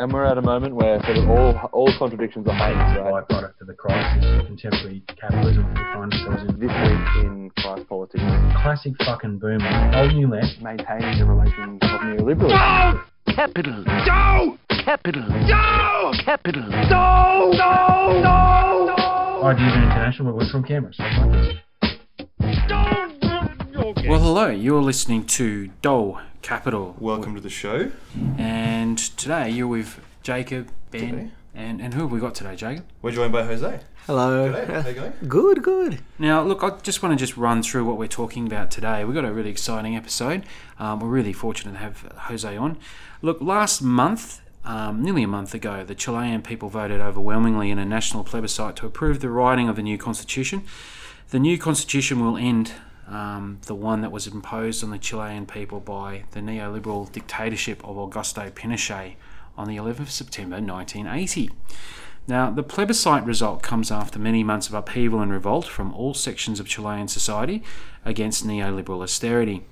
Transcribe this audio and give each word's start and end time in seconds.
And 0.00 0.12
we're 0.12 0.24
at 0.24 0.38
a 0.38 0.42
moment 0.42 0.76
where 0.76 1.02
sort 1.02 1.16
of 1.18 1.28
all 1.28 1.58
all 1.72 1.92
contradictions 1.98 2.46
are 2.46 2.54
heightened, 2.54 3.04
right? 3.04 3.26
byproduct 3.28 3.60
of 3.60 3.66
the 3.66 3.74
crisis 3.74 4.24
of 4.24 4.46
contemporary 4.46 5.02
capitalism 5.20 5.66
we 5.68 5.74
find 5.74 6.12
ourselves 6.12 6.42
in. 6.48 6.60
This 6.60 6.70
week 6.70 7.24
in 7.24 7.50
class 7.58 7.80
politics, 7.88 8.22
Classic 8.62 8.92
fucking 9.04 9.38
boomer. 9.38 9.66
Eh? 9.66 10.00
Old 10.00 10.14
new 10.14 10.28
left. 10.28 10.62
maintaining 10.62 11.18
the 11.18 11.24
relations 11.24 11.80
of 11.82 12.00
neoliberalism. 12.00 13.02
No! 13.26 13.34
Capital. 13.34 13.84
No! 13.84 14.58
Capital. 14.84 15.22
No! 15.28 16.12
Capital. 16.24 16.62
No! 16.62 17.50
No! 17.54 18.22
No! 18.22 19.42
Ideas 19.44 19.74
International, 19.74 20.32
but 20.32 20.36
we're 20.38 20.50
from 20.50 20.62
Canberra, 20.64 20.94
so 20.94 21.04
it's 21.04 21.18
like 21.18 21.32
this. 21.32 23.07
Well, 23.96 24.20
hello. 24.20 24.48
You're 24.48 24.82
listening 24.82 25.24
to 25.28 25.68
Dole 25.80 26.20
Capital, 26.42 26.94
Welcome 26.98 27.34
to 27.36 27.40
the 27.40 27.48
show. 27.48 27.90
and 28.36 28.98
today 28.98 29.48
you're 29.48 29.66
with 29.66 29.98
Jacob, 30.22 30.68
Ben, 30.90 31.00
Today. 31.10 31.30
and 31.54 31.80
and 31.80 31.94
who 31.94 32.02
have 32.02 32.10
we 32.12 32.20
got 32.20 32.34
today, 32.34 32.54
Jacob? 32.54 32.84
We're 33.00 33.12
joined 33.12 33.32
by 33.32 33.44
Jose. 33.44 33.80
Hello. 34.06 34.52
G'day, 34.52 34.82
how 34.82 34.88
you 34.90 34.94
going? 34.94 35.12
Good, 35.26 35.62
good. 35.62 36.00
Now, 36.18 36.42
look, 36.42 36.62
I 36.62 36.76
just 36.82 37.02
want 37.02 37.18
to 37.18 37.24
just 37.24 37.38
run 37.38 37.62
through 37.62 37.86
what 37.86 37.96
we're 37.96 38.08
talking 38.08 38.46
about 38.46 38.70
today. 38.70 39.06
We've 39.06 39.14
got 39.14 39.24
a 39.24 39.32
really 39.32 39.48
exciting 39.50 39.96
episode. 39.96 40.44
Um, 40.78 41.00
we're 41.00 41.08
really 41.08 41.32
fortunate 41.32 41.72
to 41.72 41.78
have 41.78 42.02
Jose 42.24 42.56
on. 42.58 42.76
Look, 43.22 43.40
last 43.40 43.80
month, 43.80 44.42
um, 44.66 45.02
nearly 45.02 45.22
a 45.22 45.28
month 45.28 45.54
ago, 45.54 45.82
the 45.82 45.94
Chilean 45.94 46.42
people 46.42 46.68
voted 46.68 47.00
overwhelmingly 47.00 47.70
in 47.70 47.78
a 47.78 47.86
national 47.86 48.22
plebiscite 48.22 48.76
to 48.76 48.86
approve 48.86 49.20
the 49.20 49.30
writing 49.30 49.66
of 49.66 49.76
the 49.76 49.82
new 49.82 49.96
constitution. 49.96 50.64
The 51.30 51.38
new 51.38 51.56
constitution 51.56 52.20
will 52.22 52.36
end 52.36 52.72
um, 53.08 53.60
the 53.66 53.74
one 53.74 54.00
that 54.02 54.12
was 54.12 54.26
imposed 54.26 54.84
on 54.84 54.90
the 54.90 54.98
Chilean 54.98 55.46
people 55.46 55.80
by 55.80 56.24
the 56.32 56.40
neoliberal 56.40 57.10
dictatorship 57.10 57.82
of 57.84 57.96
Augusto 57.96 58.50
Pinochet 58.50 59.14
on 59.56 59.66
the 59.66 59.76
11th 59.76 60.00
of 60.00 60.10
September 60.10 60.56
1980. 60.56 61.50
Now, 62.26 62.50
the 62.50 62.62
plebiscite 62.62 63.24
result 63.24 63.62
comes 63.62 63.90
after 63.90 64.18
many 64.18 64.44
months 64.44 64.68
of 64.68 64.74
upheaval 64.74 65.20
and 65.20 65.32
revolt 65.32 65.66
from 65.66 65.94
all 65.94 66.12
sections 66.12 66.60
of 66.60 66.68
Chilean 66.68 67.08
society 67.08 67.62
against 68.04 68.46
neoliberal 68.46 69.02
austerity. 69.02 69.64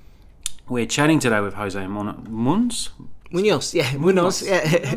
We're 0.67 0.87
chatting 0.87 1.19
today 1.19 1.39
with 1.39 1.53
Jose 1.53 1.79
Muns, 1.79 2.89
Munoz, 3.31 3.73
yeah, 3.73 3.95
Munoz, 3.97 4.41
yeah. 4.41 4.95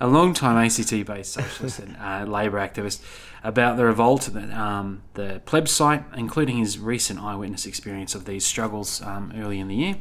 a 0.00 0.06
long-time 0.06 0.56
ACT-based 0.66 1.32
socialist 1.32 1.78
and 1.78 1.96
uh, 1.96 2.24
labour 2.30 2.58
activist, 2.58 3.00
about 3.44 3.76
the 3.76 3.84
revolt, 3.84 4.22
the, 4.32 4.60
um, 4.60 5.02
the 5.14 5.40
plebiscite, 5.44 6.02
including 6.16 6.56
his 6.56 6.78
recent 6.78 7.20
eyewitness 7.20 7.66
experience 7.66 8.14
of 8.14 8.24
these 8.24 8.44
struggles 8.44 9.00
um, 9.02 9.32
early 9.36 9.60
in 9.60 9.68
the 9.68 9.76
year. 9.76 9.96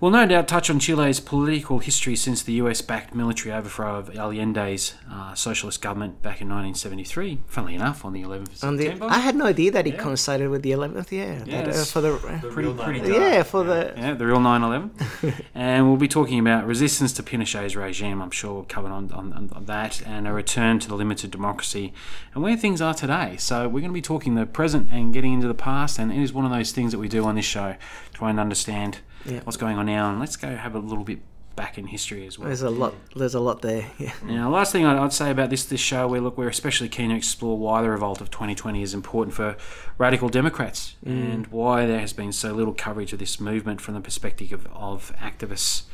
We'll 0.00 0.10
no 0.10 0.24
doubt 0.24 0.48
touch 0.48 0.70
on 0.70 0.78
Chile's 0.78 1.20
political 1.20 1.78
history 1.78 2.16
since 2.16 2.42
the 2.42 2.54
US-backed 2.54 3.14
military 3.14 3.52
overthrow 3.54 3.96
of 3.96 4.08
Allende's 4.08 4.94
uh, 5.10 5.34
socialist 5.34 5.82
government 5.82 6.22
back 6.22 6.40
in 6.40 6.48
1973. 6.48 7.40
Funnily 7.46 7.74
enough, 7.74 8.02
on 8.02 8.14
the 8.14 8.22
11th 8.22 8.62
of 8.62 8.64
On 8.64 8.76
the, 8.76 8.84
September. 8.84 9.08
I 9.10 9.18
had 9.18 9.36
no 9.36 9.44
idea 9.44 9.70
that 9.72 9.86
it 9.86 9.98
coincided 9.98 10.48
with 10.48 10.62
the 10.62 10.70
11th, 10.70 11.10
yeah. 11.12 11.44
Yeah, 11.44 11.64
that, 11.64 11.74
uh, 11.74 11.84
for 11.84 12.00
the, 12.00 12.16
pretty, 12.16 12.72
pretty 12.72 13.00
dark. 13.00 13.12
yeah, 13.12 13.42
for 13.42 13.62
the, 13.62 13.92
Yeah, 13.94 14.14
the 14.14 14.24
real 14.24 14.38
9/11, 14.38 15.44
and 15.54 15.86
we'll 15.86 15.98
be 15.98 16.08
talking 16.08 16.38
about 16.38 16.66
resistance 16.66 17.12
to 17.12 17.22
Pinochet's 17.22 17.76
regime. 17.76 18.22
I'm 18.22 18.30
sure 18.30 18.54
we'll 18.54 18.64
cover 18.64 18.88
on, 18.88 19.12
on, 19.12 19.50
on 19.52 19.64
that, 19.66 20.00
and 20.06 20.26
a 20.26 20.32
return 20.32 20.78
to 20.78 20.88
the 20.88 20.94
limited 20.94 21.30
democracy, 21.30 21.92
and 22.32 22.42
where 22.42 22.56
things 22.56 22.80
are 22.80 22.94
today. 22.94 23.36
So 23.38 23.68
we're 23.68 23.80
going 23.80 23.90
to 23.90 23.92
be 23.92 24.00
talking 24.00 24.34
the 24.34 24.46
present 24.46 24.88
and 24.90 25.12
getting 25.12 25.34
into 25.34 25.46
the 25.46 25.52
past, 25.52 25.98
and 25.98 26.10
it 26.10 26.22
is 26.22 26.32
one 26.32 26.46
of 26.46 26.50
those 26.50 26.72
things 26.72 26.90
that 26.92 26.98
we 26.98 27.08
do 27.08 27.26
on 27.26 27.34
this 27.34 27.44
show, 27.44 27.76
try 28.14 28.30
and 28.30 28.40
understand 28.40 29.00
Yeah. 29.24 29.40
what's 29.44 29.56
going 29.56 29.78
on 29.78 29.86
now, 29.86 30.10
and 30.10 30.20
let's 30.20 30.36
go 30.36 30.54
have 30.54 30.74
a 30.74 30.78
little 30.78 31.04
bit 31.04 31.20
back 31.56 31.76
in 31.76 31.86
history 31.88 32.26
as 32.26 32.38
well. 32.38 32.46
there's 32.46 32.62
a 32.62 32.70
lot, 32.70 32.94
there's 33.14 33.34
a 33.34 33.40
lot 33.40 33.60
there, 33.60 33.90
yeah. 33.98 34.12
Now, 34.24 34.48
last 34.50 34.72
thing 34.72 34.86
I'd 34.86 35.12
say 35.12 35.30
about 35.30 35.50
this 35.50 35.64
this 35.64 35.80
show, 35.80 36.08
we 36.08 36.20
look, 36.20 36.38
we're 36.38 36.48
especially 36.48 36.88
keen 36.88 37.10
to 37.10 37.16
explore 37.16 37.58
why 37.58 37.82
the 37.82 37.90
revolt 37.90 38.20
of 38.20 38.30
2020 38.30 38.82
is 38.82 38.94
important 38.94 39.34
for 39.34 39.56
radical 39.98 40.28
Democrats 40.28 40.96
and 41.04 41.46
why 41.48 41.86
there 41.86 42.00
has 42.00 42.12
been 42.12 42.32
so 42.32 42.52
little 42.52 42.74
coverage 42.74 43.12
of 43.12 43.18
this 43.18 43.38
movement 43.40 43.80
from 43.80 43.94
the 43.94 44.00
perspective 44.00 44.52
of, 44.52 44.66
of 44.72 45.12
activists 45.18 45.84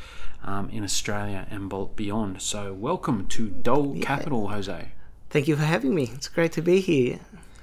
um, 0.45 0.69
in 0.71 0.85
Australia 0.85 1.47
and 1.51 1.73
beyond. 1.97 2.43
So, 2.43 2.73
welcome 2.73 3.27
to 3.29 3.49
Dole 3.49 3.99
Capital, 4.01 4.49
Jose. 4.49 4.93
Thank 5.31 5.49
you 5.49 5.57
for 5.57 5.65
having 5.65 5.95
me. 5.95 6.11
It's 6.15 6.29
great 6.29 6.53
to 6.53 6.63
be 6.63 6.81
here. 6.81 7.19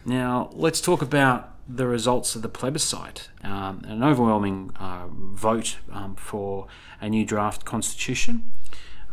Now, 0.06 0.50
let's 0.54 0.82
talk 0.82 1.02
about 1.02 1.53
the 1.68 1.88
results 1.88 2.36
of 2.36 2.42
the 2.42 2.50
plebiscite. 2.50 3.30
Um, 3.44 3.84
an 3.88 4.04
overwhelming 4.04 4.72
uh, 4.80 5.08
vote 5.08 5.78
um, 5.92 6.16
for 6.16 6.68
a 7.00 7.10
new 7.10 7.26
draft 7.26 7.66
constitution, 7.66 8.52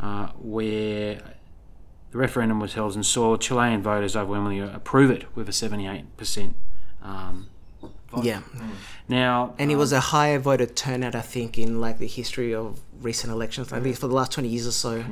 uh, 0.01 0.29
where 0.39 1.21
the 2.11 2.19
referendum 2.19 2.61
was 2.61 2.75
held 2.75 2.95
and 2.95 3.07
saw 3.07 3.37
Chilean 3.37 3.83
voters 3.83 4.17
overwhelmingly 4.17 4.59
approve 4.61 5.11
it 5.11 5.25
with 5.37 5.49
a 5.49 5.53
78%. 5.53 6.55
Um, 7.03 7.49
vote. 8.11 8.25
Yeah. 8.25 8.43
Now, 9.09 9.55
And 9.59 9.71
it 9.71 9.77
was 9.77 9.93
a 9.93 10.01
higher 10.01 10.39
voter 10.39 10.67
turnout, 10.67 11.15
I 11.15 11.21
think, 11.21 11.59
in 11.59 11.81
like 11.81 11.99
the 11.99 12.07
history 12.07 12.55
of 12.55 12.81
recent 13.01 13.33
elections, 13.33 13.73
at 13.73 13.83
least 13.83 14.01
for 14.01 14.09
the 14.09 14.15
last 14.15 14.33
20 14.33 14.49
years 14.49 14.67
or 14.67 14.73
so. 14.73 15.05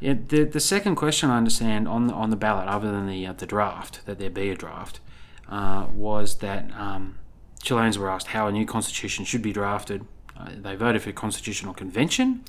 Yeah, 0.00 0.14
the, 0.28 0.44
the 0.44 0.60
second 0.60 0.96
question 0.96 1.30
I 1.30 1.38
understand 1.38 1.88
on 1.88 2.08
the, 2.08 2.14
on 2.14 2.30
the 2.30 2.36
ballot, 2.36 2.68
other 2.68 2.90
than 2.90 3.06
the 3.06 3.26
uh, 3.26 3.32
the 3.32 3.46
draft, 3.46 4.04
that 4.06 4.18
there 4.18 4.28
be 4.28 4.50
a 4.50 4.54
draft, 4.54 5.00
uh, 5.48 5.86
was 5.94 6.38
that 6.38 6.70
um, 6.76 7.18
Chileans 7.62 7.98
were 7.98 8.10
asked 8.10 8.28
how 8.28 8.46
a 8.46 8.52
new 8.52 8.66
constitution 8.66 9.24
should 9.24 9.42
be 9.42 9.52
drafted. 9.52 10.04
Uh, 10.38 10.50
they 10.56 10.74
voted 10.74 11.02
for 11.02 11.10
a 11.10 11.12
constitutional 11.12 11.74
convention, 11.74 12.44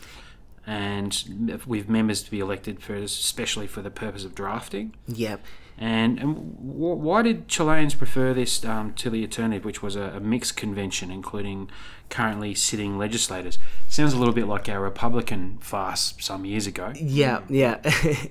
and 0.66 1.62
with 1.66 1.88
members 1.88 2.24
to 2.24 2.32
be 2.32 2.40
elected 2.40 2.82
for 2.82 2.96
especially 2.96 3.68
for 3.68 3.82
the 3.82 3.92
purpose 3.92 4.26
of 4.26 4.34
drafting. 4.34 4.96
Yeah. 5.08 5.38
And, 5.78 6.19
and 6.19 6.36
w- 6.58 6.96
why 6.96 7.22
did 7.22 7.47
Chileans 7.47 7.96
prefer 7.96 8.34
this 8.34 8.63
um, 8.63 8.94
to 8.94 9.09
the 9.09 9.24
alternative, 9.24 9.66
which 9.66 9.84
was 9.84 9.96
a, 9.96 10.13
a 10.16 10.19
mixed 10.19 10.56
convention, 10.56 11.12
including 11.12 11.69
currently 12.09 12.56
sitting 12.56 12.97
legislators? 12.97 13.59
Sounds 13.90 14.14
a 14.14 14.18
little 14.18 14.34
bit 14.34 14.47
like 14.47 14.69
our 14.69 14.80
Republican 14.80 15.58
farce 15.59 16.14
some 16.19 16.46
years 16.46 16.66
ago. 16.66 16.94
Yeah, 16.96 17.41
yeah. 17.50 17.81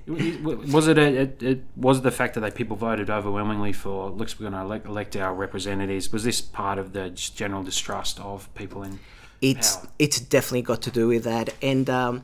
Was 0.06 0.88
it 0.88 0.96
a, 0.96 1.22
it, 1.22 1.42
it 1.42 1.64
was 1.76 1.98
it 1.98 2.02
the 2.02 2.10
fact 2.10 2.34
that 2.34 2.54
people 2.54 2.76
voted 2.76 3.10
overwhelmingly 3.10 3.72
for 3.72 4.08
looks 4.08 4.38
we're 4.40 4.48
going 4.48 4.54
to 4.54 4.64
elect, 4.64 4.86
elect 4.86 5.16
our 5.16 5.34
representatives? 5.34 6.10
Was 6.12 6.24
this 6.24 6.40
part 6.40 6.78
of 6.78 6.94
the 6.94 7.10
general 7.10 7.62
distrust 7.62 8.18
of 8.20 8.52
people 8.54 8.82
in? 8.82 9.00
it's 9.44 9.76
Power. 9.76 9.88
it's 9.98 10.20
definitely 10.20 10.62
got 10.62 10.82
to 10.82 10.90
do 10.90 11.08
with 11.08 11.24
that, 11.24 11.54
and 11.60 11.88
um, 11.90 12.22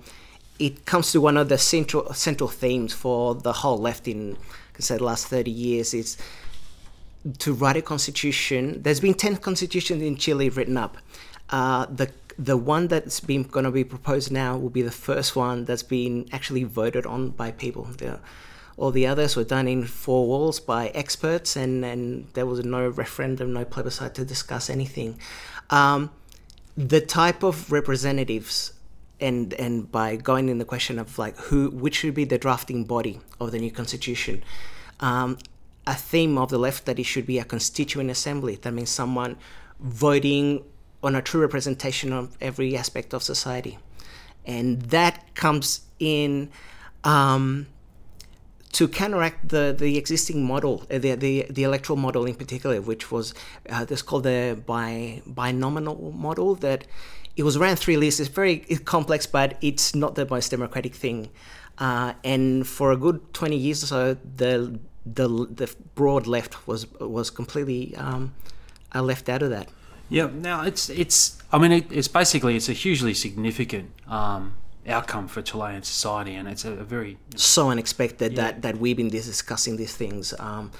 it 0.58 0.86
comes 0.86 1.12
to 1.12 1.20
one 1.20 1.36
of 1.36 1.48
the 1.48 1.58
central 1.58 2.12
central 2.14 2.48
themes 2.48 2.92
for 2.92 3.34
the 3.34 3.52
whole 3.52 3.78
left 3.78 4.08
in, 4.08 4.36
Say, 4.80 4.96
the 4.96 5.04
last 5.04 5.26
thirty 5.28 5.50
years. 5.50 5.94
Is 5.94 6.16
to 7.38 7.52
write 7.52 7.76
a 7.76 7.82
constitution. 7.82 8.82
There's 8.82 9.00
been 9.00 9.14
ten 9.14 9.36
constitutions 9.36 10.02
in 10.02 10.16
Chile 10.16 10.48
written 10.48 10.76
up. 10.76 10.96
Uh, 11.50 11.86
the 11.86 12.10
the 12.38 12.56
one 12.56 12.88
that's 12.88 13.20
been 13.20 13.42
going 13.42 13.64
to 13.64 13.70
be 13.70 13.84
proposed 13.84 14.32
now 14.32 14.56
will 14.56 14.70
be 14.70 14.82
the 14.82 14.90
first 14.90 15.36
one 15.36 15.66
that's 15.66 15.82
been 15.82 16.26
actually 16.32 16.64
voted 16.64 17.04
on 17.04 17.30
by 17.30 17.50
people. 17.50 17.84
The, 17.84 18.18
all 18.78 18.90
the 18.90 19.06
others 19.06 19.36
were 19.36 19.44
done 19.44 19.68
in 19.68 19.84
four 19.84 20.26
walls 20.26 20.58
by 20.58 20.88
experts, 20.88 21.54
and, 21.54 21.84
and 21.84 22.26
there 22.32 22.46
was 22.46 22.64
no 22.64 22.88
referendum, 22.88 23.52
no 23.52 23.66
plebiscite 23.66 24.14
to 24.14 24.24
discuss 24.24 24.70
anything. 24.70 25.18
Um, 25.68 26.10
the 26.78 27.02
type 27.02 27.42
of 27.42 27.70
representatives 27.70 28.72
and 29.20 29.54
and 29.54 29.90
by 29.90 30.16
going 30.16 30.48
in 30.48 30.58
the 30.58 30.64
question 30.64 30.98
of 30.98 31.18
like 31.18 31.36
who 31.36 31.70
which 31.70 31.96
should 31.96 32.14
be 32.14 32.24
the 32.24 32.38
drafting 32.38 32.84
body 32.84 33.20
of 33.40 33.52
the 33.52 33.58
new 33.58 33.70
constitution 33.70 34.42
um, 35.00 35.38
a 35.86 35.94
theme 35.94 36.38
of 36.38 36.50
the 36.50 36.58
left 36.58 36.86
that 36.86 36.98
it 36.98 37.04
should 37.04 37.26
be 37.26 37.38
a 37.38 37.44
constituent 37.44 38.10
assembly 38.10 38.56
that 38.56 38.72
means 38.72 38.90
someone 38.90 39.36
voting 39.78 40.64
on 41.02 41.14
a 41.14 41.22
true 41.22 41.40
representation 41.40 42.12
of 42.12 42.36
every 42.40 42.76
aspect 42.76 43.14
of 43.14 43.22
society 43.22 43.78
and 44.46 44.82
that 44.82 45.34
comes 45.34 45.82
in 45.98 46.50
um, 47.04 47.66
to 48.72 48.86
counteract 48.86 49.48
the, 49.48 49.74
the 49.76 49.98
existing 49.98 50.44
model, 50.44 50.86
uh, 50.90 50.98
the, 50.98 51.14
the 51.14 51.46
the 51.50 51.64
electoral 51.64 51.96
model 51.96 52.24
in 52.24 52.34
particular, 52.34 52.80
which 52.80 53.10
was 53.10 53.34
uh, 53.68 53.84
this 53.84 54.02
called 54.02 54.24
the 54.24 54.60
bi 54.64 55.22
binominal 55.26 56.12
model. 56.12 56.54
That 56.54 56.86
it 57.36 57.42
was 57.42 57.56
around 57.56 57.78
three 57.78 57.96
lists. 57.96 58.20
It's 58.20 58.28
very 58.28 58.64
it's 58.68 58.80
complex, 58.80 59.26
but 59.26 59.56
it's 59.60 59.94
not 59.94 60.14
the 60.14 60.26
most 60.26 60.50
democratic 60.50 60.94
thing. 60.94 61.30
Uh, 61.78 62.12
and 62.24 62.66
for 62.66 62.92
a 62.92 62.96
good 62.96 63.32
twenty 63.32 63.56
years 63.56 63.82
or 63.82 63.86
so, 63.86 64.16
the 64.36 64.78
the 65.06 65.28
the 65.28 65.74
broad 65.94 66.26
left 66.26 66.66
was 66.66 66.90
was 67.00 67.30
completely 67.30 67.96
um, 67.96 68.34
uh, 68.94 69.02
left 69.02 69.28
out 69.28 69.42
of 69.42 69.50
that. 69.50 69.68
Yeah, 70.08 70.28
now 70.32 70.62
it's 70.62 70.90
it's. 70.90 71.38
I 71.52 71.58
mean, 71.58 71.72
it, 71.72 71.90
it's 71.90 72.08
basically 72.08 72.56
it's 72.56 72.68
a 72.68 72.72
hugely 72.72 73.14
significant 73.14 73.90
um, 74.08 74.54
outcome 74.86 75.28
for 75.28 75.42
Chilean 75.42 75.82
society, 75.82 76.34
and 76.34 76.48
it's 76.48 76.64
a, 76.64 76.72
a 76.72 76.84
very 76.84 77.16
so 77.36 77.70
unexpected 77.70 78.36
that, 78.36 78.62
that 78.62 78.78
we've 78.78 78.96
been 78.96 79.08
discussing 79.08 79.76
these 79.76 79.96
things. 79.96 80.34
Um, 80.38 80.70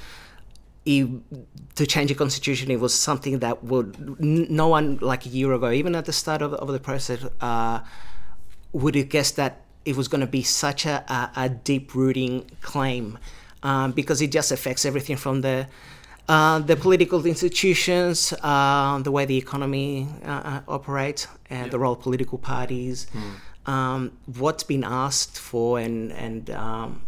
to 0.87 1.87
change 1.87 2.11
a 2.11 2.15
constitution, 2.15 2.71
it 2.71 2.81
was 2.81 2.95
something 2.95 3.41
that 3.41 3.65
would 3.65 4.21
no 4.21 4.69
one 4.69 4.99
like 5.01 5.27
a 5.27 5.29
year 5.29 5.53
ago, 5.53 5.71
even 5.71 5.95
at 5.95 6.07
the 6.07 6.13
start 6.13 6.43
of, 6.43 6.55
of 6.55 6.69
the 6.69 6.81
process, 6.81 7.25
uh, 7.41 7.81
would 8.73 8.95
have 8.95 9.09
guessed 9.09 9.37
that 9.37 9.63
it 9.85 9.97
was 9.97 10.09
going 10.09 10.21
to 10.21 10.27
be 10.27 10.43
such 10.43 10.87
a, 10.87 11.05
a, 11.09 11.45
a 11.45 11.49
deep 11.49 11.95
rooting 11.95 12.51
claim 12.61 13.19
um, 13.63 13.93
because 13.93 14.23
it 14.23 14.33
just 14.33 14.53
affects 14.53 14.85
everything 14.85 15.17
from 15.17 15.41
the 15.43 15.67
uh, 16.29 16.61
the 16.61 16.77
political 16.77 17.27
institutions, 17.27 18.33
uh, 18.43 18.99
the 19.01 19.11
way 19.11 19.25
the 19.25 19.37
economy 19.37 20.07
uh, 20.25 20.29
uh, 20.29 20.61
operates, 20.69 21.27
and 21.49 21.73
the 21.73 21.79
role 21.79 21.95
of 21.95 22.01
political 22.01 22.39
parties, 22.39 23.09
um, 23.67 24.13
what's 24.39 24.63
been 24.63 24.85
asked 24.85 25.39
for, 25.39 25.81
and 25.81 26.13
and 26.13 26.51
um, 26.51 27.03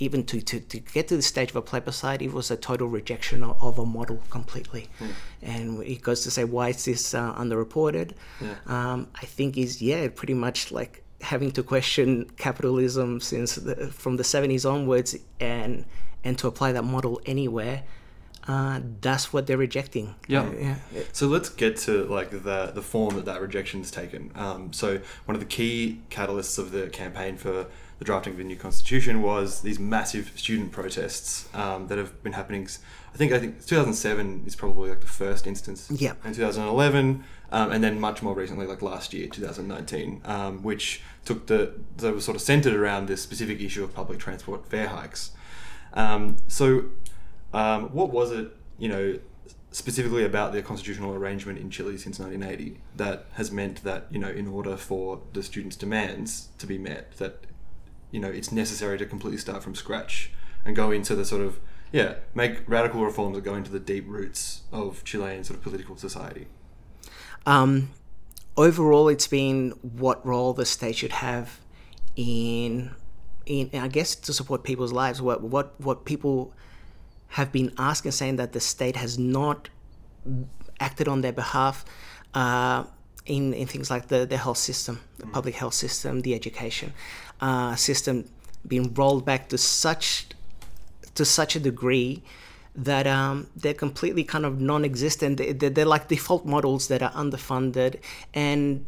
even 0.00 0.24
to, 0.24 0.40
to, 0.40 0.58
to 0.58 0.80
get 0.80 1.08
to 1.08 1.16
the 1.16 1.22
stage 1.22 1.50
of 1.50 1.56
a 1.56 1.62
plebiscite, 1.62 2.22
it 2.22 2.32
was 2.32 2.50
a 2.50 2.56
total 2.56 2.88
rejection 2.88 3.42
of, 3.42 3.62
of 3.62 3.78
a 3.78 3.84
model 3.84 4.20
completely. 4.30 4.88
And 5.42 5.82
it 5.82 6.02
goes 6.02 6.22
to 6.22 6.30
say, 6.30 6.44
why 6.44 6.70
is 6.70 6.84
this 6.86 7.14
uh, 7.14 7.34
underreported? 7.34 8.12
Um, 8.66 9.08
I 9.14 9.26
think 9.26 9.58
is 9.58 9.80
yeah, 9.82 10.08
pretty 10.08 10.34
much 10.34 10.72
like 10.72 11.04
having 11.20 11.50
to 11.52 11.62
question 11.62 12.30
capitalism 12.38 13.20
since 13.20 13.56
the, 13.56 13.88
from 13.88 14.16
the 14.16 14.22
70s 14.22 14.68
onwards, 14.70 15.16
and 15.38 15.84
and 16.24 16.38
to 16.38 16.46
apply 16.46 16.72
that 16.72 16.84
model 16.84 17.20
anywhere. 17.26 17.82
Uh, 18.48 18.80
that's 19.02 19.32
what 19.32 19.46
they're 19.46 19.58
rejecting. 19.58 20.14
Yeah. 20.26 20.42
Uh, 20.42 20.52
yeah. 20.92 21.02
So 21.12 21.26
let's 21.26 21.50
get 21.50 21.76
to 21.78 22.04
like 22.06 22.30
the 22.30 22.72
the 22.74 22.82
form 22.82 23.16
that 23.16 23.26
that 23.26 23.40
rejection's 23.40 23.90
taken. 23.90 24.32
Um, 24.34 24.72
so 24.72 25.00
one 25.26 25.34
of 25.34 25.40
the 25.40 25.46
key 25.46 26.00
catalysts 26.10 26.58
of 26.58 26.72
the 26.72 26.88
campaign 26.88 27.36
for 27.36 27.66
the 28.00 28.04
drafting 28.06 28.32
of 28.32 28.38
the 28.38 28.44
new 28.44 28.56
constitution 28.56 29.20
was 29.20 29.60
these 29.60 29.78
massive 29.78 30.32
student 30.34 30.72
protests 30.72 31.48
um, 31.54 31.86
that 31.88 31.98
have 31.98 32.22
been 32.22 32.32
happening. 32.32 32.66
I 33.14 33.16
think 33.18 33.30
I 33.30 33.38
think 33.38 33.64
2007 33.66 34.44
is 34.46 34.56
probably 34.56 34.88
like 34.88 35.00
the 35.00 35.06
first 35.06 35.46
instance. 35.46 35.88
Yeah. 35.94 36.14
In 36.24 36.32
2011, 36.32 37.22
um, 37.52 37.70
and 37.70 37.84
then 37.84 38.00
much 38.00 38.22
more 38.22 38.34
recently, 38.34 38.66
like 38.66 38.80
last 38.80 39.12
year, 39.12 39.28
2019, 39.28 40.22
um, 40.24 40.62
which 40.62 41.02
took 41.26 41.46
the 41.46 41.74
that 41.98 42.14
was 42.14 42.24
sort 42.24 42.36
of 42.36 42.40
centered 42.40 42.74
around 42.74 43.06
this 43.06 43.20
specific 43.20 43.60
issue 43.60 43.84
of 43.84 43.94
public 43.94 44.18
transport 44.18 44.66
fare 44.66 44.88
hikes. 44.88 45.32
Um, 45.92 46.38
so, 46.48 46.84
um, 47.52 47.90
what 47.92 48.10
was 48.10 48.32
it, 48.32 48.56
you 48.78 48.88
know, 48.88 49.18
specifically 49.72 50.24
about 50.24 50.52
the 50.52 50.62
constitutional 50.62 51.14
arrangement 51.14 51.58
in 51.58 51.68
Chile 51.70 51.98
since 51.98 52.18
1980 52.18 52.80
that 52.96 53.26
has 53.32 53.52
meant 53.52 53.84
that, 53.84 54.06
you 54.10 54.18
know, 54.18 54.30
in 54.30 54.46
order 54.46 54.76
for 54.76 55.20
the 55.32 55.42
students' 55.42 55.76
demands 55.76 56.48
to 56.58 56.66
be 56.66 56.78
met, 56.78 57.16
that, 57.18 57.44
you 58.10 58.20
know, 58.20 58.28
it's 58.28 58.52
necessary 58.52 58.98
to 58.98 59.06
completely 59.06 59.38
start 59.38 59.62
from 59.62 59.74
scratch 59.74 60.30
and 60.64 60.76
go 60.76 60.90
into 60.90 61.14
the 61.14 61.24
sort 61.24 61.42
of, 61.42 61.60
yeah, 61.92 62.14
make 62.34 62.68
radical 62.68 63.04
reforms 63.04 63.36
that 63.36 63.44
go 63.44 63.54
into 63.54 63.70
the 63.70 63.80
deep 63.80 64.04
roots 64.08 64.62
of 64.72 65.04
Chilean 65.04 65.44
sort 65.44 65.58
of 65.58 65.62
political 65.62 65.96
society? 65.96 66.46
Um, 67.46 67.90
overall, 68.56 69.08
it's 69.08 69.26
been 69.26 69.70
what 69.82 70.24
role 70.24 70.52
the 70.52 70.66
state 70.66 70.96
should 70.96 71.12
have 71.12 71.60
in, 72.16 72.90
in 73.46 73.70
I 73.74 73.88
guess, 73.88 74.14
to 74.14 74.32
support 74.32 74.62
people's 74.62 74.92
lives. 74.92 75.22
What 75.22 75.42
what 75.42 75.80
what 75.80 76.04
people 76.04 76.52
have 77.28 77.52
been 77.52 77.72
asking, 77.78 78.12
saying 78.12 78.36
that 78.36 78.52
the 78.52 78.60
state 78.60 78.96
has 78.96 79.18
not 79.18 79.70
acted 80.78 81.08
on 81.08 81.20
their 81.22 81.32
behalf. 81.32 81.84
Uh, 82.34 82.84
in, 83.26 83.52
in 83.54 83.66
things 83.66 83.90
like 83.90 84.08
the, 84.08 84.26
the 84.26 84.36
health 84.36 84.58
system, 84.58 85.00
the 85.18 85.26
public 85.26 85.54
health 85.54 85.74
system, 85.74 86.20
the 86.22 86.34
education 86.34 86.92
uh, 87.40 87.74
system 87.76 88.24
being 88.66 88.92
rolled 88.94 89.24
back 89.24 89.48
to 89.48 89.58
such 89.58 90.26
to 91.14 91.24
such 91.24 91.56
a 91.56 91.60
degree 91.60 92.22
that 92.76 93.06
um, 93.06 93.48
they're 93.56 93.74
completely 93.74 94.22
kind 94.24 94.46
of 94.46 94.60
non-existent. 94.60 95.38
They- 95.38 95.52
They're, 95.52 95.70
they're 95.70 95.84
like 95.96 96.06
default 96.08 96.44
models 96.46 96.86
that 96.88 97.02
are 97.02 97.10
underfunded, 97.12 98.00
and 98.32 98.86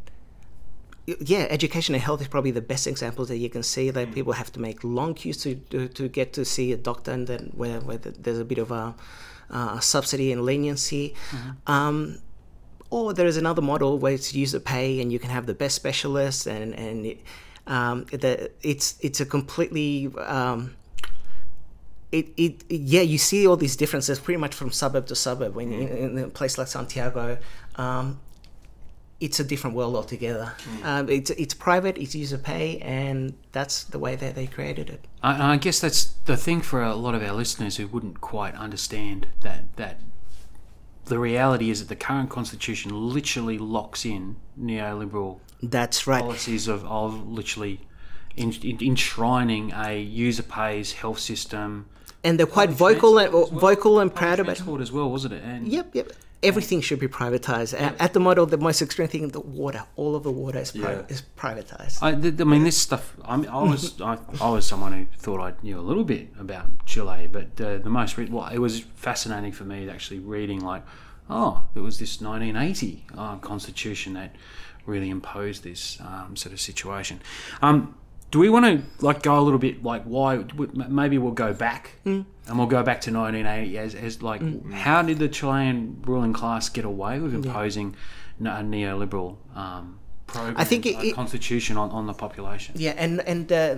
yeah, 1.07 1.47
education 1.51 1.95
and 1.97 2.03
health 2.03 2.21
is 2.21 2.29
probably 2.29 2.53
the 2.53 2.61
best 2.61 2.87
examples 2.87 3.27
that 3.29 3.39
you 3.39 3.51
can 3.51 3.65
see. 3.65 3.91
That 3.91 4.13
people 4.13 4.35
have 4.35 4.53
to 4.53 4.61
make 4.61 4.85
long 4.85 5.15
queues 5.15 5.39
to, 5.39 5.57
to, 5.71 5.89
to 5.89 6.09
get 6.09 6.33
to 6.35 6.45
see 6.45 6.73
a 6.73 6.77
doctor, 6.77 7.11
and 7.11 7.27
then 7.27 7.51
where, 7.57 7.81
where 7.81 7.99
the, 7.99 8.11
there's 8.13 8.39
a 8.39 8.45
bit 8.45 8.59
of 8.59 8.71
a, 8.71 8.95
uh, 9.51 9.81
subsidy 9.81 10.31
and 10.33 10.43
leniency. 10.45 11.15
Um, 11.67 12.19
or 12.89 13.13
there 13.15 13.27
is 13.27 13.37
another 13.37 13.63
model 13.63 13.99
where 13.99 14.13
it's 14.13 14.33
user 14.35 14.61
pay 14.61 15.01
and 15.01 15.11
you 15.11 15.19
can 15.19 15.31
have 15.31 15.47
the 15.47 15.55
best 15.55 15.75
specialists 15.75 16.47
and 16.47 16.75
and 16.75 17.07
it, 17.07 17.19
um, 17.67 18.05
the, 18.07 18.51
it's 18.63 18.99
it's 19.01 19.21
a 19.21 19.27
completely 19.27 20.13
um, 20.19 20.75
it, 22.11 22.29
it 22.37 22.65
yeah 22.69 23.03
you 23.03 23.19
see 23.19 23.47
all 23.47 23.57
these 23.57 23.77
differences 23.77 24.19
pretty 24.19 24.39
much 24.39 24.55
from 24.55 24.71
suburb 24.71 25.07
to 25.07 25.15
suburb 25.15 25.55
when 25.55 25.73
in, 25.73 25.89
in 25.89 26.19
a 26.19 26.29
place 26.29 26.59
like 26.59 26.69
Santiago. 26.69 27.39
Um, 27.77 28.21
it's 29.21 29.39
a 29.39 29.45
different 29.45 29.77
world 29.77 29.95
altogether. 29.95 30.53
Um, 30.83 31.09
it's 31.09 31.31
it's 31.31 31.55
private 31.55 31.97
it's 31.97 32.13
user 32.13 32.39
pay 32.39 32.79
and 32.79 33.35
that's 33.53 33.85
the 33.85 33.99
way 34.01 34.17
that 34.17 34.35
they 34.35 34.49
created 34.49 34.91
it. 34.91 35.05
I, 35.23 35.53
I 35.53 35.57
guess 35.59 35.79
that's 35.79 36.07
the 36.25 36.37
thing 36.37 36.61
for 36.61 36.83
a 36.83 36.97
lot 36.97 37.15
of 37.15 37.23
our 37.23 37.33
listeners 37.33 37.77
who 37.77 37.87
wouldn't 37.87 38.21
quite 38.21 38.57
understand 38.57 39.29
that 39.43 39.77
that 39.77 40.01
the 41.05 41.21
reality 41.21 41.71
is 41.71 41.79
that 41.81 41.89
the 41.89 41.97
current 41.97 42.31
constitution 42.31 42.91
literally 43.13 43.59
locks 43.59 44.05
in 44.05 44.37
neoliberal 44.61 45.39
that's 45.63 46.07
right 46.07 46.21
policies 46.23 46.69
of, 46.69 46.85
of 46.87 47.29
literally 47.29 47.81
in, 48.37 48.53
in, 48.63 48.79
enshrining 48.83 49.73
a 49.73 50.01
user 50.01 50.43
pays 50.43 50.93
health 50.93 51.19
system. 51.19 51.87
and 52.25 52.39
they're 52.39 52.47
quite 52.47 52.71
vocal 52.71 53.19
and 53.19 53.31
vocal 53.53 54.01
and 54.01 54.15
proud 54.15 54.39
about 54.41 54.59
it 54.61 54.81
as 54.81 54.91
well, 54.93 55.11
wasn't 55.11 55.35
it? 55.35 55.43
And 55.45 55.69
Yep, 55.69 55.95
yep. 55.95 56.13
Everything 56.45 56.81
should 56.81 56.99
be 56.99 57.07
privatized. 57.07 57.73
At 58.01 58.15
the 58.15 58.19
model, 58.19 58.47
the 58.47 58.59
most 58.59 58.83
extreme 58.83 59.07
thing, 59.07 59.29
the 59.29 59.39
water, 59.39 59.85
all 59.95 60.17
of 60.17 60.25
the 60.25 60.33
water 60.33 60.59
is, 60.59 60.73
pri- 60.73 60.81
Yeah. 60.95 61.03
is 61.09 61.23
privatized. 61.39 62.03
I, 62.03 62.17
th- 62.17 62.41
I 62.41 62.43
mean, 62.43 62.65
this 62.65 62.77
stuff. 62.77 63.15
I, 63.25 63.37
mean, 63.37 63.49
I 63.49 63.63
was 63.63 64.01
I, 64.01 64.19
I 64.41 64.49
was 64.51 64.67
someone 64.67 64.93
who 64.93 65.07
thought 65.19 65.41
I 65.41 65.53
knew 65.63 65.79
a 65.79 65.87
little 65.91 66.03
bit 66.03 66.31
about 66.41 66.67
Chile, 66.85 67.29
but 67.31 67.61
uh, 67.61 67.79
the 67.79 67.91
most 67.91 68.19
re- 68.19 68.27
well, 68.29 68.49
it 68.49 68.59
was 68.59 68.81
fascinating 68.81 69.53
for 69.53 69.63
me 69.63 69.89
actually 69.89 70.19
reading 70.19 70.59
like, 70.73 70.83
oh, 71.31 71.63
there 71.75 71.83
was 71.85 72.01
this 72.01 72.21
1980 72.21 73.05
uh, 73.17 73.37
constitution 73.37 74.15
that 74.15 74.35
really 74.87 75.11
impose 75.11 75.61
this 75.61 75.99
um, 76.01 76.37
sort 76.37 76.53
of 76.53 76.61
situation. 76.61 77.21
Um, 77.61 77.95
do 78.31 78.39
we 78.39 78.49
want 78.49 78.65
to 78.65 79.05
like 79.05 79.23
go 79.23 79.39
a 79.39 79.43
little 79.43 79.59
bit 79.59 79.83
like 79.83 80.05
why? 80.05 80.43
Maybe 80.75 81.19
we'll 81.19 81.33
go 81.33 81.53
back 81.53 81.97
and 82.05 82.25
we'll 82.49 82.67
go 82.67 82.83
back 82.83 83.03
to 83.03 83.13
1980 83.13 83.79
as, 83.79 83.95
as 83.95 84.23
like 84.23 84.41
how 84.73 85.03
did 85.03 85.19
the 85.19 85.29
Chilean 85.29 86.03
ruling 86.07 86.33
class 86.33 86.69
get 86.71 86.85
away 86.87 87.19
with 87.21 87.35
imposing 87.35 87.95
a 88.41 88.45
neoliberal 88.45 89.37
um, 89.55 89.99
program, 90.27 90.55
I 90.57 90.65
think 90.65 90.87
it- 90.87 90.97
a 90.97 91.07
it- 91.09 91.15
constitution 91.15 91.77
on, 91.77 91.91
on 91.91 92.07
the 92.07 92.15
population? 92.15 92.75
yeah, 92.79 92.95
and 92.97 93.21
and 93.21 93.53
uh, 93.53 93.77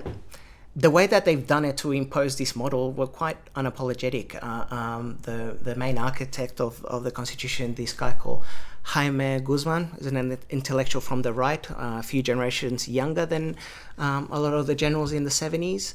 the 0.77 0.91
way 0.91 1.07
that 1.07 1.25
they've 1.25 1.47
done 1.47 1.65
it 1.65 1.77
to 1.79 1.93
impose 1.93 2.37
this 2.37 2.57
model 2.57 2.93
were 2.93 3.07
quite 3.07 3.37
unapologetic. 3.55 4.37
Uh, 4.43 4.75
um, 4.75 5.19
the 5.23 5.57
the 5.63 5.75
main 5.77 5.99
architect 5.99 6.61
of, 6.61 6.85
of 6.85 7.05
the 7.05 7.11
constitution, 7.11 7.75
this 7.75 7.93
guy 7.93 8.13
called 8.13 8.43
Jaime 8.83 9.41
Guzman, 9.41 9.91
is 9.99 10.07
an 10.07 10.39
intellectual 10.51 11.01
from 11.01 11.23
the 11.23 11.33
right, 11.33 11.71
uh, 11.71 11.99
a 11.99 12.03
few 12.03 12.23
generations 12.23 12.89
younger 12.89 13.25
than 13.25 13.57
um, 13.99 14.29
a 14.31 14.41
lot 14.41 14.53
of 14.55 14.67
the 14.67 14.75
generals 14.75 15.13
in 15.13 15.25
the 15.25 15.31
seventies. 15.31 15.95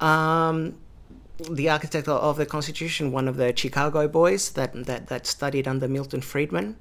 Um, 0.00 0.78
the 1.50 1.68
architect 1.70 2.08
of 2.08 2.36
the 2.36 2.46
Constitution, 2.46 3.12
one 3.12 3.28
of 3.28 3.36
the 3.36 3.56
Chicago 3.56 4.08
boys 4.08 4.50
that 4.50 4.74
that, 4.84 5.06
that 5.06 5.26
studied 5.26 5.66
under 5.66 5.88
Milton 5.88 6.20
Friedman, 6.20 6.76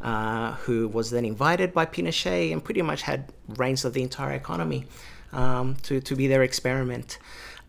uh, 0.00 0.54
who 0.54 0.88
was 0.88 1.10
then 1.10 1.24
invited 1.24 1.72
by 1.72 1.86
Pinochet 1.86 2.52
and 2.52 2.64
pretty 2.64 2.82
much 2.82 3.02
had 3.02 3.32
reins 3.46 3.84
of 3.84 3.92
the 3.92 4.02
entire 4.02 4.32
economy 4.32 4.86
um, 5.32 5.76
to 5.82 6.00
to 6.00 6.16
be 6.16 6.26
their 6.26 6.42
experiment. 6.42 7.18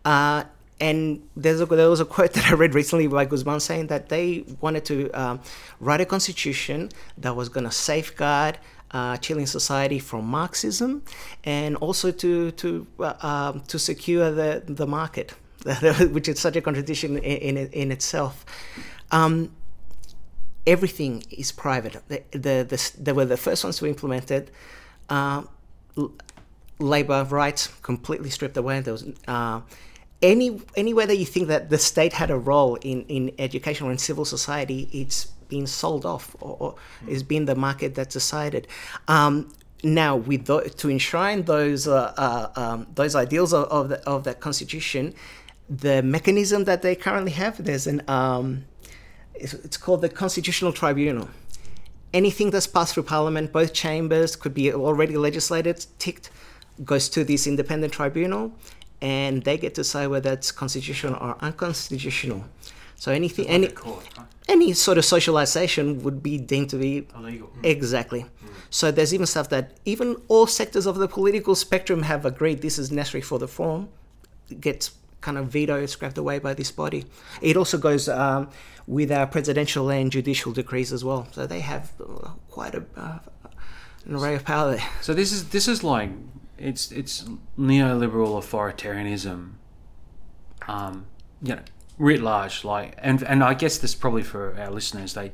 Uh, 0.04 0.44
and 0.80 1.22
there's 1.36 1.60
a, 1.60 1.66
there 1.66 1.90
was 1.90 2.00
a 2.00 2.04
quote 2.04 2.32
that 2.34 2.50
I 2.50 2.54
read 2.54 2.74
recently 2.74 3.06
by 3.06 3.24
Guzman 3.24 3.60
saying 3.60 3.88
that 3.88 4.08
they 4.08 4.44
wanted 4.60 4.84
to 4.86 5.10
um, 5.10 5.40
write 5.78 6.00
a 6.00 6.06
constitution 6.06 6.90
that 7.18 7.36
was 7.36 7.48
going 7.48 7.64
to 7.64 7.72
safeguard 7.72 8.58
uh, 8.92 9.16
Chilean 9.18 9.46
society 9.46 9.98
from 9.98 10.24
Marxism, 10.26 11.02
and 11.44 11.76
also 11.76 12.10
to 12.10 12.50
to 12.52 12.86
uh, 12.98 13.14
um, 13.20 13.60
to 13.68 13.78
secure 13.78 14.30
the 14.30 14.62
the 14.66 14.86
market, 14.86 15.34
which 16.10 16.28
is 16.28 16.40
such 16.40 16.56
a 16.56 16.60
contradiction 16.60 17.18
in 17.18 17.56
in, 17.56 17.68
in 17.72 17.92
itself. 17.92 18.44
Um, 19.12 19.52
everything 20.66 21.24
is 21.30 21.52
private. 21.52 21.96
The, 22.08 22.22
the, 22.30 22.66
the, 22.68 22.92
they 22.98 23.12
were 23.12 23.24
the 23.24 23.36
first 23.36 23.64
ones 23.64 23.78
to 23.78 23.86
implement 23.86 24.30
it. 24.30 24.50
Uh, 25.08 25.42
labor 26.80 27.24
rights 27.24 27.68
completely 27.82 28.30
stripped 28.30 28.56
away. 28.56 28.80
There 28.80 28.92
was 28.92 29.04
uh, 29.28 29.60
any 30.22 30.60
anywhere 30.76 31.06
that 31.06 31.16
you 31.16 31.26
think 31.26 31.48
that 31.48 31.70
the 31.70 31.78
state 31.78 32.12
had 32.12 32.30
a 32.30 32.38
role 32.38 32.76
in, 32.76 33.04
in 33.04 33.32
education 33.38 33.86
or 33.86 33.92
in 33.92 33.98
civil 33.98 34.24
society, 34.24 34.88
it's 34.92 35.26
been 35.48 35.66
sold 35.66 36.06
off 36.06 36.36
or, 36.40 36.56
or 36.60 36.74
it's 37.08 37.22
been 37.22 37.44
the 37.44 37.54
market 37.54 37.94
that 37.96 38.10
decided. 38.10 38.66
Um, 39.08 39.52
now, 39.82 40.16
with 40.16 40.46
to 40.46 40.90
enshrine 40.90 41.42
those 41.44 41.88
uh, 41.88 42.12
uh, 42.16 42.48
um, 42.56 42.86
those 42.94 43.14
ideals 43.14 43.52
of, 43.52 43.64
of, 43.68 43.88
the, 43.88 44.08
of 44.08 44.24
that 44.24 44.40
constitution, 44.40 45.14
the 45.68 46.02
mechanism 46.02 46.64
that 46.64 46.82
they 46.82 46.94
currently 46.94 47.32
have, 47.32 47.64
there's 47.64 47.86
an 47.86 48.02
um, 48.08 48.64
it's, 49.34 49.54
it's 49.54 49.76
called 49.76 50.02
the 50.02 50.08
Constitutional 50.08 50.72
Tribunal. 50.72 51.30
Anything 52.12 52.50
that's 52.50 52.66
passed 52.66 52.94
through 52.94 53.04
Parliament, 53.04 53.52
both 53.52 53.72
chambers, 53.72 54.36
could 54.36 54.52
be 54.52 54.72
already 54.72 55.16
legislated, 55.16 55.86
ticked. 55.98 56.30
Goes 56.84 57.08
to 57.10 57.24
this 57.24 57.46
independent 57.46 57.92
tribunal, 57.92 58.52
and 59.00 59.42
they 59.42 59.56
get 59.58 59.74
to 59.74 59.84
say 59.84 60.06
whether 60.06 60.32
it's 60.32 60.52
constitutional 60.52 61.14
or 61.14 61.36
unconstitutional. 61.40 62.44
So 62.96 63.12
anything, 63.12 63.46
any 63.48 63.68
Court, 63.68 64.06
any 64.48 64.72
sort 64.74 64.98
of 64.98 65.04
socialization 65.04 66.02
would 66.02 66.22
be 66.22 66.36
deemed 66.38 66.68
to 66.70 66.76
be 66.76 67.06
Illegal. 67.16 67.50
Exactly. 67.62 68.26
So 68.68 68.90
there's 68.90 69.14
even 69.14 69.26
stuff 69.26 69.48
that 69.48 69.78
even 69.84 70.16
all 70.28 70.46
sectors 70.46 70.86
of 70.86 70.96
the 70.96 71.08
political 71.08 71.54
spectrum 71.54 72.02
have 72.02 72.26
agreed 72.26 72.60
this 72.60 72.78
is 72.78 72.92
necessary 72.92 73.22
for 73.22 73.38
the 73.38 73.48
form, 73.48 73.88
gets 74.60 74.92
kind 75.20 75.38
of 75.38 75.48
vetoed, 75.48 75.88
scrapped 75.88 76.18
away 76.18 76.38
by 76.38 76.54
this 76.54 76.70
body. 76.70 77.04
It 77.40 77.56
also 77.56 77.78
goes 77.78 78.08
um, 78.08 78.50
with 78.86 79.10
our 79.10 79.26
presidential 79.26 79.90
and 79.90 80.10
judicial 80.12 80.52
decrees 80.52 80.92
as 80.92 81.04
well. 81.04 81.26
So 81.32 81.46
they 81.46 81.60
have 81.60 81.92
uh, 82.00 82.28
quite 82.48 82.74
a 82.74 82.84
uh, 82.96 83.18
an 84.06 84.16
array 84.16 84.34
of 84.34 84.44
power 84.44 84.72
there. 84.72 84.86
So 85.00 85.14
this 85.14 85.32
is 85.32 85.48
this 85.50 85.68
is 85.68 85.82
like 85.84 86.10
it's 86.60 86.92
it's 86.92 87.24
neoliberal 87.58 88.38
authoritarianism, 88.38 89.52
um, 90.68 91.06
you 91.42 91.56
know, 91.56 91.62
writ 91.98 92.20
large. 92.20 92.64
Like, 92.64 92.94
and 92.98 93.22
and 93.22 93.42
I 93.42 93.54
guess 93.54 93.78
this 93.78 93.94
probably 93.94 94.22
for 94.22 94.56
our 94.58 94.70
listeners, 94.70 95.14
they 95.14 95.32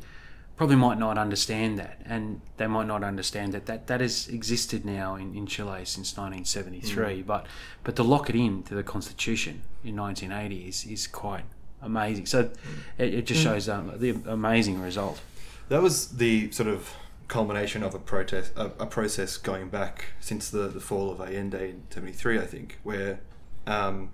probably 0.57 0.77
might 0.77 0.99
not 0.99 1.19
understand 1.19 1.79
that, 1.79 2.01
and 2.05 2.41
they 2.57 2.67
might 2.67 2.87
not 2.87 3.03
understand 3.03 3.53
that 3.53 3.67
that, 3.67 3.89
that 3.89 4.01
has 4.01 4.29
existed 4.29 4.85
now 4.85 5.17
in, 5.17 5.35
in 5.35 5.47
Chile 5.47 5.85
since 5.85 6.17
1973. 6.17 7.23
But 7.23 7.47
but 7.83 7.97
to 7.97 8.03
lock 8.03 8.31
it 8.31 8.37
in 8.37 8.63
to 8.65 8.75
the 8.75 8.83
constitution 8.83 9.63
in 9.85 9.97
1980 9.97 10.69
is, 10.69 10.87
is 10.87 11.07
quite 11.07 11.45
amazing. 11.83 12.27
So 12.27 12.51
it, 12.99 13.15
it 13.15 13.27
just 13.27 13.43
shows 13.43 13.69
um, 13.69 13.93
the 13.97 14.11
amazing 14.27 14.81
result. 14.81 15.21
That 15.69 15.83
was 15.83 16.09
the 16.17 16.53
sort 16.53 16.69
of 16.69 16.95
culmination 17.29 17.83
of 17.83 17.95
a 17.95 17.99
protest, 17.99 18.53
a, 18.57 18.67
a 18.79 18.87
process 18.87 19.37
going 19.37 19.69
back 19.69 20.07
since 20.21 20.51
the, 20.51 20.69
the 20.69 20.81
fall 20.81 21.11
of 21.11 21.21
Allende 21.21 21.71
in 21.71 21.83
'73, 21.91 22.39
I 22.39 22.47
think, 22.47 22.79
where 22.83 23.21
um, 23.67 24.11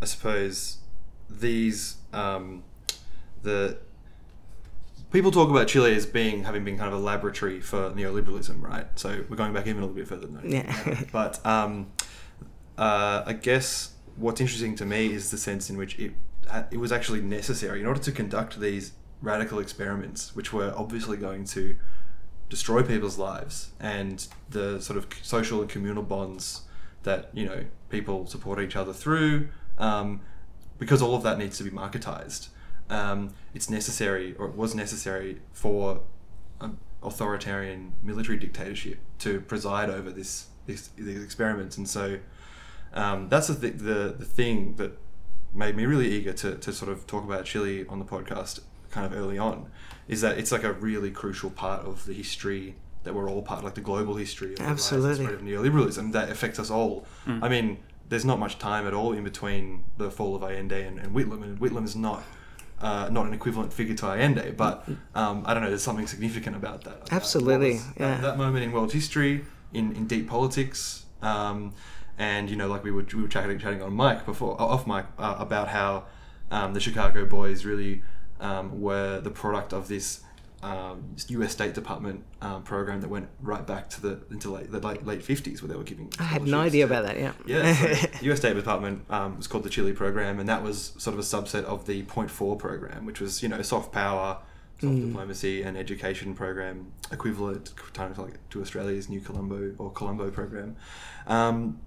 I 0.00 0.06
suppose 0.06 0.78
these 1.28 1.96
um, 2.12 2.64
the 3.42 3.78
people 5.12 5.30
talk 5.30 5.50
about 5.50 5.68
Chile 5.68 5.94
as 5.94 6.06
being 6.06 6.44
having 6.44 6.64
been 6.64 6.78
kind 6.78 6.92
of 6.92 6.98
a 6.98 7.02
laboratory 7.02 7.60
for 7.60 7.90
neoliberalism, 7.90 8.62
right? 8.62 8.86
So 8.98 9.24
we're 9.28 9.36
going 9.36 9.52
back 9.52 9.66
even 9.66 9.82
a 9.82 9.86
little 9.86 9.96
bit 9.96 10.08
further 10.08 10.26
than 10.26 10.36
that. 10.36 10.44
Yeah. 10.44 11.04
But 11.12 11.44
um, 11.44 11.92
uh, 12.78 13.24
I 13.26 13.34
guess 13.34 13.92
what's 14.16 14.40
interesting 14.40 14.74
to 14.76 14.86
me 14.86 15.12
is 15.12 15.30
the 15.30 15.38
sense 15.38 15.70
in 15.70 15.76
which 15.76 15.98
it 15.98 16.12
it 16.70 16.78
was 16.78 16.90
actually 16.90 17.20
necessary 17.20 17.80
in 17.80 17.86
order 17.86 18.00
to 18.00 18.10
conduct 18.10 18.58
these 18.58 18.92
radical 19.22 19.58
experiments, 19.58 20.34
which 20.34 20.52
were 20.52 20.72
obviously 20.76 21.16
going 21.16 21.44
to 21.44 21.76
destroy 22.50 22.82
people's 22.82 23.16
lives 23.16 23.70
and 23.80 24.28
the 24.50 24.80
sort 24.82 24.98
of 24.98 25.06
social 25.22 25.62
and 25.62 25.70
communal 25.70 26.02
bonds 26.02 26.62
that 27.04 27.30
you 27.32 27.46
know 27.46 27.64
people 27.88 28.26
support 28.26 28.60
each 28.60 28.76
other 28.76 28.92
through. 28.92 29.48
Um, 29.78 30.20
because 30.80 31.02
all 31.02 31.14
of 31.14 31.22
that 31.22 31.38
needs 31.38 31.58
to 31.58 31.64
be 31.64 31.70
marketized. 31.70 32.48
Um, 32.88 33.34
it's 33.54 33.70
necessary, 33.70 34.34
or 34.36 34.48
it 34.48 34.56
was 34.56 34.74
necessary, 34.74 35.40
for 35.52 36.00
an 36.60 36.78
authoritarian 37.02 37.92
military 38.02 38.38
dictatorship 38.38 38.98
to 39.20 39.40
preside 39.42 39.90
over 39.90 40.10
this, 40.10 40.46
this 40.66 40.88
these 40.96 41.22
experiments, 41.22 41.76
and 41.76 41.88
so 41.88 42.18
um, 42.94 43.28
that's 43.28 43.46
the, 43.46 43.54
th- 43.54 43.78
the 43.78 44.16
the 44.18 44.24
thing 44.24 44.74
that 44.76 44.98
made 45.52 45.76
me 45.76 45.84
really 45.84 46.10
eager 46.10 46.32
to, 46.32 46.56
to 46.56 46.72
sort 46.72 46.90
of 46.90 47.06
talk 47.06 47.24
about 47.24 47.44
Chile 47.44 47.84
on 47.88 47.98
the 47.98 48.04
podcast 48.04 48.60
kind 48.90 49.06
of 49.06 49.16
early 49.16 49.38
on, 49.38 49.70
is 50.10 50.20
that 50.22 50.38
it's 50.38 50.52
like 50.52 50.64
a 50.64 50.72
really 50.72 51.10
crucial 51.10 51.50
part 51.50 51.84
of 51.86 52.04
the 52.06 52.12
history 52.12 52.74
that 53.04 53.14
we're 53.14 53.30
all 53.30 53.42
part, 53.42 53.64
like 53.64 53.74
the 53.74 53.80
global 53.80 54.16
history 54.16 54.52
of 54.52 54.58
the 54.58 54.64
rise 54.64 54.68
and 54.68 54.72
Absolutely. 54.78 55.24
spread 55.24 55.34
of 55.34 55.40
neoliberalism 55.42 56.12
that 56.12 56.28
affects 56.28 56.58
us 56.58 56.70
all. 56.70 57.06
I 57.26 57.48
mean, 57.48 57.78
there's 58.08 58.24
not 58.24 58.38
much 58.38 58.58
time 58.58 58.86
at 58.86 58.92
all 58.92 59.12
in 59.12 59.24
between 59.24 59.84
the 59.96 60.10
fall 60.10 60.34
of 60.36 60.42
Allende 60.42 60.82
and, 60.82 60.98
and 60.98 61.14
Whitlam, 61.14 61.42
and 61.44 61.58
Whitlam 61.60 61.84
is 61.84 61.94
not 61.96 62.22
uh, 62.82 63.08
not 63.10 63.26
an 63.26 63.34
equivalent 63.34 63.72
figure 63.72 63.94
to 63.94 64.06
Allende, 64.06 64.50
but 64.56 64.88
um, 65.14 65.44
I 65.46 65.52
don't 65.54 65.62
know. 65.62 65.68
There's 65.68 65.82
something 65.82 66.06
significant 66.06 66.56
about 66.56 66.82
that. 66.84 66.96
about 66.96 67.12
Absolutely, 67.12 67.74
what 67.74 67.86
was- 67.86 67.96
yeah. 67.98 68.14
That, 68.16 68.22
that 68.22 68.38
moment 68.38 68.64
in 68.64 68.72
world 68.72 68.92
history, 68.92 69.44
in, 69.72 69.92
in 69.94 70.06
deep 70.06 70.28
politics, 70.28 71.04
um, 71.22 71.72
and 72.18 72.50
you 72.50 72.56
know, 72.56 72.68
like 72.68 72.82
we 72.82 72.90
were 72.90 73.06
we 73.14 73.22
were 73.22 73.28
chatting 73.28 73.58
chatting 73.58 73.80
on 73.82 73.94
mic 73.96 74.26
before, 74.26 74.60
off 74.60 74.86
mic, 74.86 75.04
uh, 75.18 75.36
about 75.38 75.68
how 75.68 76.04
um, 76.50 76.74
the 76.74 76.80
Chicago 76.80 77.24
Boys 77.26 77.64
really 77.64 78.02
um, 78.40 78.80
were 78.80 79.20
the 79.20 79.30
product 79.30 79.72
of 79.72 79.88
this 79.88 80.22
um, 80.62 81.16
U.S. 81.28 81.52
State 81.52 81.74
Department 81.74 82.24
um, 82.42 82.62
program 82.62 83.00
that 83.00 83.08
went 83.08 83.28
right 83.40 83.66
back 83.66 83.88
to 83.90 84.00
the 84.00 84.20
into 84.30 84.50
late, 84.50 84.70
the 84.70 84.78
late 84.78 85.06
late 85.06 85.20
50s, 85.20 85.62
where 85.62 85.68
they 85.68 85.76
were 85.76 85.84
giving. 85.84 86.12
I 86.18 86.24
had 86.24 86.42
no 86.42 86.60
idea 86.60 86.84
about 86.84 87.04
that. 87.06 87.18
Yeah. 87.18 87.32
yeah, 87.46 87.94
so 87.94 88.08
U.S. 88.22 88.38
State 88.38 88.54
Department 88.54 89.04
um, 89.10 89.38
was 89.38 89.46
called 89.46 89.64
the 89.64 89.70
Chile 89.70 89.92
program, 89.92 90.38
and 90.38 90.48
that 90.48 90.62
was 90.62 90.92
sort 90.98 91.14
of 91.14 91.20
a 91.20 91.22
subset 91.22 91.64
of 91.64 91.86
the 91.86 92.02
Point 92.04 92.30
Four 92.30 92.56
program, 92.56 93.06
which 93.06 93.20
was 93.20 93.42
you 93.42 93.48
know 93.48 93.62
soft 93.62 93.90
power, 93.92 94.38
soft 94.80 94.96
diplomacy, 94.96 95.62
and 95.62 95.78
education 95.78 96.34
program 96.34 96.92
equivalent 97.10 97.74
kind 97.94 98.10
of 98.10 98.18
like 98.18 98.50
to 98.50 98.60
Australia's 98.60 99.08
New 99.08 99.20
Colombo 99.20 99.74
or 99.78 99.90
Colombo 99.92 100.30
program, 100.30 100.76
um, 101.26 101.80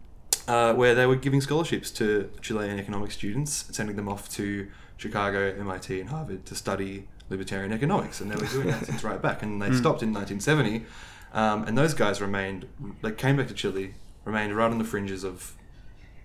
uh, 0.48 0.74
where 0.74 0.96
they 0.96 1.06
were 1.06 1.16
giving 1.16 1.42
scholarships 1.42 1.92
to 1.92 2.32
Chilean 2.42 2.80
economic 2.80 3.12
students, 3.12 3.66
sending 3.72 3.96
them 3.96 4.10
off 4.10 4.30
to 4.30 4.68
Chicago, 4.98 5.54
MIT, 5.60 6.00
and 6.00 6.10
Harvard 6.10 6.46
to 6.46 6.56
study 6.56 7.08
libertarian 7.30 7.72
economics, 7.74 8.22
and 8.22 8.32
they 8.32 8.36
were 8.36 8.46
doing 8.48 8.68
that 8.68 8.86
since 8.86 9.04
right 9.04 9.22
back, 9.22 9.42
and 9.42 9.62
they 9.62 9.72
stopped 9.72 10.04
in 10.04 10.14
1970. 10.14 10.86
Um, 11.34 11.64
and 11.64 11.78
those 11.78 11.94
guys 11.94 12.22
remained, 12.22 12.68
they 13.02 13.12
came 13.12 13.38
back 13.38 13.48
to 13.48 13.54
Chile, 13.54 13.96
remained 14.24 14.56
right 14.56 14.72
on 14.72 14.78
the 14.78 14.84
fringes 14.84 15.24
of, 15.24 15.56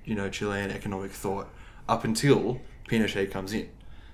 you 0.04 0.14
know, 0.14 0.28
Chilean 0.28 0.70
economic 0.70 1.10
thought 1.10 1.48
up 1.88 2.04
until 2.04 2.60
Pinochet 2.88 3.30
comes 3.30 3.52
in. 3.52 3.68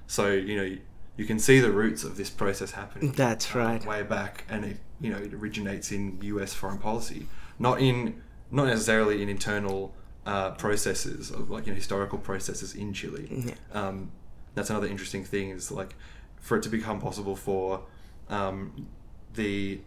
So, 0.06 0.30
you 0.30 0.56
know, 0.56 0.76
you 1.16 1.25
can 1.25 1.38
see 1.38 1.61
the 1.61 1.73
roots 1.73 2.04
of 2.04 2.16
this 2.16 2.30
process 2.30 2.73
happening. 2.73 3.12
That's 3.12 3.54
uh, 3.54 3.58
right. 3.58 3.84
way 3.84 4.02
back, 4.02 4.44
and 4.49 4.64
it, 4.64 4.76
you 5.00 5.11
know, 5.11 5.18
it 5.18 5.34
originates 5.34 5.90
in 5.90 6.18
U.S. 6.23 6.54
foreign 6.54 6.78
policy, 6.78 7.26
not 7.58 7.80
in, 7.80 8.23
not 8.50 8.66
necessarily 8.66 9.23
in 9.23 9.28
internal 9.28 9.94
uh, 10.26 10.52
processes, 10.52 11.30
of 11.30 11.50
like 11.50 11.66
you 11.66 11.73
know, 11.73 11.76
historical 11.76 12.18
processes 12.18 12.75
in 12.75 12.92
Chile. 12.92 13.54
Um, 13.73 14.11
that's 14.54 14.70
another 14.70 14.87
interesting 14.87 15.25
thing 15.25 15.50
is 15.50 15.70
like, 15.70 15.94
for 16.37 16.56
it 16.56 16.62
to 16.62 16.68
become 16.68 17.00
possible 17.00 17.37
for 17.37 17.82
um, 18.28 18.87
the 19.34 19.80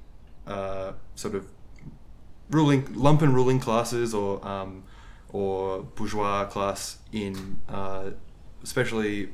uh, 0.45 0.93
sort 1.15 1.36
of 1.36 1.47
ruling 2.50 2.83
lumpen 2.95 3.33
ruling 3.33 3.59
classes 3.59 4.13
or 4.13 4.45
um, 4.47 4.83
or 5.29 5.81
bourgeois 5.81 6.45
class 6.45 6.97
in 7.12 7.59
uh, 7.67 8.12
especially 8.63 9.29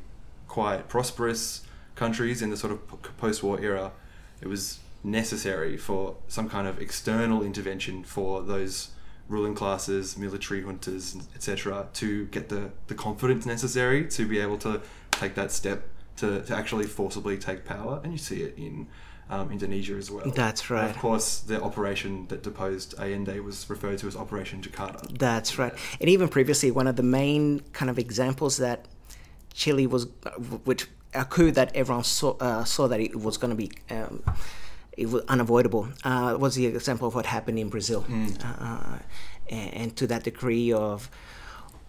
quite 0.48 0.88
prosperous 0.88 1.62
countries 1.96 2.42
in 2.42 2.50
the 2.50 2.58
sort 2.58 2.72
of 2.72 3.18
post-war 3.18 3.60
era, 3.60 3.92
it 4.42 4.48
was 4.48 4.80
necessary 5.04 5.78
for 5.78 6.16
some 6.28 6.50
kind 6.50 6.68
of 6.68 6.80
external 6.80 7.44
intervention 7.44 8.04
for 8.04 8.42
those 8.42 8.90
ruling 9.28 9.56
classes, 9.56 10.18
military 10.18 10.62
juntas 10.62 11.20
etc., 11.36 11.88
to 11.94 12.26
get 12.28 12.50
the, 12.50 12.72
the 12.88 12.96
confidence 12.96 13.46
necessary 13.46 14.08
to 14.08 14.28
be 14.28 14.40
able 14.40 14.58
to 14.58 14.82
take 15.24 15.36
that 15.36 15.52
step 15.52 15.80
to, 16.18 16.42
to 16.42 16.56
actually 16.56 16.86
forcibly 16.86 17.38
take 17.38 17.66
power. 17.66 18.02
And 18.04 18.12
you 18.12 18.18
see 18.18 18.42
it 18.44 18.54
in 18.58 18.88
um, 19.30 19.52
Indonesia 19.52 19.96
as 19.96 20.12
well. 20.12 20.30
That's 20.30 20.70
right. 20.70 20.90
of 20.90 20.98
course, 20.98 21.40
the 21.40 21.62
operation 21.62 22.28
that 22.28 22.44
deposed 22.44 22.94
Allende 23.00 23.40
was 23.40 23.70
referred 23.70 23.98
to 24.00 24.08
as 24.08 24.16
Operation 24.16 24.62
Jakarta. 24.62 25.18
That's 25.18 25.58
right. 25.58 25.74
And 26.00 26.10
even 26.10 26.28
previously, 26.30 26.72
one 26.72 26.88
of 26.88 26.96
the 26.96 27.04
main 27.04 27.62
kind 27.74 27.90
of 27.90 27.98
examples 27.98 28.58
that 28.58 28.86
Chile 29.54 29.88
was, 29.88 30.08
uh, 30.26 30.32
which 30.70 30.88
a 31.14 31.26
coup 31.26 31.52
that 31.52 31.76
everyone 31.76 32.04
saw, 32.04 32.36
uh, 32.38 32.64
saw 32.64 32.88
that 32.88 33.00
it 33.00 33.16
was 33.16 33.38
going 33.38 33.52
to 33.52 33.56
be. 33.56 33.72
Um, 33.90 34.24
it 34.96 35.10
was 35.10 35.24
unavoidable. 35.28 35.90
Uh, 36.04 36.38
was 36.40 36.54
the 36.54 36.68
example 36.68 37.08
of 37.08 37.16
what 37.16 37.26
happened 37.26 37.58
in 37.58 37.70
Brazil, 37.70 38.06
uh, 38.44 39.00
and, 39.50 39.74
and 39.74 39.98
to 39.98 40.06
that 40.06 40.24
degree 40.24 40.72
of 40.72 41.10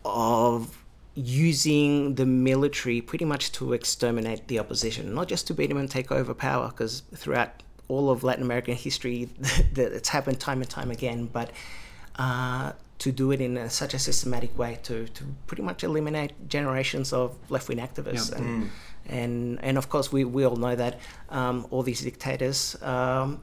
of 0.07 0.84
using 1.15 2.17
the 2.17 2.27
military 2.27 3.01
pretty 3.01 3.25
much 3.25 3.53
to 3.53 3.73
exterminate 3.73 4.49
the 4.49 4.59
opposition, 4.59 5.15
not 5.15 5.29
just 5.29 5.47
to 5.47 5.55
beat 5.55 5.69
them 5.69 5.79
and 5.79 5.91
take 5.91 6.11
over 6.11 6.35
power, 6.35 6.69
because 6.69 7.03
throughout 7.15 7.63
all 7.89 8.11
of 8.11 8.25
Latin 8.25 8.43
American 8.43 8.75
history, 8.75 9.29
it's 9.77 10.09
happened 10.09 10.41
time 10.41 10.61
and 10.61 10.71
time 10.71 10.91
again. 10.91 11.27
But 11.27 11.51
uh, 12.17 12.73
to 12.99 13.13
do 13.13 13.31
it 13.31 13.41
in 13.41 13.57
a, 13.57 13.71
such 13.71 13.95
a 13.95 13.99
systematic 13.99 14.57
way 14.59 14.79
to, 14.85 15.07
to 15.09 15.25
pretty 15.47 15.63
much 15.63 15.85
eliminate 15.85 16.33
generations 16.49 17.13
of 17.13 17.37
left 17.51 17.69
wing 17.69 17.79
activists. 17.79 18.31
Yep. 18.31 18.41
And, 18.41 18.71
and 19.07 19.59
and 19.63 19.79
of 19.79 19.89
course, 19.89 20.11
we, 20.11 20.25
we 20.25 20.45
all 20.45 20.57
know 20.57 20.75
that 20.75 21.01
um, 21.31 21.67
all 21.71 21.83
these 21.83 22.01
dictators. 22.01 22.81
Um, 22.83 23.43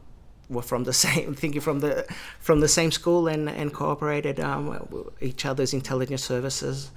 were 0.51 0.61
from 0.61 0.83
the 0.83 0.93
same 1.05 1.33
thinking 1.33 1.61
from 1.61 1.79
the 1.79 2.05
from 2.39 2.59
the 2.59 2.67
same 2.67 2.91
school 2.91 3.27
and 3.27 3.49
and 3.49 3.73
cooperated 3.73 4.39
um, 4.39 4.63
each 5.21 5.45
other's 5.45 5.73
intelligence 5.73 6.23
services. 6.23 6.91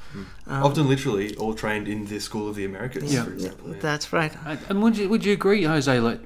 Um, 0.46 0.62
Often, 0.62 0.88
literally, 0.88 1.34
all 1.36 1.54
trained 1.54 1.86
in 1.88 2.06
the 2.06 2.18
School 2.20 2.48
of 2.48 2.54
the 2.56 2.64
Americas, 2.64 3.12
Yeah. 3.14 3.24
for 3.24 3.32
example. 3.32 3.70
yeah. 3.70 3.80
That's 3.80 4.12
right. 4.12 4.32
And- 4.46 4.58
And 4.68 4.82
would 4.82 4.96
you 4.98 5.08
would 5.08 5.24
you 5.24 5.32
agree, 5.32 5.62
Jose? 5.64 6.00
Like, 6.00 6.20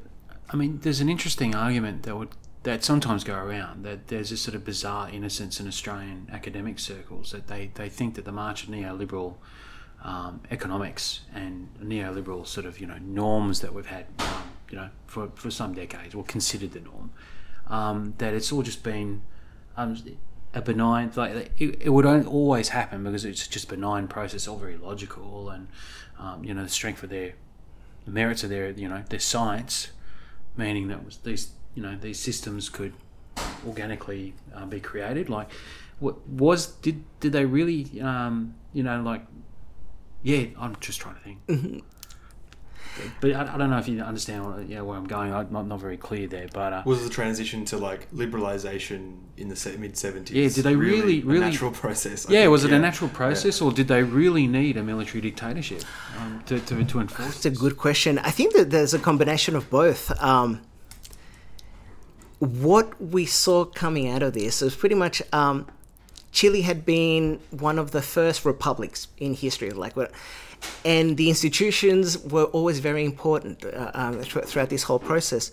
I 0.52 0.56
mean, 0.56 0.78
there's 0.82 1.00
an 1.00 1.08
interesting 1.08 1.54
argument 1.54 2.02
that 2.04 2.16
would 2.16 2.30
that 2.64 2.82
sometimes 2.84 3.22
go 3.24 3.34
around 3.34 3.84
that 3.84 4.08
there's 4.08 4.30
this 4.30 4.40
sort 4.42 4.54
of 4.54 4.64
bizarre 4.64 5.08
innocence 5.10 5.60
in 5.60 5.66
Australian 5.68 6.26
academic 6.32 6.78
circles 6.78 7.30
that 7.32 7.46
they, 7.46 7.70
they 7.74 7.88
think 7.88 8.14
that 8.16 8.24
the 8.24 8.32
march 8.32 8.64
of 8.64 8.68
neoliberal 8.68 9.34
um, 10.02 10.40
economics 10.50 11.20
and 11.34 11.68
neoliberal 11.82 12.46
sort 12.46 12.66
of 12.66 12.80
you 12.80 12.86
know 12.86 12.98
norms 13.00 13.60
that 13.60 13.72
we've 13.74 13.86
had 13.86 14.06
um, 14.18 14.42
you 14.70 14.76
know 14.76 14.90
for, 15.06 15.30
for 15.34 15.50
some 15.50 15.74
decades 15.74 16.14
or 16.14 16.24
considered 16.24 16.72
the 16.72 16.80
norm 16.80 17.10
um, 17.68 18.14
that 18.18 18.34
it's 18.34 18.52
all 18.52 18.62
just 18.62 18.82
been 18.82 19.22
um, 19.76 19.96
a 20.54 20.62
benign 20.62 21.10
like 21.16 21.50
it, 21.58 21.76
it 21.80 21.90
would 21.90 22.06
always 22.06 22.70
happen 22.70 23.04
because 23.04 23.24
it's 23.24 23.46
just 23.46 23.66
a 23.66 23.68
benign 23.68 24.08
process 24.08 24.48
all 24.48 24.56
very 24.56 24.76
logical 24.76 25.50
and 25.50 25.68
um, 26.18 26.42
you 26.44 26.52
know 26.54 26.62
the 26.62 26.68
strength 26.68 27.02
of 27.02 27.10
their 27.10 27.34
the 28.04 28.10
merits 28.10 28.42
of 28.42 28.50
their 28.50 28.70
you 28.70 28.88
know 28.88 29.02
their 29.10 29.20
science 29.20 29.88
meaning 30.56 30.88
that 30.88 31.04
was 31.04 31.18
these 31.18 31.50
you 31.74 31.82
know 31.82 31.96
these 31.96 32.18
systems 32.18 32.68
could 32.68 32.92
organically 33.66 34.34
uh, 34.54 34.66
be 34.66 34.80
created. 34.80 35.28
Like 35.28 35.48
what 36.00 36.26
was 36.28 36.66
did 36.66 37.04
did 37.20 37.32
they 37.32 37.44
really 37.44 38.00
um, 38.00 38.54
you 38.72 38.82
know 38.82 39.00
like 39.00 39.22
yeah 40.22 40.46
i'm 40.58 40.76
just 40.80 41.00
trying 41.00 41.14
to 41.14 41.20
think 41.20 41.84
but 43.20 43.32
I, 43.32 43.54
I 43.54 43.56
don't 43.58 43.70
know 43.70 43.78
if 43.78 43.88
you 43.88 44.00
understand 44.00 44.44
what, 44.46 44.68
yeah, 44.68 44.80
where 44.80 44.96
i'm 44.96 45.06
going 45.06 45.32
i'm 45.32 45.52
not, 45.52 45.66
not 45.66 45.80
very 45.80 45.96
clear 45.96 46.26
there 46.26 46.48
but 46.52 46.72
uh, 46.72 46.82
Was 46.84 47.02
the 47.04 47.10
transition 47.10 47.64
to 47.66 47.76
like 47.78 48.10
liberalization 48.12 49.18
in 49.36 49.48
the 49.48 49.76
mid 49.78 49.94
70s? 49.94 50.30
Yeah, 50.30 50.48
did 50.48 50.64
they 50.64 50.76
really- 50.76 51.20
a 51.22 51.24
really- 51.24 51.40
natural 51.40 51.70
process? 51.70 52.26
I 52.28 52.32
yeah 52.32 52.40
think, 52.40 52.50
was 52.50 52.64
it 52.64 52.70
yeah. 52.70 52.76
a 52.76 52.80
natural 52.80 53.10
process 53.10 53.60
or 53.60 53.70
did 53.72 53.88
they 53.88 54.02
really 54.02 54.46
need 54.46 54.76
a 54.76 54.82
military 54.82 55.20
dictatorship 55.20 55.82
um, 56.18 56.42
to, 56.46 56.58
to, 56.60 56.84
to 56.84 57.00
enforce 57.00 57.36
It's 57.36 57.46
a 57.46 57.50
good 57.50 57.76
question. 57.76 58.18
I 58.18 58.30
think 58.30 58.54
that 58.54 58.70
there's 58.70 58.94
a 58.94 58.98
combination 58.98 59.54
of 59.56 59.68
both. 59.70 60.10
Um, 60.22 60.60
what 62.38 63.00
we 63.00 63.26
saw 63.26 63.64
coming 63.64 64.08
out 64.08 64.22
of 64.22 64.32
this 64.32 64.60
was 64.60 64.74
pretty 64.76 64.94
much 64.94 65.22
um, 65.32 65.66
Chile 66.32 66.62
had 66.62 66.84
been 66.84 67.40
one 67.50 67.78
of 67.78 67.90
the 67.90 68.02
first 68.02 68.44
republics 68.44 69.08
in 69.18 69.34
history, 69.34 69.70
like, 69.70 69.96
what- 69.96 70.12
and 70.84 71.16
the 71.16 71.28
institutions 71.28 72.18
were 72.18 72.44
always 72.44 72.78
very 72.80 73.04
important 73.04 73.64
uh, 73.64 73.90
um, 73.94 74.22
thr- 74.22 74.40
throughout 74.40 74.70
this 74.70 74.82
whole 74.82 74.98
process. 74.98 75.50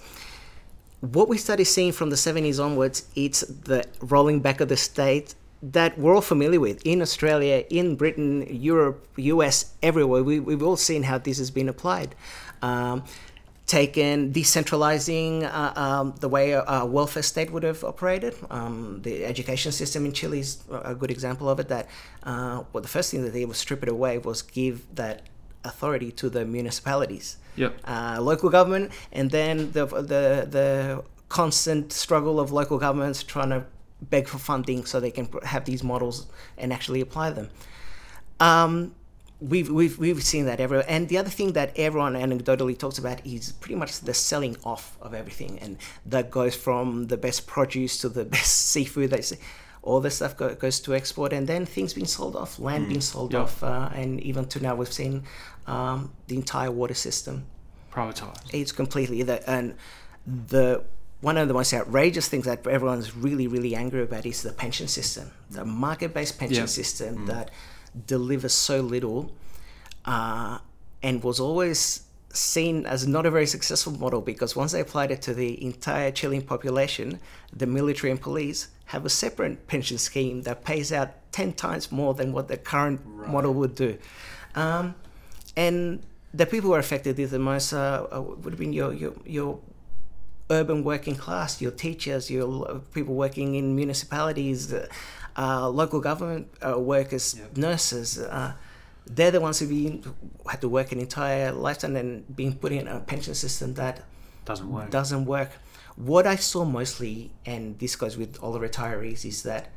What 1.02 1.28
we 1.28 1.38
started 1.38 1.66
seeing 1.66 1.92
from 1.92 2.10
the 2.10 2.16
70s 2.16 2.64
onwards, 2.64 3.08
it's 3.16 3.42
the 3.42 3.86
rolling 4.02 4.40
back 4.40 4.62
of 4.62 4.70
the 4.70 4.78
state 4.78 5.36
that 5.62 5.98
we're 5.98 6.14
all 6.14 6.22
familiar 6.22 6.60
with 6.60 6.86
in 6.86 7.02
Australia, 7.02 7.66
in 7.70 7.96
Britain, 7.96 8.46
Europe, 8.50 9.08
US, 9.18 9.74
everywhere. 9.82 10.24
We, 10.24 10.40
we've 10.40 10.64
all 10.64 10.78
seen 10.78 11.04
how 11.04 11.18
this 11.18 11.38
has 11.38 11.50
been 11.50 11.70
applied. 11.70 12.16
Um, 12.62 13.04
taken 13.68 14.32
decentralizing 14.32 15.44
uh, 15.44 15.74
um, 15.76 16.16
the 16.20 16.30
way 16.30 16.52
a, 16.52 16.64
a 16.64 16.86
welfare 16.86 17.24
state 17.24 17.52
would 17.52 17.64
have 17.64 17.84
operated. 17.84 18.36
Um, 18.50 19.02
the 19.02 19.26
education 19.26 19.72
system 19.72 20.06
in 20.06 20.14
Chile 20.14 20.40
is 20.40 20.64
a 20.70 20.92
a 20.92 20.96
good 20.96 21.12
example 21.12 21.50
of 21.50 21.60
it. 21.60 21.68
That 21.68 21.88
uh, 22.24 22.64
well, 22.72 22.82
the 22.82 22.88
first 22.88 23.12
thing 23.12 23.24
that 23.24 23.34
they 23.34 23.40
did 23.40 23.50
was 23.50 23.58
strip 23.58 23.82
it 23.84 23.90
away 23.90 24.18
was 24.20 24.42
give 24.42 24.78
that 24.96 25.24
authority 25.64 26.12
to 26.12 26.30
the 26.30 26.46
municipalities, 26.46 27.38
Yep. 27.56 27.72
uh, 27.86 28.18
local 28.22 28.50
government, 28.50 28.92
and 29.12 29.32
then 29.32 29.72
the 29.72 29.86
the 29.86 30.48
the 30.58 31.04
constant 31.30 31.92
struggle 31.92 32.40
of 32.40 32.52
local 32.52 32.78
governments 32.78 33.24
trying 33.24 33.50
to 33.50 33.66
beg 34.02 34.28
for 34.28 34.38
funding 34.38 34.86
so 34.86 35.00
they 35.00 35.12
can 35.12 35.28
have 35.44 35.66
these 35.66 35.84
models 35.84 36.28
and 36.58 36.72
actually 36.72 37.02
apply 37.02 37.32
them. 37.32 37.50
Um, 38.40 38.94
we've, 39.40 39.70
we've, 39.70 39.98
we've 39.98 40.24
seen 40.24 40.46
that 40.46 40.60
everywhere. 40.60 40.86
And 40.88 41.08
the 41.10 41.18
other 41.18 41.30
thing 41.30 41.54
that 41.54 41.72
everyone 41.78 42.14
anecdotally 42.14 42.78
talks 42.78 42.98
about 42.98 43.26
is 43.26 43.52
pretty 43.54 43.76
much 43.76 44.00
the 44.02 44.14
selling 44.14 44.58
off 44.64 44.98
of 45.02 45.14
everything. 45.14 45.60
And 45.60 45.78
that 46.06 46.32
goes 46.32 46.56
from 46.56 47.08
the 47.08 47.18
best 47.18 47.48
produce 47.48 47.98
to 48.00 48.10
the 48.10 48.26
best 48.38 48.68
seafood. 48.72 49.10
They 49.12 49.22
say, 49.22 49.38
all 49.82 50.00
this 50.02 50.16
stuff 50.16 50.36
go, 50.36 50.56
goes 50.56 50.80
to 50.82 50.96
export. 50.96 51.32
And 51.34 51.48
then 51.48 51.66
things 51.66 51.94
being 51.94 52.08
sold 52.08 52.36
off, 52.36 52.58
land 52.60 52.88
being 52.88 53.02
sold 53.02 53.34
Yep. 53.34 53.42
off. 53.42 53.64
Uh, 53.64 53.90
and 53.94 54.20
even 54.22 54.46
to 54.46 54.60
now, 54.60 54.76
we've 54.76 54.92
seen 54.92 55.24
um, 55.68 56.12
the 56.28 56.36
entire 56.36 56.72
water 56.72 56.94
system 56.94 57.46
privatized 57.92 58.54
it's 58.54 58.74
completely 58.74 59.24
that 59.24 59.42
and 59.48 59.74
the 60.28 60.84
one 61.22 61.38
of 61.38 61.48
the 61.48 61.54
most 61.54 61.74
outrageous 61.74 62.28
things 62.28 62.44
that 62.44 62.68
everyone's 62.68 63.16
really 63.16 63.48
really 63.48 63.74
angry 63.74 64.04
about 64.04 64.26
is 64.26 64.42
the 64.44 64.52
pension 64.52 64.86
system 64.86 65.32
the 65.50 65.64
market-based 65.64 66.38
pension 66.38 66.64
Yeah. 66.64 66.66
system 66.66 67.26
that 67.28 67.52
delivers 68.08 68.54
so 68.54 68.82
little 68.82 69.32
uh, 70.06 70.60
and 71.02 71.24
was 71.24 71.40
always 71.40 72.02
seen 72.30 72.86
as 72.86 73.08
not 73.08 73.26
a 73.26 73.32
very 73.32 73.46
successful 73.46 73.94
model 73.94 74.22
because 74.22 74.56
once 74.56 74.74
they 74.74 74.82
applied 74.82 75.12
it 75.12 75.22
to 75.22 75.34
the 75.34 75.64
entire 75.64 76.12
Chilean 76.12 76.42
population, 76.42 77.20
the 77.54 77.66
military 77.66 78.12
and 78.12 78.20
police 78.20 78.68
have 78.86 79.06
a 79.06 79.10
separate 79.10 79.68
pension 79.68 79.98
scheme 79.98 80.44
that 80.44 80.64
pays 80.64 80.92
out 80.92 81.10
10 81.32 81.54
times 81.54 81.92
more 81.92 82.14
than 82.14 82.34
what 82.34 82.48
the 82.48 82.58
current 82.58 83.06
model 83.28 83.54
would 83.54 83.76
do. 83.76 83.98
Um, 84.54 84.96
and 85.56 86.04
the 86.34 86.46
people 86.46 86.70
who 86.70 86.74
are 86.74 86.80
affected 86.80 87.16
the 87.16 87.40
most 87.40 87.74
uh, 87.74 88.06
would 88.12 88.54
have 88.54 88.60
been 88.60 88.74
your, 88.74 88.94
your, 88.94 89.14
your 89.26 89.60
urban 90.50 90.84
working 90.84 91.16
class, 91.16 91.62
your 91.62 91.72
teachers, 91.72 92.30
your 92.30 92.82
people 92.94 93.16
working 93.16 93.56
in 93.56 93.76
municipalities, 93.76 94.72
uh, 94.72 94.88
uh, 95.38 95.70
local 95.70 96.00
government 96.00 96.48
uh, 96.66 96.80
workers, 96.80 97.40
nurses. 97.56 98.20
Uh, 98.20 98.54
they're 99.08 99.32
the 99.32 99.42
ones 99.42 99.60
who 99.60 99.68
been, 99.68 100.04
had 100.50 100.62
to 100.62 100.70
work 100.70 100.92
an 100.92 101.00
entire 101.00 101.52
lifetime 101.52 101.96
and 101.96 102.36
being 102.36 102.54
put 102.54 102.72
in 102.72 102.88
a 102.88 103.00
pension 103.00 103.36
system 103.36 103.76
that 103.76 104.04
doesn't 104.46 104.72
work 104.72 104.90
doesn't 104.90 105.26
work. 105.26 105.52
What 105.96 106.28
I 106.28 106.36
saw 106.36 106.66
mostly, 106.66 107.32
and 107.46 107.80
this 107.80 107.96
goes 107.96 108.18
with 108.18 108.38
all 108.42 108.52
the 108.52 108.60
retirees, 108.60 109.26
is 109.26 109.44
that 109.44 109.70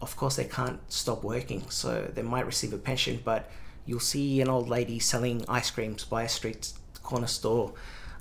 of 0.00 0.16
course 0.16 0.36
they 0.36 0.44
can't 0.44 0.80
stop 0.90 1.24
working, 1.24 1.68
so 1.70 2.10
they 2.14 2.22
might 2.22 2.46
receive 2.46 2.72
a 2.72 2.78
pension, 2.78 3.20
but 3.24 3.50
you'll 3.84 4.00
see 4.00 4.40
an 4.40 4.48
old 4.48 4.68
lady 4.68 4.98
selling 4.98 5.44
ice 5.48 5.70
creams 5.70 6.04
by 6.04 6.22
a 6.22 6.28
street 6.28 6.72
corner 7.02 7.26
store, 7.26 7.72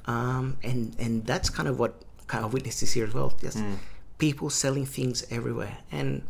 um, 0.06 0.58
and 0.64 0.96
and 1.00 1.26
that's 1.26 1.50
kind 1.50 1.68
of 1.68 1.80
what 1.80 2.02
kind 2.28 2.44
of 2.44 2.54
witnesses 2.54 2.94
here 2.94 3.06
as 3.06 3.14
well. 3.14 3.34
Just 3.40 3.60
people 4.18 4.50
selling 4.50 4.86
things 4.86 5.26
everywhere, 5.30 5.78
and 5.92 6.24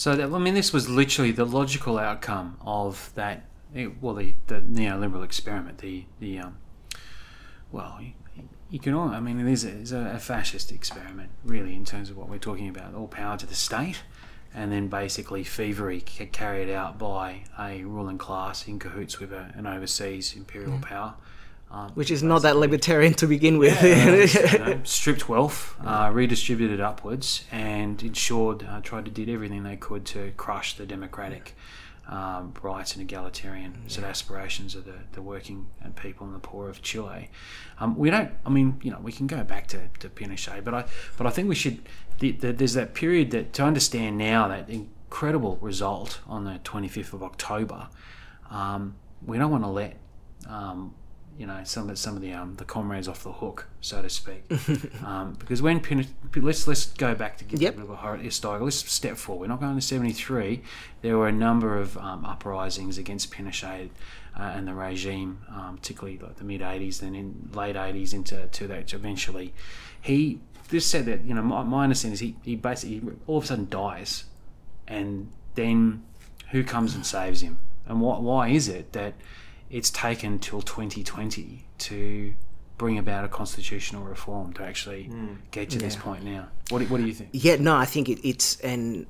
So 0.00 0.16
that, 0.16 0.32
I 0.32 0.38
mean, 0.38 0.54
this 0.54 0.72
was 0.72 0.88
literally 0.88 1.30
the 1.30 1.44
logical 1.44 1.98
outcome 1.98 2.56
of 2.62 3.12
that. 3.16 3.44
eh, 3.76 3.88
Well, 4.00 4.14
the, 4.14 4.32
the 4.46 4.62
neoliberal 4.62 5.22
experiment. 5.22 5.76
The 5.76 6.06
the 6.18 6.38
um, 6.38 6.56
well, 7.70 7.98
you, 8.00 8.12
you 8.70 8.78
can 8.78 8.94
all. 8.94 9.08
I 9.10 9.20
mean, 9.20 9.38
it 9.38 9.52
is 9.52 9.62
a, 9.62 9.68
it's 9.68 9.92
a, 9.92 10.18
fascist 10.18 10.72
experiment, 10.72 11.32
really, 11.44 11.74
in 11.74 11.84
terms 11.84 12.08
of 12.08 12.16
what 12.16 12.30
we're 12.30 12.38
talking 12.38 12.66
about. 12.66 12.94
All 12.94 13.08
power 13.08 13.36
to 13.36 13.44
the 13.44 13.54
state, 13.54 14.00
and 14.54 14.72
then 14.72 14.88
basically 14.88 15.44
thievery 15.44 16.00
carried 16.00 16.70
out 16.70 16.98
by 16.98 17.42
a 17.58 17.84
ruling 17.84 18.16
class 18.16 18.66
in 18.66 18.78
cahoots 18.78 19.20
with 19.20 19.34
a, 19.34 19.52
an 19.54 19.66
overseas 19.66 20.34
imperial 20.34 20.78
power. 20.78 21.12
Um, 21.72 21.90
which 21.90 22.10
is 22.10 22.20
not 22.20 22.42
that 22.42 22.56
libertarian 22.56 23.14
to 23.14 23.28
begin 23.28 23.56
with. 23.56 23.80
you 23.82 24.58
know, 24.58 24.80
stripped 24.82 25.28
wealth, 25.28 25.76
uh, 25.84 26.10
redistributed 26.12 26.80
upwards, 26.80 27.44
and 27.52 28.02
ensured, 28.02 28.64
uh, 28.68 28.80
tried 28.80 29.04
to 29.04 29.10
did 29.12 29.28
everything 29.28 29.62
they 29.62 29.76
could 29.76 30.04
to 30.06 30.32
crush 30.36 30.74
the 30.74 30.84
democratic 30.84 31.54
um, 32.08 32.52
rights 32.60 32.94
and 32.94 33.02
egalitarian 33.02 33.88
sort 33.88 34.04
of 34.04 34.10
aspirations 34.10 34.74
of 34.74 34.84
the, 34.84 34.94
the 35.12 35.22
working 35.22 35.68
and 35.80 35.94
people 35.94 36.26
and 36.26 36.34
the 36.34 36.40
poor 36.40 36.68
of 36.68 36.82
Chile. 36.82 37.30
Um, 37.78 37.96
we 37.96 38.10
don't. 38.10 38.32
I 38.44 38.50
mean, 38.50 38.80
you 38.82 38.90
know, 38.90 38.98
we 39.00 39.12
can 39.12 39.28
go 39.28 39.44
back 39.44 39.68
to, 39.68 39.88
to 40.00 40.08
Pinochet, 40.08 40.64
but 40.64 40.74
I 40.74 40.84
but 41.16 41.28
I 41.28 41.30
think 41.30 41.48
we 41.48 41.54
should. 41.54 41.88
The, 42.18 42.32
the, 42.32 42.52
there's 42.52 42.74
that 42.74 42.94
period 42.94 43.30
that 43.30 43.52
to 43.54 43.62
understand 43.62 44.18
now 44.18 44.48
that 44.48 44.68
incredible 44.68 45.56
result 45.60 46.20
on 46.26 46.44
the 46.44 46.60
25th 46.64 47.12
of 47.12 47.22
October. 47.22 47.88
Um, 48.50 48.96
we 49.24 49.38
don't 49.38 49.52
want 49.52 49.62
to 49.62 49.70
let 49.70 49.96
um, 50.48 50.94
you 51.38 51.46
know 51.46 51.60
some 51.64 51.88
of 51.88 51.98
some 51.98 52.16
of 52.16 52.22
the 52.22 52.32
um, 52.32 52.56
the 52.56 52.64
comrades 52.64 53.08
off 53.08 53.22
the 53.22 53.32
hook, 53.32 53.66
so 53.80 54.02
to 54.02 54.10
speak, 54.10 54.44
um, 55.04 55.34
because 55.38 55.62
when 55.62 55.82
let's 56.36 56.66
let's 56.66 56.86
go 56.86 57.14
back 57.14 57.38
to 57.38 57.44
give 57.44 57.60
Yep. 57.62 57.74
a 57.74 57.80
bit 57.80 57.90
of 57.90 57.90
a 57.90 58.16
historical. 58.18 58.66
Let's 58.66 58.90
step 58.90 59.16
forward. 59.16 59.42
We're 59.42 59.48
not 59.48 59.60
going 59.60 59.74
to 59.74 59.80
seventy 59.80 60.12
three. 60.12 60.62
There 61.02 61.16
were 61.16 61.28
a 61.28 61.32
number 61.32 61.78
of 61.78 61.96
um, 61.96 62.24
uprisings 62.24 62.98
against 62.98 63.32
Pinochet 63.32 63.90
uh, 64.38 64.42
and 64.42 64.68
the 64.68 64.74
regime, 64.74 65.38
um, 65.48 65.76
particularly 65.76 66.18
like 66.18 66.36
the 66.36 66.44
mid 66.44 66.62
eighties, 66.62 67.00
then 67.00 67.14
in 67.14 67.50
late 67.54 67.76
eighties 67.76 68.12
into 68.12 68.46
to 68.46 68.66
that. 68.68 68.92
Eventually, 68.92 69.54
he 70.00 70.40
just 70.70 70.90
said 70.90 71.06
that 71.06 71.24
you 71.24 71.34
know 71.34 71.42
my, 71.42 71.62
my 71.62 71.84
understanding 71.84 72.14
is 72.14 72.20
he 72.20 72.36
he 72.44 72.56
basically 72.56 73.02
all 73.26 73.38
of 73.38 73.44
a 73.44 73.46
sudden 73.46 73.68
dies, 73.70 74.24
and 74.86 75.30
then 75.54 76.04
who 76.50 76.62
comes 76.64 76.94
and 76.94 77.06
saves 77.06 77.40
him? 77.40 77.58
And 77.86 78.00
why, 78.00 78.18
why 78.18 78.48
is 78.48 78.68
it 78.68 78.92
that 78.92 79.14
it's 79.70 79.90
taken 79.90 80.38
till 80.38 80.62
2020 80.62 81.64
to 81.78 82.34
bring 82.76 82.98
about 82.98 83.24
a 83.24 83.28
constitutional 83.28 84.02
reform 84.04 84.52
to 84.54 84.62
actually 84.62 85.10
get 85.50 85.70
to 85.70 85.78
this 85.78 85.96
point 85.96 86.24
now? 86.24 86.48
What 86.70 86.80
do, 86.80 86.86
what 86.86 86.98
do 86.98 87.06
you 87.06 87.14
think? 87.14 87.30
Yeah, 87.32 87.56
no, 87.56 87.76
I 87.76 87.84
think 87.84 88.08
it, 88.08 88.26
it's 88.26 88.58
and 88.60 89.06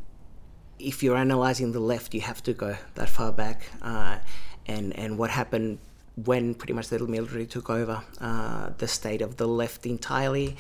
if 0.79 1.03
you're 1.03 1.17
analyzing 1.17 1.73
the 1.73 1.81
left, 1.81 2.15
you 2.15 2.21
have 2.23 2.43
to 2.45 2.53
go 2.53 2.77
that 2.95 3.09
far 3.09 3.33
back, 3.33 3.63
uh, 3.83 4.19
and 4.67 4.97
and 4.99 5.19
what 5.19 5.31
happened 5.31 5.79
when 6.25 6.55
pretty 6.55 6.73
much 6.73 6.89
the 6.89 6.99
military 6.99 7.47
took 7.47 7.71
over 7.71 8.03
uh, 8.21 8.71
the 8.79 8.89
state 8.89 9.23
of 9.23 9.37
the 9.37 9.47
left 9.47 9.87
entirely. 9.87 10.57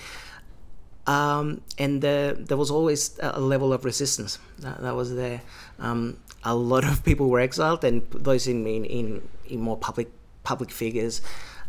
Um, 1.06 1.62
and 1.78 2.02
the, 2.02 2.36
there 2.38 2.56
was 2.56 2.70
always 2.70 3.18
a 3.20 3.40
level 3.40 3.72
of 3.72 3.84
resistance 3.84 4.38
that, 4.60 4.80
that 4.82 4.94
was 4.94 5.14
there. 5.14 5.40
Um, 5.78 6.18
a 6.44 6.54
lot 6.54 6.84
of 6.84 7.04
people 7.04 7.28
were 7.28 7.40
exiled, 7.40 7.84
and 7.84 8.08
those 8.12 8.46
in 8.46 8.66
in, 8.66 8.84
in, 8.84 9.06
in 9.06 9.28
more 9.56 9.76
public 9.76 10.08
public 10.42 10.70
figures. 10.70 11.20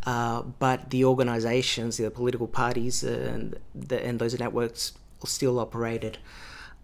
Uh, 0.05 0.41
but 0.59 0.89
the 0.89 1.05
organisations, 1.05 1.97
the 1.97 2.09
political 2.09 2.47
parties, 2.47 3.03
and 3.03 3.55
the, 3.75 4.03
and 4.03 4.19
those 4.19 4.37
networks 4.39 4.93
still 5.25 5.59
operated. 5.59 6.17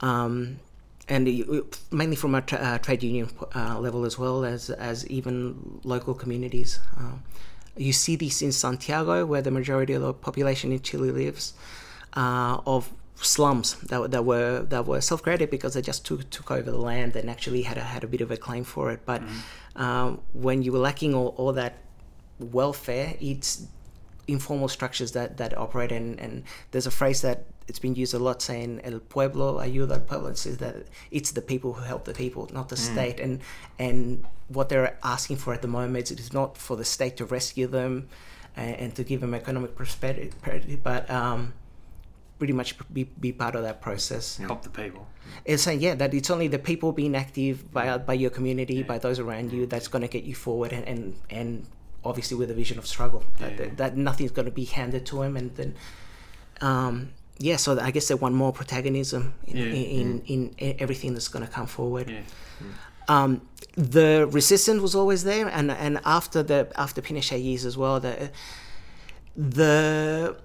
Um, 0.01 0.59
and 1.09 1.27
mainly 1.91 2.15
from 2.15 2.35
a 2.35 2.41
tra- 2.41 2.59
uh, 2.59 2.77
trade 2.77 3.01
union 3.01 3.29
uh, 3.55 3.79
level 3.79 4.05
as 4.05 4.19
well 4.19 4.45
as 4.45 4.69
as 4.69 5.07
even 5.07 5.79
local 5.83 6.13
communities. 6.13 6.79
Uh, 6.99 7.17
you 7.75 7.93
see 7.93 8.15
this 8.15 8.41
in 8.41 8.51
Santiago, 8.51 9.25
where 9.25 9.41
the 9.41 9.51
majority 9.51 9.93
of 9.93 10.01
the 10.01 10.13
population 10.13 10.71
in 10.71 10.81
Chile 10.81 11.11
lives, 11.11 11.53
uh, 12.13 12.59
of 12.65 12.91
slums 13.15 13.75
that, 13.89 14.11
that 14.11 14.25
were 14.25 14.61
that 14.69 14.85
were 14.85 15.01
self-created 15.01 15.49
because 15.49 15.73
they 15.73 15.81
just 15.81 16.05
took 16.05 16.29
took 16.29 16.51
over 16.51 16.69
the 16.69 16.77
land 16.77 17.15
and 17.15 17.29
actually 17.29 17.63
had 17.63 17.77
a, 17.77 17.81
had 17.81 18.03
a 18.03 18.07
bit 18.07 18.21
of 18.21 18.29
a 18.31 18.37
claim 18.37 18.63
for 18.63 18.91
it. 18.91 18.99
But 19.05 19.21
um, 19.77 20.21
when 20.33 20.61
you 20.63 20.71
were 20.71 20.79
lacking 20.79 21.13
all, 21.13 21.33
all 21.37 21.53
that 21.53 21.77
welfare, 22.39 23.15
it's 23.19 23.67
informal 24.27 24.67
structures 24.67 25.13
that, 25.13 25.37
that 25.37 25.57
operate. 25.57 25.91
And, 25.91 26.19
and 26.19 26.43
there's 26.71 26.87
a 26.87 26.91
phrase 26.91 27.21
that 27.21 27.45
it's 27.67 27.79
been 27.79 27.95
used 27.95 28.13
a 28.13 28.19
lot 28.19 28.41
saying 28.41 28.79
el 28.83 28.99
pueblo 28.99 29.59
ayuda 29.59 29.91
al 29.91 29.99
pueblo. 29.99 30.29
It 30.29 30.37
says 30.37 30.57
that 30.57 30.75
it's 31.11 31.31
the 31.31 31.41
people 31.41 31.73
who 31.73 31.83
help 31.83 32.05
the 32.05 32.13
people 32.13 32.49
not 32.53 32.69
the 32.69 32.77
state. 32.77 33.19
And 33.19 33.41
and 33.77 34.25
what 34.47 34.69
they're 34.69 34.97
asking 35.03 35.37
for 35.37 35.53
at 35.53 35.61
the 35.61 35.67
moment 35.67 36.05
is 36.05 36.11
it 36.11 36.19
is 36.19 36.33
not 36.33 36.57
for 36.57 36.77
the 36.77 36.85
state 36.85 37.17
to 37.17 37.25
rescue 37.25 37.67
them 37.67 38.07
and, 38.55 38.75
and 38.75 38.95
to 38.95 39.03
give 39.03 39.21
them 39.21 39.33
economic 39.33 39.75
prosperity 39.75 40.31
but 40.81 41.09
um, 41.09 41.53
pretty 42.37 42.53
much 42.53 42.75
be, 42.93 43.03
be 43.03 43.31
part 43.31 43.55
of 43.55 43.63
that 43.63 43.81
process. 43.81 44.37
Help 44.37 44.61
the 44.63 44.69
people. 44.69 45.07
it's 45.45 45.63
saying 45.63 45.81
yeah 45.81 45.95
that 45.95 46.13
it's 46.13 46.29
only 46.29 46.47
the 46.47 46.59
people 46.59 46.91
being 46.91 47.15
active 47.15 47.55
by 47.73 47.97
by 47.97 48.13
your 48.13 48.29
community 48.29 48.83
by 48.83 48.97
those 48.97 49.19
around 49.19 49.51
you 49.51 49.65
that's 49.65 49.87
going 49.87 50.01
to 50.01 50.07
get 50.17 50.23
you 50.23 50.35
forward 50.35 50.71
and 50.77 50.83
and, 50.87 51.01
and 51.29 51.65
obviously 52.05 52.37
with 52.37 52.49
a 52.51 52.53
vision 52.63 52.77
of 52.77 52.85
struggle. 52.87 53.23
That, 53.39 53.51
Yeah. 53.51 53.57
that, 53.57 53.77
that 53.77 53.97
nothing's 53.97 54.31
going 54.37 54.45
to 54.53 54.57
be 54.63 54.65
handed 54.65 55.05
to 55.07 55.21
him 55.23 55.35
and 55.35 55.47
then 55.57 55.75
um 56.61 57.09
yeah 57.39 57.57
so 57.57 57.69
i 57.79 57.91
guess 57.91 58.07
they 58.07 58.15
want 58.15 58.33
more 58.43 58.51
protagonism 58.53 59.33
in, 59.45 59.57
Yeah. 59.57 59.65
in, 59.65 60.21
in, 60.33 60.39
in 60.65 60.75
everything 60.79 61.13
that's 61.15 61.27
going 61.33 61.45
to 61.45 61.51
come 61.51 61.67
forward. 61.67 62.09
Yeah. 62.09 62.21
um, 63.15 63.41
the 63.75 64.27
resistance 64.39 64.81
was 64.81 64.95
always 64.95 65.21
there, 65.23 65.47
and 65.57 65.67
and 65.85 65.93
after 66.17 66.39
the 66.51 66.59
after 66.75 66.99
Pinochet 67.07 67.41
years 67.49 67.63
as 67.65 67.75
well, 67.77 67.99
the 67.99 68.31
the 69.35 70.35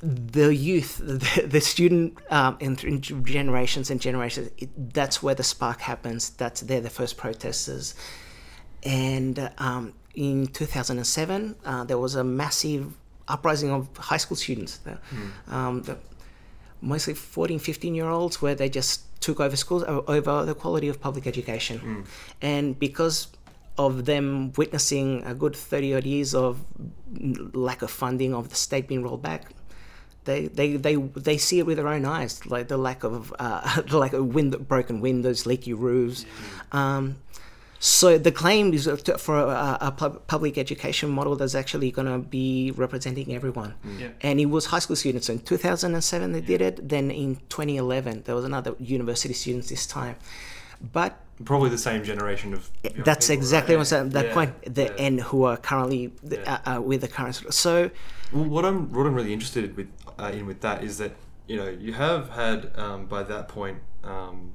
the 0.00 0.54
youth, 0.54 0.98
the, 0.98 1.46
the 1.46 1.60
student 1.60 2.18
um, 2.30 2.56
in, 2.60 2.76
in 2.84 3.00
generations 3.00 3.90
and 3.90 4.00
generations, 4.00 4.50
it, 4.58 4.94
that's 4.94 5.22
where 5.22 5.34
the 5.34 5.42
spark 5.42 5.80
happens. 5.80 6.30
That's 6.30 6.60
they're 6.60 6.80
the 6.80 6.90
first 6.90 7.16
protesters, 7.16 7.94
and 8.82 9.50
um, 9.58 9.94
in 10.14 10.46
2007 10.48 11.56
uh, 11.64 11.84
there 11.84 11.98
was 11.98 12.14
a 12.14 12.24
massive 12.24 12.94
uprising 13.28 13.70
of 13.70 13.88
high 13.96 14.16
school 14.16 14.36
students. 14.36 14.78
The, 14.78 14.98
um, 15.48 15.82
the, 15.82 15.98
mostly 16.80 17.14
14, 17.14 17.58
15 17.58 17.94
year 17.94 18.08
olds 18.08 18.40
where 18.42 18.54
they 18.54 18.68
just 18.68 19.02
took 19.20 19.40
over 19.40 19.56
schools 19.56 19.82
over 19.86 20.44
the 20.44 20.54
quality 20.54 20.88
of 20.88 21.00
public 21.00 21.26
education. 21.26 22.04
And 22.42 22.78
because 22.78 23.28
of 23.78 24.04
them 24.04 24.52
witnessing 24.56 25.22
a 25.24 25.34
good 25.34 25.54
30 25.56 25.96
odd 25.96 26.04
years 26.04 26.34
of 26.34 26.64
lack 27.52 27.82
of 27.82 27.90
funding 27.90 28.34
of 28.34 28.48
the 28.48 28.54
state 28.54 28.88
being 28.88 29.02
rolled 29.02 29.22
back, 29.22 29.52
they, 30.26 30.46
they, 30.48 30.76
they, 30.76 30.96
they 30.96 31.38
see 31.38 31.58
it 31.60 31.66
with 31.66 31.78
their 31.78 31.88
own 31.88 32.04
eyes, 32.04 32.44
like 32.46 32.68
the 32.68 32.76
lack 32.76 33.02
of 33.04 33.32
uh, 33.38 33.80
the 33.90 33.96
lack 33.98 34.12
of 34.12 34.34
wind, 34.34 34.52
broken 34.68 35.00
windows, 35.00 35.46
leaky 35.46 35.72
roofs. 35.72 36.26
Um, 36.72 37.16
so 37.78 38.16
the 38.18 38.32
claim 38.32 38.72
is 38.72 38.88
for 39.18 39.38
a, 39.38 39.78
a 39.82 39.90
pub- 39.92 40.26
public 40.26 40.56
education 40.58 41.10
model 41.10 41.36
that's 41.36 41.54
actually 41.54 41.90
going 41.90 42.10
to 42.10 42.18
be 42.18 42.72
representing 42.72 43.34
everyone. 43.34 43.74
Yeah. 43.98 44.08
And 44.22 44.40
it 44.40 44.46
was 44.46 44.66
high 44.66 44.78
school 44.80 44.96
students. 44.96 45.26
So 45.26 45.34
in 45.34 45.40
2007 45.40 46.32
they 46.32 46.40
did 46.40 46.60
it. 46.62 46.88
Then 46.88 47.10
in 47.10 47.36
2011 47.50 48.22
there 48.24 48.34
was 48.34 48.44
another 48.44 48.74
university 48.78 49.34
students 49.34 49.68
this 49.68 49.86
time. 49.86 50.16
But 50.92 51.20
Probably 51.44 51.68
the 51.68 51.78
same 51.78 52.02
generation 52.02 52.54
of. 52.54 52.70
that's 53.04 53.26
people, 53.28 53.40
exactly 53.42 53.74
right? 53.74 53.80
what's 53.80 53.92
at 53.92 54.10
that 54.12 54.26
Yeah, 54.26 54.34
point. 54.34 54.74
The 54.74 54.84
yeah. 54.84 54.92
and 55.06 55.20
who 55.20 55.44
are 55.44 55.58
currently 55.58 56.12
the, 56.22 56.36
Yeah. 56.36 56.60
uh, 56.66 56.76
uh, 56.78 56.80
with 56.80 57.02
the 57.02 57.08
current. 57.08 57.34
So 57.52 57.90
Well, 58.32 58.44
what 58.44 58.64
I'm 58.64 58.92
what 58.92 59.06
I'm 59.06 59.14
really 59.14 59.32
interested 59.32 59.76
with 59.76 59.88
uh, 60.18 60.32
in 60.34 60.46
with 60.46 60.60
that 60.60 60.82
is 60.82 60.98
that 60.98 61.12
you 61.46 61.56
know 61.56 61.68
you 61.68 61.92
have 61.92 62.30
had 62.30 62.72
um, 62.76 63.06
by 63.06 63.22
that 63.22 63.48
point 63.48 63.78
um, 64.02 64.54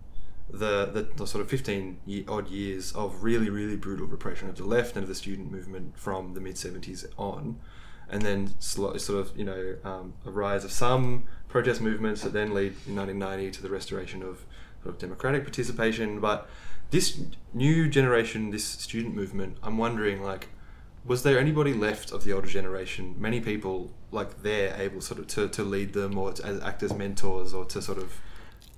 the, 0.49 0.85
the 0.85 1.09
the 1.15 1.25
sort 1.25 1.41
of 1.41 1.49
15 1.49 1.99
ye- 2.05 2.25
odd 2.27 2.49
years 2.49 2.91
of 2.93 3.23
really 3.23 3.49
really 3.49 3.77
brutal 3.77 4.07
repression 4.07 4.49
of 4.49 4.57
the 4.57 4.65
left 4.65 4.95
and 4.95 5.03
of 5.03 5.09
the 5.09 5.15
student 5.15 5.51
movement 5.51 5.97
from 5.97 6.33
the 6.33 6.41
mid 6.41 6.55
70s 6.55 7.05
on, 7.17 7.59
and 8.09 8.21
then 8.21 8.59
sort 8.59 8.95
of 9.09 9.37
you 9.37 9.45
know 9.45 9.75
um, 9.83 10.13
a 10.25 10.31
rise 10.31 10.65
of 10.65 10.71
some 10.71 11.23
protest 11.47 11.81
movements 11.81 12.21
that 12.23 12.33
then 12.33 12.53
lead 12.53 12.73
in 12.87 12.95
1990 12.95 13.51
to 13.51 13.61
the 13.61 13.69
restoration 13.69 14.21
of 14.21 14.45
sort 14.83 14.95
of 14.95 14.99
democratic 14.99 15.43
participation, 15.43 16.19
but 16.19 16.49
this 16.91 17.21
new 17.53 17.87
generation, 17.87 18.51
this 18.51 18.65
student 18.65 19.15
movement, 19.15 19.57
I'm 19.63 19.77
wondering 19.77 20.21
like 20.21 20.49
was 21.05 21.23
there 21.23 21.39
anybody 21.39 21.73
left 21.73 22.11
of 22.11 22.23
the 22.23 22.31
older 22.33 22.47
generation 22.47 23.15
many 23.17 23.39
people 23.41 23.91
like 24.11 24.43
they're 24.43 24.75
able 24.79 25.01
sort 25.01 25.19
of 25.19 25.27
to, 25.27 25.47
to 25.47 25.63
lead 25.63 25.93
them 25.93 26.17
or 26.17 26.31
to 26.33 26.45
as, 26.45 26.61
act 26.61 26.83
as 26.83 26.93
mentors 26.93 27.53
or 27.53 27.65
to 27.65 27.81
sort 27.81 27.97
of 27.97 28.19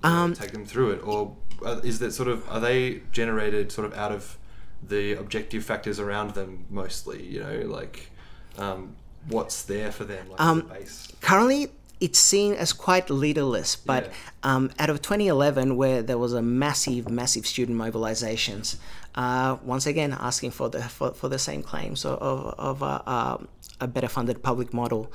know, 0.02 0.08
Um, 0.10 0.34
take 0.34 0.52
them 0.52 0.64
through 0.66 0.90
it? 0.92 1.00
Or 1.04 1.36
uh, 1.64 1.80
is 1.84 1.98
that 1.98 2.12
sort 2.12 2.28
of 2.28 2.48
are 2.50 2.60
they 2.60 3.02
generated 3.12 3.70
sort 3.72 3.86
of 3.86 3.94
out 3.94 4.12
of 4.12 4.38
the 4.86 5.12
objective 5.12 5.64
factors 5.64 5.98
around 6.00 6.34
them 6.34 6.66
mostly 6.70 7.22
you 7.22 7.40
know? 7.40 7.56
Like 7.66 8.10
um, 8.58 8.96
what's 9.28 9.62
there 9.62 9.90
for 9.92 10.04
them 10.04 10.28
like 10.30 10.40
Um, 10.40 10.60
base? 10.62 11.08
currently 11.20 11.68
it's 12.00 12.18
seen 12.18 12.52
as 12.54 12.72
quite 12.72 13.08
leaderless 13.08 13.76
but 13.76 14.04
Yeah. 14.04 14.12
um, 14.54 14.70
out 14.78 14.90
of 14.90 15.00
2011 15.00 15.76
where 15.76 16.02
there 16.02 16.18
was 16.18 16.32
a 16.32 16.42
massive 16.42 17.08
massive 17.08 17.46
student 17.46 17.78
mobilizations 17.78 18.76
uh, 19.14 19.56
once 19.62 19.86
again 19.86 20.16
asking 20.18 20.50
for 20.50 20.68
the 20.68 20.82
for, 20.82 21.12
for 21.12 21.28
the 21.28 21.38
same 21.38 21.62
claims 21.62 22.04
of, 22.04 22.18
of, 22.58 22.82
a, 22.82 23.10
um, 23.10 23.48
a 23.80 23.86
better 23.86 24.08
funded 24.08 24.42
public 24.42 24.72
model 24.72 25.12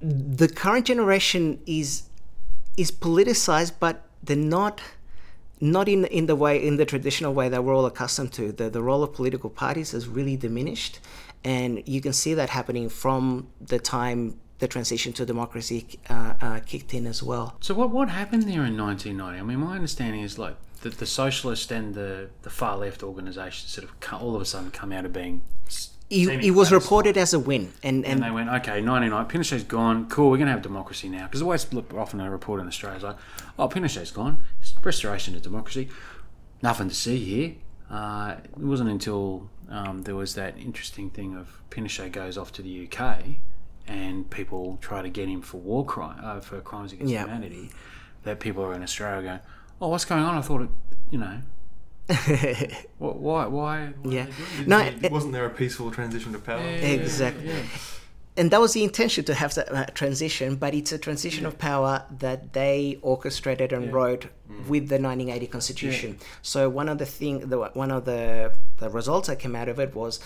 the 0.00 0.48
current 0.48 0.86
generation 0.86 1.60
is 1.66 2.04
is 2.76 2.90
politicized 2.90 3.72
but 3.78 4.04
they're 4.22 4.36
not 4.36 4.80
not 5.62 5.88
in 5.88 6.04
in 6.06 6.26
the 6.26 6.34
way 6.34 6.64
in 6.64 6.76
the 6.76 6.84
traditional 6.84 7.32
way 7.32 7.48
that 7.48 7.62
we're 7.62 7.74
all 7.74 7.86
accustomed 7.86 8.32
to. 8.32 8.52
The 8.52 8.68
the 8.68 8.82
role 8.82 9.02
of 9.02 9.12
political 9.12 9.48
parties 9.48 9.92
has 9.92 10.08
really 10.08 10.36
diminished, 10.36 10.98
and 11.44 11.82
you 11.86 12.00
can 12.00 12.12
see 12.12 12.34
that 12.34 12.50
happening 12.50 12.88
from 12.88 13.46
the 13.60 13.78
time 13.78 14.38
the 14.62 14.68
transition 14.68 15.12
to 15.12 15.26
democracy 15.26 15.84
uh, 16.08 16.34
uh, 16.40 16.60
kicked 16.64 16.94
in 16.94 17.04
as 17.04 17.20
well. 17.20 17.56
So 17.60 17.74
what 17.74 17.90
what 17.90 18.08
happened 18.08 18.44
there 18.44 18.64
in 18.64 18.76
1990? 18.78 19.40
I 19.40 19.42
mean, 19.42 19.58
my 19.58 19.74
understanding 19.74 20.22
is 20.22 20.38
like 20.38 20.54
that 20.82 20.98
the 20.98 21.06
socialist 21.06 21.72
and 21.72 21.94
the, 21.94 22.30
the 22.42 22.50
far 22.50 22.76
left 22.78 23.02
organisations 23.02 23.72
sort 23.72 23.88
of 23.88 24.22
all 24.22 24.36
of 24.36 24.40
a 24.40 24.44
sudden 24.44 24.70
come 24.70 24.92
out 24.92 25.04
of 25.04 25.12
being. 25.12 25.42
It, 26.10 26.44
it 26.44 26.50
was 26.52 26.70
reported 26.70 27.16
as 27.16 27.34
a 27.34 27.40
win, 27.40 27.72
and 27.82 28.04
And 28.04 28.06
and 28.06 28.22
they 28.22 28.30
went, 28.30 28.50
okay, 28.50 28.80
99, 28.80 29.26
Pinochet's 29.26 29.64
gone, 29.64 30.08
cool, 30.08 30.30
we're 30.30 30.36
going 30.36 30.46
to 30.46 30.52
have 30.52 30.62
democracy 30.62 31.08
now. 31.08 31.24
Because 31.24 31.40
the 31.40 31.46
way 31.46 31.56
it's 31.56 31.66
often 31.94 32.20
a 32.20 32.30
report 32.30 32.60
in 32.60 32.66
Australia 32.68 32.98
is 32.98 33.02
like, 33.02 33.16
oh, 33.58 33.66
Pinochet's 33.66 34.10
gone, 34.10 34.44
it's 34.60 34.74
restoration 34.84 35.34
of 35.34 35.42
democracy, 35.42 35.88
nothing 36.62 36.88
to 36.88 36.94
see 36.94 37.18
here. 37.18 37.54
Uh, 37.90 38.36
it 38.44 38.58
wasn't 38.58 38.90
until 38.90 39.48
um, 39.70 40.02
there 40.02 40.14
was 40.14 40.34
that 40.34 40.56
interesting 40.58 41.10
thing 41.10 41.34
of 41.34 41.62
Pinochet 41.70 42.12
goes 42.12 42.36
off 42.38 42.52
to 42.52 42.62
the 42.62 42.86
UK 42.86 43.38
and 43.86 44.28
people 44.30 44.78
try 44.80 45.02
to 45.02 45.08
get 45.08 45.28
him 45.28 45.42
for 45.42 45.58
war 45.58 45.84
crime, 45.84 46.18
uh, 46.22 46.40
for 46.40 46.60
crimes 46.60 46.92
against 46.92 47.12
Yeah. 47.12 47.24
humanity, 47.24 47.70
that 48.24 48.40
people 48.40 48.62
are 48.64 48.74
in 48.74 48.82
Australia 48.82 49.22
going, 49.22 49.40
oh, 49.80 49.88
what's 49.88 50.04
going 50.04 50.22
on? 50.22 50.36
I 50.36 50.40
thought 50.42 50.62
it, 50.62 50.68
you 51.10 51.18
know, 51.18 51.38
wh- 52.08 53.00
why, 53.00 53.46
why? 53.46 53.46
why 53.46 53.92
yeah, 54.04 54.22
are 54.22 54.26
they 54.26 54.32
doing 54.32 54.58
this? 54.58 54.66
no, 54.66 54.84
Did- 54.84 55.04
it- 55.04 55.12
wasn't 55.12 55.32
there 55.32 55.46
a 55.46 55.50
peaceful 55.50 55.90
transition 55.90 56.32
to 56.32 56.38
power 56.38 56.60
Exactly. 56.60 57.48
Yeah. 57.48 57.62
and 58.36 58.50
that 58.50 58.60
was 58.60 58.72
the 58.72 58.82
intention 58.84 59.24
to 59.24 59.34
have 59.34 59.54
that 59.54 59.72
uh, 59.72 59.84
transition, 59.86 60.56
but 60.56 60.74
it's 60.74 60.92
a 60.92 60.98
transition 60.98 61.44
of 61.46 61.58
power 61.58 62.04
that 62.18 62.52
they 62.54 62.98
orchestrated 63.02 63.72
and 63.72 63.92
wrote 63.92 64.26
with 64.68 64.88
the 64.88 64.98
1980 64.98 65.46
Constitution. 65.48 66.18
So 66.42 66.68
one 66.68 66.88
of 66.88 66.98
the 66.98 67.06
thing, 67.06 67.40
the, 67.48 67.58
one 67.74 67.90
of 67.90 68.04
the 68.04 68.52
the 68.78 68.88
results 68.90 69.28
that 69.28 69.38
came 69.38 69.54
out 69.54 69.68
of 69.68 69.78
it 69.78 69.94
was 69.94 70.18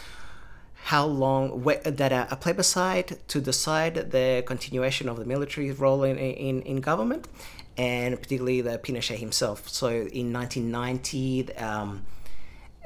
how 0.92 1.05
long 1.05 1.62
that 1.85 2.12
a, 2.12 2.29
a 2.31 2.37
plebiscite 2.37 3.11
to 3.29 3.40
decide 3.40 3.94
the 4.12 4.42
continuation 4.46 5.09
of 5.09 5.16
the 5.18 5.25
military 5.25 5.70
role 5.72 6.05
in, 6.05 6.16
in, 6.16 6.62
in 6.62 6.77
government, 6.81 7.27
and 7.77 8.14
particularly 8.22 8.61
the 8.61 8.79
Pinochet 8.79 9.18
himself. 9.18 9.68
So 9.68 9.88
in 9.88 10.33
1990. 10.33 11.57
Um, 11.57 12.07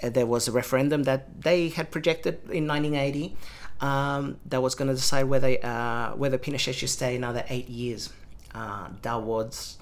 there 0.02 0.24
was 0.24 0.48
a 0.48 0.52
referendum 0.52 1.02
that 1.02 1.42
they 1.42 1.68
had 1.68 1.90
projected 1.90 2.36
in 2.50 2.66
1980. 2.66 3.36
um, 3.80 4.38
that 4.46 4.62
was 4.62 4.74
going 4.74 4.88
to 4.88 4.94
decide 4.94 5.24
whether 5.24 5.56
uh, 5.64 6.12
whether 6.16 6.38
Pinochet 6.38 6.74
should 6.74 6.90
stay 6.90 7.16
another 7.16 7.44
eight 7.48 7.68
years. 7.68 8.10
Uh, 8.54 8.88
that 9.02 9.22
was 9.22 9.78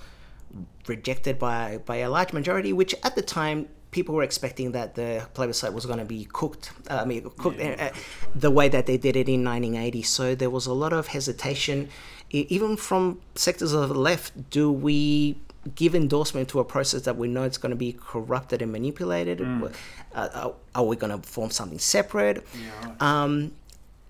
rejected 0.86 1.38
by 1.38 1.78
by 1.84 1.96
a 1.96 2.10
large 2.10 2.32
majority, 2.32 2.72
which 2.72 2.94
at 3.02 3.14
the 3.16 3.22
time 3.22 3.68
people 3.90 4.14
were 4.14 4.22
expecting 4.22 4.72
that 4.72 4.94
the 4.94 5.26
plebiscite 5.34 5.72
was 5.72 5.86
going 5.86 5.98
to 5.98 6.04
be 6.04 6.26
cooked. 6.32 6.72
Uh, 6.90 7.00
I 7.02 7.04
mean, 7.04 7.22
cooked 7.38 7.60
uh, 7.60 7.90
the 8.34 8.50
way 8.50 8.68
that 8.68 8.86
they 8.86 8.96
did 8.98 9.16
it 9.16 9.28
in 9.28 9.44
1980. 9.44 10.02
So 10.02 10.34
there 10.34 10.50
was 10.50 10.66
a 10.66 10.72
lot 10.72 10.92
of 10.92 11.08
hesitation, 11.08 11.88
even 12.30 12.76
from 12.76 13.20
sectors 13.34 13.72
of 13.72 13.88
the 13.88 13.94
left. 13.94 14.50
Do 14.50 14.70
we 14.70 15.38
give 15.74 15.94
endorsement 15.94 16.48
to 16.50 16.60
a 16.60 16.64
process 16.64 17.02
that 17.02 17.16
we 17.16 17.28
know 17.28 17.42
it's 17.44 17.58
going 17.58 17.70
to 17.70 17.76
be 17.76 17.92
corrupted 17.92 18.60
and 18.62 18.72
manipulated? 18.72 19.40
Uh, 19.40 19.68
uh, 20.14 20.50
are 20.74 20.84
we 20.84 20.96
going 20.96 21.18
to 21.20 21.26
form 21.26 21.50
something 21.50 21.78
separate? 21.78 22.46
um, 23.00 23.52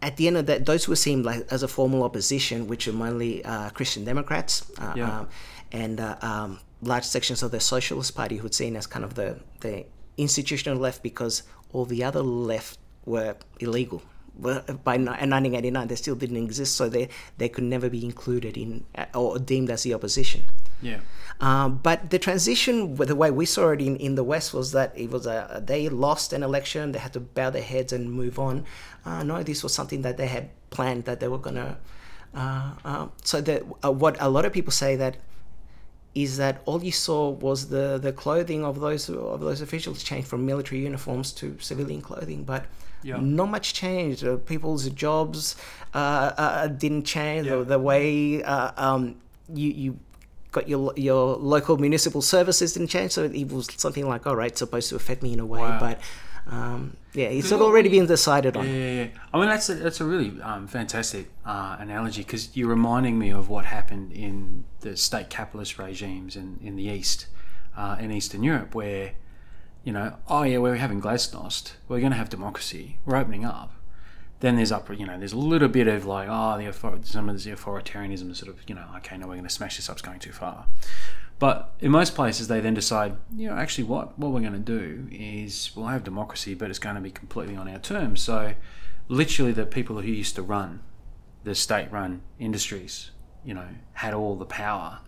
at 0.01 0.17
the 0.17 0.29
end 0.29 0.37
of 0.37 0.47
that, 0.47 0.65
those 0.67 0.85
who 0.85 0.93
were 0.93 0.97
seen 0.97 1.23
like 1.25 1.45
as 1.51 1.63
a 1.65 1.69
formal 1.69 2.05
opposition, 2.05 2.69
which 2.69 2.87
are 2.87 2.93
mainly 2.93 3.45
uh, 3.45 3.71
Christian 3.71 4.05
Democrats, 4.05 4.71
uh, 4.79 4.93
Yeah. 4.97 5.21
um, 5.21 5.29
and 5.73 5.99
uh, 6.01 6.17
um, 6.23 6.61
large 6.83 7.05
sections 7.05 7.43
of 7.43 7.51
the 7.51 7.61
Socialist 7.61 8.15
Party, 8.15 8.37
who'd 8.37 8.55
seen 8.55 8.77
as 8.77 8.87
kind 8.87 9.05
of 9.05 9.15
the 9.15 9.41
the 9.61 9.87
institutional 10.17 10.79
left 10.79 11.03
because 11.03 11.43
all 11.73 11.85
the 11.85 12.05
other 12.05 12.23
left 12.23 12.79
were 13.05 13.37
illegal. 13.61 14.03
Well, 14.39 14.63
by 14.85 14.97
1989, 14.99 15.89
they 15.89 15.97
still 15.97 16.15
didn't 16.15 16.37
exist, 16.37 16.77
so 16.77 16.89
they 16.89 17.09
they 17.39 17.49
could 17.49 17.65
never 17.65 17.89
be 17.91 18.05
included 18.05 18.57
in 18.57 18.85
uh, 18.95 19.07
or 19.15 19.39
deemed 19.39 19.71
as 19.71 19.83
the 19.83 19.95
opposition. 19.95 20.45
Yeah. 20.81 21.01
Um, 21.41 21.81
but 21.83 22.11
the 22.11 22.19
transition, 22.19 22.95
the 22.95 23.17
way 23.17 23.31
we 23.31 23.47
saw 23.47 23.71
it 23.71 23.81
in, 23.81 23.97
in 23.97 24.15
the 24.15 24.25
West, 24.25 24.55
was 24.55 24.73
that 24.73 24.93
it 24.97 25.11
was 25.11 25.27
a 25.27 25.63
they 25.65 25.89
lost 25.89 26.33
an 26.33 26.43
election, 26.43 26.93
they 26.93 27.01
had 27.01 27.13
to 27.15 27.21
bow 27.21 27.51
their 27.51 27.63
heads 27.63 27.93
and 27.93 28.13
move 28.13 28.39
on. 28.39 28.65
Uh, 29.05 29.23
no, 29.25 29.43
this 29.43 29.63
was 29.63 29.75
something 29.75 30.03
that 30.03 30.17
they 30.17 30.29
had 30.29 30.51
planned 30.71 31.05
that 31.05 31.19
they 31.19 31.29
were 31.29 31.39
gonna. 31.39 31.79
Uh, 32.35 32.73
uh, 32.85 33.09
so 33.25 33.41
that 33.41 33.63
uh, 33.85 33.91
what 33.91 34.17
a 34.21 34.29
lot 34.29 34.45
of 34.45 34.53
people 34.53 34.71
say 34.71 34.95
that 34.95 35.17
is 36.23 36.31
that 36.43 36.55
all 36.67 36.81
you 36.89 36.93
saw 37.07 37.21
was 37.47 37.59
the, 37.75 37.87
the 38.07 38.13
clothing 38.23 38.63
of 38.71 38.75
those 38.87 39.05
of 39.35 39.41
those 39.49 39.61
officials 39.67 40.03
change 40.11 40.25
from 40.31 40.41
military 40.53 40.81
uniforms 40.91 41.29
to 41.41 41.45
civilian 41.69 42.01
clothing, 42.09 42.41
but 42.53 42.63
Yeah. 43.03 43.19
not 43.43 43.49
much 43.57 43.67
changed. 43.83 44.21
Uh, 44.25 44.37
people's 44.53 44.85
jobs 45.05 45.41
uh, 45.95 45.99
uh, 45.99 46.67
didn't 46.83 47.05
change. 47.17 47.47
Yeah. 47.47 47.57
The, 47.57 47.65
the 47.75 47.81
way 47.91 48.43
uh, 48.55 48.71
um, 48.87 49.03
you 49.63 49.71
you 49.83 49.91
got 50.57 50.65
your 50.73 50.93
your 50.97 51.37
local 51.55 51.77
municipal 51.87 52.23
services 52.35 52.69
didn't 52.75 52.91
change. 52.97 53.11
So 53.17 53.21
it 53.25 53.49
was 53.53 53.67
something 53.85 54.07
like, 54.13 54.23
all 54.29 54.37
right, 54.41 54.51
it's 54.53 54.59
supposed 54.67 54.89
to 54.91 54.97
affect 54.97 55.21
me 55.23 55.31
in 55.37 55.41
a 55.41 55.49
way, 55.55 55.61
Wow. 55.61 55.79
but 55.87 55.97
um, 56.49 56.97
yeah, 57.13 57.27
it's 57.29 57.51
had 57.51 57.61
already 57.61 57.89
been 57.89 58.07
decided 58.07 58.57
on. 58.57 58.67
Yeah, 58.67 58.73
yeah, 58.73 59.03
yeah. 59.03 59.09
I 59.33 59.39
mean, 59.39 59.49
that's 59.49 59.69
a, 59.69 59.75
that's 59.75 60.01
a 60.01 60.05
really 60.05 60.41
um, 60.43 60.67
fantastic 60.67 61.31
uh, 61.45 61.77
analogy 61.79 62.23
because 62.23 62.57
you're 62.57 62.69
reminding 62.69 63.19
me 63.19 63.31
of 63.31 63.49
what 63.49 63.67
happened 63.67 64.13
in 64.13 64.65
the 64.81 64.97
state 64.97 65.29
capitalist 65.29 65.79
regimes 65.79 66.37
in, 66.37 66.59
in 66.63 66.77
the 66.77 66.85
East, 66.85 67.27
uh, 67.77 67.97
in 68.01 68.11
Eastern 68.11 68.43
Europe, 68.43 68.75
where, 68.75 69.13
you 69.85 69.93
know, 69.93 70.17
oh 70.29 70.43
yeah, 70.43 70.59
we're 70.59 70.77
having 70.77 71.01
glasnost, 71.03 71.73
we're 71.87 72.01
going 72.01 72.13
to 72.13 72.19
have 72.19 72.31
democracy, 72.31 72.99
we're 73.05 73.17
opening 73.17 73.45
up. 73.45 73.73
Then 74.41 74.55
there's 74.55 74.71
up, 74.71 74.89
you 74.97 75.05
know, 75.05 75.19
there's 75.19 75.33
a 75.33 75.39
little 75.39 75.69
bit 75.69 75.89
of 75.89 76.07
like, 76.07 76.29
oh, 76.31 76.57
the 76.57 76.73
some 77.03 77.29
of 77.29 77.43
the 77.43 77.51
authoritarianism 77.51 78.31
is 78.31 78.39
sort 78.39 78.51
of, 78.51 78.61
you 78.69 78.75
know, 78.75 78.85
okay, 78.99 79.19
no, 79.19 79.27
we're 79.27 79.35
going 79.35 79.43
to 79.43 79.51
smash 79.51 79.77
this 79.77 79.91
up, 79.91 79.97
it's 79.97 80.03
going 80.03 80.21
too 80.21 80.31
far. 80.31 80.67
But 81.39 81.73
in 81.81 81.91
most 81.93 82.15
places, 82.17 82.49
they 82.49 82.59
then 82.61 82.75
decide, 82.75 83.17
you 83.37 83.49
know, 83.49 83.55
actually, 83.57 83.85
what 83.85 84.19
what 84.19 84.33
we're 84.33 84.41
going 84.41 84.53
to 84.55 84.59
do 84.59 85.07
is 85.13 85.71
we'll 85.77 85.87
have 85.87 86.03
democracy, 86.05 86.55
but 86.55 86.69
it's 86.71 86.79
going 86.81 86.97
to 86.97 87.01
be 87.01 87.11
completely 87.13 87.55
on 87.57 87.69
our 87.69 87.79
terms. 87.79 88.21
So, 88.23 88.55
literally, 89.09 89.53
the 89.53 89.65
people 89.67 90.01
who 90.01 90.11
used 90.11 90.35
to 90.37 90.43
run 90.43 90.81
the 91.45 91.55
state-run 91.55 92.23
industries, 92.41 93.13
you 93.45 93.55
know, 93.55 93.69
had 93.93 94.15
all 94.15 94.35
the 94.35 94.45
power, 94.45 94.99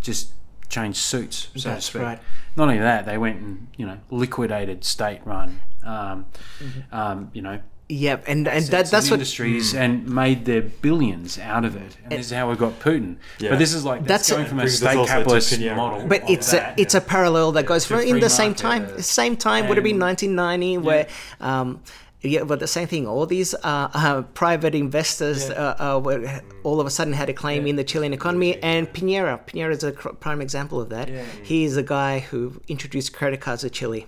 just 0.00 0.32
changed 0.68 0.98
suits, 0.98 1.48
so 1.56 1.68
That's 1.70 1.86
to 1.86 1.90
speak. 1.92 2.02
right. 2.02 2.18
Not 2.56 2.64
only 2.64 2.78
that, 2.78 3.06
they 3.06 3.18
went 3.18 3.40
and 3.40 3.68
you 3.76 3.86
know 3.86 3.98
liquidated 4.10 4.84
state-run, 4.84 5.60
um, 5.84 6.26
Mm-hmm. 6.58 6.94
um, 6.94 7.30
you 7.32 7.42
know, 7.42 7.60
Yep, 7.90 8.24
and 8.28 8.46
and 8.46 8.48
assets 8.48 8.68
that, 8.70 8.78
and 8.78 8.88
that's 8.90 9.10
what 9.10 9.14
industries 9.14 9.74
and 9.74 10.06
made 10.08 10.44
their 10.44 10.62
billions 10.62 11.40
out 11.40 11.64
of 11.64 11.74
it. 11.74 11.96
And 12.04 12.12
this 12.12 12.26
is 12.26 12.32
how 12.32 12.48
we 12.48 12.54
got 12.56 12.78
Putin. 12.78 13.16
Yeah. 13.40 13.50
But 13.50 13.58
this 13.58 13.74
is 13.74 13.84
like 13.84 14.04
that's, 14.04 14.28
That's- 14.28 14.30
going 14.30 14.46
from 14.46 14.60
a 14.60 14.68
state 14.68 15.06
capitalist 15.08 15.52
Piñera. 15.52 15.74
model. 15.76 16.06
But 16.06 16.22
of 16.22 16.30
it's 16.30 16.52
that 16.52 16.78
a 16.78 16.80
it's 16.80 16.94
a 16.94 17.00
parallel 17.00 17.50
that 17.52 17.66
goes 17.66 17.82
to 17.88 17.94
from 17.98 18.00
in 18.06 18.20
the 18.20 18.30
same 18.30 18.50
market. 18.50 18.62
time. 18.62 19.02
Same 19.02 19.36
time 19.36 19.66
would 19.66 19.76
have 19.76 19.84
been 19.84 19.96
And- 19.96 20.02
1990, 20.02 20.78
where 20.78 21.08
um, 21.40 21.80
yeah, 22.22 22.44
but 22.44 22.60
the 22.60 22.66
same 22.66 22.86
thing. 22.86 23.06
All 23.06 23.24
these 23.26 23.54
uh, 23.54 23.88
uh, 23.94 24.22
private 24.34 24.74
investors 24.74 25.48
uh, 25.50 25.74
uh, 25.78 25.98
were, 26.04 26.40
all 26.64 26.80
of 26.80 26.86
a 26.86 26.90
sudden 26.90 27.12
had 27.14 27.28
a 27.30 27.32
claim 27.32 27.66
in 27.66 27.76
the 27.76 27.84
Chilean 27.84 28.12
economy, 28.12 28.56
and 28.62 28.92
Piñera. 28.92 29.40
Piñera 29.46 29.70
is 29.72 29.82
a 29.84 29.92
cr- 29.92 30.10
prime 30.10 30.40
example 30.42 30.80
of 30.80 30.90
that. 30.90 31.08
He 31.42 31.64
is 31.64 31.76
a 31.76 31.82
guy 31.82 32.18
who 32.18 32.60
introduced 32.68 33.12
credit 33.14 33.40
cards 33.40 33.62
to 33.62 33.70
Chile. 33.70 34.06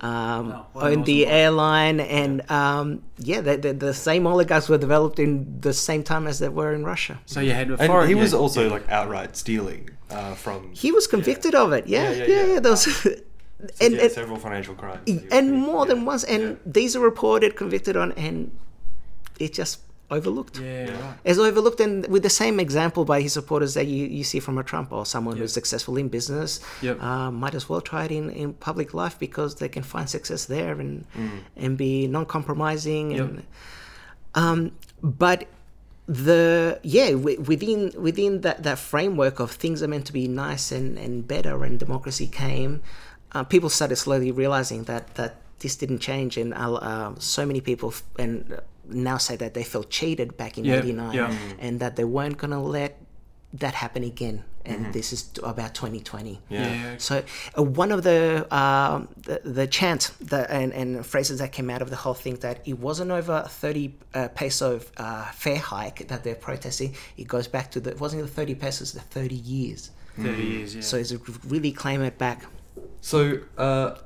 Um, 0.00 0.50
Wow, 0.50 0.66
what 0.72 0.84
owned 0.92 1.06
the 1.06 1.22
awesome 1.24 1.30
guy. 1.32 1.38
airline, 1.38 2.00
and 2.00 2.50
um, 2.50 3.02
yeah, 3.18 3.40
the, 3.40 3.56
the, 3.56 3.72
the 3.72 3.94
same 3.94 4.26
oligarchs 4.26 4.68
were 4.68 4.76
developed 4.78 5.18
in 5.18 5.60
the 5.60 5.72
same 5.72 6.02
time 6.02 6.26
as 6.26 6.38
they 6.40 6.48
were 6.48 6.74
in 6.74 6.84
Russia. 6.84 7.18
So 7.26 7.40
you 7.40 7.52
had 7.52 7.70
a 7.70 7.74
And 7.78 7.86
foreign, 7.86 8.08
he 8.08 8.14
was 8.14 8.34
also 8.34 8.68
like 8.68 8.86
outright 8.90 9.36
stealing 9.36 9.90
uh, 10.10 10.34
from 10.34 10.72
He 10.72 10.92
was 10.92 11.06
convicted 11.06 11.54
of 11.54 11.72
it. 11.72 11.86
Yeah, 11.86 12.10
Yeah, 12.10 12.16
yeah, 12.16 12.24
yeah, 12.26 12.26
yeah. 12.46 12.52
yeah. 12.54 12.60
there 12.60 12.72
was- 12.72 13.06
and, 13.80 13.94
and- 13.94 14.12
several 14.12 14.38
financial 14.38 14.74
crimes. 14.74 15.00
that 15.04 15.10
he 15.10 15.14
was 15.14 15.22
and 15.24 15.48
pretty- 15.48 15.50
more 15.72 15.86
than 15.86 16.04
once 16.04 16.24
and 16.24 16.58
these 16.66 16.94
are 16.96 17.00
reported 17.00 17.56
convicted 17.56 17.96
on 17.96 18.12
and 18.12 18.50
it 19.38 19.52
just 19.52 19.80
overlooked 20.08 20.60
yeah, 20.60 20.84
right. 20.88 21.14
it's 21.24 21.36
overlooked 21.38 21.80
and 21.80 22.06
with 22.06 22.22
the 22.22 22.30
same 22.30 22.60
example 22.60 23.04
by 23.04 23.20
his 23.20 23.32
supporters 23.32 23.74
that 23.74 23.86
you, 23.88 24.06
you 24.06 24.22
see 24.22 24.38
from 24.38 24.56
a 24.56 24.62
trump 24.62 24.92
or 24.92 25.04
someone 25.04 25.36
who's 25.36 25.52
successful 25.52 25.96
in 25.96 26.06
business 26.08 26.60
Yep. 26.80 27.02
uh, 27.02 27.30
might 27.32 27.56
as 27.56 27.68
well 27.68 27.80
try 27.80 28.04
it 28.04 28.12
in, 28.12 28.30
in 28.30 28.52
public 28.54 28.94
life 28.94 29.18
because 29.18 29.56
they 29.56 29.68
can 29.68 29.82
find 29.82 30.08
success 30.08 30.44
there 30.44 30.78
and 30.78 31.04
and 31.56 31.76
be 31.76 32.06
non-compromising 32.06 33.10
Yep. 33.10 33.20
and 33.28 33.42
um, 34.36 34.72
but 35.02 35.48
the 36.06 36.78
yeah 36.84 37.10
wi- 37.10 37.40
within 37.40 37.90
within 37.98 38.42
that, 38.42 38.62
that 38.62 38.78
framework 38.78 39.40
of 39.40 39.50
things 39.50 39.82
are 39.82 39.88
meant 39.88 40.06
to 40.06 40.12
be 40.12 40.28
nice 40.28 40.70
and, 40.70 40.96
and 40.98 41.26
better 41.26 41.64
and 41.64 41.80
democracy 41.80 42.28
came 42.28 42.80
uh, 43.32 43.44
people 43.44 43.68
started 43.70 43.96
slowly 43.96 44.30
realizing 44.32 44.84
that 44.84 45.14
that 45.14 45.32
this 45.60 45.76
didn't 45.76 46.00
change 46.00 46.36
and 46.36 46.52
uh, 46.54 46.74
uh, 46.74 47.14
so 47.18 47.44
many 47.46 47.60
people 47.60 47.88
f- 47.90 48.02
and 48.18 48.52
uh, 48.52 48.60
now 48.88 49.16
say 49.16 49.36
that 49.36 49.54
they 49.54 49.64
felt 49.64 49.90
cheated 49.90 50.36
back 50.36 50.58
in 50.58 50.64
Yeah, 50.64 50.78
89 50.78 51.12
yeah. 51.14 51.32
and 51.58 51.80
that 51.80 51.96
they 51.96 52.04
weren't 52.04 52.36
going 52.38 52.50
to 52.52 52.58
let 52.60 53.00
that 53.54 53.74
happen 53.74 54.02
again 54.04 54.44
and 54.66 54.92
this 54.92 55.12
is 55.12 55.22
t- 55.22 55.40
about 55.44 55.72
2020 55.74 56.40
Yeah. 56.50 56.60
Yeah. 56.60 56.94
so 56.98 57.22
uh, 57.58 57.62
one 57.62 57.90
of 57.92 58.02
the, 58.02 58.46
um 58.54 59.08
the 59.26 59.40
the 59.44 59.66
chant 59.66 60.10
the, 60.20 60.40
and, 60.52 60.72
and 60.74 61.06
phrases 61.06 61.38
that 61.38 61.52
came 61.52 61.70
out 61.70 61.82
of 61.82 61.88
the 61.90 61.96
whole 61.96 62.14
thing 62.14 62.34
that 62.46 62.56
it 62.66 62.78
wasn't 62.78 63.10
over 63.12 63.44
30 63.48 63.94
uh, 64.14 64.28
peso 64.34 64.80
uh, 64.98 65.24
fare 65.32 65.58
hike 65.58 66.06
that 66.08 66.22
they're 66.24 66.34
protesting. 66.48 66.94
It 67.16 67.28
goes 67.28 67.48
back 67.48 67.70
to 67.72 67.80
the 67.80 67.90
it 67.90 68.00
wasn't 68.00 68.22
the 68.22 68.28
30 68.28 68.54
pesos, 68.56 68.92
the 68.92 69.00
30 69.00 69.34
years. 69.36 69.90
30 70.18 70.42
years, 70.42 70.74
yeah. 70.74 70.80
So 70.82 70.96
it's 70.98 71.12
a 71.12 71.18
really 71.46 71.72
claim 71.72 72.02
it 72.02 72.18
back. 72.18 72.44
So, 73.00 73.40
uh, 73.56 73.96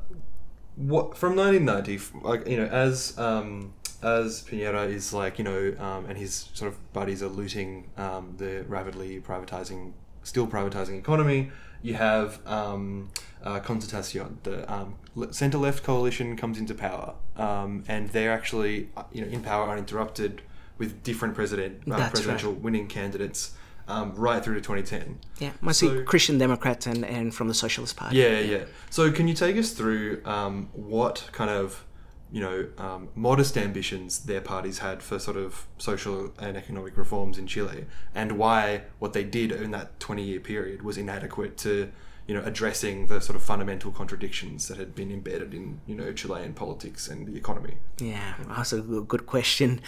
what 0.76 1.16
from 1.16 1.36
1990, 1.36 2.20
like 2.22 2.46
you 2.46 2.56
know, 2.56 2.66
as 2.66 3.18
um, 3.18 3.74
as 4.02 4.42
Pinera 4.42 4.88
is 4.88 5.12
like 5.12 5.38
you 5.38 5.44
know, 5.44 5.74
um, 5.78 6.06
and 6.06 6.16
his 6.16 6.48
sort 6.54 6.72
of 6.72 6.92
buddies 6.92 7.22
are 7.22 7.28
looting 7.28 7.90
um, 7.96 8.34
the 8.38 8.64
rapidly 8.68 9.20
privatizing, 9.20 9.92
still 10.22 10.46
privatizing 10.46 10.98
economy. 10.98 11.50
You 11.82 11.94
have 11.94 12.46
um, 12.46 13.10
uh, 13.42 13.60
Concertacion, 13.60 14.38
the 14.42 14.70
um, 14.70 14.96
centre 15.30 15.58
left 15.58 15.82
coalition 15.82 16.36
comes 16.36 16.58
into 16.58 16.74
power, 16.74 17.14
um, 17.36 17.84
and 17.88 18.08
they're 18.10 18.32
actually 18.32 18.88
uh, 18.96 19.04
you 19.12 19.22
know 19.22 19.28
in 19.28 19.42
power 19.42 19.70
uninterrupted 19.70 20.42
with 20.78 21.02
different 21.02 21.34
president 21.34 21.82
uh, 21.86 21.90
That's 21.90 22.00
right. 22.00 22.10
presidential 22.10 22.52
winning 22.52 22.86
candidates 22.86 23.52
um, 23.90 24.14
right 24.14 24.42
through 24.42 24.54
to 24.54 24.60
2010. 24.60 25.18
Yeah, 25.38 25.52
mostly 25.60 25.88
So- 25.88 26.04
Christian 26.04 26.38
Democrats 26.38 26.86
and, 26.86 27.04
and 27.04 27.34
from 27.34 27.48
the 27.48 27.54
Socialist 27.54 27.96
Party. 27.96 28.16
Yeah, 28.16 28.38
yeah. 28.40 28.64
So, 28.90 29.10
can 29.10 29.26
you 29.28 29.34
take 29.34 29.56
us 29.56 29.72
through 29.72 30.22
um, 30.24 30.68
what 30.72 31.28
kind 31.32 31.50
of, 31.50 31.84
you 32.32 32.40
know, 32.40 32.68
um, 32.78 33.08
modest 33.14 33.56
ambitions 33.58 34.20
their 34.20 34.40
parties 34.40 34.78
had 34.78 35.02
for 35.02 35.18
sort 35.18 35.36
of 35.36 35.66
social 35.78 36.32
and 36.38 36.56
economic 36.56 36.96
reforms 36.96 37.38
in 37.38 37.46
Chile, 37.46 37.86
and 38.14 38.38
why 38.38 38.82
what 39.00 39.12
they 39.12 39.24
did 39.24 39.50
in 39.52 39.70
that 39.72 39.98
twenty-year 39.98 40.40
period 40.40 40.82
was 40.82 40.96
inadequate 40.96 41.56
to, 41.58 41.90
you 42.28 42.34
know, 42.34 42.42
addressing 42.44 43.08
the 43.08 43.20
sort 43.20 43.34
of 43.34 43.42
fundamental 43.42 43.90
contradictions 43.90 44.68
that 44.68 44.78
had 44.78 44.94
been 44.94 45.10
embedded 45.10 45.52
in, 45.52 45.80
you 45.86 45.96
know, 45.96 46.12
Chilean 46.12 46.52
politics 46.52 47.08
and 47.08 47.26
the 47.26 47.36
economy. 47.36 47.78
Yeah, 47.98 48.34
that's 48.48 48.72
a 48.72 48.80
good 48.80 49.08
good 49.08 49.26
question. 49.26 49.80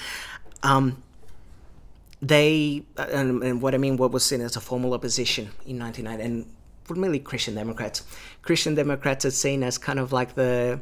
Um, 0.65 1.03
they 2.23 2.85
uh, 2.97 3.07
and, 3.11 3.43
and 3.43 3.61
what 3.61 3.75
I 3.75 3.79
mean, 3.79 3.97
what 3.97 4.13
was 4.13 4.25
seen 4.25 4.41
as 4.41 4.57
a 4.57 4.61
formal 4.61 4.95
opposition 4.95 5.51
in 5.67 5.79
1990, 5.79 6.23
and 6.23 6.47
primarily 6.85 7.19
Christian 7.19 7.55
Democrats. 7.55 8.05
Christian 8.43 8.75
Democrats 8.75 9.25
are 9.25 9.31
seen 9.31 9.63
as 9.63 9.77
kind 9.77 9.99
of 9.99 10.13
like 10.13 10.35
the 10.35 10.81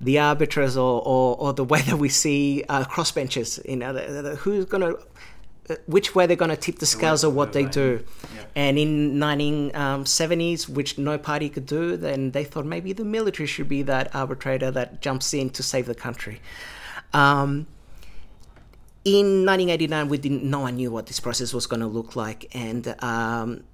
the 0.00 0.18
arbiters 0.18 0.78
or, 0.78 1.02
or, 1.02 1.36
or 1.36 1.52
the 1.52 1.64
way 1.64 1.82
that 1.82 1.98
we 1.98 2.08
see 2.08 2.64
uh, 2.68 2.84
crossbenchers. 2.84 3.64
You 3.68 3.76
know, 3.76 3.92
the, 3.92 4.22
the, 4.22 4.36
who's 4.36 4.64
going 4.64 4.82
to 4.82 4.98
which 5.86 6.14
way 6.14 6.26
they're 6.26 6.36
going 6.36 6.50
to 6.50 6.56
tip 6.56 6.78
the 6.78 6.86
scales 6.86 7.22
of 7.22 7.34
what 7.34 7.52
they 7.52 7.64
do. 7.64 8.04
And 8.56 8.76
in 8.76 9.14
1970s, 9.14 10.68
which 10.68 10.98
no 10.98 11.16
party 11.16 11.48
could 11.48 11.66
do, 11.66 11.96
then 11.96 12.32
they 12.32 12.42
thought 12.42 12.66
maybe 12.66 12.92
the 12.92 13.04
military 13.04 13.46
should 13.46 13.68
be 13.68 13.82
that 13.82 14.12
arbitrator 14.14 14.72
that 14.72 15.00
jumps 15.00 15.32
in 15.32 15.50
to 15.50 15.62
save 15.62 15.86
the 15.86 15.94
country. 15.94 16.40
Um, 17.12 17.68
in 19.04 19.46
1989, 19.46 20.08
we 20.08 20.18
didn't. 20.18 20.44
No 20.44 20.60
one 20.60 20.76
knew 20.76 20.90
what 20.90 21.06
this 21.06 21.20
process 21.20 21.54
was 21.54 21.66
going 21.66 21.80
to 21.80 21.86
look 21.86 22.16
like, 22.16 22.54
and 22.54 22.94
um, 23.02 23.64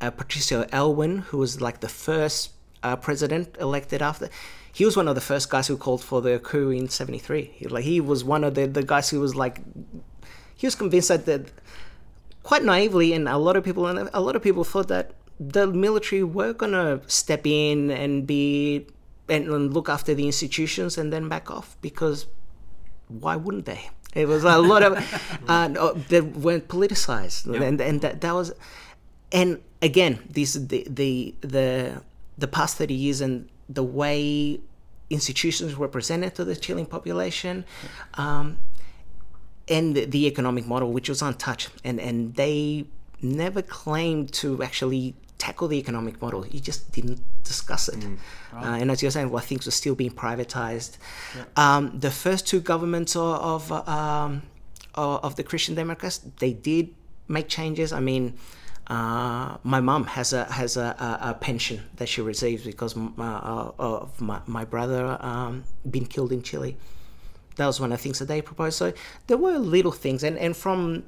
uh, 0.00 0.10
Patricio 0.10 0.64
Aylwin, 0.64 1.20
who 1.20 1.38
was 1.38 1.60
like 1.60 1.80
the 1.80 1.88
first 1.88 2.50
uh, 2.82 2.96
president 2.96 3.56
elected 3.60 4.02
after, 4.02 4.28
he 4.72 4.84
was 4.84 4.96
one 4.96 5.06
of 5.06 5.14
the 5.14 5.20
first 5.20 5.50
guys 5.50 5.68
who 5.68 5.76
called 5.76 6.02
for 6.02 6.20
the 6.20 6.38
coup 6.40 6.70
in 6.70 6.88
'73. 6.88 7.52
He, 7.54 7.68
like 7.68 7.84
he 7.84 8.00
was 8.00 8.24
one 8.24 8.42
of 8.42 8.54
the, 8.54 8.66
the 8.66 8.82
guys 8.82 9.10
who 9.10 9.20
was 9.20 9.36
like, 9.36 9.60
he 10.56 10.66
was 10.66 10.74
convinced 10.74 11.08
that, 11.08 11.26
that 11.26 11.52
quite 12.42 12.64
naively, 12.64 13.12
and 13.12 13.28
a 13.28 13.38
lot 13.38 13.56
of 13.56 13.62
people 13.62 13.86
and 13.86 14.10
a 14.12 14.20
lot 14.20 14.34
of 14.34 14.42
people 14.42 14.64
thought 14.64 14.88
that 14.88 15.12
the 15.38 15.66
military 15.66 16.24
were 16.24 16.52
going 16.52 16.72
to 16.72 17.00
step 17.08 17.46
in 17.46 17.90
and 17.90 18.26
be 18.26 18.86
and, 19.28 19.48
and 19.48 19.72
look 19.72 19.88
after 19.88 20.12
the 20.12 20.26
institutions 20.26 20.98
and 20.98 21.12
then 21.12 21.28
back 21.28 21.50
off 21.50 21.76
because 21.80 22.26
why 23.08 23.36
wouldn't 23.36 23.66
they? 23.66 23.90
It 24.14 24.28
was 24.28 24.44
a 24.44 24.58
lot 24.58 24.82
of 24.82 24.92
uh, 25.48 25.68
no, 25.68 25.92
that 25.94 26.36
weren't 26.36 26.68
politicized, 26.68 27.46
and 27.46 27.80
and 27.80 28.00
that, 28.02 28.20
that 28.20 28.34
was, 28.34 28.52
and 29.30 29.60
again, 29.80 30.20
these 30.28 30.66
the 30.66 30.86
the 30.88 31.34
the 31.40 32.02
the 32.36 32.48
past 32.48 32.76
thirty 32.76 32.94
years 32.94 33.20
and 33.20 33.48
the 33.68 33.82
way 33.82 34.60
institutions 35.08 35.76
were 35.76 35.88
presented 35.88 36.34
to 36.34 36.44
the 36.44 36.56
Chilean 36.56 36.86
population, 36.86 37.64
um, 38.14 38.58
and 39.68 39.94
the, 39.94 40.04
the 40.04 40.26
economic 40.26 40.66
model, 40.66 40.92
which 40.92 41.08
was 41.08 41.22
untouched, 41.22 41.70
and 41.82 41.98
and 41.98 42.34
they 42.34 42.84
never 43.22 43.62
claimed 43.62 44.32
to 44.32 44.62
actually 44.62 45.14
tackle 45.44 45.68
the 45.72 45.78
economic 45.84 46.14
model. 46.24 46.40
You 46.54 46.60
just 46.70 46.80
didn't 46.96 47.20
discuss 47.50 47.84
it. 47.92 48.00
Uh, 48.54 48.80
and 48.80 48.86
as 48.92 48.98
you're 49.02 49.14
saying, 49.16 49.30
well, 49.32 49.44
things 49.50 49.64
were 49.68 49.78
still 49.82 49.96
being 50.02 50.14
privatized. 50.24 50.92
Um, 51.64 51.82
the 52.06 52.12
first 52.24 52.42
two 52.50 52.60
governments 52.72 53.12
of 53.16 53.32
of, 53.54 53.62
uh, 53.72 53.82
um, 53.98 54.30
of 55.24 55.32
the 55.38 55.44
Christian 55.50 55.74
Democrats, 55.82 56.16
they 56.42 56.52
did 56.70 56.84
make 57.36 57.46
changes. 57.58 57.88
I 57.92 58.00
mean. 58.10 58.24
Uh, 58.96 59.56
my 59.74 59.80
mum 59.80 60.02
has 60.16 60.28
a 60.32 60.42
has 60.58 60.76
a, 60.76 60.88
a, 61.08 61.30
a 61.30 61.32
pension 61.48 61.78
that 61.98 62.08
she 62.12 62.20
receives 62.32 62.62
because 62.72 62.92
m- 62.96 63.14
uh, 63.16 63.70
of 63.78 64.20
my, 64.20 64.38
my 64.58 64.64
brother 64.74 65.16
um, 65.30 65.52
been 65.94 66.06
killed 66.14 66.32
in 66.36 66.42
Chile. 66.48 66.72
That 67.56 67.66
was 67.70 67.78
one 67.80 67.92
of 67.92 67.98
the 67.98 68.02
things 68.02 68.18
that 68.18 68.28
they 68.32 68.42
proposed. 68.42 68.76
So 68.82 68.86
there 69.28 69.40
were 69.46 69.56
little 69.76 69.94
things, 70.04 70.20
and 70.28 70.36
and 70.44 70.52
from 70.64 71.04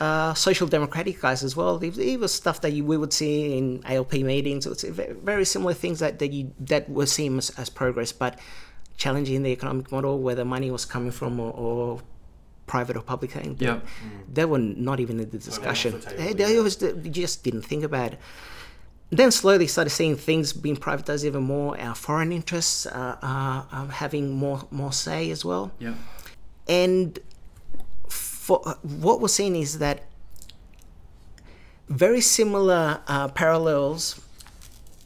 uh, 0.00 0.32
social 0.34 0.66
democratic 0.66 1.20
guys 1.20 1.42
as 1.44 1.54
well. 1.54 1.78
It, 1.82 2.18
was 2.18 2.32
stuff 2.32 2.60
that 2.62 2.72
you, 2.72 2.84
we 2.84 2.96
would 2.96 3.12
see 3.12 3.56
in 3.58 3.82
ALP 3.84 4.14
meetings. 4.14 4.66
It's 4.66 4.82
very 4.84 5.44
similar 5.44 5.74
things 5.74 5.98
that, 5.98 6.18
that 6.20 6.32
you 6.32 6.52
that 6.60 6.88
were 6.88 7.06
seen 7.06 7.38
as, 7.38 7.50
as 7.58 7.68
progress, 7.68 8.10
but 8.12 8.38
challenging 8.96 9.42
the 9.42 9.50
economic 9.50 9.92
model, 9.92 10.18
where 10.18 10.34
the 10.34 10.44
money 10.44 10.70
was 10.70 10.84
coming 10.84 11.10
from, 11.10 11.38
or, 11.40 11.52
or 11.52 12.00
private 12.66 12.96
or 12.96 13.02
public 13.02 13.32
thing. 13.32 13.56
they- 13.56 13.66
Yeah. 13.66 13.80
They 14.32 14.44
were 14.44 14.58
not 14.58 15.00
even 15.00 15.20
in 15.20 15.28
the 15.30 15.38
discussion. 15.38 15.92
the 15.92 15.98
table, 16.00 16.22
They, 16.22 16.32
they 16.32 16.60
was 16.60 16.76
they 16.76 17.10
just 17.10 17.42
didn't 17.44 17.62
think 17.62 17.84
about 17.84 18.12
it. 18.14 18.18
Then 19.12 19.32
slowly 19.32 19.66
started 19.66 19.90
seeing 19.90 20.16
things 20.16 20.52
being 20.52 20.76
privatized 20.76 21.24
even 21.24 21.42
more. 21.42 21.78
Our 21.80 21.96
foreign 21.96 22.30
interests 22.32 22.86
uh, 22.86 23.16
uh, 23.20 23.62
um, 23.76 23.88
having 23.88 24.30
more 24.30 24.60
more 24.70 24.92
say 24.92 25.30
as 25.32 25.44
well 25.44 25.72
Yeah. 25.80 25.94
and 26.68 27.18
for 28.50 28.58
what 28.82 29.20
we're 29.20 29.28
seeing 29.28 29.54
is 29.54 29.78
that 29.78 30.02
very 31.88 32.20
similar 32.20 33.00
uh, 33.06 33.28
parallels 33.28 34.20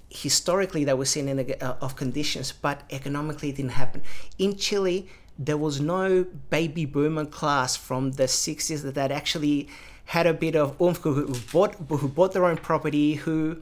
historically 0.09 0.85
that 0.85 0.97
we're 0.97 1.05
seeing 1.05 1.29
in 1.29 1.37
the, 1.37 1.63
uh, 1.63 1.77
of 1.83 1.95
conditions, 1.95 2.53
but 2.53 2.85
economically 2.91 3.51
it 3.51 3.57
didn't 3.57 3.73
happen. 3.73 4.01
In 4.39 4.57
Chile, 4.57 5.11
there 5.39 5.59
was 5.59 5.79
no 5.79 6.25
baby 6.49 6.87
boomer 6.87 7.27
class 7.27 7.77
from 7.77 8.13
the 8.13 8.23
60s 8.23 8.81
that, 8.95 9.11
actually 9.11 9.69
had 10.07 10.27
a 10.27 10.33
bit 10.33 10.57
of 10.57 10.81
oomph, 10.81 11.03
who 11.03 11.35
bought 11.53 11.75
who 11.75 12.09
bought 12.09 12.33
their 12.33 12.47
own 12.47 12.57
property, 12.57 13.15
who 13.15 13.61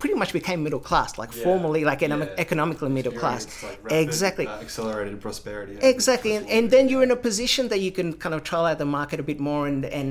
pretty 0.00 0.16
much 0.16 0.32
became 0.32 0.64
middle 0.64 0.80
class, 0.80 1.18
like 1.22 1.30
formally, 1.30 1.84
like 1.84 2.00
yeah. 2.00 2.26
economically 2.38 2.88
middle 2.88 3.12
class. 3.12 3.42
Like, 3.62 3.78
rapid, 3.84 3.98
exactly. 3.98 4.46
uh, 4.48 4.60
accelerated 4.60 5.20
prosperity. 5.20 5.78
Exactly, 5.80 6.34
and, 6.34 6.48
and 6.48 6.70
then 6.72 6.88
you're 6.88 7.04
in 7.04 7.12
a 7.12 7.16
position 7.28 7.68
that 7.68 7.80
you 7.80 7.92
can 7.92 8.14
kind 8.14 8.34
of 8.34 8.42
trial 8.42 8.66
out 8.66 8.78
the 8.78 8.90
market 8.98 9.20
a 9.20 9.22
bit 9.22 9.38
more. 9.38 9.68
And 9.68 9.84
and 9.84 10.10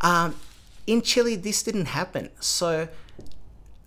um, 0.00 0.36
in 0.86 1.02
Chile, 1.02 1.36
this 1.36 1.62
didn't 1.62 1.88
happen. 2.00 2.30
So 2.40 2.88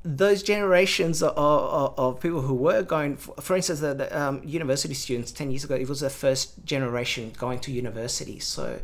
those 0.03 0.43
generations 0.43 1.23
of, 1.23 1.33
of, 1.35 1.93
of 1.97 2.19
people 2.19 2.41
who 2.41 2.53
were 2.53 2.83
going, 2.83 3.17
for, 3.17 3.33
for 3.41 3.55
instance, 3.55 3.79
the, 3.79 3.93
the 3.93 4.07
um, 4.21 4.41
university 4.45 4.93
students 4.93 5.31
ten 5.31 5.49
years 5.49 5.63
ago, 5.63 5.75
it 5.75 5.89
was 5.89 6.01
the 6.01 6.09
first 6.09 6.65
generation 6.65 7.33
going 7.37 7.59
to 7.61 7.71
university. 7.71 8.39
So. 8.39 8.79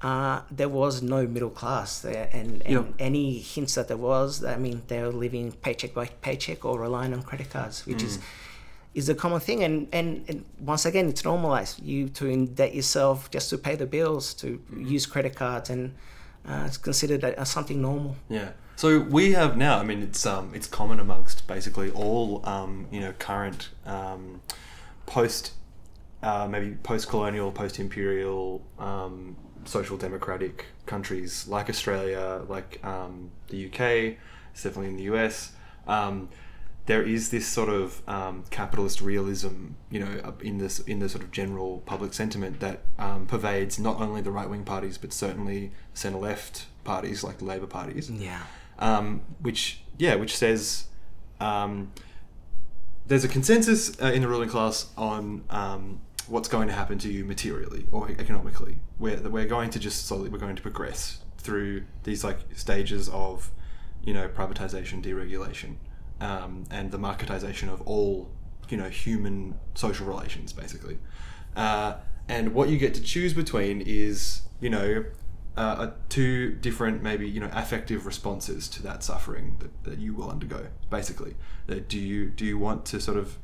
Uh, 0.00 0.42
there 0.50 0.68
was 0.68 1.02
no 1.02 1.26
middle 1.26 1.50
class 1.50 2.00
there, 2.00 2.28
and, 2.32 2.62
and 2.62 2.72
Yep. 2.72 2.94
any 3.00 3.38
hints 3.38 3.74
that 3.74 3.88
there 3.88 3.96
was, 3.96 4.44
I 4.44 4.56
mean, 4.56 4.82
they 4.86 5.02
were 5.02 5.10
living 5.10 5.52
paycheck 5.52 5.92
by 5.92 6.06
paycheck 6.06 6.64
or 6.64 6.78
relying 6.80 7.12
on 7.12 7.22
credit 7.22 7.50
cards, 7.50 7.84
which 7.86 8.02
is 8.02 8.18
is 8.94 9.08
a 9.08 9.14
common 9.14 9.38
thing 9.38 9.62
and, 9.62 9.86
and 9.92 10.24
and 10.28 10.44
once 10.60 10.84
again 10.86 11.08
it's 11.08 11.22
normalized 11.22 11.80
you 11.82 12.08
to 12.08 12.24
indebt 12.24 12.74
yourself 12.74 13.30
just 13.30 13.50
to 13.50 13.58
pay 13.58 13.76
the 13.76 13.86
bills 13.86 14.32
to 14.34 14.60
use 14.76 15.04
credit 15.06 15.36
cards 15.36 15.68
and 15.70 15.94
uh, 16.48 16.64
it's 16.66 16.78
considered 16.78 17.22
a, 17.22 17.38
as 17.38 17.50
something 17.50 17.80
normal 17.82 18.16
Yeah. 18.28 18.50
So 18.76 19.00
we 19.00 19.32
have 19.32 19.56
now. 19.56 19.80
I 19.80 19.84
mean, 19.84 20.02
it's 20.02 20.24
um, 20.24 20.52
it's 20.54 20.68
common 20.68 21.00
amongst 21.00 21.46
basically 21.48 21.90
all 21.90 22.48
um, 22.48 22.86
you 22.92 23.00
know 23.00 23.12
current 23.18 23.70
um, 23.84 24.40
post 25.04 25.52
uh, 26.22 26.46
maybe 26.48 26.76
post-colonial, 26.82 27.50
post-imperial, 27.52 28.62
um, 28.78 29.36
social 29.68 29.96
democratic 29.96 30.66
countries 30.86 31.46
like 31.48 31.68
Australia, 31.68 32.42
like 32.48 32.84
um, 32.84 33.30
the 33.48 33.66
UK, 33.66 34.16
it's 34.52 34.62
definitely 34.62 34.88
in 34.88 34.96
the 34.96 35.04
US. 35.14 35.52
Um, 35.86 36.28
there 36.86 37.02
is 37.02 37.28
this 37.28 37.46
sort 37.46 37.68
of 37.68 38.02
um, 38.08 38.44
capitalist 38.50 39.02
realism, 39.02 39.72
you 39.90 40.00
know, 40.00 40.34
in 40.40 40.56
this 40.58 40.80
in 40.80 41.00
the 41.00 41.08
sort 41.08 41.22
of 41.22 41.30
general 41.30 41.82
public 41.84 42.14
sentiment 42.14 42.60
that 42.60 42.80
um, 42.98 43.26
pervades 43.26 43.78
not 43.78 44.00
only 44.00 44.22
the 44.22 44.30
right 44.30 44.48
wing 44.48 44.64
parties 44.64 44.96
but 44.96 45.12
certainly 45.12 45.70
centre 45.92 46.18
left 46.18 46.66
parties 46.84 47.22
like 47.22 47.38
the 47.38 47.44
Labor 47.44 47.66
parties 47.66 48.10
yeah 48.10 48.44
um, 48.78 49.22
which 49.40 49.82
yeah, 49.98 50.14
which 50.14 50.36
says 50.36 50.86
um, 51.40 51.92
there's 53.06 53.24
a 53.24 53.28
consensus 53.28 54.00
uh, 54.00 54.06
in 54.06 54.22
the 54.22 54.28
ruling 54.28 54.48
class 54.48 54.90
on 54.96 55.44
um, 55.50 56.00
what's 56.28 56.48
going 56.48 56.68
to 56.68 56.74
happen 56.74 56.98
to 56.98 57.10
you 57.10 57.24
materially 57.24 57.86
or 57.92 58.10
economically. 58.10 58.76
That 59.00 59.30
we're 59.30 59.46
going 59.46 59.70
to 59.70 59.78
just 59.78 60.06
slowly 60.06 60.28
we're 60.28 60.38
going 60.38 60.56
to 60.56 60.62
progress 60.62 61.20
through 61.38 61.84
these 62.04 62.24
like 62.24 62.38
stages 62.54 63.08
of 63.08 63.50
you 64.04 64.14
know 64.14 64.28
privatization, 64.28 65.02
deregulation, 65.02 65.76
um, 66.20 66.64
and 66.70 66.90
the 66.90 66.98
marketization 66.98 67.72
of 67.72 67.80
all 67.82 68.30
you 68.68 68.76
know 68.76 68.88
human 68.88 69.54
social 69.74 70.06
relations 70.06 70.52
basically. 70.52 70.98
Uh, 71.56 71.94
and 72.28 72.54
what 72.54 72.68
you 72.68 72.78
get 72.78 72.94
to 72.94 73.02
choose 73.02 73.32
between 73.32 73.80
is 73.80 74.42
you 74.60 74.70
know 74.70 75.04
uh, 75.56 75.60
uh, 75.60 75.90
two 76.08 76.52
different 76.52 77.02
maybe 77.02 77.28
you 77.28 77.40
know 77.40 77.50
affective 77.52 78.06
responses 78.06 78.68
to 78.68 78.82
that 78.82 79.02
suffering 79.02 79.56
that, 79.58 79.84
that 79.84 79.98
you 79.98 80.14
will 80.14 80.30
undergo 80.30 80.68
basically 80.88 81.34
do 81.88 81.98
you 81.98 82.26
do 82.26 82.44
you 82.44 82.56
want 82.56 82.84
to 82.86 83.00
sort 83.00 83.16
of 83.16 83.38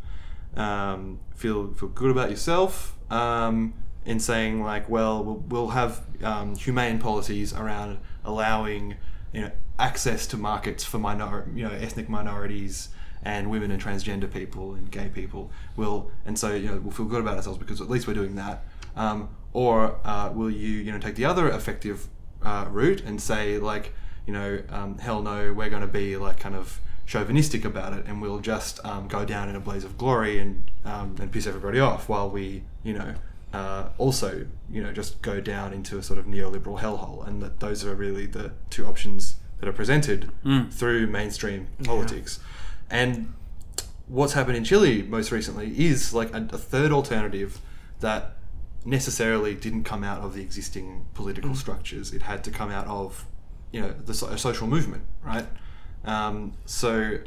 um, 0.57 1.21
feel 1.35 1.73
feel 1.75 1.89
good 1.89 2.11
about 2.11 2.31
yourself 2.31 2.97
um, 3.11 3.75
in 4.05 4.21
saying 4.21 4.63
like 4.63 4.89
well 4.89 5.23
we'll, 5.25 5.37
we'll 5.49 5.69
have 5.69 6.03
um, 6.23 6.57
humane 6.57 6.99
policies 6.99 7.53
around 7.53 7.99
allowing 8.25 8.97
you 9.33 9.43
know 9.43 9.51
access 9.79 10.27
to 10.29 10.37
markets 10.37 10.85
for 10.85 10.99
minor 10.99 11.49
you 11.55 11.67
know 11.67 11.75
ethnic 11.75 12.09
minorities 12.09 12.89
and 13.25 13.51
women 13.51 13.71
and 13.71 13.83
transgender 13.83 14.31
people 14.31 14.75
and 14.75 14.91
gay 14.91 15.09
people. 15.09 15.51
Will 15.77 16.11
and 16.27 16.39
so 16.39 16.55
you 16.55 16.69
know 16.69 16.79
we'll 16.79 16.93
feel 16.93 17.07
good 17.07 17.21
about 17.21 17.37
ourselves 17.37 17.59
because 17.59 17.81
at 17.81 17.89
least 17.89 18.07
we're 18.07 18.15
doing 18.15 18.37
that. 18.37 18.65
Um, 18.97 19.31
or 19.53 19.99
uh, 20.05 20.31
will 20.33 20.51
you 20.51 20.71
you 20.71 20.93
know 20.93 20.99
take 20.99 21.17
the 21.17 21.25
other 21.25 21.49
effective 21.49 22.09
uh, 22.43 22.67
route 22.71 23.01
and 23.01 23.21
say 23.21 23.59
like 23.59 23.93
you 24.27 24.33
know 24.33 24.63
um, 24.69 24.99
hell 24.99 25.23
no 25.23 25.53
we're 25.53 25.71
going 25.71 25.83
to 25.83 25.89
be 25.89 26.17
like 26.17 26.39
kind 26.39 26.55
of 26.55 26.81
chauvinistic 27.07 27.65
about 27.65 27.93
it 27.93 28.05
and 28.07 28.21
we'll 28.23 28.41
just 28.41 28.85
um, 28.85 29.07
go 29.09 29.25
down 29.25 29.49
in 29.49 29.57
a 29.57 29.61
blaze 29.61 29.85
of 29.85 29.99
glory 29.99 30.39
and 30.39 30.71
um, 30.85 31.15
and 31.21 31.31
piss 31.31 31.47
everybody 31.47 31.79
off 31.81 32.09
while 32.09 32.29
we 32.31 32.63
you 32.83 32.93
know 32.95 33.15
uh, 33.53 33.89
also 33.99 34.47
you 34.71 34.83
know 34.83 34.93
just 34.93 35.21
go 35.23 35.41
down 35.41 35.73
into 35.73 35.99
a 35.99 36.03
sort 36.03 36.19
of 36.19 36.25
neoliberal 36.27 36.81
hellhole 36.81 37.27
and 37.27 37.43
that 37.43 37.61
those 37.61 37.85
are 37.85 37.95
really 37.95 38.27
the 38.27 38.53
two 38.71 38.87
options 38.87 39.37
that 39.61 39.69
are 39.69 39.73
presented 39.73 40.31
through 40.71 41.07
mainstream 41.07 41.67
politics 41.85 42.41
and 42.91 43.33
what's 44.09 44.33
happened 44.35 44.57
in 44.57 44.65
Chile 44.65 45.03
most 45.03 45.31
recently 45.31 45.69
is 45.79 46.13
like 46.15 46.33
a, 46.35 46.49
a 46.53 46.59
third 46.59 46.91
alternative 46.93 47.61
that 48.01 48.33
necessarily 48.85 49.55
didn't 49.55 49.85
come 49.85 50.05
out 50.05 50.21
of 50.23 50.35
the 50.35 50.43
existing 50.43 51.07
political 51.15 51.51
Mm. 51.51 51.57
structures. 51.57 52.13
It 52.13 52.23
had 52.23 52.45
to 52.45 52.51
come 52.51 52.71
out 52.71 52.87
of, 52.87 53.25
you 53.73 53.81
know, 53.81 53.93
the 53.93 54.13
a 54.27 54.37
social 54.37 54.67
movement, 54.67 55.05
right? 55.25 55.47
Um, 56.07 56.53
so 56.67 57.19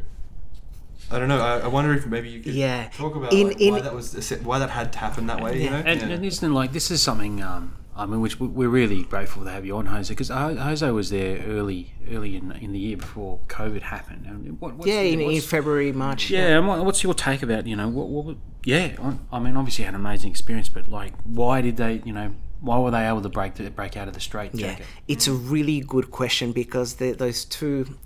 I 1.09 1.19
don't 1.19 1.28
know. 1.30 1.39
I, 1.39 1.59
I 1.59 1.67
wonder 1.67 1.93
if 1.93 2.05
maybe 2.05 2.30
you 2.30 2.41
could 2.41 2.53
Yeah. 2.53 2.89
talk 2.89 3.15
about 3.15 3.32
In- 3.34 3.47
like, 3.47 3.61
in- 3.61 3.73
why 3.73 3.80
that 3.82 3.93
was 3.95 4.13
why 4.43 4.59
that 4.59 4.69
had 4.69 4.91
to 4.93 4.99
happen 4.99 5.28
that 5.28 5.41
way. 5.41 5.63
You 5.63 5.69
know, 5.69 5.78
And, 5.86 6.01
Yeah. 6.01 6.07
and 6.09 6.25
isn't 6.25 6.49
it 6.51 6.53
like 6.53 6.73
this 6.73 6.91
is 6.91 7.01
something? 7.01 7.41
Um, 7.41 7.73
I 7.95 8.05
mean, 8.05 8.21
which 8.21 8.39
we- 8.39 8.47
we're 8.47 8.69
really 8.69 9.03
grateful 9.03 9.43
to 9.45 9.49
have 9.49 9.65
you 9.65 9.75
on, 9.78 9.88
Jose, 9.88 10.11
because 10.13 10.28
Jose 10.30 10.91
was 10.91 11.09
there 11.09 11.41
early, 11.47 11.93
early 12.11 12.36
in, 12.36 12.51
in 12.51 12.71
the 12.71 12.78
year 12.78 12.97
before 12.97 13.39
COVID 13.47 13.82
happened. 13.82 14.25
And 14.28 14.59
what, 14.61 14.75
what's, 14.75 14.88
Yeah, 14.88 14.99
in, 15.01 15.19
in 15.19 15.41
February, 15.41 15.91
March. 15.91 16.30
yeah. 16.30 16.57
and 16.57 16.67
what- 16.67 16.86
What's 16.86 17.01
your 17.03 17.15
take 17.15 17.41
about 17.41 17.65
you 17.65 17.75
know 17.75 17.88
what? 17.88 18.09
what 18.09 18.36
yeah, 18.65 18.89
I- 19.01 19.38
I 19.38 19.39
mean, 19.39 19.55
obviously 19.57 19.84
you 19.84 19.86
had 19.88 19.95
an 19.95 20.01
amazing 20.01 20.30
experience, 20.30 20.69
but 20.69 20.89
like, 20.89 21.13
why 21.23 21.61
did 21.61 21.78
they? 21.78 22.01
You 22.05 22.13
know, 22.13 22.34
why 22.59 22.78
were 22.80 22.91
they 22.91 23.07
able 23.07 23.21
to 23.21 23.30
break 23.30 23.55
the, 23.55 23.69
break 23.71 23.95
out 23.97 24.07
of 24.09 24.13
the 24.13 24.19
straight 24.19 24.53
jacket? 24.53 24.80
Yeah, 24.82 24.86
it's 25.13 25.28
a 25.28 25.34
really 25.34 25.80
good 25.80 26.11
question 26.11 26.51
because 26.51 26.95
the, 26.95 27.13
those 27.13 27.45
two 27.45 27.97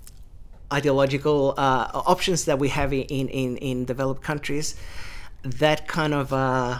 ideological 0.72 1.54
uh, 1.56 2.02
options 2.14 2.44
that 2.46 2.58
we 2.58 2.68
have 2.68 2.92
in, 2.92 3.28
in, 3.28 3.56
in 3.58 3.84
developed 3.84 4.22
countries, 4.22 4.74
that 5.44 5.86
kind 5.86 6.14
of 6.14 6.32
uh, 6.32 6.78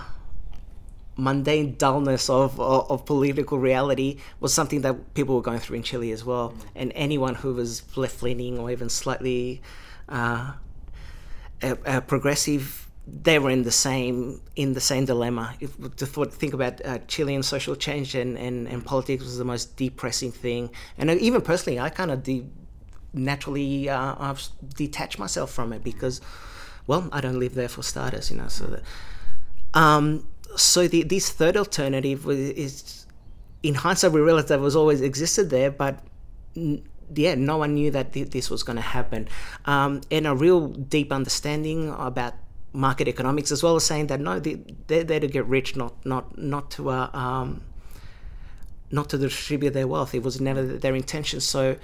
mundane 1.17 1.75
dullness 1.75 2.31
of, 2.31 2.59
of, 2.59 2.91
of 2.91 3.05
political 3.05 3.59
reality 3.59 4.19
was 4.41 4.55
something 4.55 4.81
that 4.81 5.15
people 5.15 5.35
were 5.37 5.43
going 5.43 5.59
through 5.59 5.77
in 5.77 5.83
Chile 5.83 6.11
as 6.13 6.25
well. 6.25 6.55
And 6.75 6.93
anyone 6.95 7.35
who 7.35 7.55
was 7.55 7.97
left 7.97 8.23
leaning 8.23 8.59
or 8.59 8.71
even 8.71 8.89
slightly 8.89 9.61
uh, 10.09 10.53
progressive, 12.07 12.89
they 13.07 13.39
were 13.39 13.51
in 13.51 13.65
the 13.65 13.73
same 13.73 14.41
in 14.55 14.75
the 14.75 14.81
same 14.81 15.05
dilemma. 15.05 15.55
If 15.61 15.97
to 15.97 16.07
thought, 16.07 16.33
think 16.33 16.55
about 16.55 16.85
uh, 16.85 16.99
Chilean 17.09 17.43
social 17.43 17.75
change 17.75 18.15
and, 18.15 18.39
and, 18.39 18.69
and 18.69 18.85
politics 18.85 19.25
was 19.25 19.39
the 19.39 19.45
most 19.45 19.77
depressing 19.77 20.33
thing. 20.33 20.71
And 20.99 21.11
even 21.11 21.41
personally, 21.41 21.81
I 21.81 21.89
kind 21.89 22.11
of 22.11 22.23
de- 22.23 22.47
naturally 23.13 23.89
uh, 23.89 24.15
I've 24.19 24.49
detached 24.75 25.19
myself 25.19 25.51
from 25.51 25.73
it 25.73 25.85
because, 25.85 26.21
well, 26.87 27.09
I 27.13 27.21
don't 27.21 27.39
live 27.39 27.55
there 27.55 27.69
for 27.69 27.83
starters, 27.83 28.31
you 28.31 28.37
know. 28.37 28.49
So 28.49 28.67
that, 28.67 28.83
um, 29.75 30.27
so 30.57 30.89
the 30.89 31.03
this 31.03 31.31
third 31.31 31.57
alternative 31.57 32.25
was, 32.25 32.39
is, 32.39 33.07
in 33.63 33.75
hindsight, 33.75 34.13
we 34.13 34.21
realized 34.21 34.49
that 34.49 34.61
was 34.61 34.77
always 34.77 35.01
existed 35.01 35.51
there, 35.51 35.71
but 35.71 36.01
n- 36.57 36.83
yeah, 37.15 37.35
no 37.35 37.59
one 37.59 37.75
knew 37.75 37.91
that 37.91 38.13
th- 38.13 38.31
this 38.31 38.51
was 38.51 38.63
going 38.63 38.77
to 38.77 38.83
happen. 38.83 39.29
Um, 39.67 40.01
and 40.11 40.27
a 40.27 40.35
real 40.35 40.69
deep 40.69 41.13
understanding 41.13 41.95
about 41.99 42.35
market 42.73 43.07
economics, 43.09 43.53
as 43.53 43.63
well 43.63 43.77
as 43.77 43.85
saying 43.85 44.07
that 44.07 44.21
no, 44.21 44.39
they, 44.39 44.55
they're 44.87 45.05
there 45.05 45.21
to 45.21 45.29
get 45.29 45.45
rich, 45.47 45.77
not 45.77 46.05
not 46.07 46.39
not 46.39 46.71
to 46.73 46.91
uh, 46.91 47.11
um, 47.13 47.63
not 48.91 49.09
to 49.11 49.19
distribute 49.19 49.71
their 49.73 49.87
wealth. 49.87 50.15
It 50.15 50.23
was 50.23 50.41
never 50.41 50.63
their 50.63 50.95
intention. 50.95 51.41
So 51.41 51.77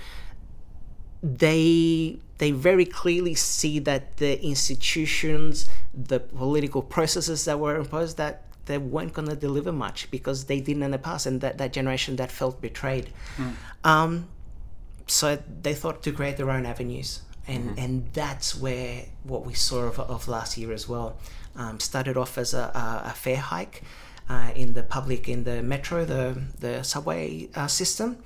they 1.23 2.19
they 2.39 2.53
very 2.53 2.85
clearly 2.85 3.35
see 3.35 3.81
that 3.81 4.19
the 4.19 4.41
institutions, 4.45 5.69
the 5.93 6.21
political 6.21 6.83
processes 6.83 7.45
that 7.47 7.59
were 7.59 7.77
imposed, 7.77 8.17
that 8.17 8.45
they 8.67 8.79
weren't 8.79 9.13
going 9.13 9.29
to 9.29 9.35
deliver 9.35 9.73
much 9.73 10.11
because 10.11 10.45
they 10.45 10.61
didn't 10.61 10.83
in 10.85 10.93
the 10.93 10.99
past, 10.99 11.27
and 11.27 11.41
that 11.41 11.59
that 11.59 11.73
generation 11.73 12.17
that 12.17 12.31
felt 12.31 12.61
betrayed. 12.61 13.11
Um, 13.85 14.29
so 15.07 15.43
they 15.63 15.75
thought 15.75 16.03
to 16.03 16.13
create 16.13 16.37
their 16.37 16.51
own 16.51 16.67
avenues, 16.67 17.23
and 17.47 17.77
and 17.79 18.09
that's 18.13 18.55
where 18.55 19.07
what 19.25 19.45
we 19.45 19.55
saw 19.55 19.85
of, 19.85 19.99
of 19.99 20.29
last 20.29 20.57
year 20.59 20.73
as 20.73 20.89
well. 20.89 21.17
Um, 21.57 21.81
started 21.81 22.17
off 22.17 22.39
as 22.39 22.55
a, 22.55 22.71
a, 22.73 23.09
a 23.11 23.15
fare 23.17 23.39
hike 23.39 23.83
uh, 24.29 24.53
in 24.55 24.75
the 24.75 24.85
public 24.85 25.29
in 25.29 25.45
the 25.45 25.63
metro, 25.63 26.05
the 26.05 26.41
the 26.61 26.83
subway 26.85 27.49
uh, 27.55 27.67
system. 27.67 28.19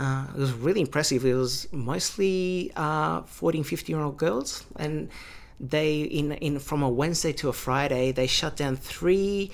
Uh, 0.00 0.26
it 0.34 0.38
was 0.38 0.52
really 0.52 0.80
impressive. 0.80 1.24
It 1.24 1.34
was 1.34 1.68
mostly 1.72 2.72
uh, 2.76 3.22
14, 3.22 3.62
15 3.64 3.96
year 3.96 4.04
old 4.04 4.16
girls, 4.16 4.64
and 4.76 5.08
they 5.60 6.00
in 6.02 6.32
in 6.32 6.58
from 6.58 6.82
a 6.82 6.88
Wednesday 6.88 7.32
to 7.34 7.48
a 7.48 7.52
Friday 7.52 8.10
they 8.12 8.26
shut 8.26 8.56
down 8.56 8.76
three 8.76 9.50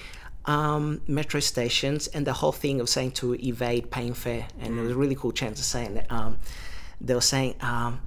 um, 0.47 1.01
metro 1.07 1.41
stations, 1.41 2.07
and 2.09 2.27
the 2.27 2.33
whole 2.33 2.53
thing 2.53 2.81
of 2.81 2.89
saying 2.89 3.11
to 3.13 3.35
evade 3.35 3.91
paying 3.91 4.15
fare, 4.15 4.47
and 4.61 4.79
it 4.79 4.83
was 4.83 4.93
a 4.93 4.97
really 4.97 5.15
cool 5.17 5.33
chance 5.33 5.59
of 5.59 5.65
saying 5.65 5.95
that. 5.95 6.11
Um, 6.11 6.39
they 7.01 7.15
were 7.15 7.21
saying. 7.21 7.55
Um, 7.61 8.01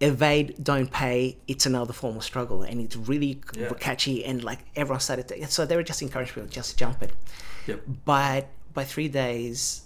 evade 0.00 0.56
don't 0.62 0.90
pay 0.90 1.38
it's 1.46 1.66
another 1.66 1.92
form 1.92 2.16
of 2.16 2.24
struggle 2.24 2.62
and 2.62 2.80
it's 2.80 2.96
really 2.96 3.40
Yeah. 3.56 3.70
catchy 3.78 4.24
and 4.24 4.42
like 4.42 4.58
everyone 4.74 5.00
started 5.00 5.28
to 5.28 5.46
so 5.46 5.64
they 5.64 5.76
were 5.76 5.84
just 5.84 6.02
encouraging 6.02 6.34
people 6.34 6.48
just 6.50 6.76
jump 6.76 7.00
it 7.02 7.12
Yep. 7.68 7.80
but 8.04 8.48
by 8.74 8.84
three 8.84 9.06
days 9.08 9.82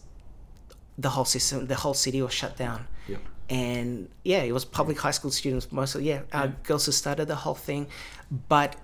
the 0.98 1.08
whole 1.10 1.24
system 1.24 1.66
the 1.66 1.76
whole 1.76 1.94
city 1.94 2.20
was 2.20 2.32
shut 2.32 2.56
down. 2.56 2.86
Yep. 3.06 3.20
and 3.48 4.10
yeah 4.24 4.42
it 4.42 4.52
was 4.52 4.66
public 4.66 4.98
high 4.98 5.12
school 5.12 5.30
students 5.30 5.72
mostly. 5.72 6.04
Yeah, 6.04 6.22
uh, 6.32 6.48
girls 6.64 6.86
who 6.86 6.92
started 6.92 7.28
the 7.28 7.36
whole 7.36 7.54
thing. 7.54 7.86
But 8.48 8.76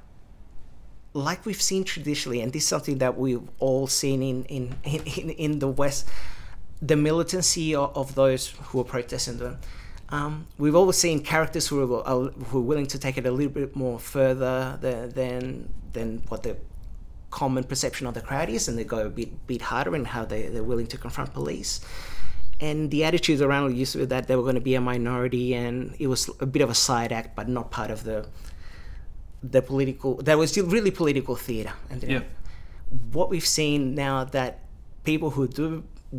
like 1.12 1.44
we've 1.44 1.60
seen 1.60 1.84
traditionally 1.84 2.40
and 2.40 2.52
this 2.52 2.62
is 2.62 2.68
something 2.68 2.98
that 2.98 3.16
we've 3.16 3.48
all 3.58 3.86
seen 3.86 4.22
in 4.22 4.44
in 4.44 4.74
in, 4.84 5.30
in, 5.30 5.58
the 5.58 5.68
west 5.68 6.08
the 6.82 6.96
militancy 6.96 7.74
of, 7.74 7.96
of 7.96 8.14
those 8.14 8.48
who 8.48 8.80
are 8.80 8.84
protesting 8.84 9.38
them. 9.38 9.58
Um, 10.10 10.46
we've 10.58 10.74
always 10.74 10.96
seen 10.96 11.20
characters 11.20 11.66
who 11.68 11.94
are, 11.94 12.06
are 12.06 12.30
who 12.48 12.58
are 12.58 12.62
willing 12.62 12.86
to 12.88 12.98
take 12.98 13.16
it 13.16 13.26
a 13.26 13.30
little 13.30 13.52
bit 13.52 13.74
more 13.74 13.98
further 13.98 14.78
than 14.80 15.10
than, 15.10 15.68
than 15.92 16.22
what 16.28 16.42
the 16.42 16.56
common 17.40 17.64
perception 17.72 18.06
of 18.06 18.14
the 18.14 18.20
crowd 18.28 18.48
is, 18.56 18.68
and 18.68 18.74
they 18.78 18.84
go 18.96 19.00
a 19.06 19.10
bit 19.20 19.30
bit 19.50 19.62
harder 19.70 19.92
in 19.98 20.04
how 20.14 20.22
they, 20.32 20.42
they're 20.52 20.68
willing 20.72 20.86
to 20.94 20.98
confront 21.04 21.30
police. 21.40 21.72
And 22.60 22.90
the 22.94 23.00
attitudes 23.08 23.42
around 23.42 23.76
used 23.76 23.92
to 23.94 23.98
be 23.98 24.04
that 24.14 24.28
they 24.28 24.36
were 24.38 24.46
going 24.48 24.60
to 24.62 24.66
be 24.72 24.76
a 24.76 24.80
minority, 24.80 25.46
and 25.64 25.74
it 25.98 26.08
was 26.14 26.30
a 26.46 26.46
bit 26.54 26.62
of 26.66 26.70
a 26.70 26.78
side 26.88 27.10
act, 27.18 27.34
but 27.38 27.46
not 27.48 27.66
part 27.78 27.90
of 27.96 28.00
the 28.08 28.18
the 29.54 29.60
political. 29.70 30.10
That 30.28 30.38
was 30.38 30.50
still 30.54 30.66
really 30.76 30.90
political 31.02 31.36
theatre. 31.46 31.74
And 31.90 32.02
Yeah. 32.02 32.22
what 33.12 33.28
we've 33.32 33.50
seen 33.60 33.94
now 34.06 34.24
that 34.36 34.52
people 35.10 35.30
who 35.36 35.44
do 35.48 35.66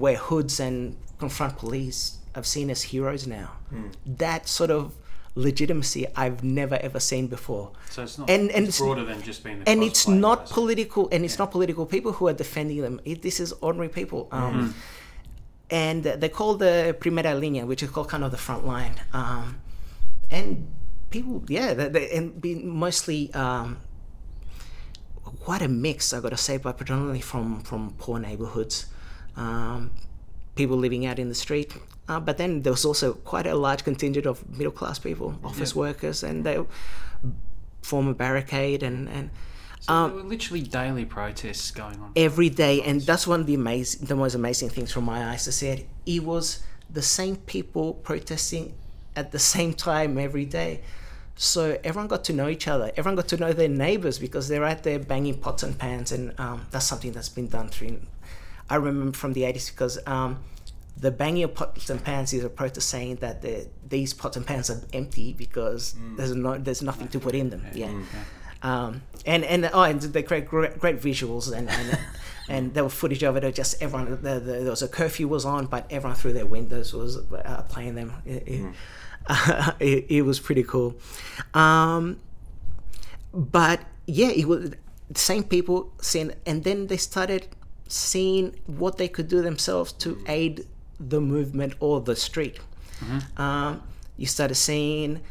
wear 0.04 0.18
hoods 0.18 0.60
and 0.60 0.96
confront 1.24 1.54
police 1.58 2.00
I've 2.36 2.46
seen 2.56 2.70
as 2.70 2.82
heroes 2.92 3.26
now. 3.26 3.48
Hmm. 3.70 3.88
That 4.06 4.42
sort 4.60 4.72
of 4.78 4.94
legitimacy 5.36 6.08
I've 6.16 6.44
never 6.44 6.76
ever 6.76 7.00
seen 7.00 7.28
before. 7.28 7.72
So 7.90 8.04
it's 8.04 8.18
not. 8.18 8.30
And- 8.30 8.50
and 8.52 8.68
it's 8.68 8.78
it's- 8.78 8.80
broader 8.80 9.04
than 9.06 9.22
just 9.22 9.44
being. 9.44 9.60
The 9.60 9.70
and 9.70 9.84
it's 9.84 10.08
not 10.08 10.50
political 10.50 11.10
and 11.12 11.26
it's 11.26 11.38
not 11.38 11.52
political 11.52 11.86
people 11.86 12.14
who 12.14 12.28
are 12.30 12.34
defending 12.34 12.82
them 12.82 13.02
it, 13.06 13.22
this 13.22 13.40
is 13.40 13.54
ordinary 13.62 13.90
people 13.90 14.28
um, 14.32 14.74
and 15.70 16.04
they 16.04 16.30
call 16.30 16.56
the 16.56 16.96
primera 17.00 17.34
línea 17.44 17.66
which 17.68 17.84
is 17.84 17.90
called 17.90 18.08
kind 18.10 18.24
of 18.24 18.32
the 18.32 18.38
front 18.38 18.66
line 18.66 18.96
um, 19.14 19.60
and 20.32 20.68
people 21.10 21.44
yeah 21.50 21.74
they, 21.74 21.90
they, 21.90 22.10
and 22.12 22.40
be 22.42 22.56
mostly 22.56 23.34
um, 23.34 23.78
quite 25.42 25.62
a 25.62 25.68
mix 25.68 26.14
i 26.14 26.20
gotta 26.20 26.38
say 26.38 26.58
but 26.58 26.78
predominantly 26.78 27.22
from 27.22 27.60
from 27.62 27.94
poor 27.98 28.20
neighborhoods 28.20 28.86
um, 29.36 29.92
people 30.56 30.78
living 30.78 31.06
out 31.06 31.20
in 31.20 31.28
the 31.30 31.36
street 31.36 31.74
uh, 32.08 32.20
but 32.20 32.38
then 32.38 32.62
there 32.62 32.72
was 32.72 32.86
also 32.86 33.14
quite 33.14 33.48
a 33.48 33.56
large 33.56 33.84
contingent 33.84 34.26
of 34.26 34.48
middle 34.58 34.72
class 34.72 35.00
people 35.00 35.38
office 35.44 35.76
workers 35.76 36.24
and 36.24 36.44
they 36.44 36.58
form 37.82 38.08
a 38.08 38.14
barricade 38.14 38.82
and 38.84 39.08
and 39.10 39.30
So 39.82 39.94
um, 39.94 40.12
there 40.12 40.24
were 40.24 40.30
literally 40.30 40.62
daily 40.64 41.06
protests 41.06 41.70
going 41.72 42.00
on. 42.04 42.12
every 42.16 42.50
day 42.50 42.82
and 42.82 43.02
that's 43.02 43.26
one 43.28 43.40
of 43.42 43.48
the 43.48 43.54
amazing 43.56 44.08
the 44.08 44.16
most 44.16 44.36
amazing 44.36 44.70
things 44.70 44.92
from 44.92 45.04
my 45.06 45.20
eyes. 45.30 45.44
To 45.46 45.52
see 45.52 45.68
it 45.76 45.88
it 46.06 46.24
was 46.24 46.64
the 46.90 47.02
same 47.02 47.36
people 47.54 47.94
protesting 48.10 48.74
at 49.16 49.32
the 49.32 49.40
same 49.40 49.74
time 49.74 50.18
every 50.18 50.46
day. 50.46 50.82
So 51.38 51.78
everyone 51.84 52.08
got 52.08 52.24
to 52.26 52.34
know 52.34 52.48
each 52.56 52.68
other. 52.74 52.88
Everyone 52.98 53.16
got 53.22 53.28
to 53.34 53.38
know 53.38 53.52
their 53.54 53.74
neighbors 53.86 54.18
because 54.20 54.48
they're 54.48 54.64
out 54.72 54.84
there 54.84 55.00
banging 55.00 55.38
pots 55.46 55.64
and 55.64 55.78
pans 55.78 56.12
and 56.12 56.34
um, 56.40 56.66
that's 56.72 56.86
something 56.86 57.12
that's 57.12 57.30
been 57.30 57.48
done 57.58 57.68
through 57.68 58.00
i 58.70 58.76
remember 58.76 59.16
from 59.24 59.34
the 59.34 59.44
80s 59.44 59.70
because 59.72 59.96
um, 60.08 60.32
the 60.98 61.12
banging 61.12 61.44
of 61.44 61.54
pots 61.54 61.90
and 61.90 62.04
pans 62.04 62.34
is 62.34 62.44
a 62.44 62.50
protest 62.50 62.90
saying 62.90 63.18
that 63.18 63.42
the, 63.42 63.68
these 63.88 64.14
pots 64.14 64.38
and 64.38 64.48
pans 64.48 64.70
are 64.70 64.82
empty 64.94 65.34
because 65.34 65.96
there's 66.16 66.36
no 66.36 66.58
there's 66.58 66.82
nothing 66.82 67.08
to 67.10 67.20
put 67.20 67.36
in 67.36 67.50
them 67.50 67.66
yeah 67.74 67.92
um, 68.66 69.04
and 69.28 69.44
and 69.44 69.70
oh, 69.72 69.84
and 69.84 70.02
they 70.02 70.24
create 70.24 70.48
great, 70.48 70.80
great 70.80 71.00
visuals 71.00 71.56
and 71.56 71.70
and, 71.70 72.00
and 72.50 72.74
there 72.74 72.84
was 72.84 72.94
footage 72.94 73.24
of 73.24 73.36
it. 73.36 73.56
Just 73.56 73.82
everyone. 73.82 74.10
The, 74.24 74.40
the, 74.40 74.40
there 74.40 74.70
was 74.72 74.82
a 74.82 74.88
curfew 74.88 75.28
was 75.28 75.46
on, 75.46 75.68
but 75.68 75.86
everyone 75.92 76.16
through 76.16 76.34
their 76.34 76.48
windows 76.48 76.92
was 76.92 77.18
uh, 77.32 77.62
playing 77.70 77.94
them. 77.94 78.14
It, 78.26 78.44
it, 78.48 78.74
it, 79.80 80.06
it 80.10 80.22
was 80.24 80.40
pretty 80.40 80.64
cool. 80.64 80.96
Um, 81.54 82.20
but 83.34 83.82
yeah, 84.08 84.30
it 84.30 84.48
was 84.48 84.72
the 84.72 85.20
same 85.20 85.44
people 85.44 85.94
seeing, 86.02 86.34
and 86.48 86.64
then 86.64 86.88
they 86.88 86.98
started 86.98 87.48
seeing 87.88 88.60
what 88.66 88.98
they 88.98 89.08
could 89.08 89.28
do 89.28 89.44
themselves 89.44 89.92
to 89.92 90.18
aid 90.28 90.66
the 91.00 91.22
movement 91.22 91.74
or 91.80 92.02
the 92.02 92.16
street. 92.16 92.60
Um, 93.38 93.84
you 94.18 94.26
started 94.26 94.56
seeing 94.56 95.22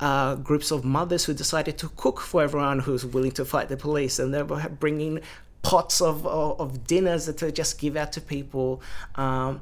uh, 0.00 0.34
groups 0.36 0.70
of 0.70 0.84
mothers 0.84 1.24
who 1.24 1.34
decided 1.34 1.76
to 1.78 1.88
cook 1.90 2.20
for 2.20 2.42
everyone 2.42 2.80
who's 2.80 3.04
willing 3.04 3.32
to 3.32 3.44
fight 3.44 3.68
the 3.68 3.76
police, 3.76 4.18
and 4.18 4.32
they 4.32 4.42
were 4.42 4.68
bringing 4.68 5.20
pots 5.62 6.00
of, 6.00 6.26
of, 6.26 6.58
of 6.60 6.86
dinners 6.86 7.32
to 7.32 7.52
just 7.52 7.78
give 7.78 7.96
out 7.96 8.12
to 8.12 8.20
people. 8.20 8.80
Um, 9.16 9.60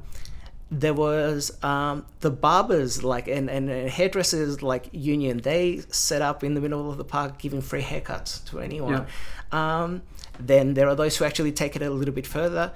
there 0.71 0.93
was 0.93 1.51
um, 1.63 2.05
the 2.19 2.29
barbers 2.29 3.03
like 3.03 3.27
and, 3.27 3.49
and 3.49 3.89
hairdressers 3.89 4.61
like 4.61 4.87
union 4.91 5.39
they 5.39 5.81
set 5.89 6.21
up 6.21 6.43
in 6.43 6.53
the 6.53 6.61
middle 6.61 6.91
of 6.91 6.97
the 6.97 7.03
park 7.03 7.39
giving 7.39 7.59
free 7.59 7.81
haircuts 7.81 8.45
to 8.45 8.59
anyone 8.59 9.07
um, 9.51 10.03
then 10.39 10.75
there 10.75 10.87
are 10.87 10.93
those 10.93 11.17
who 11.17 11.25
actually 11.25 11.51
take 11.51 11.75
it 11.75 11.81
a 11.81 11.89
little 11.89 12.13
bit 12.13 12.27
further 12.27 12.71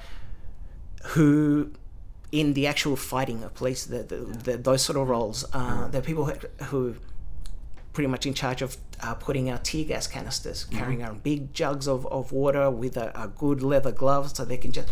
who 1.09 1.71
in 2.33 2.53
the 2.53 2.65
actual 2.65 2.95
fighting 2.95 3.43
of 3.43 3.53
police 3.53 3.85
the, 3.85 4.01
the, 4.01 4.15
the, 4.15 4.57
those 4.57 4.81
sort 4.81 4.97
of 4.97 5.07
roles 5.07 5.45
uh, 5.53 5.87
are 5.93 6.01
people 6.01 6.25
who, 6.63 6.95
pretty 7.93 8.07
much 8.07 8.25
in 8.25 8.33
charge 8.33 8.63
of 8.63 8.75
uh, 9.03 9.13
putting 9.13 9.51
out 9.51 9.63
tear 9.63 9.85
gas 9.85 10.07
canisters 10.07 10.65
carrying 10.65 11.03
around 11.03 11.21
big 11.21 11.53
jugs 11.53 11.87
of, 11.87 12.07
of 12.07 12.31
water 12.31 12.71
with 12.71 12.97
a, 12.97 13.11
a 13.13 13.27
good 13.27 13.61
leather 13.61 13.91
glove 13.91 14.35
so 14.35 14.43
they 14.43 14.57
can 14.57 14.71
just 14.71 14.89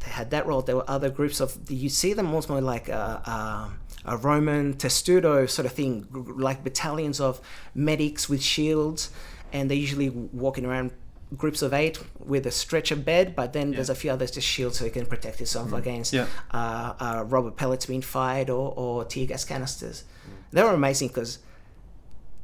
they 0.00 0.10
had 0.10 0.30
that 0.30 0.46
role. 0.46 0.60
There 0.62 0.76
were 0.76 0.90
other 0.90 1.10
groups 1.10 1.40
of 1.40 1.56
you 1.70 1.88
see 1.88 2.12
them 2.12 2.26
almost 2.26 2.48
more 2.48 2.60
like 2.60 2.88
a, 2.88 3.70
a, 4.04 4.12
a 4.14 4.16
Roman 4.16 4.74
testudo 4.74 5.46
sort 5.46 5.66
of 5.66 5.72
thing, 5.72 6.08
like 6.10 6.64
battalions 6.64 7.20
of 7.20 7.40
medics 7.72 8.28
with 8.28 8.42
shields, 8.42 9.10
and 9.52 9.70
they're 9.70 9.76
usually 9.76 10.10
walking 10.10 10.64
around 10.66 10.90
groups 11.36 11.60
of 11.62 11.72
eight 11.74 11.98
with 12.18 12.46
a 12.46 12.50
stretcher 12.50 12.96
bed. 12.96 13.36
But 13.36 13.52
then 13.52 13.72
there's 13.72 13.90
a 13.90 13.94
few 13.94 14.10
others 14.10 14.30
just 14.30 14.46
shield 14.46 14.74
so 14.74 14.84
you 14.84 14.90
can 14.90 15.06
protect 15.06 15.40
yourself 15.40 15.72
against 15.72 16.12
Yeah. 16.12 16.26
uh, 16.52 16.94
uh, 16.98 17.24
rubber 17.26 17.50
pellets 17.50 17.86
being 17.86 18.02
fired 18.02 18.48
or, 18.50 18.72
or 18.76 19.04
tear 19.04 19.26
gas 19.26 19.44
canisters. 19.44 20.04
They 20.52 20.62
were 20.62 20.70
amazing 20.74 21.08
because 21.08 21.38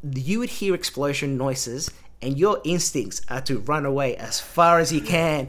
you 0.02 0.38
would 0.40 0.50
hear 0.50 0.74
explosion 0.74 1.36
noises 1.36 1.90
and 2.20 2.38
your 2.38 2.60
instincts 2.64 3.22
are 3.28 3.40
to 3.42 3.58
run 3.60 3.86
away 3.86 4.16
as 4.16 4.40
far 4.40 4.78
as 4.78 4.92
you 4.92 5.00
can. 5.00 5.48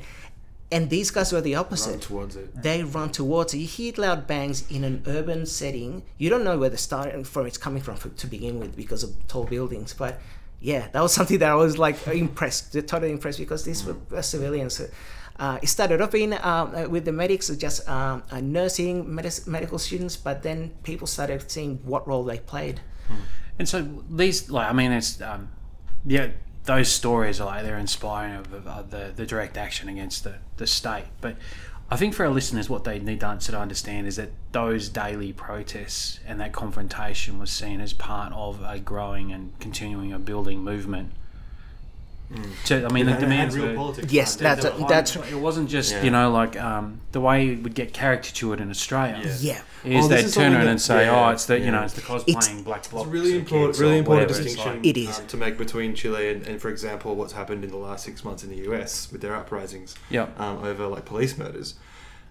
And 0.71 0.89
these 0.89 1.11
guys 1.11 1.31
were 1.31 1.41
the 1.41 1.55
opposite. 1.55 1.91
Run 1.91 1.99
towards 1.99 2.35
it. 2.35 2.61
They 2.63 2.83
run 2.83 3.11
towards 3.11 3.53
it. 3.53 3.59
You 3.59 3.67
hear 3.67 3.93
loud 3.97 4.25
bangs 4.27 4.69
in 4.69 4.83
an 4.83 5.03
urban 5.05 5.45
setting. 5.45 6.03
You 6.17 6.29
don't 6.29 6.43
know 6.43 6.57
where 6.57 6.69
the 6.69 6.77
starting 6.77 7.23
from 7.23 7.45
it's 7.45 7.57
coming 7.57 7.81
from 7.83 7.97
to 7.97 8.27
begin 8.27 8.59
with 8.59 8.75
because 8.75 9.03
of 9.03 9.11
tall 9.27 9.43
buildings. 9.45 9.93
But 9.93 10.19
yeah, 10.65 10.87
that 10.93 11.01
was 11.01 11.13
something 11.13 11.37
that 11.39 11.51
I 11.51 11.55
was 11.55 11.77
like 11.77 12.07
impressed, 12.07 12.73
totally 12.73 13.11
impressed 13.11 13.37
because 13.37 13.63
these 13.63 13.85
were 13.85 13.97
uh, 14.15 14.21
civilians. 14.21 14.81
Uh, 15.37 15.59
it 15.61 15.67
started 15.67 16.01
off 16.01 16.15
in 16.15 16.33
um, 16.33 16.73
uh, 16.73 16.87
with 16.89 17.05
the 17.05 17.11
medics, 17.11 17.49
just 17.49 17.87
um, 17.87 18.23
uh, 18.31 18.41
nursing 18.41 19.13
medic- 19.13 19.45
medical 19.45 19.77
students, 19.77 20.17
but 20.17 20.41
then 20.41 20.71
people 20.81 21.05
started 21.05 21.51
seeing 21.51 21.77
what 21.83 22.07
role 22.07 22.23
they 22.23 22.39
played. 22.39 22.79
And 23.59 23.69
so 23.69 23.87
these, 24.09 24.49
like, 24.49 24.67
I 24.67 24.73
mean, 24.73 24.91
it's 24.91 25.21
um, 25.21 25.49
yeah, 26.03 26.29
those 26.63 26.87
stories 26.87 27.39
are 27.39 27.45
like 27.45 27.63
they're 27.63 27.77
inspiring 27.77 28.33
of 28.33 28.89
the 28.89 29.11
the 29.15 29.25
direct 29.25 29.57
action 29.57 29.87
against 29.87 30.23
the 30.23 30.35
the 30.57 30.65
state. 30.65 31.05
But 31.21 31.35
I 31.95 31.97
think 31.97 32.13
for 32.13 32.25
our 32.25 32.31
listeners, 32.33 32.69
what 32.69 32.83
they 32.83 32.99
need 32.99 33.21
to 33.21 33.57
understand 33.57 34.05
is 34.05 34.17
that 34.17 34.31
those 34.51 34.89
daily 34.89 35.31
protests 35.31 36.19
and 36.27 36.41
that 36.41 36.51
confrontation 36.51 37.39
was 37.39 37.49
seen 37.49 37.79
as 37.79 37.93
part 37.93 38.33
of 38.33 38.61
a 38.67 38.79
growing 38.79 39.31
and 39.31 39.57
continuing 39.61 40.11
a 40.11 40.19
building 40.19 40.59
movement. 40.59 41.13
So 42.63 42.85
I 42.85 42.91
mean, 42.91 43.05
the 43.05 43.11
And 43.13 43.19
demands 43.21 43.55
real 43.55 43.67
were. 43.67 43.75
politics 43.75 44.11
Yes, 44.11 44.35
behind 44.37 44.59
it. 44.59 44.61
that's 44.63 44.75
They 44.77 44.81
were 44.83 44.89
that's 44.89 45.13
high- 45.13 45.27
it 45.27 45.39
wasn't 45.39 45.69
just 45.69 45.91
Yeah. 45.91 46.03
you 46.03 46.11
know 46.11 46.31
like 46.31 46.59
um, 46.59 46.99
the 47.11 47.21
way 47.21 47.49
it 47.49 47.63
would 47.63 47.75
get 47.75 47.93
caricatured 47.93 48.59
in 48.59 48.69
Australia. 48.69 49.21
yeah. 49.39 49.61
Is 49.83 50.05
Oh, 50.05 50.07
they'd 50.07 50.21
turn 50.21 50.29
something 50.29 50.53
around 50.55 50.67
and 50.67 50.81
say, 50.81 51.05
yeah, 51.05 51.27
"Oh, 51.27 51.29
it's 51.29 51.45
the 51.45 51.59
you 51.59 51.69
know 51.71 51.83
it's 51.83 51.93
the 51.93 52.01
cosplaying 52.01 52.27
It's- 52.29 52.61
black 52.63 52.89
bloc. 52.89 53.03
It's 53.03 53.09
a 53.09 53.13
really 53.17 53.37
important, 53.37 53.77
really 53.79 53.99
important 53.99 54.27
distinction 54.29 54.77
like- 54.77 54.85
It 54.85 54.97
is. 54.97 55.19
um, 55.19 55.27
to 55.27 55.37
make 55.37 55.57
between 55.59 55.93
Chile 55.93 56.29
and, 56.31 56.45
and, 56.47 56.59
for 56.59 56.69
example, 56.69 57.15
what's 57.15 57.33
happened 57.33 57.63
in 57.63 57.69
the 57.69 57.77
last 57.77 58.03
six 58.03 58.23
months 58.25 58.43
in 58.43 58.49
the 58.49 58.57
US 58.71 59.09
with 59.11 59.21
their 59.21 59.35
uprisings 59.35 59.93
Yeah. 60.09 60.27
um, 60.39 60.57
over 60.63 60.87
like 60.87 61.05
police 61.05 61.37
murders. 61.37 61.75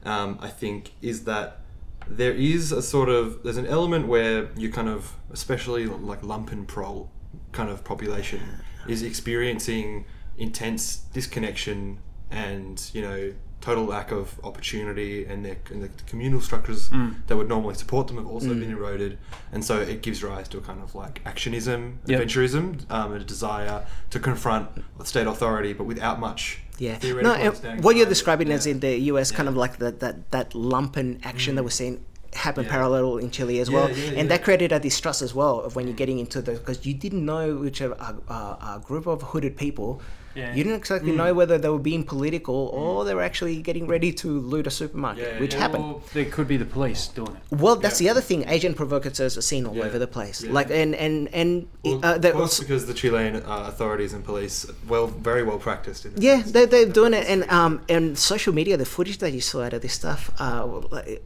Um, 0.04 0.38
I 0.42 0.48
think 0.48 0.92
is 1.00 1.24
that 1.24 1.60
there 2.08 2.32
is 2.32 2.72
a 2.72 2.82
sort 2.82 3.08
of 3.08 3.42
there's 3.44 3.56
an 3.56 3.66
element 3.66 4.08
where 4.08 4.48
you 4.56 4.70
kind 4.70 4.88
of, 4.88 5.12
especially 5.32 5.86
like 5.86 6.20
lumpen 6.22 6.66
prol 6.66 7.06
kind 7.52 7.70
of 7.70 7.84
population, 7.84 8.40
is 8.88 9.02
experiencing 9.02 10.04
intense 10.36 10.96
disconnection 11.12 11.98
and 12.30 12.90
you 12.92 13.02
know 13.02 13.32
total 13.60 13.84
lack 13.86 14.10
of 14.10 14.38
opportunity 14.44 15.24
and, 15.24 15.42
their, 15.42 15.56
and 15.70 15.82
the 15.82 15.88
communal 16.06 16.38
structures 16.38 16.90
mm. 16.90 17.14
that 17.28 17.36
would 17.36 17.48
normally 17.48 17.74
support 17.74 18.06
them 18.08 18.18
have 18.18 18.26
also 18.26 18.48
mm. 18.48 18.60
been 18.60 18.70
eroded 18.70 19.16
and 19.52 19.64
so 19.64 19.80
it 19.80 20.02
gives 20.02 20.22
rise 20.22 20.46
to 20.46 20.58
a 20.58 20.60
kind 20.60 20.82
of 20.82 20.94
like 20.94 21.24
actionism 21.24 21.94
Yep. 22.04 22.20
adventurism 22.20 22.90
um, 22.90 23.12
and 23.12 23.22
a 23.22 23.24
desire 23.24 23.86
to 24.10 24.20
confront 24.20 24.68
state 25.04 25.26
authority 25.26 25.72
but 25.72 25.84
without 25.84 26.20
much 26.20 26.60
Yeah. 26.78 26.94
No, 26.94 26.98
theoretical 26.98 27.70
and 27.70 27.84
what 27.84 27.96
you're 27.96 28.04
behind 28.04 28.06
it. 28.06 28.08
describing 28.08 28.50
as 28.50 28.66
Yeah. 28.66 28.72
in 28.72 28.80
the 28.80 28.98
US, 29.12 29.30
kind 29.30 29.48
of 29.48 29.56
like 29.56 29.78
that 29.78 30.00
that 30.00 30.16
that 30.32 30.50
lumpen 30.50 31.20
action 31.22 31.54
that 31.54 31.62
mm. 31.62 31.68
we're 31.68 31.70
seeing 31.82 32.04
happen 32.34 32.64
Yeah. 32.64 32.70
parallel 32.70 33.18
in 33.18 33.30
Chile 33.30 33.60
as 33.60 33.68
Yeah, 33.68 33.74
well, 33.76 33.90
yeah, 33.90 34.18
and 34.18 34.30
that 34.30 34.42
created 34.44 34.72
a 34.72 34.80
distrust 34.80 35.22
as 35.22 35.34
well 35.34 35.60
of 35.60 35.76
when 35.76 35.86
you're 35.86 35.96
getting 35.96 36.18
into 36.18 36.42
the 36.42 36.52
because 36.52 36.84
you 36.86 36.94
didn't 36.94 37.24
know 37.24 37.56
which 37.56 37.80
a, 37.80 37.92
a, 37.92 38.32
a, 38.32 38.34
a 38.76 38.82
group 38.84 39.06
of 39.06 39.22
hooded 39.22 39.56
people. 39.56 40.00
Yeah. 40.34 40.54
You 40.54 40.64
didn't 40.64 40.78
exactly 40.78 41.12
Mm. 41.12 41.16
know 41.16 41.34
whether 41.34 41.56
they 41.58 41.68
were 41.68 41.78
being 41.78 42.04
political 42.04 42.54
or 42.80 43.04
they 43.04 43.14
were 43.14 43.22
actually 43.22 43.62
getting 43.62 43.86
ready 43.86 44.12
to 44.22 44.28
loot 44.40 44.66
a 44.66 44.70
supermarket, 44.70 45.24
Yeah, 45.34 45.40
which 45.40 45.54
yeah. 45.54 45.60
happened. 45.60 45.84
Or 45.84 46.02
there 46.12 46.24
could 46.24 46.48
be 46.48 46.56
the 46.56 46.64
police 46.64 47.06
doing 47.08 47.36
it. 47.36 47.56
Well, 47.62 47.76
that's 47.76 48.00
Yeah. 48.00 48.06
the 48.06 48.10
other 48.12 48.20
thing. 48.20 48.44
Agent 48.48 48.76
provocateurs 48.76 49.36
are 49.38 49.42
seen 49.42 49.66
all 49.66 49.76
Yeah. 49.76 49.84
over 49.84 49.98
the 49.98 50.06
place. 50.06 50.42
Yeah. 50.42 50.52
Like 50.52 50.70
and 50.70 50.94
and 50.94 51.28
and 51.32 51.66
Well, 51.84 52.00
uh, 52.04 52.14
of 52.16 52.22
there 52.22 52.32
course, 52.32 52.58
because 52.60 52.86
the 52.86 52.94
Chilean 52.94 53.36
uh, 53.36 53.64
authorities 53.72 54.12
and 54.12 54.24
police 54.24 54.66
well 54.88 55.06
very 55.06 55.42
well 55.42 55.58
practiced 55.58 56.04
in. 56.06 56.12
Yeah, 56.16 56.42
they're, 56.44 56.66
they're 56.66 56.86
doing 57.00 57.14
it, 57.14 57.26
and 57.28 57.48
um, 57.50 57.80
and 57.88 58.18
social 58.18 58.52
media, 58.52 58.76
the 58.76 58.84
footage 58.96 59.18
that 59.18 59.32
you 59.32 59.40
saw 59.40 59.62
out 59.66 59.72
of 59.72 59.82
this 59.82 59.92
stuff, 59.92 60.30
uh, 60.38 60.66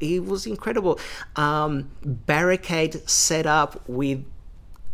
it 0.01 0.25
was 0.25 0.47
incredible. 0.47 0.99
Um, 1.37 1.89
barricade 2.05 2.95
set 3.09 3.47
up 3.47 3.71
with 3.87 4.19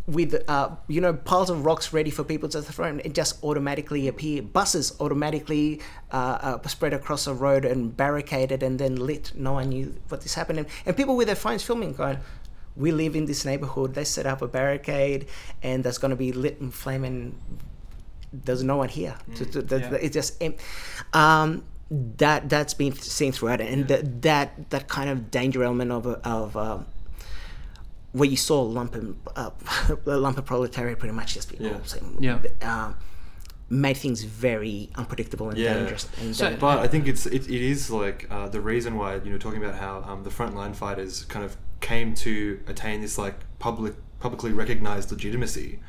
with 0.06 0.34
uh, 0.48 0.70
you 0.88 1.00
know 1.00 1.14
piles 1.14 1.48
of 1.50 1.64
rocks 1.64 1.92
ready 1.92 2.10
for 2.10 2.24
people 2.24 2.48
to 2.50 2.60
throw, 2.62 2.86
and 2.86 3.00
it 3.00 3.14
just 3.14 3.42
automatically 3.42 4.06
appear. 4.08 4.42
Buses 4.42 4.94
automatically 5.00 5.80
uh, 6.12 6.58
uh, 6.62 6.68
spread 6.68 6.92
across 6.92 7.26
a 7.26 7.34
road 7.34 7.64
and 7.64 7.96
barricaded, 7.96 8.62
and 8.62 8.78
then 8.78 8.96
lit. 8.96 9.32
No 9.34 9.52
one 9.54 9.70
knew 9.70 9.94
what 10.08 10.20
this 10.20 10.34
happened, 10.34 10.58
and, 10.58 10.68
and 10.86 10.96
people 10.96 11.16
with 11.16 11.26
their 11.26 11.36
phones 11.36 11.62
filming, 11.62 11.92
going. 11.94 12.18
We 12.76 12.90
live 12.90 13.14
in 13.14 13.26
this 13.26 13.44
neighborhood. 13.44 13.94
They 13.94 14.04
set 14.04 14.26
up 14.26 14.42
a 14.42 14.48
barricade, 14.48 15.26
and 15.62 15.84
that's 15.84 15.98
going 15.98 16.10
to 16.10 16.16
be 16.16 16.32
lit 16.32 16.60
and 16.60 16.74
flaming 16.74 17.38
there's 18.32 18.64
no 18.64 18.76
one 18.78 18.88
here. 18.88 19.14
To, 19.36 19.44
to, 19.46 19.62
that- 19.62 19.92
Yeah. 19.92 19.98
It's 20.02 20.14
just 20.14 20.42
um, 21.12 21.62
that 22.18 22.48
that's 22.48 22.74
been 22.74 22.92
seen 22.92 23.30
throughout 23.32 23.60
it, 23.60 23.72
and 23.72 23.86
that 23.88 24.22
that 24.22 24.70
that 24.70 24.88
kind 24.88 25.08
of 25.08 25.30
danger 25.30 25.62
element 25.62 25.92
of 25.92 26.06
of 26.06 26.56
um, 26.56 26.86
where 28.14 28.28
you 28.28 28.36
saw 28.36 28.64
lumpen 28.64 29.16
uh, 29.36 29.50
lumpen 30.06 30.44
proletariat 30.44 30.98
pretty 31.00 31.14
much 31.14 31.34
just 31.34 31.50
be 31.50 31.56
Yeah. 31.64 31.78
saying, 31.84 32.16
Yeah. 32.20 32.38
um, 32.62 32.96
made 33.68 33.96
things 33.96 34.22
very 34.22 34.90
unpredictable 34.94 35.48
and 35.50 35.58
Yeah. 35.58 35.74
dangerous. 35.74 36.06
And 36.20 36.34
So- 36.34 36.56
But 36.56 36.78
I 36.78 36.86
think 36.86 37.08
it's 37.08 37.26
it, 37.26 37.42
it 37.50 37.62
is 37.74 37.90
like 37.90 38.26
uh, 38.30 38.48
the 38.48 38.60
reason 38.60 38.96
why 38.96 39.16
you 39.24 39.30
know 39.32 39.38
talking 39.38 39.62
about 39.64 39.76
how 39.84 39.94
um, 40.08 40.22
the 40.22 40.30
frontline 40.30 40.74
fighters 40.76 41.24
kind 41.24 41.44
of 41.44 41.56
came 41.80 42.14
to 42.26 42.60
attain 42.72 43.00
this 43.00 43.18
like 43.18 43.34
public 43.58 43.94
publicly 44.20 44.52
recognized 44.52 45.10
legitimacy. 45.10 45.80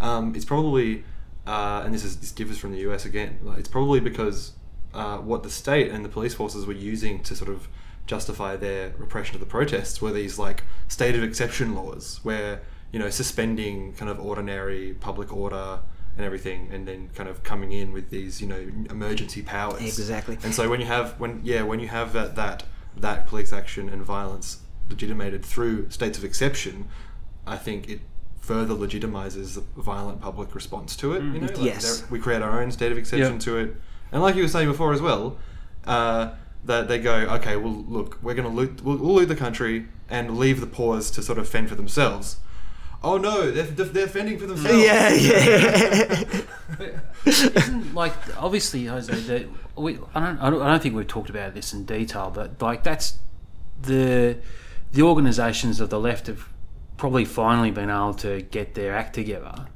Um, 0.00 0.34
it's 0.34 0.44
probably 0.44 1.04
uh, 1.46 1.82
and 1.84 1.94
this 1.94 2.04
is 2.04 2.16
this 2.16 2.32
differs 2.32 2.58
from 2.58 2.72
the 2.72 2.80
US 2.90 3.04
again. 3.06 3.38
Like, 3.42 3.58
it's 3.60 3.68
probably 3.76 4.00
because 4.00 4.52
uh, 4.92 5.18
what 5.18 5.42
the 5.44 5.50
state 5.50 5.90
and 5.92 6.04
the 6.04 6.08
police 6.08 6.34
forces 6.34 6.66
were 6.66 6.80
using 6.92 7.22
to 7.22 7.36
sort 7.36 7.50
of 7.50 7.68
justify 8.12 8.56
their 8.56 8.92
repression 8.98 9.36
of 9.36 9.40
the 9.40 9.46
protests 9.46 10.02
were 10.02 10.10
these 10.10 10.38
like 10.38 10.64
state 10.88 11.14
of 11.14 11.22
exception 11.22 11.74
laws 11.76 12.18
where 12.24 12.60
you 12.90 12.98
know 12.98 13.10
suspending 13.10 13.92
kind 13.92 14.10
of 14.10 14.18
ordinary 14.18 14.94
public 14.94 15.32
order 15.32 15.78
and 16.16 16.24
everything 16.24 16.68
and 16.72 16.88
then 16.88 17.08
kind 17.14 17.28
of 17.28 17.42
coming 17.44 17.70
in 17.70 17.92
with 17.92 18.08
these 18.10 18.40
you 18.40 18.48
know 18.48 18.66
emergency 18.90 19.42
powers 19.42 19.82
Exactly. 19.82 20.38
and 20.42 20.52
so 20.54 20.68
when 20.68 20.80
you 20.80 20.86
have 20.86 21.12
when 21.20 21.40
yeah 21.44 21.62
when 21.62 21.78
you 21.80 21.86
have 21.88 22.12
that 22.14 22.34
that 22.34 22.64
that 22.96 23.26
police 23.28 23.52
action 23.52 23.88
and 23.90 24.02
violence 24.02 24.60
legitimated 24.88 25.44
through 25.44 25.88
states 25.90 26.16
of 26.18 26.24
exception 26.24 26.88
i 27.46 27.56
think 27.56 27.88
it 27.90 28.00
further 28.40 28.74
legitimizes 28.74 29.54
the 29.54 29.82
violent 29.82 30.18
public 30.18 30.54
response 30.54 30.96
to 30.96 31.12
it 31.12 31.22
you 31.22 31.40
know 31.40 31.46
like 31.46 31.58
Yes. 31.60 32.02
we 32.10 32.18
create 32.18 32.40
our 32.40 32.62
own 32.62 32.72
state 32.72 32.90
of 32.90 32.96
exception 32.96 33.34
Yeah. 33.34 33.38
to 33.40 33.58
it 33.58 33.76
and 34.12 34.22
like 34.22 34.34
you 34.34 34.40
were 34.42 34.48
saying 34.48 34.66
before 34.68 34.94
as 34.94 35.02
well 35.02 35.36
uh, 35.86 36.30
that 36.64 36.88
they 36.88 36.98
go 36.98 37.14
okay 37.14 37.56
well 37.56 37.84
look 37.88 38.18
we're 38.22 38.34
going 38.34 38.48
to 38.48 38.54
loot 38.54 38.82
we'll, 38.82 38.96
we'll 38.96 39.14
loot 39.14 39.28
the 39.28 39.36
country 39.36 39.86
and 40.08 40.38
leave 40.38 40.60
the 40.60 40.66
poors 40.66 41.10
to 41.10 41.22
sort 41.22 41.38
of 41.38 41.48
fend 41.48 41.68
for 41.68 41.74
themselves 41.74 42.36
oh 43.02 43.16
no 43.16 43.50
they're, 43.50 43.64
they're 43.64 43.86
they're 43.86 44.06
fending 44.08 44.38
for 44.38 44.46
themselves 44.46 44.82
yeah, 44.82 45.12
yeah. 45.12 46.24
Isn't 47.24 47.94
like 47.94 48.12
obviously 48.36 48.86
Jose 48.86 49.12
that 49.12 49.46
we 49.78 49.98
I 50.14 50.20
don't, 50.20 50.38
I 50.38 50.50
don't 50.50 50.62
I 50.62 50.70
don't 50.70 50.82
think 50.82 50.94
we've 50.94 51.06
talked 51.06 51.30
about 51.30 51.54
this 51.54 51.72
in 51.72 51.84
detail, 51.84 52.30
but 52.30 52.60
like 52.60 52.82
that's 52.82 53.18
the 53.80 54.38
the 54.92 55.02
organisations 55.02 55.80
of 55.80 55.90
the 55.90 56.00
left 56.00 56.26
have 56.26 56.48
probably 56.96 57.24
finally 57.24 57.70
been 57.70 57.90
able 57.90 58.14
to 58.14 58.42
get 58.42 58.74
their 58.74 58.94
act 58.94 59.14
together 59.14 59.66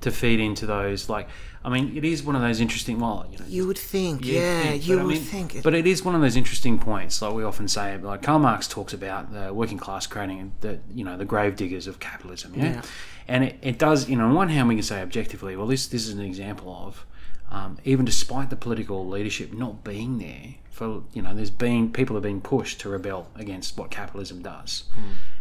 to 0.00 0.10
feed 0.10 0.40
into 0.40 0.66
those. 0.66 1.08
Like, 1.08 1.28
I 1.66 1.70
mean, 1.70 1.96
it 1.96 2.04
is 2.04 2.22
one 2.22 2.36
of 2.36 2.42
those 2.42 2.60
interesting. 2.60 3.00
Well, 3.00 3.26
you 3.32 3.38
know, 3.38 3.44
You 3.48 3.66
would 3.66 3.78
think, 3.78 4.22
yeah, 4.24 4.62
think, 4.62 4.86
you 4.86 4.96
but 4.96 5.00
I 5.00 5.04
would 5.04 5.14
mean- 5.14 5.22
think. 5.22 5.62
But 5.62 5.74
it 5.74 5.86
is 5.86 6.04
one 6.04 6.14
of 6.14 6.20
those 6.20 6.36
interesting 6.36 6.78
points, 6.78 7.22
like 7.22 7.32
we 7.32 7.42
often 7.42 7.68
say. 7.68 7.96
Like 7.96 8.20
Karl 8.22 8.38
Marx 8.38 8.68
talks 8.68 8.92
about 8.92 9.32
the 9.32 9.52
working 9.54 9.78
class 9.78 10.06
creating 10.06 10.52
the 10.60 10.78
you 10.94 11.04
know 11.04 11.16
the 11.16 11.24
grave 11.24 11.56
diggers 11.56 11.86
of 11.86 11.98
capitalism. 12.00 12.52
Yeah, 12.54 12.64
Yeah. 12.64 12.82
and 13.28 13.44
it, 13.44 13.56
it 13.62 13.78
does. 13.78 14.08
You 14.10 14.16
know, 14.16 14.26
on 14.26 14.34
one 14.34 14.50
hand, 14.50 14.68
we 14.68 14.74
can 14.74 14.82
say 14.82 15.00
objectively, 15.00 15.56
well, 15.56 15.66
this 15.66 15.86
this 15.86 16.06
is 16.06 16.12
an 16.12 16.20
example 16.20 16.70
of 16.86 17.06
um, 17.50 17.78
even 17.84 18.04
despite 18.04 18.50
the 18.50 18.56
political 18.56 19.06
leadership 19.08 19.52
not 19.54 19.82
being 19.84 20.18
there 20.18 20.56
for 20.70 21.04
you 21.14 21.22
know, 21.22 21.34
there's 21.34 21.50
been 21.50 21.90
people 21.92 22.14
have 22.16 22.22
been 22.24 22.40
pushed 22.42 22.80
to 22.80 22.88
rebel 22.90 23.28
against 23.36 23.78
what 23.78 23.90
capitalism 23.90 24.42
does, 24.42 24.84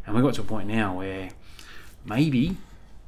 and 0.06 0.16
we 0.16 0.22
got 0.22 0.36
to 0.36 0.42
a 0.42 0.46
point 0.46 0.68
now 0.70 0.96
where 1.00 1.32
maybe 2.06 2.56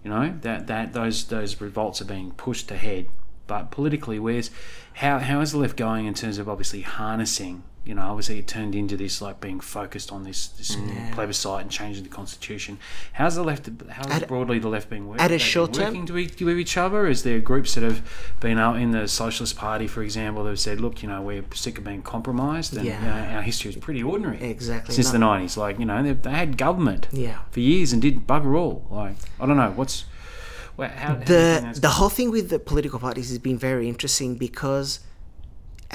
you 0.06 0.12
know 0.12 0.36
that 0.41 0.68
that 0.68 0.93
those 0.93 1.26
those 1.26 1.60
revolts 1.60 1.99
are 1.99 2.06
being 2.06 2.32
pushed 2.32 2.70
ahead. 2.70 3.08
But 3.47 3.72
politically 3.72 4.20
where's 4.20 4.51
how 4.93 5.18
how 5.18 5.41
is 5.41 5.51
the 5.51 5.58
left 5.58 5.76
going 5.76 6.06
in 6.06 6.14
terms 6.14 6.38
of 6.38 6.47
obviously 6.47 6.82
harnessing 6.82 7.64
you 7.86 7.93
know 7.93 8.01
obviously 8.01 8.39
it 8.39 8.47
turned 8.47 8.75
into 8.75 8.97
this 8.97 9.21
like 9.21 9.39
being 9.39 9.59
focused 9.59 10.11
on 10.11 10.23
this, 10.23 10.47
this 10.47 10.75
mm. 10.75 11.11
plebiscite 11.13 11.61
and 11.61 11.71
changing 11.71 12.03
the 12.03 12.09
constitution 12.09 12.77
how's 13.13 13.36
the 13.36 13.43
left 13.43 13.69
how's 13.89 14.11
At- 14.11 14.27
broadly 14.27 14.59
the 14.59 14.67
left 14.67 14.89
being 14.89 15.07
working 15.07 15.23
at 15.23 15.31
a 15.31 15.39
short 15.39 15.73
term- 15.73 15.86
working 15.86 16.05
to 16.07 16.17
each, 16.17 16.41
with 16.41 16.57
each 16.57 16.77
other 16.77 17.07
is 17.07 17.23
there 17.23 17.39
groups 17.39 17.75
that 17.75 17.83
have 17.83 18.01
been 18.39 18.57
out 18.57 18.77
in 18.77 18.91
the 18.91 19.07
socialist 19.07 19.55
party 19.55 19.88
for 19.88 20.01
example 20.01 20.43
that 20.43 20.49
have 20.49 20.59
said 20.59 20.81
look 20.81 21.03
you 21.03 21.09
know 21.09 21.21
we're 21.21 21.43
sick 21.53 21.77
of 21.77 21.83
being 21.83 22.01
compromised 22.01 22.75
and 22.75 22.86
Yeah. 22.86 22.99
you 22.99 23.05
know, 23.07 23.36
our 23.38 23.41
history 23.41 23.69
is 23.71 23.77
pretty 23.77 24.01
ordinary 24.03 24.41
Exactly. 24.41 24.93
since 24.95 25.11
the 25.11 25.17
90s 25.17 25.55
like 25.55 25.79
you 25.79 25.86
know 25.86 26.01
they, 26.01 26.13
they 26.13 26.31
had 26.31 26.57
government 26.57 27.07
Yeah. 27.11 27.39
for 27.51 27.59
years 27.59 27.93
and 27.93 28.01
did 28.01 28.25
bugger 28.27 28.57
all. 28.57 28.86
Like 28.89 29.15
I 29.39 29.45
don't 29.45 29.57
know 29.57 29.71
what's 29.75 30.05
well, 30.77 30.89
how, 30.89 30.95
how 30.95 31.13
do 31.13 31.19
you 31.19 31.25
think 31.25 31.27
the 31.27 31.65
that's 31.67 31.79
the 31.79 31.89
whole 31.89 32.09
thing 32.09 32.31
with 32.31 32.49
the 32.49 32.59
political 32.59 32.99
parties 32.99 33.29
has 33.29 33.39
been 33.39 33.57
very 33.57 33.88
interesting 33.88 34.36
because 34.36 34.99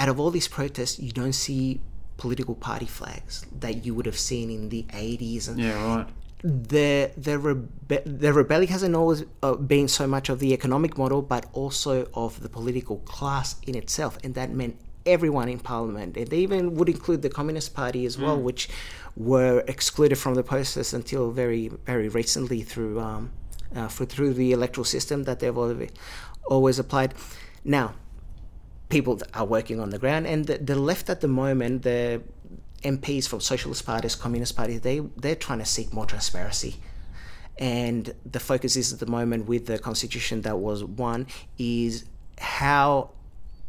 out 0.01 0.09
of 0.09 0.19
all 0.19 0.31
these 0.31 0.49
protests, 0.49 0.99
you 0.99 1.13
don't 1.13 1.39
see 1.47 1.81
political 2.17 2.55
party 2.55 2.87
flags 2.87 3.47
that 3.65 3.85
you 3.85 3.95
would 3.95 4.07
have 4.07 4.19
seen 4.19 4.51
in 4.51 4.69
the 4.69 4.83
80s 5.09 5.49
and 5.49 5.59
yeah 5.59 5.97
right. 5.97 6.09
The 6.43 7.11
the 7.19 7.37
rebe- 7.49 8.21
the 8.23 8.33
rebellion 8.33 8.71
hasn't 8.77 8.95
always 9.01 9.25
uh, 9.43 9.57
been 9.75 9.89
so 9.89 10.07
much 10.07 10.31
of 10.31 10.39
the 10.39 10.55
economic 10.55 10.97
model, 10.97 11.21
but 11.21 11.45
also 11.53 12.09
of 12.15 12.41
the 12.45 12.49
political 12.49 12.97
class 13.15 13.57
in 13.69 13.75
itself, 13.75 14.17
and 14.25 14.35
that 14.37 14.49
meant 14.51 14.75
everyone 15.05 15.51
in 15.51 15.59
parliament, 15.59 16.17
and 16.17 16.29
they 16.29 16.39
even 16.39 16.77
would 16.77 16.89
include 16.89 17.21
the 17.21 17.29
Communist 17.29 17.75
Party 17.75 18.07
as 18.07 18.17
well, 18.17 18.39
which 18.41 18.71
were 19.17 19.63
excluded 19.75 20.17
from 20.17 20.35
the 20.35 20.43
process 20.43 20.95
until 20.95 21.31
very 21.31 21.69
very 21.85 22.09
recently 22.09 22.63
through 22.63 22.95
um, 23.09 23.23
uh, 23.77 23.89
for, 23.89 24.07
through 24.07 24.33
the 24.33 24.53
electoral 24.53 24.87
system 24.97 25.25
that 25.25 25.41
they've 25.41 25.59
always, 25.59 25.91
always 26.47 26.79
applied. 26.79 27.13
Now, 27.65 27.95
people 28.91 29.21
are 29.33 29.47
working 29.47 29.81
on 29.81 29.91
the 29.91 29.99
ground, 29.99 30.27
and 30.27 30.45
the, 30.45 30.59
the 30.59 30.75
left 30.75 31.09
at 31.09 31.23
the 31.23 31.29
moment, 31.29 31.83
the 31.83 32.21
MPs 32.83 33.27
from 33.29 33.41
socialist 33.41 33.87
parties, 33.87 34.15
communist 34.15 34.57
parties, 34.57 34.83
they 34.83 35.01
they're 35.17 35.35
trying 35.35 35.61
to 35.61 35.65
seek 35.65 35.93
more 35.93 36.07
transparency. 36.07 36.77
And 37.59 38.15
the 38.25 38.41
focus 38.41 38.75
is 38.77 38.93
at 38.93 39.01
the 39.01 39.07
moment 39.07 39.47
with 39.47 39.67
the 39.67 39.79
constitution 39.79 40.43
that 40.43 40.59
was 40.59 40.83
won 40.83 41.27
is 41.59 42.07
how 42.39 43.11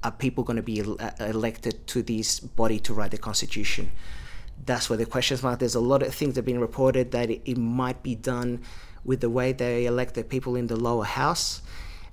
are 0.03 0.11
people 0.11 0.43
going 0.45 0.55
to 0.55 0.63
be 0.63 0.81
uh, 0.81 1.11
elected 1.19 1.85
to 1.87 2.01
this 2.01 2.39
body 2.39 2.79
to 2.79 2.93
write 2.93 3.11
the 3.11 3.17
constitution? 3.17 3.91
That's 4.65 4.89
where 4.89 4.97
the 4.97 5.05
questions 5.05 5.43
mark. 5.43 5.59
There's 5.59 5.75
a 5.75 5.81
lot 5.81 6.03
of 6.03 6.13
things 6.15 6.35
that 6.35 6.39
have 6.39 6.45
been 6.45 6.61
reported 6.61 7.11
that 7.11 7.29
it 7.29 7.57
might 7.57 8.01
be 8.01 8.15
done 8.15 8.61
with 9.03 9.19
the 9.19 9.29
way 9.29 9.51
they 9.51 9.85
elect 9.85 10.13
the 10.13 10.23
people 10.23 10.55
in 10.55 10.67
the 10.67 10.77
lower 10.77 11.03
house. 11.03 11.61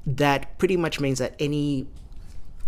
That 0.04 0.59
pretty 0.59 0.76
much 0.76 0.98
means 0.98 1.18
that 1.20 1.34
any 1.38 1.86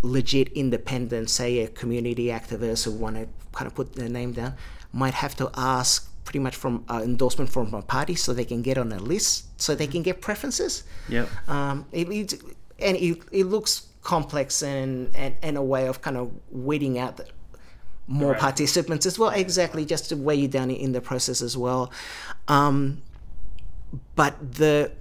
legit 0.02 0.48
independent, 0.52 1.30
say 1.30 1.60
a 1.60 1.68
community 1.68 2.26
activist 2.26 2.84
who 2.84 2.92
want 2.92 3.16
to 3.16 3.28
kind 3.52 3.66
of 3.66 3.74
put 3.74 3.94
their 3.94 4.08
name 4.08 4.32
down, 4.32 4.54
might 4.92 5.14
have 5.14 5.36
to 5.36 5.50
ask 5.56 6.08
pretty 6.24 6.38
much 6.38 6.56
from 6.56 6.84
uh, 6.88 7.00
endorsement 7.02 7.50
from 7.50 7.72
a 7.74 7.82
party 7.82 8.14
so 8.14 8.32
they 8.32 8.44
can 8.44 8.62
get 8.62 8.78
on 8.78 8.92
a 8.92 8.98
list, 8.98 9.60
so 9.60 9.74
they 9.74 9.86
can 9.86 10.02
get 10.02 10.20
preferences. 10.20 10.84
Yeah. 11.08 11.26
Um, 11.48 11.86
it, 11.92 12.08
it, 12.08 12.34
and 12.78 12.96
it, 12.96 13.22
it 13.32 13.44
looks 13.44 13.88
complex 14.02 14.62
and, 14.62 15.10
and, 15.14 15.34
and 15.42 15.56
a 15.56 15.62
way 15.62 15.86
of 15.86 16.00
kind 16.00 16.16
of 16.16 16.32
weeding 16.50 16.98
out 16.98 17.16
the, 17.16 17.26
more 18.06 18.32
Right. 18.32 18.40
participants 18.40 19.06
as 19.06 19.18
well. 19.18 19.30
Exactly, 19.30 19.84
just 19.84 20.08
to 20.08 20.16
weigh 20.16 20.34
you 20.36 20.48
down 20.48 20.70
in 20.70 20.92
the 20.92 21.00
process 21.00 21.42
as 21.42 21.56
well. 21.56 21.92
Um, 22.48 23.02
but 24.16 24.54
the 24.54 24.92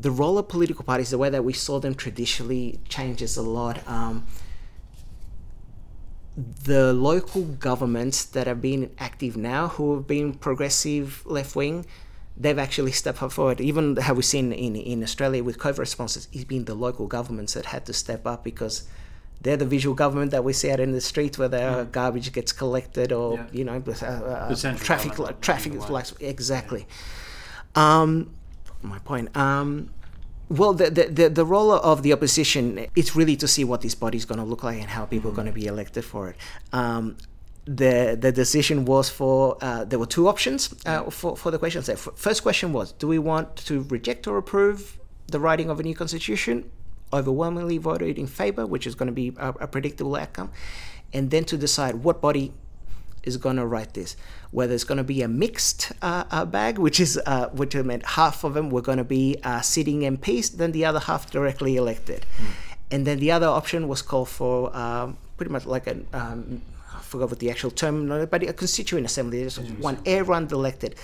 the 0.00 0.10
role 0.10 0.36
of 0.38 0.48
political 0.48 0.84
parties, 0.84 1.10
the 1.10 1.18
way 1.18 1.30
that 1.30 1.44
we 1.44 1.52
saw 1.52 1.78
them 1.80 1.94
traditionally, 1.94 2.80
changes 2.88 3.36
a 3.36 3.42
lot. 3.42 3.86
Um, 3.88 4.26
the 6.64 6.92
local 6.92 7.42
governments 7.44 8.24
that 8.24 8.46
have 8.46 8.60
been 8.60 8.90
active 8.98 9.36
now, 9.36 9.68
who 9.68 9.94
have 9.94 10.06
been 10.06 10.34
progressive 10.34 11.22
left 11.24 11.56
wing, 11.56 11.86
they've 12.36 12.58
actually 12.58 12.92
stepped 12.92 13.22
up 13.22 13.32
forward. 13.32 13.60
Even 13.60 13.96
how 13.96 14.12
we've 14.12 14.24
seen 14.24 14.52
in, 14.52 14.76
in 14.76 15.02
Australia 15.02 15.42
with 15.42 15.58
COVID 15.58 15.78
responses, 15.78 16.28
it's 16.32 16.44
been 16.44 16.66
the 16.66 16.74
local 16.74 17.06
governments 17.06 17.54
that 17.54 17.66
had 17.66 17.86
to 17.86 17.94
step 17.94 18.26
up 18.26 18.44
because 18.44 18.86
they're 19.40 19.56
the 19.56 19.64
visual 19.66 19.94
government 19.94 20.30
that 20.32 20.44
we 20.44 20.52
see 20.52 20.70
out 20.70 20.80
in 20.80 20.92
the 20.92 21.00
streets 21.00 21.38
where 21.38 21.48
the 21.48 21.88
garbage 21.90 22.32
gets 22.32 22.52
collected 22.52 23.12
or, 23.12 23.36
Yeah. 23.36 23.46
you 23.52 23.64
know, 23.64 23.82
uh, 24.02 24.04
uh, 24.04 24.54
traffic, 24.76 25.18
li- 25.18 25.32
traffic 25.40 25.88
lights. 25.88 26.12
Exactly. 26.20 26.86
Um, 27.74 28.34
my 28.88 28.98
point. 29.00 29.36
Um, 29.36 29.90
well, 30.48 30.72
the, 30.72 30.90
the, 30.90 31.04
the, 31.08 31.28
the 31.28 31.44
role 31.44 31.72
of 31.72 32.02
the 32.02 32.12
opposition 32.12 32.86
is 32.94 33.16
really 33.16 33.36
to 33.36 33.48
see 33.48 33.64
what 33.64 33.80
this 33.80 33.94
body 33.94 34.16
is 34.16 34.24
going 34.24 34.38
to 34.38 34.44
look 34.44 34.62
like 34.62 34.80
and 34.80 34.88
how 34.88 35.04
people 35.04 35.30
are 35.30 35.34
going 35.34 35.48
to 35.48 35.52
be 35.52 35.66
elected 35.66 36.04
for 36.04 36.30
it. 36.30 36.36
Um, 36.72 37.16
the 37.66 38.16
the 38.18 38.30
decision 38.30 38.84
was 38.84 39.10
for 39.10 39.58
uh, 39.60 39.84
there 39.84 39.98
were 39.98 40.06
two 40.06 40.28
options 40.28 40.72
uh, 40.86 41.10
for 41.10 41.36
for 41.36 41.50
the 41.50 41.58
questions. 41.58 41.86
The 41.86 41.94
f- 41.94 42.08
first 42.14 42.42
question 42.42 42.72
was: 42.72 42.92
Do 42.92 43.08
we 43.08 43.18
want 43.18 43.56
to 43.66 43.82
reject 43.88 44.28
or 44.28 44.38
approve 44.38 45.00
the 45.26 45.40
writing 45.40 45.68
of 45.68 45.80
a 45.80 45.82
new 45.82 45.94
constitution? 45.94 46.70
Overwhelmingly 47.12 47.78
voted 47.78 48.18
in 48.18 48.26
favor, 48.26 48.66
which 48.66 48.86
is 48.86 48.94
going 48.94 49.06
to 49.06 49.12
be 49.12 49.32
a, 49.36 49.48
a 49.60 49.66
predictable 49.66 50.14
outcome, 50.14 50.52
and 51.12 51.30
then 51.30 51.44
to 51.46 51.56
decide 51.56 51.96
what 51.96 52.20
body 52.20 52.52
is 53.26 53.36
going 53.36 53.56
to 53.56 53.66
write 53.66 53.94
this. 53.94 54.16
Whether 54.50 54.74
it's 54.74 54.84
going 54.84 54.98
to 54.98 55.04
be 55.04 55.20
a 55.22 55.28
mixed 55.28 55.92
uh, 56.00 56.24
uh, 56.30 56.44
bag, 56.44 56.78
which 56.78 56.98
is 57.00 57.20
uh, 57.26 57.48
which 57.48 57.74
meant 57.74 58.06
half 58.06 58.44
of 58.44 58.54
them 58.54 58.70
were 58.70 58.80
going 58.82 58.98
to 58.98 59.04
be 59.04 59.36
uh, 59.42 59.60
sitting 59.60 60.00
MPs, 60.00 60.56
then 60.56 60.72
the 60.72 60.84
other 60.84 61.00
half 61.00 61.30
directly 61.30 61.76
elected, 61.76 62.24
and 62.90 63.06
then 63.06 63.18
the 63.18 63.30
other 63.30 63.46
option 63.46 63.88
was 63.88 64.00
called 64.00 64.28
for 64.28 64.74
um, 64.74 65.18
pretty 65.36 65.52
much 65.52 65.66
like 65.66 65.86
an 65.86 66.06
um, 66.12 66.62
I 66.94 67.00
forgot 67.00 67.30
what 67.30 67.38
the 67.40 67.50
actual 67.50 67.70
term, 67.70 68.08
but 68.30 68.42
a 68.42 68.52
constituent 68.52 69.04
assembly. 69.06 69.40
There's 69.40 69.58
one 69.58 69.98
everyone 70.06 70.48
elected. 70.50 70.94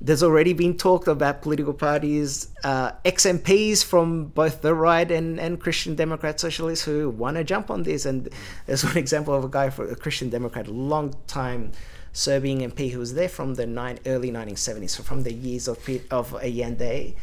There's 0.00 0.22
already 0.22 0.54
been 0.54 0.76
talk 0.76 1.06
about 1.06 1.42
political 1.42 1.74
parties, 1.74 2.48
uh, 2.64 2.92
ex 3.04 3.26
MPs 3.26 3.84
from 3.84 4.26
both 4.26 4.62
the 4.62 4.74
right 4.74 5.10
and, 5.10 5.38
and 5.38 5.60
Christian 5.60 5.94
Democrat 5.94 6.40
socialists 6.40 6.84
who 6.84 7.10
want 7.10 7.36
to 7.36 7.44
jump 7.44 7.70
on 7.70 7.82
this. 7.82 8.06
And 8.06 8.28
there's 8.66 8.84
one 8.90 8.96
example 8.96 9.34
of 9.34 9.44
a 9.44 9.48
guy 9.48 9.68
for 9.70 9.86
a 9.90 9.96
Christian 9.96 10.30
Democrat, 10.30 10.68
long 10.68 11.14
time 11.26 11.72
Serbian 12.12 12.60
MP 12.60 12.90
who 12.90 12.98
was 12.98 13.14
there 13.14 13.28
from 13.28 13.54
the 13.54 13.66
nine, 13.66 13.98
early 14.06 14.30
1970s, 14.30 14.90
so 14.90 15.02
from 15.02 15.22
the 15.22 15.32
years 15.32 15.68
of 15.68 15.78
of 16.10 16.34
Allende. 16.34 17.14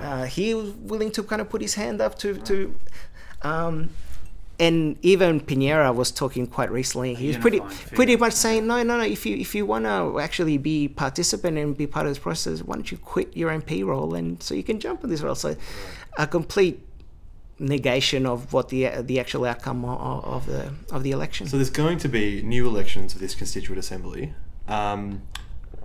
Uh, 0.00 0.24
he 0.24 0.54
was 0.54 0.70
willing 0.72 1.10
to 1.12 1.22
kind 1.22 1.40
of 1.40 1.48
put 1.48 1.62
his 1.62 1.74
hand 1.74 2.00
up 2.00 2.18
to 2.18 2.34
to. 2.38 2.74
Um, 3.42 3.90
and 4.58 4.96
even 5.02 5.40
Piñera 5.40 5.94
was 5.94 6.10
talking 6.10 6.46
quite 6.46 6.70
recently. 6.70 7.14
He 7.14 7.28
was 7.28 7.36
pretty 7.36 7.58
figure. 7.60 7.96
pretty 7.96 8.16
much 8.16 8.32
saying, 8.32 8.66
no, 8.66 8.82
no, 8.82 8.98
no. 8.98 9.04
If 9.04 9.26
you 9.26 9.36
if 9.36 9.54
you 9.54 9.66
want 9.66 9.84
to 9.84 10.20
actually 10.20 10.58
be 10.58 10.88
participant 10.88 11.58
and 11.58 11.76
be 11.76 11.86
part 11.86 12.06
of 12.06 12.10
this 12.10 12.18
process, 12.18 12.62
why 12.62 12.76
don't 12.76 12.90
you 12.90 12.98
quit 12.98 13.36
your 13.36 13.50
MP 13.50 13.84
role 13.84 14.14
and 14.14 14.42
so 14.42 14.54
you 14.54 14.62
can 14.62 14.78
jump 14.78 15.02
on 15.02 15.10
this 15.10 15.22
role? 15.22 15.34
So, 15.34 15.56
a 16.16 16.26
complete 16.26 16.86
negation 17.58 18.26
of 18.26 18.52
what 18.52 18.68
the 18.68 18.88
the 19.02 19.20
actual 19.20 19.44
outcome 19.44 19.84
of, 19.84 20.24
of 20.24 20.46
the 20.46 20.72
of 20.94 21.02
the 21.02 21.10
election. 21.10 21.46
So 21.48 21.56
there's 21.56 21.70
going 21.70 21.98
to 21.98 22.08
be 22.08 22.42
new 22.42 22.66
elections 22.66 23.14
of 23.14 23.20
this 23.20 23.34
constituent 23.34 23.78
assembly. 23.78 24.34
Um, 24.68 25.22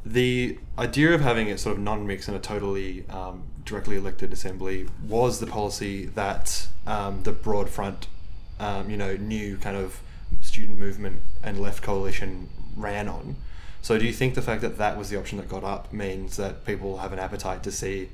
the 0.06 0.58
idea 0.78 1.14
of 1.14 1.22
having 1.22 1.52
a 1.52 1.58
sort 1.58 1.76
of 1.76 1.84
non-mix 1.84 2.28
and 2.28 2.38
a 2.38 2.40
totally 2.40 3.08
um, 3.10 3.44
directly 3.66 3.98
elected 3.98 4.32
assembly 4.32 4.88
was 5.08 5.40
the 5.40 5.48
policy 5.48 6.06
that 6.06 6.68
um, 6.88 7.24
the 7.24 7.32
broad 7.32 7.70
front, 7.70 8.08
um, 8.60 8.90
you 8.90 8.98
know, 8.98 9.16
new 9.16 9.58
kind 9.58 9.78
of 9.78 10.02
student 10.42 10.78
movement 10.78 11.22
and 11.44 11.60
left 11.60 11.82
coalition 11.84 12.50
ran 12.76 13.08
on. 13.08 13.36
So 13.82 13.98
do 13.98 14.06
you 14.06 14.14
think 14.14 14.36
the 14.36 14.42
fact 14.42 14.62
that 14.62 14.78
that 14.78 14.98
was 14.98 15.10
the 15.10 15.18
option 15.18 15.38
that 15.38 15.48
got 15.48 15.64
up 15.64 15.94
means 15.94 16.38
that 16.38 16.66
people 16.66 16.98
have 16.98 17.14
an 17.14 17.20
appetite 17.20 17.64
to 17.64 17.72
see 17.72 18.10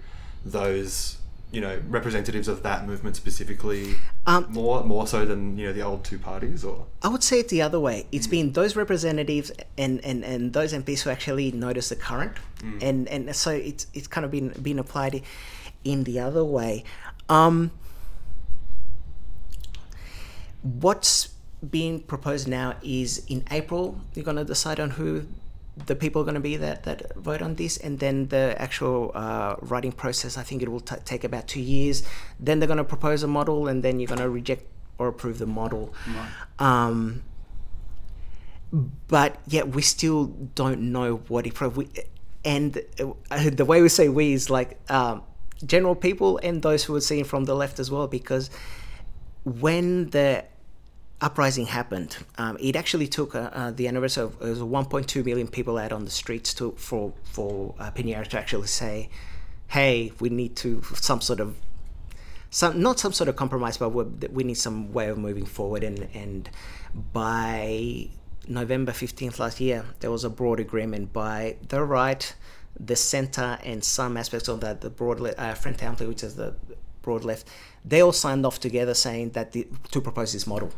those 0.46 1.18
you 1.52 1.62
know 1.62 1.80
representatives 1.88 2.48
of 2.48 2.64
that 2.64 2.86
movement 2.86 3.16
specifically 3.16 3.96
Um, 4.28 4.48
more 4.50 4.84
more 4.84 5.08
so 5.08 5.26
than 5.26 5.58
you 5.58 5.68
know 5.68 5.74
the 5.74 5.82
old 5.82 6.04
two 6.04 6.20
parties 6.20 6.64
or 6.64 6.86
I 7.02 7.08
would 7.08 7.24
say 7.24 7.40
it 7.40 7.50
the 7.50 7.62
other 7.62 7.80
way. 7.80 8.08
It's 8.12 8.28
been 8.28 8.52
those 8.54 8.76
representatives 8.76 9.52
and, 9.78 10.04
and, 10.04 10.24
and 10.24 10.54
those 10.54 10.74
MPs 10.74 11.02
who 11.04 11.12
actually 11.12 11.52
notice 11.52 11.90
the 11.90 11.96
current, 11.96 12.34
and, 12.82 13.08
and 13.08 13.36
so 13.36 13.52
it's 13.52 13.88
it's 13.94 14.08
kind 14.08 14.26
of 14.26 14.32
been 14.32 14.50
been 14.62 14.80
applied 14.80 15.22
in 15.84 16.04
the 16.04 16.20
other 16.20 16.44
way. 16.44 16.84
Um, 17.30 17.72
what's 20.66 21.30
being 21.70 22.00
proposed 22.00 22.48
now 22.48 22.76
is 22.82 23.24
in 23.28 23.44
April 23.52 24.02
you're 24.14 24.26
going 24.26 24.38
to 24.38 24.44
decide 24.44 24.80
on 24.80 24.90
who 24.92 25.26
the 25.88 25.96
people 25.96 26.22
are 26.22 26.26
going 26.26 26.36
to 26.36 26.40
be 26.42 26.56
that, 26.56 26.84
that 26.84 27.16
vote 27.16 27.42
on 27.42 27.56
this, 27.56 27.78
and 27.78 28.00
then 28.00 28.28
the 28.30 28.56
actual 28.58 29.12
uh, 29.14 29.56
writing 29.62 29.92
process. 29.92 30.38
I 30.38 30.44
think 30.44 30.62
it 30.62 30.70
will 30.70 30.80
t- 30.80 30.96
take 31.04 31.24
about 31.26 31.48
two 31.48 31.60
years. 31.60 32.04
Then 32.40 32.60
they're 32.60 32.68
going 32.68 32.78
to 32.78 32.86
propose 32.86 33.24
a 33.24 33.28
model, 33.28 33.68
and 33.68 33.84
then 33.84 34.00
you're 34.00 34.08
going 34.08 34.22
to 34.22 34.30
reject 34.30 34.66
or 34.98 35.10
approve 35.10 35.38
the 35.38 35.46
model. 35.46 35.94
Um, 36.60 37.24
but 39.08 39.38
yet 39.48 39.68
we 39.70 39.82
still 39.82 40.28
don't 40.56 40.94
know 40.94 41.18
what 41.28 41.46
it. 41.46 41.60
We, 41.76 41.90
and 42.46 42.82
uh, 43.30 43.50
the 43.50 43.66
way 43.66 43.82
we 43.82 43.90
say 43.90 44.08
we 44.08 44.32
is 44.32 44.50
like 44.50 44.80
um, 44.90 45.24
general 45.66 45.96
people 45.96 46.40
and 46.42 46.62
those 46.62 46.86
who 46.86 46.96
are 46.96 47.02
seen 47.02 47.26
from 47.26 47.46
the 47.46 47.56
left 47.56 47.80
as 47.80 47.92
well, 47.92 48.08
because 48.08 48.50
when 49.44 50.10
the 50.12 50.46
uprising 51.22 51.68
happened, 51.68 52.18
um, 52.38 52.58
it 52.60 52.76
actually 52.76 53.08
took 53.08 53.36
uh, 53.36 53.50
uh, 53.54 53.72
the 53.72 53.88
anniversary 53.88 54.24
of 54.24 54.38
1.2 54.40 55.26
million 55.26 55.48
people 55.48 55.78
out 55.78 55.92
on 55.92 56.06
the 56.06 56.12
streets 56.12 56.54
to 56.56 56.72
for 56.78 57.14
for 57.24 57.74
uh, 57.80 57.92
Piñera 57.92 58.28
to 58.28 58.38
actually 58.38 58.68
say, 58.68 59.10
"Hey, 59.68 60.12
we 60.20 60.30
need 60.30 60.56
to 60.58 60.82
some 60.96 61.22
sort 61.22 61.40
of 61.40 61.56
some 62.50 62.82
not 62.82 63.00
some 63.00 63.14
sort 63.14 63.30
of 63.30 63.36
compromise, 63.36 63.78
but 63.78 63.90
we 63.90 64.44
need 64.44 64.58
some 64.58 64.92
way 64.94 65.10
of 65.10 65.18
moving 65.18 65.46
forward." 65.46 65.84
And 65.84 66.08
and 66.14 66.50
by 67.14 68.10
November 68.48 68.92
15th 68.92 69.40
last 69.40 69.60
year, 69.60 69.86
there 70.02 70.12
was 70.12 70.24
a 70.24 70.30
broad 70.30 70.60
agreement 70.60 71.14
by 71.14 71.56
the 71.70 71.82
right, 71.84 72.36
the 72.80 72.96
center, 72.96 73.58
and 73.64 73.84
some 73.84 74.18
aspects 74.18 74.48
of 74.48 74.62
that, 74.62 74.82
the 74.82 74.90
broad 74.90 75.20
le- 75.20 75.32
uh, 75.32 75.56
Ampli, 75.56 76.08
which 76.08 76.24
is 76.24 76.36
the 76.36 76.56
broad 77.02 77.24
left. 77.24 77.48
They 77.84 78.02
all 78.02 78.12
signed 78.12 78.46
off 78.46 78.60
together 78.60 78.94
saying 78.94 79.32
that 79.32 79.52
the, 79.52 79.68
to 79.92 80.02
propose 80.02 80.34
this 80.34 80.46
model. 80.46 80.72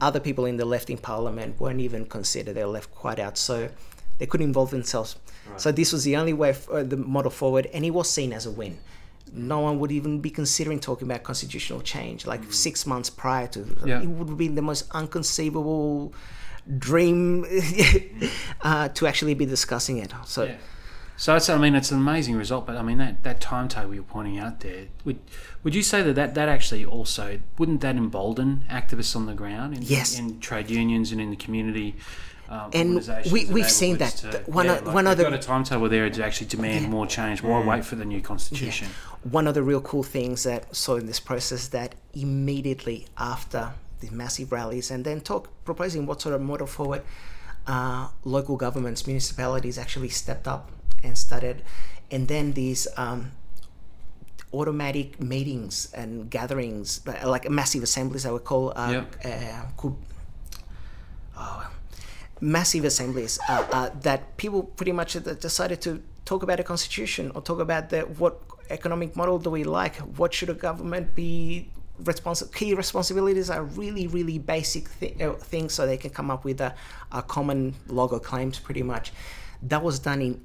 Other 0.00 0.20
people 0.20 0.44
in 0.46 0.56
the 0.56 0.64
left 0.64 0.90
in 0.90 0.98
parliament 0.98 1.60
weren't 1.60 1.80
even 1.80 2.04
considered; 2.06 2.54
they 2.54 2.64
were 2.64 2.70
left 2.72 2.90
quite 2.94 3.18
out, 3.18 3.38
so 3.38 3.68
they 4.18 4.26
couldn't 4.26 4.46
involve 4.46 4.70
themselves. 4.70 5.16
So 5.56 5.70
this 5.72 5.92
was 5.92 6.04
the 6.04 6.16
only 6.16 6.32
way 6.32 6.50
f- 6.50 6.68
uh, 6.68 6.82
the 6.82 6.96
model 6.96 7.30
forward, 7.30 7.66
and 7.72 7.84
it 7.84 7.90
was 7.90 8.10
seen 8.10 8.32
as 8.32 8.46
a 8.46 8.50
win. 8.50 8.78
No 9.32 9.60
one 9.60 9.78
would 9.80 9.92
even 9.92 10.20
be 10.20 10.30
considering 10.30 10.80
talking 10.80 11.06
about 11.08 11.22
constitutional 11.22 11.80
change. 11.82 12.26
Like 12.26 12.52
six 12.52 12.86
months 12.86 13.10
prior 13.10 13.46
to, 13.48 13.60
Yeah. 13.84 14.00
it 14.02 14.08
would 14.08 14.28
have 14.28 14.38
been 14.38 14.54
the 14.54 14.62
most 14.62 14.84
unconceivable 14.92 16.12
dream 16.78 17.44
uh, 18.62 18.88
to 18.88 19.06
actually 19.06 19.34
be 19.34 19.46
discussing 19.46 19.98
it. 19.98 20.12
So 20.24 20.44
Yeah. 20.44 20.56
So 21.18 21.34
it's, 21.34 21.48
I 21.48 21.56
mean, 21.56 21.74
it's 21.74 21.90
an 21.90 21.96
amazing 21.98 22.36
result, 22.36 22.66
but 22.66 22.76
I 22.76 22.82
mean 22.82 22.98
that, 22.98 23.22
that 23.22 23.40
timetable 23.40 23.94
you're 23.94 24.02
pointing 24.02 24.38
out 24.38 24.60
there. 24.60 24.84
Would 25.66 25.74
you 25.74 25.82
say 25.82 26.00
that, 26.02 26.14
that 26.14 26.34
that 26.38 26.48
actually 26.48 26.84
also 26.84 27.40
wouldn't 27.58 27.80
that 27.80 27.96
embolden 27.96 28.62
activists 28.70 29.16
on 29.16 29.26
the 29.26 29.34
ground 29.34 29.74
in, 29.76 29.82
Yes. 29.82 30.16
in 30.16 30.38
trade 30.38 30.70
unions 30.70 31.10
and 31.10 31.20
in 31.20 31.30
the 31.30 31.36
community? 31.46 31.96
Um, 32.48 32.70
And 32.72 32.90
we, 33.32 33.46
we've 33.46 33.68
seen 33.82 33.96
that. 33.98 34.14
The- 34.18 34.42
one 34.46 34.66
yeah, 34.66 34.78
o- 34.78 34.84
like 34.84 34.94
one 34.94 35.06
other- 35.08 35.24
got 35.24 35.32
a 35.32 35.38
timetable 35.38 35.88
there 35.88 36.08
to 36.08 36.24
actually 36.24 36.46
demand 36.46 36.88
more 36.88 37.04
change. 37.04 37.42
Why 37.42 37.58
wait 37.70 37.84
for 37.84 37.96
the 37.96 38.04
new 38.04 38.20
constitution? 38.32 38.86
one 39.38 39.48
of 39.48 39.54
the 39.54 39.62
real 39.70 39.80
cool 39.80 40.04
things 40.04 40.44
that 40.44 40.62
saw 40.82 40.94
in 40.94 41.06
this 41.06 41.18
process 41.18 41.66
that 41.68 41.90
immediately 42.14 42.98
after 43.18 43.62
the 44.02 44.08
massive 44.10 44.52
rallies 44.52 44.90
and 44.92 45.04
then 45.04 45.20
talk 45.20 45.42
proposing 45.64 46.06
what 46.06 46.20
sort 46.22 46.34
of 46.36 46.40
model 46.40 46.68
forward 46.68 47.02
uh, 47.66 48.06
local 48.22 48.56
governments 48.56 49.00
municipalities 49.12 49.76
actually 49.78 50.08
stepped 50.10 50.46
up 50.46 50.70
and 51.02 51.18
started 51.18 51.56
and 52.12 52.28
then 52.28 52.52
these 52.52 52.86
um, 52.96 53.32
automatic 54.52 55.20
meetings 55.20 55.92
and 55.94 56.30
gatherings 56.30 57.00
uh, 57.06 57.28
like 57.28 57.48
massive 57.50 57.82
assemblies 57.82 58.24
i 58.26 58.30
would 58.30 58.44
call 58.44 58.72
uh, 58.76 58.90
Yep. 58.92 59.14
uh, 59.24 59.62
could, 59.76 59.94
oh, 61.36 61.70
massive 62.40 62.84
assemblies 62.84 63.38
uh, 63.48 63.66
uh, 63.72 63.90
that 64.02 64.36
people 64.36 64.62
pretty 64.62 64.92
much 64.92 65.14
decided 65.40 65.80
to 65.80 66.02
talk 66.24 66.42
about 66.42 66.60
a 66.60 66.62
constitution 66.62 67.30
or 67.34 67.40
talk 67.42 67.60
about 67.60 67.90
the 67.90 68.00
what 68.02 68.40
economic 68.70 69.14
model 69.16 69.38
do 69.38 69.50
we 69.50 69.64
like 69.64 69.96
what 70.18 70.34
should 70.34 70.50
a 70.50 70.54
government 70.54 71.14
be 71.14 71.68
responsible 72.04 72.52
key 72.52 72.74
responsibilities 72.74 73.48
are 73.48 73.62
really 73.64 74.06
really 74.06 74.38
basic 74.38 74.84
th- 75.00 75.20
uh, 75.20 75.32
things 75.34 75.72
so 75.72 75.86
they 75.86 75.96
can 75.96 76.10
come 76.10 76.30
up 76.30 76.44
with 76.44 76.60
a, 76.60 76.74
a 77.12 77.22
common 77.22 77.74
log 77.88 78.12
of 78.12 78.22
claims 78.22 78.58
pretty 78.58 78.82
much 78.82 79.12
that 79.62 79.82
was 79.82 79.98
done 79.98 80.20
in 80.20 80.40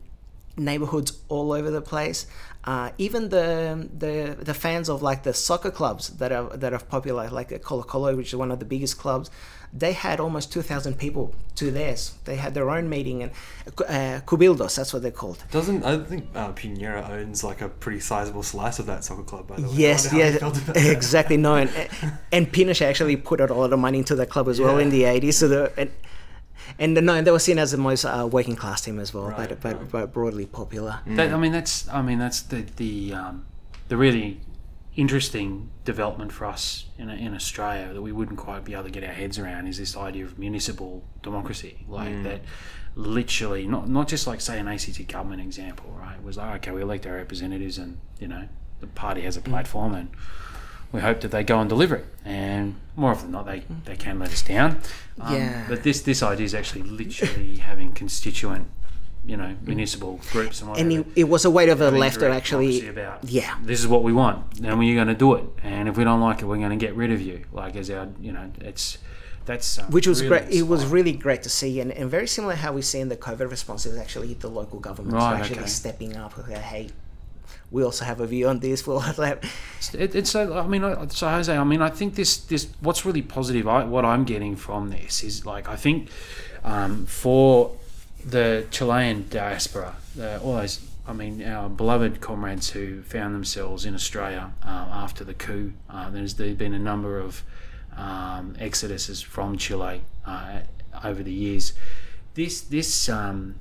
neighborhoods 0.58 1.20
all 1.30 1.52
over 1.52 1.70
the 1.72 1.82
place. 1.82 2.26
Uh, 2.64 2.92
even 3.00 3.30
the, 3.30 3.90
the 3.98 4.36
the 4.40 4.54
fans 4.54 4.88
of 4.88 5.02
like 5.02 5.24
the 5.24 5.34
soccer 5.34 5.72
clubs 5.72 6.10
that 6.18 6.32
are 6.32 6.56
that 6.58 6.74
are 6.74 6.80
popular, 6.80 7.28
like 7.30 7.50
Colo 7.64 7.82
Colo, 7.84 8.16
which 8.16 8.28
is 8.28 8.36
one 8.36 8.52
of 8.52 8.60
the 8.60 8.66
biggest 8.66 9.00
clubs, 9.00 9.32
they 9.74 9.94
had 9.94 10.20
almost 10.20 10.54
two 10.54 10.62
thousand 10.62 11.00
people 11.00 11.34
to 11.56 11.72
theirs. 11.72 12.14
They 12.26 12.36
had 12.36 12.54
their 12.54 12.70
own 12.70 12.88
meeting 12.88 13.24
and 13.24 13.32
uh, 13.68 14.22
Cabildos, 14.28 14.76
that's 14.76 14.94
what 14.94 15.02
they're 15.02 15.10
called. 15.12 15.44
doesn't 15.50 15.84
I 15.84 15.98
think 16.04 16.28
uh, 16.36 16.52
Piñera 16.52 17.10
owns 17.10 17.44
like 17.44 17.62
a 17.62 17.70
pretty 17.70 18.00
sizable 18.00 18.44
slice 18.44 18.78
of 18.78 18.86
that 18.86 19.04
soccer 19.04 19.24
club 19.24 19.48
by 19.48 19.56
the 19.56 19.64
way 19.64 19.74
Yes, 19.74 20.06
wonder 20.12 20.24
how 20.24 20.28
he 20.28 20.34
yeah, 20.34 20.40
felt 20.40 20.58
about 20.62 20.76
that. 20.76 20.86
exactly. 20.92 21.38
No, 21.38 21.56
and 21.56 21.70
and 22.32 22.52
Pinochet 22.54 22.86
actually 22.86 23.16
put 23.16 23.42
out 23.42 23.50
a 23.50 23.56
lot 23.56 23.74
of 23.74 23.80
money 23.80 23.98
into 23.98 24.14
the 24.16 24.28
club 24.28 24.48
as 24.48 24.62
well 24.62 24.78
in 24.78 24.92
the 24.92 25.06
eighties. 25.06 25.38
So 25.40 25.48
the 25.48 25.74
and, 25.78 25.92
and 26.80 26.94
no, 26.94 27.22
they 27.22 27.32
were 27.32 27.40
seen 27.40 27.60
as 27.60 27.72
the 27.72 27.78
most 27.78 28.06
uh, 28.06 28.28
working 28.32 28.56
class 28.56 28.82
team 28.82 29.00
as 29.00 29.14
well, 29.14 29.26
Right, 29.30 29.50
but, 29.50 29.62
but 29.62 29.78
right. 29.78 29.92
but 29.92 30.14
broadly 30.14 30.46
popular. 30.46 31.00
That, 31.06 31.34
I 31.34 31.38
mean, 31.38 31.52
that's 31.52 31.88
I 31.90 32.02
mean 32.02 32.20
that's 32.20 32.42
the 32.42 32.66
the 32.78 33.14
um, 33.14 33.46
the 33.88 33.98
really 33.98 34.40
interesting 34.96 35.70
development 35.86 36.32
for 36.34 36.46
us 36.46 36.86
in, 36.98 37.10
in 37.10 37.34
Australia 37.34 37.94
that 37.94 38.02
we 38.02 38.12
wouldn't 38.12 38.38
quite 38.38 38.66
be 38.66 38.74
able 38.74 38.84
to 38.84 38.90
get 38.92 39.04
our 39.06 39.14
heads 39.14 39.40
around 39.40 39.68
is 39.68 39.78
this 39.78 39.96
idea 39.96 40.26
of 40.26 40.38
municipal 40.38 41.04
democracy, 41.24 41.86
like 41.88 42.24
that. 42.24 42.42
Literally, 42.96 43.66
not 43.68 43.88
not 43.88 44.10
just 44.10 44.28
like 44.28 44.42
say 44.42 44.60
an 44.60 44.68
ACT 44.68 45.08
government 45.08 45.42
example, 45.42 45.90
right? 45.98 46.18
It 46.18 46.24
was 46.24 46.36
like 46.36 46.56
okay, 46.68 46.72
we 46.72 46.82
elect 46.82 47.08
our 47.08 47.16
representatives, 47.16 47.78
and 47.78 48.00
you 48.20 48.28
know 48.28 48.50
the 48.82 48.88
party 48.88 49.22
has 49.22 49.38
a 49.38 49.42
platform, 49.42 49.94
and 49.94 50.10
we 50.92 51.00
hope 51.00 51.22
that 51.22 51.32
they 51.32 51.44
go 51.44 51.60
and 51.60 51.70
deliver 51.70 51.96
it. 51.96 52.06
And 52.26 52.76
more 52.96 53.12
often 53.12 53.32
than 53.32 53.32
not, 53.32 53.46
they, 53.46 53.64
they 53.86 53.96
can 53.96 54.20
let 54.20 54.32
us 54.32 54.42
down. 54.42 54.80
Um, 55.20 55.36
Yeah. 55.36 55.66
But 55.68 55.84
this 55.84 56.02
this 56.02 56.22
idea 56.22 56.46
is 56.46 56.54
actually 56.54 56.84
literally 56.84 57.58
having 57.70 57.94
constituent, 57.94 58.68
you 59.26 59.38
know, 59.38 59.56
municipal 59.64 60.20
groups 60.32 60.62
and 60.62 60.70
whatever. 60.70 60.90
And 60.90 61.00
it, 61.00 61.22
it 61.22 61.24
was 61.30 61.46
a 61.46 61.52
way 61.52 61.70
of 61.70 61.80
the 61.80 61.86
having 61.86 62.00
left 62.00 62.20
direct 62.20 62.36
actually, 62.36 62.88
about, 62.88 63.24
yeah. 63.24 63.58
this 63.64 63.80
is 63.80 63.88
what 63.88 64.04
we 64.04 64.14
want, 64.14 64.60
and 64.60 64.78
we're 64.78 64.96
going 64.96 65.08
to 65.08 65.16
do 65.16 65.34
it. 65.36 65.46
And 65.64 65.88
if 65.88 65.98
we 65.98 66.04
don't 66.04 66.22
like 66.22 66.42
it, 66.42 66.46
we're 66.46 66.58
going 66.58 66.78
to 66.78 66.86
get 66.86 66.96
rid 66.96 67.12
of 67.12 67.22
you. 67.22 67.46
Like 67.52 67.76
as 67.76 67.90
our, 67.90 68.08
you 68.20 68.32
know, 68.32 68.52
it's 68.60 68.98
that's 69.46 69.80
um, 69.80 69.86
which 69.90 70.08
was 70.08 70.22
really 70.22 70.40
great. 70.40 70.54
It 70.54 70.62
was 70.64 70.86
really 70.86 71.14
great 71.14 71.44
to 71.44 71.50
see, 71.50 71.80
and, 71.80 71.92
and 71.92 72.10
very 72.10 72.28
similar 72.28 72.56
how 72.56 72.74
we 72.74 72.82
see 72.82 73.00
in 73.00 73.10
the 73.10 73.18
COVID 73.18 73.50
response 73.50 73.86
is 73.86 73.98
actually 73.98 74.34
the 74.36 74.50
local 74.50 74.80
governments 74.80 75.16
Right, 75.16 75.40
actually 75.40 75.60
okay. 75.60 75.68
stepping 75.68 76.16
up. 76.16 76.38
Okay, 76.38 76.60
hey, 76.60 76.90
we 77.72 77.84
also 77.84 78.04
have 78.04 78.20
a 78.20 78.28
view 78.28 78.48
on 78.48 78.60
this. 78.60 78.86
We'll 78.92 79.00
have, 79.00 79.20
It, 79.20 80.16
it's 80.16 80.30
so. 80.30 80.58
I 80.58 80.68
mean, 80.68 80.82
so 81.10 81.30
Jose. 81.30 81.56
I 81.56 81.64
mean, 81.64 81.82
I 81.82 81.90
think 81.90 82.16
this 82.16 82.38
this 82.38 82.68
what's 82.82 83.06
really 83.06 83.22
positive. 83.22 83.68
I, 83.68 83.86
what 83.86 84.06
I'm 84.06 84.26
getting 84.26 84.56
from 84.56 84.90
this 84.90 85.24
is 85.24 85.46
like 85.46 85.70
I 85.70 85.78
think 85.78 86.10
um, 86.64 87.06
for 87.06 87.78
the 88.24 88.68
Chilean 88.70 89.26
diaspora, 89.30 89.96
uh, 90.20 90.40
all 90.44 90.56
those. 90.56 90.82
I 91.08 91.14
mean, 91.14 91.44
our 91.44 91.68
beloved 91.68 92.22
comrades 92.22 92.70
who 92.70 93.02
found 93.02 93.34
themselves 93.34 93.86
in 93.86 93.96
Australia 93.96 94.52
uh, 94.64 94.88
after 94.92 95.24
the 95.24 95.34
coup. 95.34 95.74
Uh, 95.90 96.12
there's 96.12 96.36
been 96.36 96.76
a 96.76 96.80
number 96.80 97.18
of 97.18 97.44
um, 97.98 98.56
exoduses 98.60 99.24
from 99.24 99.58
Chile 99.58 100.02
uh, 100.26 100.60
over 101.04 101.24
the 101.24 101.34
years. 101.34 101.74
This 102.36 102.62
this 102.62 103.10
um, 103.10 103.56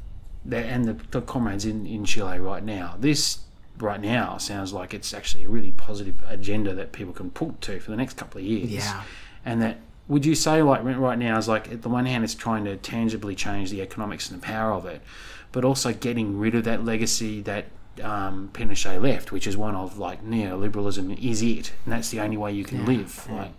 and 0.50 0.84
the, 0.84 0.96
the 1.10 1.22
comrades 1.22 1.64
in, 1.64 1.86
in 1.86 2.04
Chile 2.04 2.38
right 2.38 2.62
now. 2.62 2.96
This 2.98 3.38
right 3.82 4.00
now 4.00 4.36
sounds 4.38 4.72
like 4.72 4.94
it's 4.94 5.12
actually 5.14 5.44
a 5.44 5.48
really 5.48 5.70
positive 5.72 6.16
agenda 6.28 6.74
that 6.74 6.92
people 6.92 7.12
can 7.12 7.30
put 7.30 7.60
to 7.62 7.80
for 7.80 7.90
the 7.90 7.96
next 7.96 8.16
couple 8.16 8.40
of 8.40 8.46
years. 8.46 8.70
Yeah. 8.70 9.02
And 9.44 9.62
that 9.62 9.78
would 10.08 10.26
you 10.26 10.34
say 10.34 10.62
like 10.62 10.82
right 10.82 11.18
now 11.18 11.38
is 11.38 11.48
like 11.48 11.70
at 11.70 11.82
the 11.82 11.88
one 11.88 12.06
hand 12.06 12.24
it's 12.24 12.34
trying 12.34 12.64
to 12.64 12.76
tangibly 12.76 13.34
change 13.34 13.70
the 13.70 13.80
economics 13.80 14.30
and 14.30 14.40
the 14.40 14.44
power 14.44 14.72
of 14.72 14.84
it, 14.86 15.00
but 15.52 15.64
also 15.64 15.92
getting 15.92 16.38
rid 16.38 16.54
of 16.54 16.64
that 16.64 16.84
legacy 16.84 17.40
that 17.42 17.66
um, 18.02 18.50
Pinochet 18.52 19.00
left, 19.00 19.30
which 19.32 19.46
is 19.46 19.56
one 19.56 19.74
of 19.74 19.98
like 19.98 20.24
neoliberalism 20.24 21.22
is 21.22 21.42
it, 21.42 21.72
and 21.84 21.92
that's 21.92 22.10
the 22.10 22.20
only 22.20 22.36
way 22.36 22.52
you 22.52 22.64
can 22.64 22.84
live. 22.86 23.26
Like, 23.30 23.52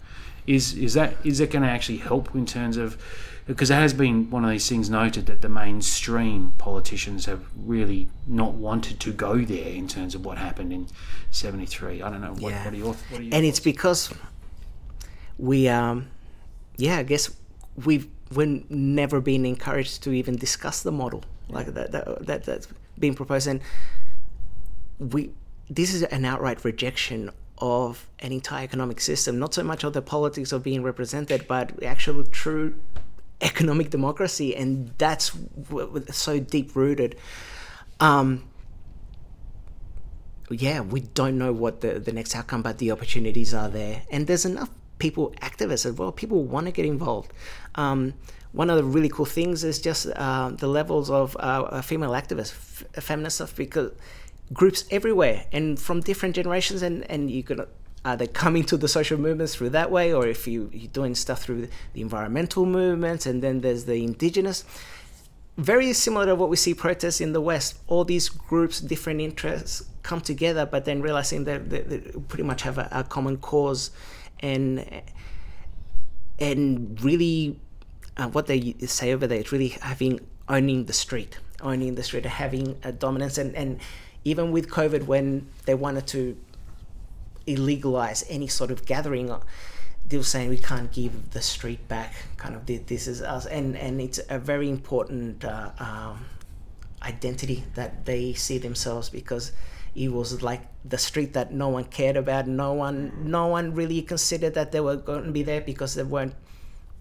Is 0.47 0.73
is 0.73 0.93
that 0.95 1.15
is 1.23 1.37
that 1.37 1.51
going 1.51 1.63
to 1.63 1.69
actually 1.69 1.99
help 1.99 2.33
in 2.33 2.45
terms 2.45 2.77
of 2.77 2.97
because 3.47 3.69
it 3.71 3.75
has 3.75 3.93
been 3.93 4.29
one 4.29 4.43
of 4.45 4.51
these 4.51 4.67
things 4.69 4.89
noted 4.89 5.25
that 5.25 5.41
the 5.41 5.49
mainstream 5.49 6.53
politicians 6.57 7.25
have 7.25 7.43
really 7.55 8.07
not 8.27 8.53
wanted 8.53 8.99
to 9.01 9.11
go 9.11 9.39
there 9.39 9.69
in 9.69 9.87
terms 9.87 10.15
of 10.15 10.23
what 10.25 10.37
happened 10.37 10.71
in 10.71 10.87
'73. 11.31 12.01
I 12.01 12.09
don't 12.09 12.21
know. 12.21 12.33
What, 12.33 12.51
Yeah. 12.51 12.65
what 12.65 12.73
are 12.73 12.77
your 12.77 12.93
what 13.09 13.19
are 13.19 13.23
your 13.23 13.35
and 13.35 13.45
it's 13.45 13.59
because 13.59 14.13
we 15.37 15.67
um 15.67 16.07
yeah 16.77 16.97
i 16.97 17.03
guess 17.03 17.31
we've 17.85 18.07
we've 18.31 18.69
never 18.69 19.19
been 19.19 19.45
encouraged 19.45 20.03
to 20.03 20.11
even 20.11 20.35
discuss 20.35 20.83
the 20.83 20.91
model 20.91 21.23
like 21.49 21.67
that, 21.73 21.91
that, 21.91 22.25
that 22.27 22.43
that's 22.43 22.67
being 22.99 23.15
proposed 23.15 23.47
and 23.47 23.59
we 24.99 25.31
this 25.69 25.93
is 25.93 26.03
an 26.03 26.25
outright 26.25 26.63
rejection 26.63 27.29
of 27.57 28.07
an 28.19 28.31
entire 28.31 28.63
economic 28.63 28.99
system 29.01 29.39
not 29.39 29.53
so 29.53 29.63
much 29.63 29.83
of 29.83 29.93
the 29.93 30.01
politics 30.01 30.51
of 30.51 30.61
being 30.63 30.83
represented 30.83 31.45
but 31.47 31.81
actual 31.83 32.23
true 32.25 32.75
economic 33.41 33.89
democracy 33.89 34.55
and 34.55 34.93
that's 34.97 35.31
so 36.11 36.39
deep 36.39 36.75
rooted 36.75 37.15
um 37.99 38.43
yeah, 40.51 40.81
we 40.81 41.01
don't 41.01 41.37
know 41.37 41.53
what 41.53 41.81
the, 41.81 41.99
the 41.99 42.11
next 42.11 42.35
outcome, 42.35 42.61
but 42.61 42.77
the 42.77 42.91
opportunities 42.91 43.53
are 43.53 43.69
there. 43.69 44.03
And 44.11 44.27
there's 44.27 44.45
enough 44.45 44.69
people, 44.99 45.33
activists 45.41 45.85
as 45.85 45.93
well, 45.93 46.11
people 46.11 46.43
want 46.43 46.67
to 46.67 46.71
get 46.71 46.85
involved. 46.85 47.31
Um, 47.75 48.13
one 48.51 48.69
of 48.69 48.77
the 48.77 48.83
really 48.83 49.09
cool 49.09 49.25
things 49.25 49.63
is 49.63 49.79
just 49.79 50.07
uh, 50.07 50.49
the 50.49 50.67
levels 50.67 51.09
of 51.09 51.37
uh, 51.39 51.81
female 51.81 52.11
activists, 52.11 52.51
f- 52.95 53.03
feminist 53.03 53.37
stuff, 53.37 53.55
because 53.55 53.91
groups 54.53 54.83
everywhere 54.91 55.45
and 55.53 55.79
from 55.79 56.01
different 56.01 56.35
generations, 56.35 56.81
and, 56.81 57.09
and 57.09 57.31
you 57.31 57.43
could 57.43 57.65
either 58.03 58.25
come 58.25 58.55
into 58.55 58.77
the 58.77 58.87
social 58.87 59.17
movements 59.17 59.55
through 59.55 59.69
that 59.69 59.91
way, 59.91 60.13
or 60.13 60.27
if 60.27 60.47
you, 60.47 60.69
you're 60.73 60.89
doing 60.91 61.15
stuff 61.15 61.43
through 61.43 61.67
the 61.93 62.01
environmental 62.01 62.65
movements, 62.65 63.25
and 63.25 63.43
then 63.43 63.61
there's 63.61 63.85
the 63.85 64.03
indigenous 64.03 64.63
very 65.57 65.93
similar 65.93 66.25
to 66.25 66.35
what 66.35 66.49
we 66.49 66.55
see 66.55 66.73
protests 66.73 67.21
in 67.21 67.33
the 67.33 67.41
West. 67.41 67.77
All 67.87 68.03
these 68.03 68.29
groups, 68.29 68.79
different 68.79 69.21
interests 69.21 69.83
come 70.03 70.21
together, 70.21 70.65
but 70.65 70.85
then 70.85 71.01
realizing 71.01 71.43
that 71.45 71.69
they, 71.69 71.81
they 71.81 71.99
pretty 72.27 72.43
much 72.43 72.61
have 72.63 72.77
a, 72.77 72.87
a 72.91 73.03
common 73.03 73.37
cause, 73.37 73.91
and 74.39 74.85
and 76.39 76.99
really, 77.03 77.59
uh, 78.17 78.27
what 78.29 78.47
they 78.47 78.73
say 78.85 79.13
over 79.13 79.27
there 79.27 79.39
is 79.39 79.51
really 79.51 79.69
having 79.69 80.19
owning 80.49 80.85
the 80.85 80.93
street, 80.93 81.37
owning 81.61 81.95
the 81.95 82.03
street, 82.03 82.25
having 82.25 82.77
a 82.83 82.91
dominance, 82.91 83.37
and 83.37 83.55
and 83.55 83.79
even 84.23 84.51
with 84.51 84.69
COVID, 84.69 85.05
when 85.05 85.47
they 85.65 85.75
wanted 85.75 86.07
to 86.07 86.37
illegalize 87.47 88.23
any 88.29 88.47
sort 88.47 88.71
of 88.71 88.85
gathering 88.85 89.33
they 90.07 90.17
were 90.17 90.23
saying 90.23 90.49
we 90.49 90.57
can't 90.57 90.91
give 90.91 91.31
the 91.31 91.41
street 91.41 91.87
back 91.87 92.13
kind 92.37 92.55
of 92.55 92.65
this 92.65 93.07
is 93.07 93.21
us 93.21 93.45
and 93.45 93.77
and 93.77 94.01
it's 94.01 94.19
a 94.29 94.39
very 94.39 94.69
important 94.69 95.43
uh, 95.45 95.71
um, 95.79 96.25
identity 97.03 97.63
that 97.75 98.05
they 98.05 98.33
see 98.33 98.57
themselves 98.57 99.09
because 99.09 99.51
it 99.95 100.11
was 100.11 100.41
like 100.41 100.61
the 100.85 100.97
street 100.97 101.33
that 101.33 101.53
no 101.53 101.69
one 101.69 101.83
cared 101.83 102.17
about 102.17 102.47
no 102.47 102.73
one 102.73 103.11
no 103.23 103.47
one 103.47 103.73
really 103.73 104.01
considered 104.01 104.53
that 104.53 104.71
they 104.71 104.79
were 104.79 104.95
going 104.95 105.23
to 105.23 105.31
be 105.31 105.43
there 105.43 105.61
because 105.61 105.95
they 105.95 106.03
weren't 106.03 106.33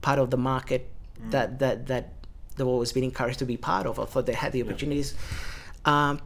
part 0.00 0.18
of 0.18 0.30
the 0.30 0.36
market 0.36 0.88
that 1.30 1.58
that 1.58 1.86
that 1.86 2.12
they've 2.56 2.66
always 2.66 2.92
been 2.92 3.04
encouraged 3.04 3.38
to 3.38 3.44
be 3.44 3.56
part 3.56 3.86
of 3.86 3.98
or 3.98 4.06
thought 4.06 4.26
they 4.26 4.32
had 4.32 4.52
the 4.52 4.62
opportunities. 4.62 5.14
Um, 5.84 6.20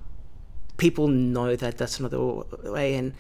people 0.77 1.09
know 1.09 1.55
that 1.57 1.79
that's 1.79 2.01
not 2.01 2.11
the 2.11 2.71
way 2.71 2.95
and 2.95 3.15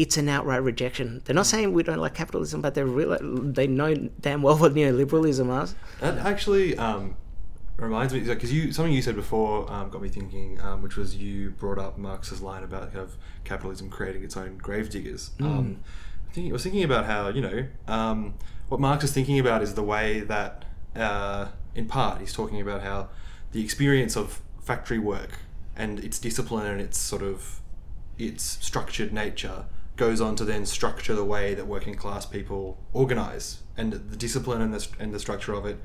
it's 0.00 0.16
an 0.16 0.30
outright 0.30 0.62
rejection. 0.62 1.20
They're 1.26 1.34
not 1.34 1.44
saying 1.44 1.74
we 1.74 1.82
don't 1.82 1.98
like 1.98 2.14
capitalism, 2.14 2.62
but 2.62 2.74
they 2.74 2.82
real 2.82 3.18
they 3.20 3.66
know 3.66 3.94
damn 4.20 4.40
well 4.40 4.56
what 4.56 4.72
neoliberalism 4.72 5.62
is. 5.62 5.74
That 6.00 6.16
actually 6.18 6.74
um, 6.78 7.16
reminds 7.76 8.14
me 8.14 8.20
because 8.20 8.50
you 8.50 8.72
something 8.72 8.94
you 8.94 9.02
said 9.02 9.14
before 9.14 9.70
um, 9.70 9.90
got 9.90 10.00
me 10.00 10.08
thinking, 10.08 10.58
um, 10.62 10.80
which 10.80 10.96
was 10.96 11.16
you 11.16 11.50
brought 11.50 11.78
up 11.78 11.98
Marx's 11.98 12.40
line 12.40 12.64
about 12.64 12.94
kind 12.94 13.04
of 13.04 13.18
capitalism 13.44 13.90
creating 13.90 14.24
its 14.24 14.38
own 14.38 14.56
gravediggers. 14.56 15.32
Um, 15.38 15.80
I 16.30 16.32
think 16.32 16.48
I 16.48 16.52
was 16.52 16.62
thinking 16.62 16.84
about 16.84 17.04
how 17.04 17.28
you 17.28 17.42
know 17.42 17.66
um, 17.86 18.34
what 18.70 18.80
Marx 18.80 19.04
is 19.04 19.12
thinking 19.12 19.38
about 19.38 19.62
is 19.62 19.74
the 19.74 19.82
way 19.82 20.20
that, 20.20 20.64
uh, 20.96 21.48
in 21.74 21.86
part, 21.86 22.20
he's 22.20 22.32
talking 22.32 22.58
about 22.58 22.82
how 22.82 23.10
the 23.52 23.62
experience 23.62 24.16
of 24.16 24.40
factory 24.62 24.98
work 24.98 25.40
and 25.76 26.00
its 26.00 26.18
discipline 26.18 26.66
and 26.66 26.80
its 26.80 26.96
sort 26.96 27.22
of 27.22 27.60
its 28.16 28.58
structured 28.62 29.12
nature 29.12 29.66
goes 30.00 30.18
on 30.20 30.34
to 30.34 30.44
then 30.46 30.64
structure 30.64 31.14
the 31.14 31.24
way 31.24 31.52
that 31.54 31.66
working 31.66 31.94
class 31.94 32.24
people 32.24 32.78
organize. 32.94 33.62
And 33.76 33.92
the 33.92 34.16
discipline 34.16 34.62
and 34.62 34.72
the, 34.72 34.88
and 34.98 35.12
the 35.12 35.20
structure 35.20 35.52
of 35.52 35.66
it 35.66 35.78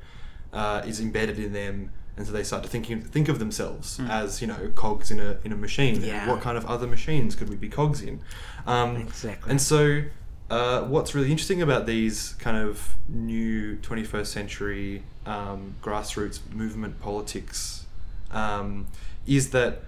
uh, 0.54 0.82
is 0.86 1.00
embedded 1.00 1.38
in 1.38 1.52
them. 1.52 1.92
And 2.16 2.26
so 2.26 2.32
they 2.32 2.42
start 2.42 2.62
to 2.62 2.68
thinking 2.68 3.02
think 3.02 3.28
of 3.28 3.38
themselves 3.38 4.00
as 4.08 4.40
you 4.40 4.46
know 4.46 4.72
cogs 4.74 5.10
in 5.10 5.20
a 5.20 5.36
in 5.44 5.52
a 5.52 5.56
machine. 5.56 6.02
Yeah. 6.02 6.26
what 6.30 6.40
kind 6.40 6.56
of 6.56 6.64
other 6.64 6.86
machines 6.86 7.34
could 7.36 7.50
we 7.50 7.56
be 7.56 7.68
cogs 7.68 8.00
in? 8.00 8.20
Um, 8.66 8.96
Exactly. 8.96 9.50
and 9.50 9.60
so 9.60 10.04
uh, 10.48 10.80
what's 10.84 11.14
really 11.14 11.30
interesting 11.30 11.60
about 11.60 11.84
these 11.84 12.32
kind 12.38 12.56
of 12.56 12.94
new 13.06 13.76
21st 13.82 14.26
century 14.38 15.02
um, 15.26 15.74
grassroots 15.82 16.40
movement 16.52 16.98
politics 17.02 17.84
um, 18.30 18.86
is 19.26 19.50
that 19.50 19.82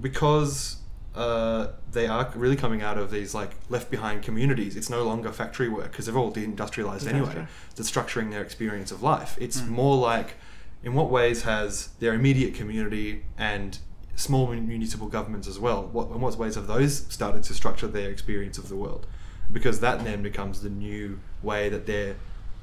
because 0.00 0.76
uh, 1.18 1.72
they 1.90 2.06
are 2.06 2.30
really 2.36 2.54
coming 2.54 2.80
out 2.80 2.96
of 2.96 3.10
these 3.10 3.34
like 3.34 3.50
left 3.68 3.90
behind 3.90 4.22
communities. 4.22 4.76
It's 4.76 4.88
no 4.88 5.02
longer 5.02 5.32
factory 5.32 5.68
work 5.68 5.90
because 5.90 6.06
they've 6.06 6.16
all 6.16 6.32
deindustrialized 6.32 7.08
anyway. 7.08 7.46
That's 7.74 7.90
structuring 7.90 8.30
their 8.30 8.42
experience 8.42 8.92
of 8.92 9.02
life. 9.02 9.36
It's 9.40 9.60
more 9.66 9.96
like, 9.96 10.34
in 10.84 10.94
what 10.94 11.10
ways 11.10 11.42
has 11.42 11.88
their 11.98 12.14
immediate 12.14 12.54
community 12.54 13.24
and 13.36 13.78
small 14.14 14.46
municipal 14.46 15.08
governments 15.08 15.48
as 15.48 15.58
well? 15.58 15.86
What 15.86 16.08
in 16.10 16.20
what 16.20 16.36
ways 16.36 16.54
have 16.54 16.68
those 16.68 17.06
started 17.12 17.42
to 17.44 17.54
structure 17.54 17.88
their 17.88 18.10
experience 18.10 18.56
of 18.56 18.68
the 18.68 18.76
world? 18.76 19.06
Because 19.50 19.80
that 19.80 20.04
then 20.04 20.22
becomes 20.22 20.62
the 20.62 20.70
new 20.70 21.18
way 21.42 21.68
that 21.68 21.86
their 21.86 22.14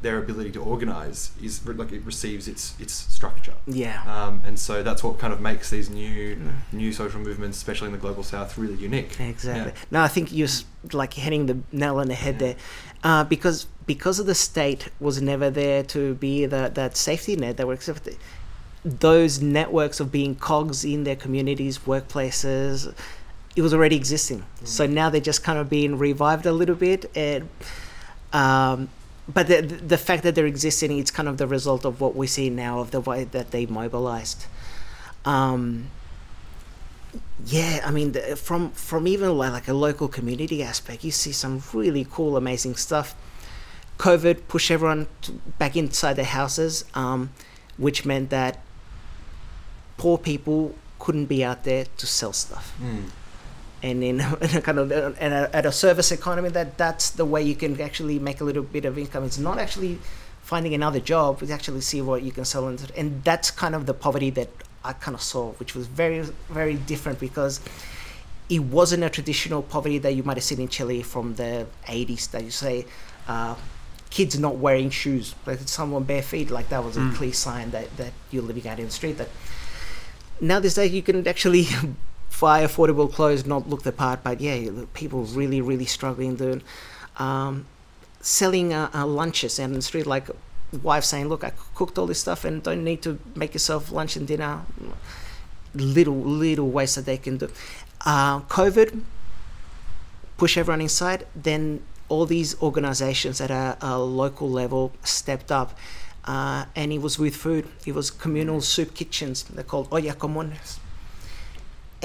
their 0.06 0.20
ability 0.20 0.51
to 0.51 0.62
organize 0.62 1.32
is 1.41 1.66
like 1.66 1.91
it 1.91 2.03
receives 2.06 2.47
its 2.47 2.64
its 2.80 2.93
structure. 2.93 3.56
Yeah. 3.66 3.97
Um, 4.16 4.41
and 4.45 4.58
so 4.68 4.84
that's 4.84 5.03
what 5.03 5.18
kind 5.18 5.34
of 5.34 5.41
makes 5.41 5.72
these 5.72 5.89
new 5.89 6.38
new 6.72 6.91
social 6.93 7.20
movements, 7.20 7.58
especially 7.58 7.88
in 7.88 7.93
the 7.93 8.03
global 8.06 8.24
south, 8.24 8.56
really 8.58 8.76
unique. 8.76 9.20
Exactly. 9.20 9.72
Yeah. 9.76 9.86
No, 9.89 10.01
I 10.08 10.08
think 10.08 10.32
you're 10.32 10.56
like 10.93 11.14
hitting 11.16 11.47
the 11.47 11.58
nail 11.72 11.97
on 11.97 12.08
the 12.08 12.20
head 12.26 12.38
there, 12.38 12.56
uh, 13.03 13.24
because 13.24 13.66
because 13.88 14.20
of 14.20 14.28
the 14.28 14.36
state 14.36 14.89
was 14.99 15.22
never 15.22 15.49
there 15.49 15.82
to 15.95 16.14
be 16.26 16.45
the, 16.45 16.72
that 16.76 16.95
safety 16.95 17.36
net 17.36 17.58
that 17.58 17.68
works. 17.68 17.89
Those 18.84 19.41
networks 19.41 19.99
of 19.99 20.12
being 20.12 20.36
cogs 20.36 20.86
in 20.86 21.06
their 21.06 21.16
communities, 21.16 21.80
workplaces, 21.80 22.93
it 23.56 23.62
was 23.64 23.74
already 23.74 23.95
existing. 23.95 24.43
So 24.64 24.86
now 24.86 25.10
they're 25.10 25.30
just 25.32 25.43
kind 25.43 25.58
of 25.58 25.68
being 25.68 25.97
revived 25.97 26.45
a 26.45 26.51
little 26.51 26.76
bit, 26.76 27.10
and 27.16 27.49
um, 28.32 28.89
but 29.28 29.48
the 29.48 29.62
the 29.62 29.98
fact 29.98 30.24
that 30.24 30.36
they're 30.36 30.46
existing, 30.46 30.98
it's 30.98 31.12
kind 31.12 31.28
of 31.28 31.38
the 31.38 31.48
result 31.48 31.86
of 31.86 32.00
what 32.00 32.16
we 32.16 32.28
see 32.28 32.50
now 32.50 32.80
of 32.80 32.92
the 32.92 33.00
way 33.00 33.24
that 33.24 33.52
they 33.52 33.66
mobilized. 33.66 34.46
Um, 35.26 35.88
yeah, 37.46 37.82
I 37.84 37.92
mean, 37.92 38.12
the, 38.12 38.36
from 38.36 38.72
from 38.72 39.08
even 39.08 39.36
like, 39.38 39.52
like 39.52 39.68
a 39.68 39.74
local 39.74 40.08
community 40.08 40.62
aspect, 40.64 41.04
you 41.04 41.12
see 41.12 41.32
some 41.32 41.64
really 41.74 42.06
cool, 42.10 42.38
amazing 42.38 42.76
stuff. 42.76 43.16
COVID 43.98 44.48
pushed 44.48 44.72
everyone 44.72 45.08
to, 45.22 45.32
back 45.58 45.76
inside 45.76 46.14
their 46.14 46.26
houses, 46.26 46.86
um, 46.94 47.32
which 47.78 48.06
meant 48.06 48.30
that 48.30 48.62
poor 49.98 50.18
people 50.18 50.76
couldn't 51.00 51.26
be 51.26 51.44
out 51.44 51.64
there 51.64 51.86
to 51.98 52.06
sell 52.06 52.34
stuff. 52.34 52.76
Mm. 52.82 53.10
And 53.84 54.04
in, 54.04 54.20
in 54.42 54.58
a 54.58 54.62
kind 54.62 54.80
of 54.80 54.92
and 54.92 55.34
at 55.34 55.66
a 55.66 55.72
service 55.72 56.12
economy, 56.12 56.50
that 56.50 56.78
that's 56.78 57.12
the 57.12 57.26
way 57.26 57.44
you 57.44 57.56
can 57.56 57.80
actually 57.82 58.20
make 58.20 58.42
a 58.42 58.44
little 58.44 58.64
bit 58.64 58.86
of 58.86 58.98
income. 58.98 59.24
It's 59.24 59.38
not 59.38 59.60
actually 59.60 60.00
finding 60.42 60.74
another 60.74 61.00
job; 61.00 61.42
it's 61.42 61.52
actually 61.52 61.82
see 61.82 62.02
what 62.02 62.24
you 62.24 62.32
can 62.32 62.46
sell, 62.46 62.68
and, 62.68 62.92
and 62.96 63.24
that's 63.24 63.52
kind 63.52 63.76
of 63.76 63.86
the 63.86 63.94
poverty 63.94 64.30
that 64.32 64.50
I 64.84 64.94
kind 64.94 65.16
of 65.16 65.22
saw, 65.22 65.52
which 65.54 65.76
was 65.76 65.88
very 65.88 66.22
very 66.50 66.76
different 66.76 67.20
because 67.20 67.60
it 68.50 68.60
wasn't 68.60 69.04
a 69.04 69.10
traditional 69.10 69.62
poverty 69.62 69.98
that 70.00 70.14
you 70.14 70.24
might 70.24 70.38
have 70.38 70.44
seen 70.44 70.60
in 70.60 70.68
Chile 70.68 71.02
from 71.02 71.36
the 71.36 71.66
80s 71.88 72.30
that 72.32 72.44
you 72.44 72.52
say 72.52 72.86
uh, 73.28 73.56
kids 74.12 74.38
not 74.38 74.58
wearing 74.58 74.90
shoes. 74.90 75.34
Like 75.46 75.60
someone 75.66 76.04
bare 76.04 76.22
feet 76.22 76.52
like 76.52 76.70
that 76.70 76.84
was 76.84 76.96
a 76.96 77.12
clear 77.16 77.34
sign 77.34 77.72
that, 77.72 77.96
that 77.98 78.14
you're 78.32 78.44
living 78.44 78.68
out 78.68 78.80
in 78.80 78.86
the 78.86 78.92
street 78.92 79.18
that 79.18 79.30
now 80.40 80.60
this 80.60 80.76
day 80.76 80.86
you 80.86 81.02
can 81.02 81.28
actually 81.28 81.68
buy 82.40 82.64
affordable 82.64 83.12
clothes 83.12 83.46
not 83.46 83.70
look 83.70 83.84
the 83.84 83.92
part 83.92 84.24
but 84.24 84.42
yeah 84.42 84.70
people 84.94 85.24
really 85.24 85.62
really 85.62 85.86
struggling 85.86 86.36
doing 86.36 86.62
um, 87.18 87.66
selling 88.22 88.74
uh, 88.74 88.90
uh, 88.94 89.06
lunches 89.06 89.60
in 89.60 89.74
the 89.74 89.82
street 89.82 90.06
like 90.06 90.30
wife 90.84 91.04
saying 91.04 91.28
look 91.28 91.44
i 91.44 91.52
cooked 91.74 91.98
all 91.98 92.08
this 92.08 92.20
stuff 92.20 92.44
and 92.44 92.64
don't 92.64 92.84
need 92.84 93.02
to 93.02 93.20
make 93.36 93.54
yourself 93.54 93.92
lunch 93.92 94.16
and 94.16 94.28
dinner 94.28 94.62
little 95.74 96.16
little 96.16 96.70
ways 96.70 96.96
that 96.96 97.06
they 97.06 97.18
can 97.18 97.38
do 97.38 97.50
uh, 98.06 98.40
covid 98.42 99.02
push 100.38 100.58
everyone 100.58 100.82
inside 100.82 101.26
then 101.36 101.82
all 102.08 102.26
these 102.26 102.62
organizations 102.62 103.42
at 103.42 103.52
a, 103.52 103.78
a 103.82 103.98
local 103.98 104.50
level 104.50 104.92
stepped 105.04 105.52
up. 105.52 105.78
Uh, 106.24 106.66
and 106.76 106.92
it 106.92 107.02
was 107.02 107.20
with 107.20 107.36
food. 107.36 107.68
It 107.86 107.94
was 107.94 108.10
communal 108.10 108.62
soup 108.62 108.94
kitchens. 108.94 109.44
They're 109.44 109.64
called 109.64 109.88
olla 109.92 110.14
comunes. 110.14 110.80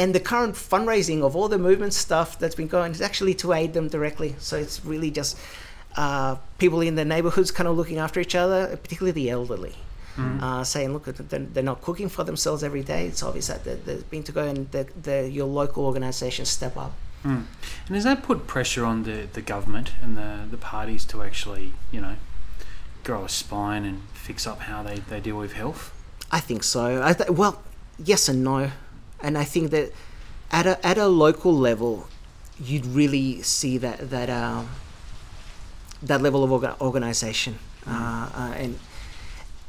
And 0.01 0.15
the 0.15 0.21
current 0.21 0.55
fundraising 0.55 1.21
of 1.23 1.37
all 1.37 1.49
the 1.49 1.59
movement 1.59 1.93
stuff 1.93 2.39
that's 2.41 2.55
been 2.61 2.69
going 2.69 2.93
is 2.93 3.03
actually 3.03 3.35
to 3.35 3.53
aid 3.53 3.75
them 3.75 3.89
directly. 3.89 4.35
So 4.39 4.57
it's 4.57 4.85
really 4.93 5.11
just 5.11 5.39
uh, 5.97 6.37
people 6.59 6.81
in 6.81 6.95
the 6.95 7.05
neighborhoods 7.05 7.51
kind 7.51 7.69
of 7.69 7.77
looking 7.77 7.99
after 7.99 8.19
each 8.19 8.35
other, 8.35 8.77
particularly 8.85 9.13
the 9.13 9.29
elderly. 9.31 9.75
Uh, 10.19 10.63
saying, 10.65 10.93
look, 10.93 11.05
they're, 11.05 11.39
they're 11.39 11.63
not 11.73 11.81
cooking 11.81 12.11
for 12.11 12.25
themselves 12.25 12.63
every 12.63 12.83
day. 12.83 13.07
It's 13.07 13.23
obvious 13.23 13.47
that 13.47 13.65
they're, 13.65 13.77
they're 13.77 14.23
to 14.23 14.33
go 14.33 14.45
and 14.45 14.71
the, 14.71 14.87
the, 15.01 15.31
your 15.31 15.47
local 15.47 15.87
organisation 15.87 16.45
step 16.45 16.77
up. 16.77 16.93
Mm. 17.25 17.45
And 17.87 17.95
does 17.95 18.05
that 18.05 18.23
put 18.23 18.47
pressure 18.47 18.85
on 18.85 19.05
the, 19.05 19.29
the 19.33 19.41
government 19.41 19.93
and 20.03 20.19
the, 20.19 20.47
the 20.51 20.59
parties 20.59 21.07
to 21.07 21.23
actually, 21.23 21.73
you 21.91 22.03
know, 22.03 22.17
grow 23.03 23.25
a 23.25 23.29
spine 23.31 23.85
and 23.87 24.03
fix 24.13 24.47
up 24.47 24.61
how 24.61 24.83
they, 24.83 24.97
they 24.97 25.21
deal 25.21 25.39
with 25.39 25.55
health? 25.55 25.93
I 26.31 26.41
think 26.41 26.65
so. 26.65 27.03
I 27.03 27.15
th- 27.15 27.31
well, 27.31 27.63
yes 27.99 28.29
and 28.29 28.45
no, 28.45 28.73
and 29.23 29.37
I 29.39 29.45
think 29.45 29.71
that 29.71 29.93
at 30.51 30.67
a 30.67 30.87
at 30.87 30.99
a 30.99 31.07
local 31.07 31.53
level, 31.55 32.09
you'd 32.59 32.87
really 32.87 33.43
see 33.43 33.79
that 33.79 34.11
that 34.11 34.29
um, 34.31 34.69
that 36.03 36.21
level 36.21 36.45
of 36.45 36.51
orga- 36.51 36.81
organization, 36.81 37.59
uh, 37.87 38.31
uh, 38.35 38.53
and 38.57 38.79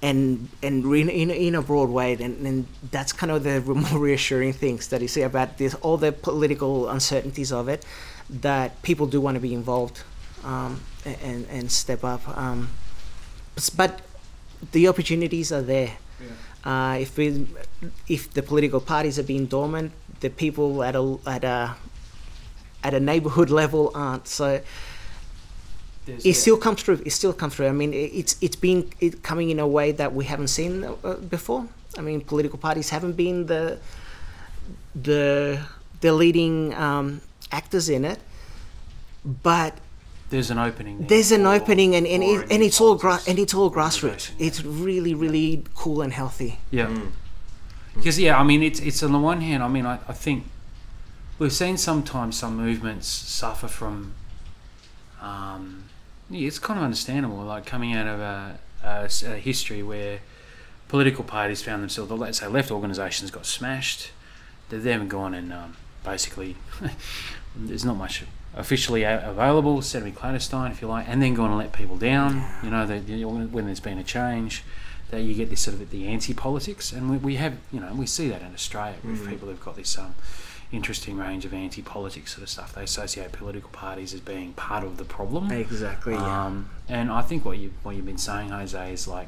and 0.02 0.50
and 0.64 0.86
in 0.86 1.30
in 1.30 1.56
a 1.56 1.62
broad 1.62 1.90
way, 1.90 2.14
and, 2.14 2.46
and 2.46 2.68
that's 2.90 3.14
kind 3.14 3.32
of 3.32 3.44
the 3.44 3.62
more 3.66 4.00
reassuring 4.00 4.54
things 4.54 4.88
that 4.88 5.02
you 5.02 5.08
see 5.08 5.22
about 5.22 5.58
this 5.58 5.74
all 5.76 5.98
the 5.98 6.12
political 6.12 6.90
uncertainties 6.90 7.52
of 7.52 7.68
it, 7.70 7.86
that 8.30 8.82
people 8.82 9.06
do 9.06 9.22
want 9.22 9.36
to 9.36 9.42
be 9.42 9.54
involved, 9.54 10.04
um, 10.44 10.82
and 11.06 11.46
and 11.50 11.72
step 11.72 12.04
up, 12.04 12.28
um, 12.38 12.70
but 13.76 14.02
the 14.72 14.88
opportunities 14.88 15.52
are 15.52 15.62
there. 15.62 15.98
Uh, 16.64 16.98
if 17.00 17.18
we, 17.18 17.48
if 18.08 18.32
the 18.34 18.44
political 18.44 18.80
parties 18.80 19.18
are 19.18 19.24
being 19.24 19.48
dormant, 19.48 19.92
the 20.20 20.30
people 20.30 20.84
at 20.84 20.96
a 20.96 21.18
at 21.26 21.44
a 21.44 21.76
at 22.84 22.94
a 22.94 23.00
neighborhood 23.00 23.50
level 23.62 23.92
aren't. 23.96 24.28
So 24.28 24.62
it 26.08 26.34
still 26.34 26.58
comes 26.58 26.82
through. 26.82 27.02
It 27.06 27.12
still 27.12 27.34
comes 27.34 27.56
through. 27.56 27.68
I 27.68 27.72
mean, 27.72 27.94
it, 27.94 28.12
it's 28.14 28.36
it's 28.42 28.56
been 28.56 28.90
it 29.00 29.24
coming 29.24 29.50
in 29.50 29.60
a 29.60 29.68
way 29.68 29.92
that 29.92 30.14
we 30.14 30.26
haven't 30.26 30.48
seen 30.50 30.84
uh, 30.84 31.14
before. 31.16 31.68
I 31.98 32.02
mean, 32.02 32.22
political 32.22 32.58
parties 32.58 32.90
haven't 32.90 33.14
been 33.14 33.46
the 33.48 33.80
the 34.96 35.60
the 36.02 36.14
leading 36.14 36.74
um, 36.74 37.22
actors 37.52 37.90
in 37.90 38.06
it, 38.06 38.20
but 39.44 39.78
There's 40.32 40.50
an 40.50 40.58
opening. 40.58 40.98
there 41.00 41.08
there's 41.10 41.32
an 41.32 41.44
for- 41.44 41.54
opening, 41.54 41.94
and 41.94 42.08
and, 42.08 42.24
it, 42.24 42.52
and 42.52 42.64
it's 42.64 42.82
all 42.82 42.96
gra- 42.96 43.22
and 43.28 43.38
it's 43.38 43.54
all 43.54 43.70
grassroots. 43.72 44.32
It's 44.40 44.64
really 44.64 45.14
really 45.14 45.64
cool 45.76 46.02
and 46.02 46.12
healthy. 46.12 46.60
Yeah. 46.72 46.90
Because 47.96 48.18
yeah, 48.18 48.40
I 48.40 48.44
mean, 48.44 48.64
it's 48.64 48.80
it's 48.80 49.04
on 49.04 49.12
the 49.12 49.20
one 49.20 49.42
hand, 49.42 49.62
I 49.62 49.68
mean, 49.68 49.86
I, 49.86 50.00
I 50.08 50.14
think 50.14 50.46
we've 51.38 51.52
seen 51.54 51.78
sometimes 51.78 52.40
some 52.40 52.58
movements 52.58 53.08
suffer 53.08 53.68
from. 53.68 54.14
Um, 55.22 55.84
yeah, 56.30 56.48
it's 56.48 56.58
kind 56.60 56.80
of 56.80 56.86
understandable, 56.86 57.44
like 57.44 57.66
coming 57.66 57.94
out 57.94 58.08
of 58.08 58.20
a 58.84 59.38
history 59.38 59.84
where 59.84 60.20
political 60.88 61.24
parties 61.24 61.62
found 61.62 61.84
themselves, 61.84 62.12
or 62.12 62.18
let's 62.18 62.40
say 62.40 62.48
left 62.48 62.72
organisations 62.72 63.32
got 63.32 63.46
smashed. 63.46 64.12
They've 64.70 64.82
then 64.82 65.08
gone 65.10 65.34
and 65.34 65.52
um, 65.52 65.76
basically 66.04 66.56
there's 67.56 67.84
not 67.86 67.98
much 67.98 68.24
officially 68.56 69.04
available, 69.04 69.82
semi-clandestine, 69.82 70.72
if 70.72 70.82
you 70.82 70.88
like, 70.88 71.08
and 71.08 71.22
then 71.22 71.34
going 71.34 71.50
and 71.50 71.58
let 71.58 71.72
people 71.72 71.98
down. 71.98 72.44
You 72.64 72.70
know, 72.70 72.86
when 73.48 73.66
there's 73.66 73.80
been 73.80 73.98
a 73.98 74.04
change, 74.04 74.64
that 75.10 75.22
you 75.22 75.34
get 75.34 75.50
this 75.50 75.62
sort 75.62 75.80
of 75.80 75.90
the 75.90 76.08
anti-politics, 76.08 76.92
and 76.92 77.10
we, 77.10 77.18
we 77.18 77.36
have, 77.36 77.58
you 77.72 77.80
know, 77.80 77.94
we 77.94 78.06
see 78.06 78.30
that 78.30 78.42
in 78.42 78.54
Australia 78.54 78.96
with 79.04 79.28
people 79.28 79.48
who've 79.50 79.64
got 79.64 79.76
this 79.76 79.98
um, 79.98 80.16
interesting 80.72 81.18
range 81.18 81.44
of 81.44 81.54
anti-politics 81.54 82.34
sort 82.34 82.44
of 82.44 82.50
stuff. 82.50 82.74
They 82.74 82.84
associate 82.84 83.32
political 83.34 83.70
parties 83.72 84.14
as 84.14 84.22
being 84.22 84.54
part 84.54 84.86
of 84.86 84.98
the 84.98 85.04
problem. 85.04 85.52
Exactly. 85.52 86.16
Um, 86.16 86.70
and 86.88 87.12
I 87.12 87.22
think 87.22 87.44
what 87.44 87.58
you 87.58 87.74
what 87.84 87.96
you've 87.96 88.06
been 88.06 88.18
saying, 88.18 88.50
Jose, 88.50 88.94
is 88.94 89.08
like 89.08 89.28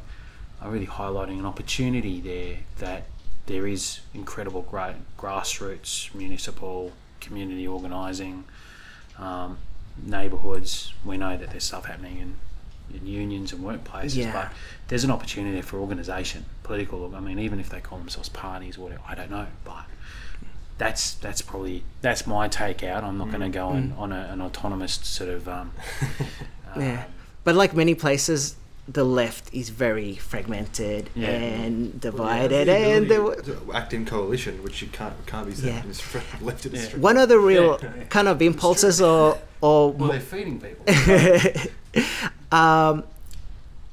uh, 0.63 0.69
really 0.69 0.87
highlighting 0.87 1.39
an 1.39 1.45
opportunity 1.45 2.21
there 2.21 2.59
that 2.79 3.03
there 3.45 3.67
is 3.67 3.99
incredible 4.13 4.61
great 4.61 4.95
grassroots, 5.17 6.13
municipal, 6.15 6.93
community 7.19 7.67
organising, 7.67 8.45
um, 9.19 9.57
neighbourhoods. 10.01 10.93
We 11.05 11.17
know 11.17 11.37
that 11.37 11.51
there's 11.51 11.63
stuff 11.63 11.85
happening 11.85 12.17
in, 12.17 12.35
in 12.97 13.05
unions 13.07 13.53
and 13.53 13.63
workplaces, 13.63 14.15
Yeah. 14.15 14.31
but 14.33 14.51
there's 14.87 15.03
an 15.03 15.11
opportunity 15.11 15.61
for 15.61 15.79
organisation, 15.79 16.45
political. 16.63 17.15
I 17.15 17.19
mean, 17.19 17.39
even 17.39 17.59
if 17.59 17.69
they 17.69 17.79
call 17.79 17.97
themselves 17.99 18.29
parties 18.29 18.77
or 18.77 18.81
whatever, 18.83 19.01
I 19.07 19.15
don't 19.15 19.31
know, 19.31 19.47
but. 19.63 19.85
That's 20.79 21.13
that's 21.13 21.41
probably 21.43 21.83
that's 22.01 22.25
my 22.25 22.47
take 22.47 22.83
out. 22.83 23.03
I'm 23.03 23.19
not 23.19 23.29
going 23.29 23.41
to 23.41 23.49
go 23.49 23.67
on, 23.67 23.93
on 23.95 24.11
a, 24.11 24.29
an 24.31 24.41
autonomous 24.41 24.93
sort 24.93 25.29
of 25.29 25.47
um, 25.47 25.71
Yeah, 26.75 27.05
but 27.43 27.53
like 27.53 27.75
many 27.75 27.93
places, 27.93 28.55
the 28.87 29.03
left 29.05 29.49
is 29.53 29.69
very 29.69 30.15
fragmented 30.15 31.09
Yeah. 31.15 31.29
and 31.29 31.93
Well, 32.03 32.11
divided, 32.11 32.67
yeah, 32.67 32.73
and 32.73 33.05
the 33.05 33.15
the, 33.15 33.21
ability 33.21 33.51
to 33.51 33.73
act 33.73 33.93
in 33.93 34.05
coalition, 34.05 34.61
which 34.61 34.81
you 34.81 34.89
can't 34.89 35.13
can't 35.25 35.47
be 35.47 35.53
said 35.55 35.65
Yeah. 35.69 35.83
in 35.83 35.89
Australia, 35.89 36.27
left 36.41 36.65
in 36.65 36.73
Yeah. 36.73 36.79
Australia. 36.79 37.01
one 37.03 37.17
of 37.17 37.29
the 37.29 37.39
real 37.39 37.79
Yeah. 37.83 38.03
kind 38.09 38.27
of 38.27 38.41
impulses 38.41 38.99
or 39.01 39.37
or 39.61 39.91
well, 39.93 40.09
they're 40.11 40.19
feeding 40.19 40.59
people. 40.59 40.83
um, 42.51 43.03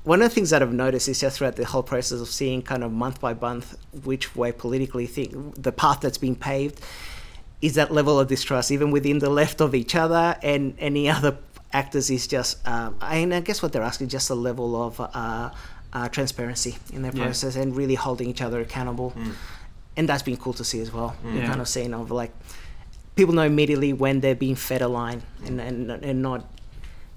one 0.03 0.23
of 0.23 0.29
the 0.31 0.35
things 0.35 0.51
that 0.51 0.63
I've 0.63 0.73
noticed 0.73 1.09
is 1.09 1.21
just 1.21 1.39
throughout 1.39 1.57
the 1.57 1.65
whole 1.65 1.83
process 1.83 2.21
of 2.21 2.29
seeing 2.29 2.63
kind 2.63 2.83
of 2.83 2.91
month 2.91 3.21
by 3.21 3.35
month 3.35 3.77
which 4.05 4.35
way 4.35 4.51
politically 4.51 5.07
think 5.07 5.33
the 5.63 5.73
path 5.73 6.01
that's 6.01 6.19
being 6.19 6.35
paved 6.35 6.81
is 7.63 7.75
that 7.75 7.93
level 7.93 8.19
of 8.19 8.27
distrust 8.27 8.71
even 8.71 8.91
within 8.91 9.19
the 9.19 9.29
left 9.29 9.61
of 9.61 9.75
each 9.75 9.95
other 9.95 10.37
and 10.43 10.75
any 10.79 11.09
other 11.09 11.33
actors 11.73 12.11
is 12.11 12.27
just 12.27 12.67
um, 12.67 12.97
and 13.01 13.33
I 13.35 13.41
guess 13.41 13.63
what 13.63 13.73
they're 13.73 13.83
asking 13.83 14.09
is 14.09 14.13
just 14.13 14.31
a 14.31 14.35
level 14.35 14.83
of 14.83 15.01
uh, 15.01 15.51
uh, 15.93 16.09
transparency 16.09 16.77
in 16.93 17.03
their 17.03 17.13
Yeah. 17.15 17.25
process 17.25 17.57
and 17.57 17.77
really 17.77 17.95
holding 17.95 18.29
each 18.29 18.43
other 18.43 18.61
accountable 18.61 19.15
and 19.97 20.09
that's 20.09 20.23
been 20.23 20.37
cool 20.37 20.53
to 20.55 20.65
see 20.65 20.81
as 20.81 20.93
well 20.93 21.15
Yeah. 21.35 21.47
kind 21.47 21.61
of 21.61 21.69
seeing 21.69 21.95
of 21.95 22.11
like 22.11 22.33
people 23.17 23.35
know 23.35 23.43
immediately 23.43 23.93
when 23.93 24.21
they're 24.21 24.35
being 24.47 24.57
fed 24.57 24.83
a 24.83 24.89
line 24.89 25.23
and, 25.47 25.61
and, 25.61 25.91
and 25.91 26.23
not 26.23 26.45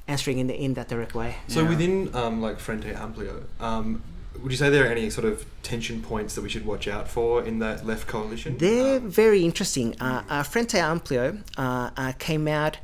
answering 0.08 0.38
in 0.40 0.48
the 0.48 0.56
in 0.56 0.74
that 0.74 0.88
direct 0.90 1.16
way. 1.16 1.36
So 1.48 1.62
Yeah. 1.64 1.70
within 1.70 2.14
um, 2.16 2.42
like 2.42 2.60
Frente 2.60 2.94
Amplio, 2.94 3.44
um, 3.60 4.02
would 4.42 4.52
you 4.52 4.58
say 4.58 4.70
there 4.70 4.86
are 4.86 4.92
any 4.92 5.10
sort 5.10 5.26
of 5.26 5.46
tension 5.62 6.02
points 6.02 6.36
that 6.36 6.42
we 6.42 6.50
should 6.50 6.66
watch 6.66 6.88
out 6.88 7.08
for 7.08 7.44
in 7.44 7.60
that 7.60 7.86
left 7.86 8.08
coalition? 8.08 8.58
They're 8.58 8.98
Um, 8.98 9.10
very 9.10 9.44
interesting. 9.46 9.96
Uh, 10.02 10.24
uh, 10.30 10.44
Frente 10.44 10.74
Amplio 10.78 11.42
uh, 11.58 11.90
uh, 11.96 12.12
came 12.20 12.48
out 12.48 12.78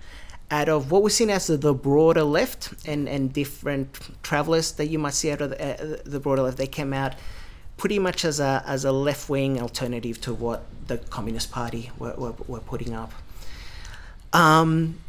out 0.51 0.69
of 0.69 0.91
what 0.91 1.03
we're 1.03 1.09
seeing 1.09 1.29
as 1.29 1.47
the, 1.47 1.57
the 1.57 1.73
broader 1.73 2.23
left 2.23 2.73
and, 2.87 3.07
and 3.07 3.31
different 3.31 3.99
travelers 4.23 4.71
that 4.73 4.87
you 4.87 4.97
might 4.97 5.13
see 5.13 5.31
out 5.31 5.41
of 5.41 5.51
the, 5.51 5.97
uh, 5.97 5.97
the 6.05 6.19
broader 6.19 6.41
left. 6.41 6.57
They 6.57 6.67
came 6.67 6.93
out 6.93 7.15
pretty 7.77 7.99
much 7.99 8.25
as 8.25 8.39
a, 8.39 8.63
as 8.65 8.83
a 8.83 8.91
left 8.91 9.29
wing 9.29 9.61
alternative 9.61 10.19
to 10.21 10.33
what 10.33 10.65
the 10.87 10.97
Communist 10.97 11.51
Party 11.51 11.91
were, 11.99 12.13
were, 12.15 12.33
were 12.47 12.59
putting 12.59 12.93
up. 12.93 13.11
Um, 14.33 14.99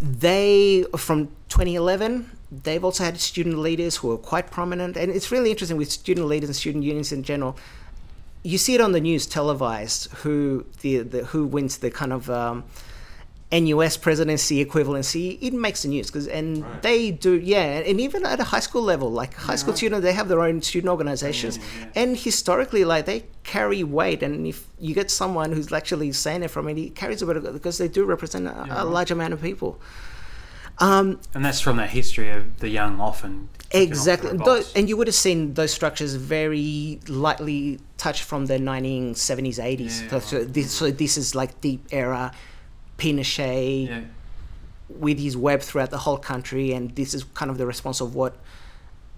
they 0.00 0.84
from 0.96 1.28
2011 1.48 2.30
they've 2.52 2.84
also 2.84 3.02
had 3.02 3.18
student 3.18 3.58
leaders 3.58 3.96
who 3.96 4.12
are 4.12 4.18
quite 4.18 4.50
prominent 4.50 4.96
and 4.96 5.10
it's 5.10 5.32
really 5.32 5.50
interesting 5.50 5.78
with 5.78 5.90
student 5.90 6.26
leaders 6.26 6.48
and 6.48 6.56
student 6.56 6.84
unions 6.84 7.12
in 7.12 7.22
general 7.22 7.56
you 8.42 8.58
see 8.58 8.74
it 8.74 8.80
on 8.80 8.92
the 8.92 9.00
news 9.00 9.26
televised 9.26 10.10
who 10.16 10.66
the, 10.82 10.98
the 10.98 11.24
who 11.24 11.46
wins 11.46 11.78
the 11.78 11.90
kind 11.90 12.12
of 12.12 12.28
um, 12.28 12.62
NUS 13.52 13.96
presidency 13.96 14.64
equivalency 14.64 15.38
it 15.40 15.52
makes 15.52 15.82
the 15.82 15.88
news 15.88 16.08
because 16.08 16.26
and 16.26 16.64
Right. 16.64 16.82
they 16.82 17.10
do 17.12 17.38
yeah 17.38 17.78
and 17.88 18.00
even 18.00 18.26
at 18.26 18.40
a 18.40 18.44
high 18.44 18.60
school 18.60 18.82
level 18.82 19.08
like 19.12 19.34
high 19.34 19.54
school 19.54 19.74
students 19.76 20.02
they 20.02 20.12
have 20.12 20.26
their 20.28 20.40
own 20.42 20.62
student 20.62 20.90
organizations. 20.90 21.58
And 21.94 22.16
historically 22.16 22.84
like 22.84 23.06
they 23.06 23.24
carry 23.44 23.84
weight 23.84 24.22
and 24.24 24.46
if 24.48 24.66
you 24.80 24.94
get 24.94 25.10
someone 25.12 25.52
who's 25.52 25.72
actually 25.72 26.10
saying 26.12 26.42
it 26.42 26.50
from 26.50 26.68
it 26.68 26.76
it 26.78 26.94
carries 26.96 27.22
a 27.22 27.26
bit 27.26 27.36
of 27.36 27.44
because 27.52 27.78
they 27.78 27.86
do 27.88 28.04
represent 28.04 28.48
a, 28.48 28.82
a 28.82 28.84
large 28.84 29.12
amount 29.12 29.32
of 29.32 29.40
people. 29.40 29.80
Um, 30.78 31.20
And 31.32 31.42
that's 31.44 31.60
from 31.60 31.76
that 31.78 31.90
history 31.90 32.28
of 32.30 32.58
the 32.58 32.68
young 32.68 33.00
often. 33.00 33.48
kicking 33.70 33.70
off 33.70 33.70
the 33.70 33.78
Exactly, 33.82 34.62
and 34.74 34.88
you 34.90 34.96
would 34.98 35.06
have 35.06 35.14
seen 35.14 35.54
those 35.54 35.72
structures 35.72 36.14
very 36.16 37.00
lightly 37.08 37.78
touched 37.96 38.24
from 38.24 38.46
the 38.46 38.58
1970s, 38.58 39.58
80s. 39.58 40.10
So, 40.10 40.18
so 40.20 40.44
this, 40.44 40.72
so 40.72 40.90
this 40.90 41.16
is 41.16 41.34
like 41.34 41.60
deep 41.62 41.86
era 41.90 42.32
Pinochet 42.98 43.88
yeah. 43.88 44.00
with 44.88 45.18
his 45.18 45.36
web 45.36 45.60
throughout 45.62 45.90
the 45.90 45.98
whole 45.98 46.18
country, 46.18 46.72
and 46.72 46.94
this 46.96 47.14
is 47.14 47.24
kind 47.34 47.50
of 47.50 47.58
the 47.58 47.66
response 47.66 48.00
of 48.00 48.14
what 48.14 48.36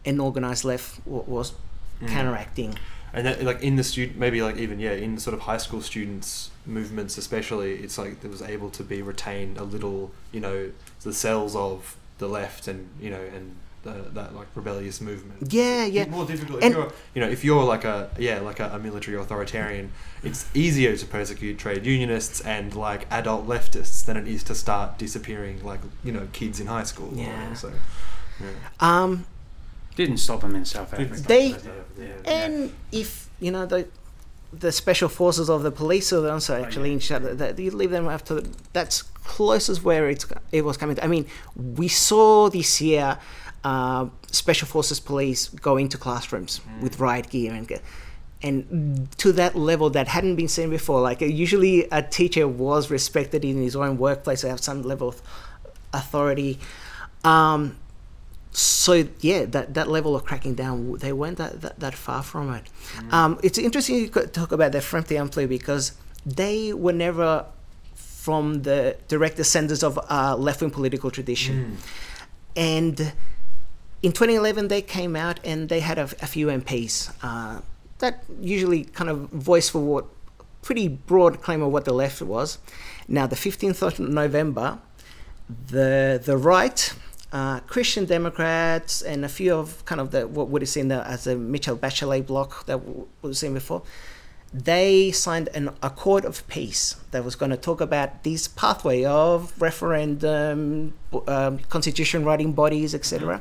an 0.04 0.20
organized 0.20 0.64
left 0.64 1.00
was 1.06 1.52
Mm. 2.00 2.08
counteracting. 2.08 2.78
and 3.12 3.26
that, 3.26 3.42
like 3.42 3.60
in 3.60 3.74
the 3.74 3.82
student, 3.82 4.16
maybe 4.18 4.40
like 4.40 4.56
even 4.56 4.78
yeah, 4.78 4.92
in 4.92 5.18
sort 5.18 5.34
of 5.34 5.40
high 5.40 5.56
school 5.56 5.80
students 5.82 6.50
movements, 6.64 7.18
especially, 7.18 7.72
it's 7.74 7.98
like 7.98 8.22
it 8.22 8.30
was 8.30 8.40
able 8.42 8.70
to 8.70 8.84
be 8.84 9.02
retained 9.02 9.56
a 9.58 9.64
little, 9.64 10.12
you 10.30 10.38
know, 10.38 10.70
the 11.02 11.12
cells 11.12 11.56
of 11.56 11.96
the 12.18 12.28
left 12.28 12.68
and 12.68 12.88
you 13.00 13.10
know 13.10 13.20
and 13.34 13.56
the, 13.82 13.92
that 14.12 14.34
like 14.34 14.46
rebellious 14.54 15.00
movement. 15.00 15.52
Yeah, 15.52 15.84
yeah. 15.84 16.02
It's 16.02 16.10
more 16.10 16.24
difficult 16.26 16.62
if 16.62 16.72
you're, 16.72 16.92
you 17.14 17.20
know, 17.22 17.28
if 17.28 17.44
you're 17.44 17.64
like 17.64 17.84
a 17.84 18.10
yeah, 18.18 18.40
like 18.40 18.60
a, 18.60 18.70
a 18.70 18.78
military 18.78 19.16
authoritarian. 19.16 19.92
It's 20.22 20.46
easier 20.54 20.96
to 20.96 21.06
persecute 21.06 21.58
trade 21.58 21.86
unionists 21.86 22.40
and 22.40 22.74
like 22.74 23.06
adult 23.10 23.46
leftists 23.46 24.04
than 24.04 24.16
it 24.16 24.26
is 24.26 24.42
to 24.44 24.54
start 24.54 24.98
disappearing 24.98 25.64
like 25.64 25.80
you 26.02 26.12
know 26.12 26.28
kids 26.32 26.58
in 26.60 26.66
high 26.66 26.82
school. 26.84 27.12
Yeah. 27.14 27.28
whatever, 27.50 27.54
So, 27.56 27.72
yeah. 28.40 28.46
Um, 28.80 29.26
Didn't 29.96 30.18
stop 30.18 30.40
them 30.40 30.54
in 30.56 30.64
South 30.64 30.92
Africa. 30.92 31.14
They- 31.22 31.54
Yeah. 31.98 32.06
and 32.24 32.72
if 32.92 33.28
you 33.40 33.50
know 33.50 33.66
the 33.66 33.86
the 34.52 34.72
special 34.72 35.08
forces 35.10 35.50
of 35.50 35.62
the 35.62 35.70
police 35.70 36.10
or 36.12 36.20
the 36.22 36.28
ones 36.30 36.46
who 36.46 36.54
are 36.54 36.60
actually 36.60 36.92
in 36.92 36.98
charge, 37.00 37.22
that 37.36 37.58
you 37.58 37.70
leave 37.70 37.90
them 37.90 38.08
after 38.08 38.42
that's 38.72 39.02
closest 39.24 39.84
where 39.84 40.08
it's 40.08 40.26
it 40.52 40.64
was 40.64 40.76
coming. 40.76 40.98
I 41.02 41.06
mean, 41.06 41.26
we 41.54 41.86
saw 41.88 42.48
this 42.48 42.80
year 42.80 43.18
uh, 43.64 44.06
special 44.30 44.68
forces 44.68 45.00
police 45.00 45.48
go 45.48 45.76
into 45.76 45.98
classrooms 45.98 46.60
with 46.80 47.00
riot 47.00 47.30
gear 47.30 47.52
and. 47.52 47.80
And 48.40 49.08
to 49.18 49.32
that 49.32 49.56
level 49.56 49.90
that 49.90 50.06
hadn't 50.06 50.36
been 50.36 50.46
seen 50.46 50.70
before, 50.70 51.00
like 51.00 51.20
uh, 51.20 51.24
usually 51.24 51.88
a 51.90 52.02
teacher 52.02 52.46
was 52.46 52.88
respected 52.88 53.44
in 53.44 53.60
his 53.60 53.74
own 53.74 53.98
workplace, 53.98 54.42
to 54.42 54.48
have 54.48 54.60
some 54.60 54.82
level 54.82 55.08
of 55.08 55.20
authority. 55.92 56.60
Um, 57.24 57.76
so 58.52 59.08
yeah, 59.18 59.44
that, 59.46 59.74
that 59.74 59.88
level 59.88 60.14
of 60.14 60.24
cracking 60.24 60.54
down, 60.54 60.98
they 60.98 61.12
weren't 61.12 61.38
that, 61.38 61.62
that, 61.62 61.80
that 61.80 61.94
far 61.96 62.22
from 62.22 62.54
it. 62.54 62.62
Um, 63.10 63.40
it's 63.42 63.58
interesting 63.58 63.96
you 63.96 64.08
could 64.08 64.32
talk 64.32 64.52
about 64.52 64.70
the 64.70 64.80
Frente 64.80 65.16
Amplio 65.16 65.48
because 65.48 65.94
they 66.24 66.72
were 66.72 66.92
never 66.92 67.44
from 67.96 68.62
the 68.62 68.96
direct 69.08 69.36
descendants 69.36 69.82
of 69.82 69.98
uh, 70.08 70.36
left-wing 70.36 70.70
political 70.70 71.10
tradition. 71.10 71.78
And 72.54 73.12
in 74.02 74.12
2011, 74.12 74.68
they 74.68 74.82
came 74.82 75.16
out 75.16 75.40
and 75.44 75.68
they 75.68 75.80
had 75.80 75.98
a, 75.98 76.02
a 76.02 76.26
few 76.26 76.46
MPs 76.46 77.12
uh, 77.22 77.60
that 77.98 78.24
usually 78.40 78.84
kind 78.84 79.10
of 79.10 79.28
voice 79.30 79.68
for 79.68 79.80
what 79.80 80.06
pretty 80.62 80.88
broad 80.88 81.42
claim 81.42 81.62
of 81.62 81.72
what 81.72 81.84
the 81.84 81.92
left 81.92 82.22
was. 82.22 82.58
Now, 83.08 83.26
the 83.26 83.36
15th 83.36 83.82
of 83.82 83.98
November, 83.98 84.78
the 85.48 86.20
the 86.22 86.36
right, 86.36 86.94
uh, 87.32 87.60
Christian 87.60 88.04
Democrats, 88.04 89.02
and 89.02 89.24
a 89.24 89.28
few 89.28 89.54
of 89.54 89.84
kind 89.84 90.00
of 90.00 90.10
the 90.10 90.28
what 90.28 90.48
would 90.48 90.62
have 90.62 90.68
seen 90.68 90.88
the, 90.88 91.06
as 91.06 91.26
a 91.26 91.36
Michelle 91.36 91.76
Bachelet 91.76 92.26
bloc 92.26 92.66
that 92.66 92.78
w- 92.78 93.06
was 93.22 93.38
seen 93.38 93.54
before, 93.54 93.82
they 94.52 95.10
signed 95.10 95.48
an 95.54 95.70
accord 95.82 96.24
of 96.24 96.46
peace 96.48 96.96
that 97.10 97.24
was 97.24 97.34
going 97.34 97.50
to 97.50 97.56
talk 97.56 97.80
about 97.80 98.22
this 98.22 98.46
pathway 98.46 99.04
of 99.04 99.60
referendum, 99.60 100.94
um, 101.26 101.58
constitution 101.70 102.24
writing 102.24 102.52
bodies, 102.52 102.94
etc. 102.94 103.40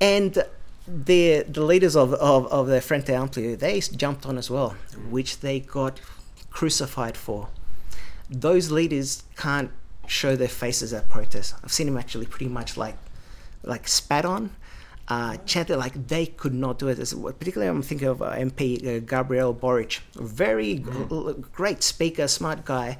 And 0.00 0.44
the 0.86 1.44
the 1.48 1.62
leaders 1.62 1.96
of, 1.96 2.14
of, 2.14 2.46
of 2.46 2.66
the 2.66 2.80
Frente 2.80 3.06
Amplio, 3.06 3.58
they 3.58 3.80
jumped 3.80 4.26
on 4.26 4.38
as 4.38 4.50
well, 4.50 4.76
which 5.10 5.40
they 5.40 5.60
got 5.60 6.00
crucified 6.50 7.16
for. 7.16 7.48
Those 8.30 8.70
leaders 8.70 9.24
can't 9.36 9.70
show 10.06 10.36
their 10.36 10.48
faces 10.48 10.92
at 10.92 11.08
protests. 11.08 11.54
I've 11.62 11.72
seen 11.72 11.86
them 11.86 11.96
actually 11.96 12.26
pretty 12.26 12.48
much 12.48 12.76
like 12.76 12.96
like 13.62 13.88
spat 13.88 14.24
on, 14.24 14.50
uh, 15.08 15.36
chanted 15.44 15.76
like 15.76 16.08
they 16.08 16.26
could 16.26 16.54
not 16.54 16.78
do 16.78 16.88
it. 16.88 16.96
Particularly, 16.98 17.68
I'm 17.68 17.82
thinking 17.82 18.08
of 18.08 18.22
uh, 18.22 18.32
MP 18.32 18.86
uh, 18.86 19.00
Gabriel 19.00 19.52
Boric, 19.52 20.00
very 20.14 20.84
l- 21.10 21.34
great 21.52 21.82
speaker, 21.82 22.28
smart 22.28 22.64
guy. 22.64 22.98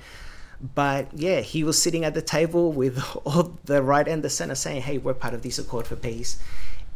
But 0.75 1.09
yeah, 1.15 1.41
he 1.41 1.63
was 1.63 1.81
sitting 1.81 2.05
at 2.05 2.15
the 2.15 2.23
table 2.23 2.73
with 2.73 3.03
all 3.25 3.59
the 3.65 3.83
right 3.83 4.07
and 4.09 4.23
the 4.23 4.31
center 4.31 4.55
saying, 4.55 4.83
"Hey, 4.83 4.99
we're 4.99 5.15
part 5.15 5.35
of 5.35 5.43
this 5.43 5.59
accord 5.59 5.87
for 5.87 5.97
peace," 5.97 6.39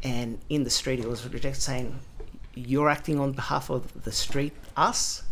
and 0.03 0.39
in 0.49 0.65
the 0.65 0.71
street, 0.71 0.99
it 1.01 1.09
was 1.09 1.25
rejected, 1.25 1.61
saying, 1.63 1.99
"You're 2.55 2.89
acting 2.89 3.19
on 3.21 3.33
behalf 3.33 3.71
of 3.71 4.05
the 4.05 4.13
street, 4.13 4.53
us." 4.77 5.23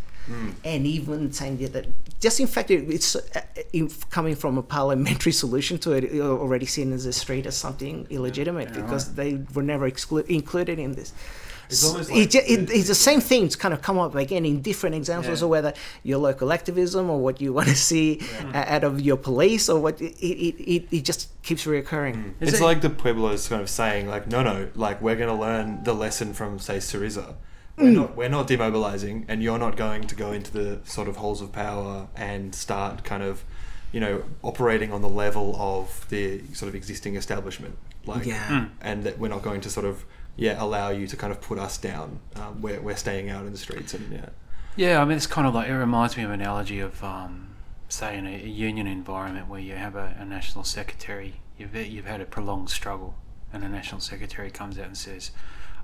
and 0.65 0.87
even 0.87 1.33
saying 1.33 1.57
that- 1.73 1.89
just 2.21 2.39
in 2.39 2.47
fact 2.47 2.71
it, 2.71 2.89
it's 2.89 3.17
uh, 3.17 3.21
in, 3.73 3.89
coming 4.11 4.37
from 4.37 4.59
a 4.59 4.63
parliamentary 4.63 5.33
solution 5.45 5.77
to 5.79 5.91
it 5.93 6.13
you're 6.13 6.39
already 6.39 6.67
seen 6.67 6.93
as 6.93 7.05
a 7.07 7.13
street 7.13 7.47
as 7.47 7.57
something 7.57 8.07
illegitimate 8.11 8.69
Yeah, 8.69 8.81
because 8.83 9.15
they 9.15 9.41
were 9.55 9.63
never 9.65 9.91
exclu- 9.91 10.29
included 10.29 10.79
in 10.79 10.93
this 10.93 11.13
It's 11.73 11.85
almost 11.87 12.11
like 12.11 12.31
ju- 12.31 12.41
it, 12.47 12.67
the- 12.67 12.75
it's 12.79 12.89
the 12.89 12.95
same 12.95 13.21
themes 13.21 13.57
kind 13.57 13.73
of 13.75 13.81
come 13.83 13.99
up 13.99 14.15
again 14.15 14.45
in 14.45 14.61
different 14.63 14.95
examples 14.97 15.41
Yeah. 15.41 15.45
of 15.47 15.51
whether 15.51 15.73
your 16.03 16.19
local 16.19 16.53
activism 16.53 17.09
or 17.11 17.19
what 17.21 17.41
you 17.41 17.53
want 17.59 17.69
to 17.69 17.77
see 17.77 18.21
uh, 18.55 18.65
out 18.67 18.85
of 18.85 19.01
your 19.01 19.17
police 19.17 19.69
or 19.69 19.81
what 19.81 20.01
it, 20.01 20.13
it, 20.25 20.57
it, 20.75 20.89
it 20.91 21.05
just 21.05 21.29
keeps 21.43 21.65
reoccurring 21.67 22.35
Is 22.41 22.49
it's 22.51 22.61
it- 22.61 22.65
like 22.65 22.81
the 22.81 22.91
Pueblos 22.91 23.49
kind 23.49 23.63
of 23.63 23.71
saying, 23.71 24.09
like, 24.09 24.27
no, 24.29 24.43
no, 24.43 24.69
like 24.75 25.01
we're 25.01 25.17
going 25.17 25.29
to 25.35 25.41
learn 25.41 25.85
the 25.85 25.95
lesson 25.95 26.35
from, 26.35 26.59
say, 26.59 26.77
Syriza. 26.79 27.35
Mm. 27.79 27.83
We're 27.85 27.91
not, 27.93 28.17
we're 28.17 28.29
not 28.29 28.49
demobilizing, 28.49 29.25
and 29.29 29.43
you're 29.43 29.59
not 29.59 29.77
going 29.77 30.03
to 30.09 30.15
go 30.15 30.33
into 30.33 30.53
the 30.53 30.81
sort 30.85 31.09
of 31.09 31.17
halls 31.17 31.41
of 31.41 31.51
power 31.53 32.09
and 32.15 32.55
start 32.55 33.05
kind 33.05 33.23
of, 33.23 33.43
you 33.93 34.01
know, 34.01 34.23
operating 34.43 34.93
on 34.93 35.01
the 35.03 35.09
level 35.09 35.57
of 35.59 36.07
the 36.11 36.43
sort 36.53 36.69
of 36.69 36.75
existing 36.75 37.17
establishment. 37.17 37.77
Like, 38.07 38.27
Yeah. 38.27 38.67
and 38.81 39.05
that 39.05 39.19
we're 39.19 39.29
not 39.29 39.43
going 39.43 39.61
to 39.63 39.71
sort 39.71 39.87
of, 39.87 40.05
yeah, 40.37 40.63
allow 40.63 40.91
you 40.91 41.07
to 41.07 41.17
kind 41.17 41.33
of 41.33 41.41
put 41.41 41.59
us 41.59 41.79
down. 41.79 42.21
Um, 42.37 42.63
we're, 42.63 42.81
we're 42.81 42.97
staying 42.97 43.31
out 43.31 43.47
in 43.47 43.53
the 43.53 43.59
streets, 43.59 43.95
and 43.95 44.13
yeah. 44.13 44.29
Yeah, 44.77 45.03
I 45.03 45.05
mean, 45.05 45.17
it's 45.17 45.27
kind 45.27 45.47
of 45.47 45.55
like 45.55 45.69
it 45.69 45.75
reminds 45.75 46.17
me 46.17 46.23
of 46.23 46.31
an 46.31 46.41
analogy 46.41 46.81
of, 46.81 47.03
um, 47.03 47.57
say, 47.89 48.17
in 48.17 48.27
a, 48.27 48.35
a 48.35 48.47
union 48.47 48.87
environment 48.87 49.49
where 49.49 49.61
you 49.61 49.75
have 49.75 49.97
a, 49.97 50.17
a 50.19 50.25
national 50.25 50.65
secretary. 50.65 51.35
You've 51.59 51.75
you've 51.75 52.07
had 52.07 52.21
a 52.21 52.25
prolonged 52.25 52.71
struggle, 52.71 53.15
and 53.53 53.65
a 53.65 53.69
national 53.69 54.01
secretary 54.01 54.51
comes 54.51 54.79
out 54.79 54.87
and 54.87 54.97
says, 54.97 55.33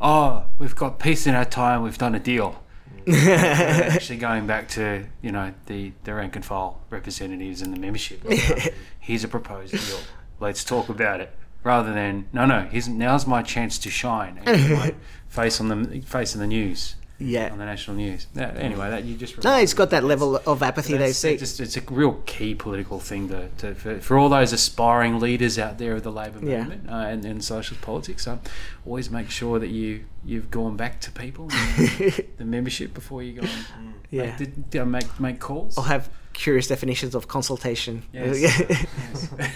"Oh, 0.01 0.47
we've 0.59 0.77
got 0.77 0.99
peace 0.99 1.27
in 1.27 1.35
our 1.35 1.45
time. 1.45 1.83
We've 1.83 1.99
done 1.99 2.15
a 2.15 2.21
deal." 2.21 2.63
actually 3.09 4.17
going 4.17 4.47
back 4.47 4.69
to 4.69 5.05
you 5.21 5.33
know 5.33 5.53
the 5.67 5.93
the 6.05 6.15
rank 6.15 6.37
and 6.37 6.45
file 6.45 6.81
representatives 6.91 7.63
and 7.63 7.75
the 7.75 7.79
membership. 7.79 8.25
Like, 8.25 8.75
here's 9.01 9.25
a 9.25 9.29
proposed 9.29 9.73
deal. 9.73 9.99
Let's 10.41 10.65
talk 10.65 10.89
about 10.89 11.21
it. 11.21 11.37
Rather 11.67 11.93
than 11.93 12.27
no, 12.33 12.47
no. 12.47 12.61
Here's 12.71 12.87
now's 12.89 13.27
my 13.27 13.43
chance 13.43 13.77
to 13.79 13.91
shine 13.91 14.41
and 14.47 14.71
my 14.73 14.95
face 15.29 15.61
on 15.61 15.67
the 15.69 16.01
face 16.03 16.33
in 16.35 16.41
the 16.41 16.47
news 16.47 16.95
yeah 17.19 17.49
on 17.51 17.57
the 17.59 17.65
national 17.65 17.97
news. 17.97 18.27
Yeah, 18.35 18.53
anyway, 18.59 18.91
that 18.91 19.05
you 19.05 19.17
just 19.17 19.43
no 19.43 19.57
it's 19.57 19.73
got 19.75 19.89
that 19.91 20.05
level 20.05 20.37
of 20.47 20.63
apathy 20.63 20.97
they 20.99 21.13
see 21.13 21.31
it's 21.33 21.41
just 21.41 21.61
it's 21.61 21.77
a 21.77 21.81
real 21.93 22.21
key 22.27 22.55
political 22.55 23.01
thing 23.01 23.29
to, 23.31 23.49
to 23.59 23.75
for, 23.75 23.99
for 24.01 24.19
all 24.19 24.29
those 24.29 24.53
aspiring 24.53 25.19
leaders 25.19 25.59
out 25.59 25.79
there 25.79 25.95
of 25.95 26.03
the 26.05 26.13
Labor 26.13 26.39
Yeah. 26.43 26.59
movement 26.65 26.89
uh, 26.91 26.95
and, 27.13 27.25
and 27.25 27.43
socialist 27.43 27.81
politics. 27.83 28.27
Um, 28.29 28.41
always 28.87 29.11
make 29.11 29.31
sure 29.31 29.59
that 29.59 29.69
you 29.71 30.05
you've 30.25 30.51
gone 30.51 30.77
back 30.77 31.01
to 31.01 31.11
people, 31.11 31.47
the 32.37 32.45
membership 32.45 32.93
before 32.95 33.23
you 33.25 33.41
go 33.41 33.47
and 33.49 33.95
Yeah. 34.11 34.37
make, 34.39 34.71
did, 34.71 34.81
I 34.81 34.85
make 34.85 35.19
make 35.19 35.41
calls. 35.41 35.77
I'll 35.79 35.85
have 35.85 36.09
curious 36.35 36.67
definitions 36.69 37.15
of 37.15 37.27
consultation 37.29 38.03
Yes. 38.13 38.87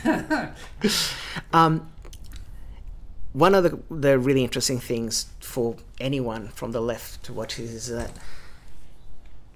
yes. 0.03 1.15
Um, 1.53 1.91
one 3.33 3.55
of 3.55 3.65
the, 3.65 3.79
the 3.91 4.19
really 4.19 4.43
interesting 4.43 4.81
things 4.81 5.27
for 5.41 5.77
anyone 6.01 6.49
from 6.49 6.73
the 6.73 6.81
left 6.81 7.23
to 7.25 7.33
watch 7.33 7.59
is 7.59 7.87
that 7.87 8.11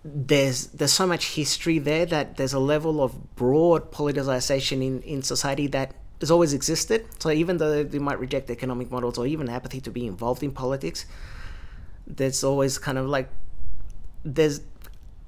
there's 0.05 0.67
there's 0.69 0.93
so 0.93 1.07
much 1.07 1.35
history 1.35 1.79
there 1.79 2.05
that 2.05 2.37
there's 2.37 2.53
a 2.53 2.59
level 2.59 3.03
of 3.03 3.35
broad 3.37 3.91
politicization 3.91 4.85
in, 4.85 5.01
in 5.03 5.23
society 5.23 5.67
that 5.69 5.95
has 6.21 6.31
always 6.31 6.53
existed. 6.53 7.07
So 7.19 7.31
even 7.31 7.57
though 7.57 7.83
they 7.83 7.99
might 7.99 8.19
reject 8.19 8.51
economic 8.51 8.91
models 8.91 9.19
or 9.19 9.27
even 9.27 9.49
apathy 9.49 9.81
to 9.81 9.91
be 9.91 10.07
involved 10.07 10.43
in 10.43 10.53
politics, 10.53 11.07
there's 12.07 12.45
always 12.45 12.79
kind 12.79 12.99
of 12.99 13.07
like 13.07 13.31
there's 14.25 14.61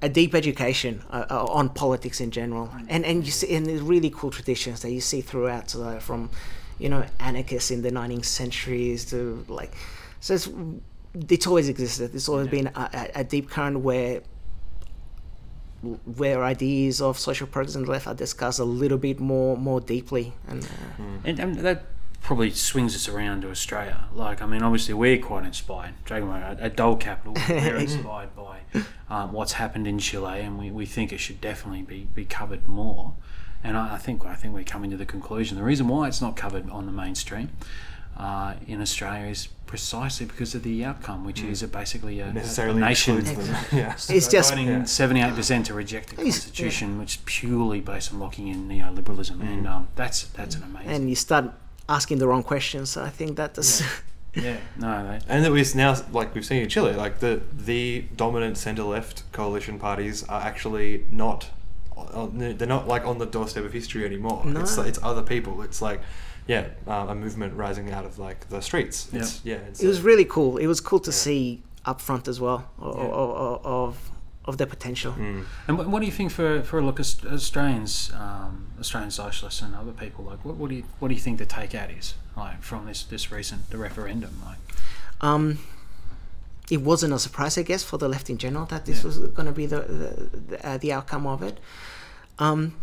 a 0.01 0.09
deep 0.09 0.35
education 0.35 1.03
uh, 1.09 1.25
uh, 1.29 1.45
on 1.45 1.69
politics 1.69 2.21
in 2.21 2.29
general, 2.29 2.69
and 2.87 3.03
and 3.03 3.25
you 3.25 3.31
see 3.31 3.55
and 3.55 3.65
there's 3.65 3.81
really 3.81 4.11
cool 4.11 4.29
traditions 4.29 4.81
that 4.81 4.91
you 4.91 5.01
see 5.01 5.21
throughout, 5.21 5.71
so 5.71 5.99
from 5.99 6.29
you 6.79 6.89
know 6.89 7.05
anarchists 7.19 7.71
in 7.71 7.81
the 7.81 7.91
19th 7.91 8.25
centuries 8.25 9.05
to 9.05 9.43
like 9.47 9.75
so 10.19 10.33
it's 10.33 10.49
it's 11.29 11.47
always 11.47 11.69
existed. 11.69 12.13
It's 12.13 12.29
always 12.29 12.47
been 12.47 12.67
a, 12.67 12.89
a, 13.15 13.19
a 13.21 13.23
deep 13.23 13.49
current 13.49 13.79
where 13.79 14.21
where 16.05 16.43
ideas 16.43 17.01
of 17.01 17.19
social 17.19 17.47
progress 17.47 17.75
and 17.75 17.87
left 17.87 18.07
are 18.07 18.15
discussed 18.15 18.59
a 18.59 18.63
little 18.63 18.97
bit 18.97 19.19
more 19.19 19.57
more 19.57 19.79
deeply 19.81 20.33
and. 20.47 20.63
Uh, 20.63 21.03
and, 21.23 21.39
and 21.39 21.55
that 21.59 21.85
probably 22.21 22.51
swings 22.51 22.95
us 22.95 23.07
around 23.07 23.41
to 23.41 23.49
Australia. 23.49 24.05
Like, 24.13 24.41
I 24.41 24.47
mean, 24.47 24.61
obviously 24.61 24.93
we're 24.93 25.19
quite 25.19 25.45
inspired. 25.45 25.93
Dragonbone, 26.05 26.41
at, 26.41 26.59
at 26.59 26.75
Doh 26.75 26.95
Kapital, 26.95 27.35
we're 27.47 27.75
inspired 27.77 28.35
by 28.35 28.59
um, 29.09 29.31
what's 29.31 29.53
happened 29.53 29.87
in 29.87 29.99
Chile, 29.99 30.41
and 30.41 30.57
we, 30.57 30.71
we 30.71 30.85
think 30.85 31.13
it 31.13 31.19
should 31.19 31.39
definitely 31.39 31.83
be, 31.83 32.07
be 32.13 32.25
covered 32.25 32.67
more. 32.67 33.13
And 33.63 33.75
I, 33.77 33.95
I 33.95 33.97
think 33.97 34.25
I 34.25 34.35
think 34.35 34.53
we're 34.53 34.63
coming 34.63 34.91
to 34.91 34.97
the 34.97 35.05
conclusion 35.05 35.57
the 35.57 35.63
reason 35.63 35.87
why 35.87 36.07
it's 36.07 36.21
not 36.21 36.35
covered 36.35 36.69
on 36.69 36.85
the 36.85 36.91
mainstream 36.91 37.49
uh, 38.17 38.53
in 38.67 38.81
Australia 38.81 39.27
is 39.27 39.47
precisely 39.67 40.25
because 40.25 40.55
of 40.55 40.63
the 40.63 40.83
outcome, 40.85 41.25
which 41.25 41.41
is 41.43 41.61
a 41.61 41.67
basically 41.67 42.19
a, 42.19 42.27
a 42.27 42.33
necessarily 42.33 42.79
nation 42.79 43.17
excludes 43.17 43.49
yeah. 43.73 43.93
It's 44.09 44.27
just 44.27 44.51
voting 44.53 44.85
seventy-eight 44.85 45.35
percent 45.35 45.65
to 45.67 45.73
reject 45.73 46.09
the 46.09 46.13
It's- 46.21 46.33
constitution, 46.39 46.97
which 46.99 47.15
is 47.17 47.21
purely 47.25 47.81
based 47.81 48.13
on 48.13 48.19
locking 48.19 48.47
in 48.47 48.67
neoliberalism, 48.67 49.41
and 49.41 49.67
um, 49.67 49.87
that's 49.95 50.23
that's 50.29 50.55
an 50.55 50.63
amazing. 50.63 50.89
and 50.91 51.09
you 51.09 51.15
start 51.15 51.51
asking 51.89 52.17
the 52.19 52.27
wrong 52.27 52.43
questions. 52.43 52.91
So 52.91 53.03
I 53.03 53.09
think 53.09 53.35
that 53.37 53.53
does. 53.55 53.83
yeah, 54.33 54.57
no, 54.77 55.05
they, 55.07 55.19
And 55.27 55.43
that 55.45 55.51
we've 55.51 55.75
now, 55.75 55.95
like 56.11 56.33
we've 56.33 56.45
seen 56.45 56.63
in 56.63 56.69
Chile, 56.69 56.93
like 56.93 57.19
the 57.19 57.41
the 57.53 58.05
dominant 58.15 58.57
centre 58.57 58.83
left 58.83 59.23
coalition 59.31 59.77
parties 59.79 60.23
are 60.23 60.41
actually 60.41 61.05
not, 61.11 61.49
on- 62.13 62.37
they're 62.57 62.67
not 62.67 62.87
like 62.87 63.05
on 63.05 63.17
the 63.17 63.25
doorstep 63.25 63.63
of 63.65 63.73
history 63.73 64.05
anymore. 64.05 64.43
No. 64.45 64.61
It's 64.61 64.77
it's 64.77 64.99
other 65.03 65.21
people. 65.23 65.61
It's 65.63 65.81
like, 65.81 66.01
yeah, 66.47 66.67
um, 66.87 67.09
a 67.09 67.15
movement 67.15 67.53
rising 67.55 67.91
out 67.91 68.05
of 68.05 68.17
like 68.19 68.47
the 68.49 68.61
streets. 68.61 69.07
It's, 69.13 69.41
yeah, 69.43 69.55
it's, 69.69 69.81
it 69.83 69.87
was 69.87 69.99
uh, 69.99 70.03
really 70.09 70.25
cool. 70.25 70.57
It 70.57 70.67
was 70.67 70.79
cool 70.81 70.99
to 71.01 71.11
see 71.11 71.61
up 71.85 72.01
front 72.01 72.27
as 72.27 72.39
well 72.39 72.69
o- 72.81 72.91
o- 72.91 73.35
o- 73.45 73.61
of 73.85 74.11
of 74.45 74.57
the 74.57 74.65
potential. 74.67 75.11
mm. 75.13 75.43
And 75.67 75.77
what, 75.77 75.87
what 75.87 75.99
do 75.99 76.05
you 76.05 76.11
think 76.11 76.31
for 76.31 76.61
for 76.63 76.81
look 76.81 76.99
Aus- 76.99 77.25
Australians, 77.25 78.11
um, 78.13 78.67
Australian 78.79 79.11
socialists 79.11 79.61
and 79.61 79.75
other 79.75 79.91
people? 79.91 80.23
Like, 80.25 80.43
what, 80.45 80.55
what 80.55 80.69
do 80.69 80.75
you 80.75 80.83
what 80.99 81.07
do 81.09 81.13
you 81.15 81.21
think 81.21 81.37
the 81.39 81.45
takeout 81.45 81.97
is 81.99 82.13
like 82.35 82.61
from 82.61 82.85
this 82.85 83.03
this 83.03 83.31
recent 83.31 83.69
the 83.69 83.77
referendum? 83.77 84.31
Like, 84.45 84.59
Um, 85.21 85.57
it 86.69 86.81
wasn't 86.81 87.13
a 87.13 87.19
surprise, 87.19 87.57
I 87.57 87.63
guess, 87.63 87.83
for 87.83 87.97
the 87.97 88.07
left 88.09 88.29
in 88.29 88.37
general 88.37 88.65
that 88.67 88.85
this 88.85 88.97
Yeah. 88.99 89.07
was 89.07 89.17
going 89.19 89.45
to 89.47 89.51
be 89.53 89.65
the 89.65 89.79
the, 89.81 90.09
the, 90.49 90.67
uh, 90.69 90.77
the 90.77 90.93
outcome 90.93 91.25
of 91.27 91.41
it. 91.41 91.57
Um, 92.39 92.75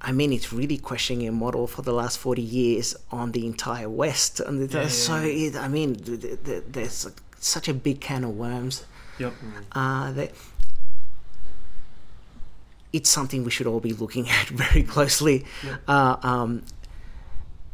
I 0.00 0.12
mean, 0.12 0.32
it's 0.32 0.52
really 0.52 0.78
questioning 0.78 1.26
a 1.28 1.32
model 1.32 1.66
for 1.66 1.82
the 1.82 1.92
last 1.92 2.18
forty 2.18 2.42
years 2.42 2.94
on 3.10 3.32
the 3.32 3.46
entire 3.46 3.88
West, 3.88 4.40
and 4.40 4.70
Yeah, 4.70 4.88
so 4.88 5.16
yeah. 5.20 5.48
it, 5.48 5.56
I 5.56 5.68
mean, 5.68 5.96
th- 5.96 6.20
th- 6.20 6.44
th- 6.44 6.64
there's 6.68 7.08
such 7.38 7.68
a 7.68 7.74
big 7.74 8.00
can 8.00 8.24
of 8.24 8.36
worms. 8.36 8.84
yep. 9.18 9.32
Uh, 9.72 10.12
that 10.12 10.32
it's 12.92 13.10
something 13.10 13.44
we 13.44 13.50
should 13.50 13.66
all 13.66 13.80
be 13.80 13.92
looking 13.92 14.28
at 14.38 14.46
very 14.48 14.82
closely. 14.82 15.44
Uh, 15.88 16.16
um, 16.22 16.62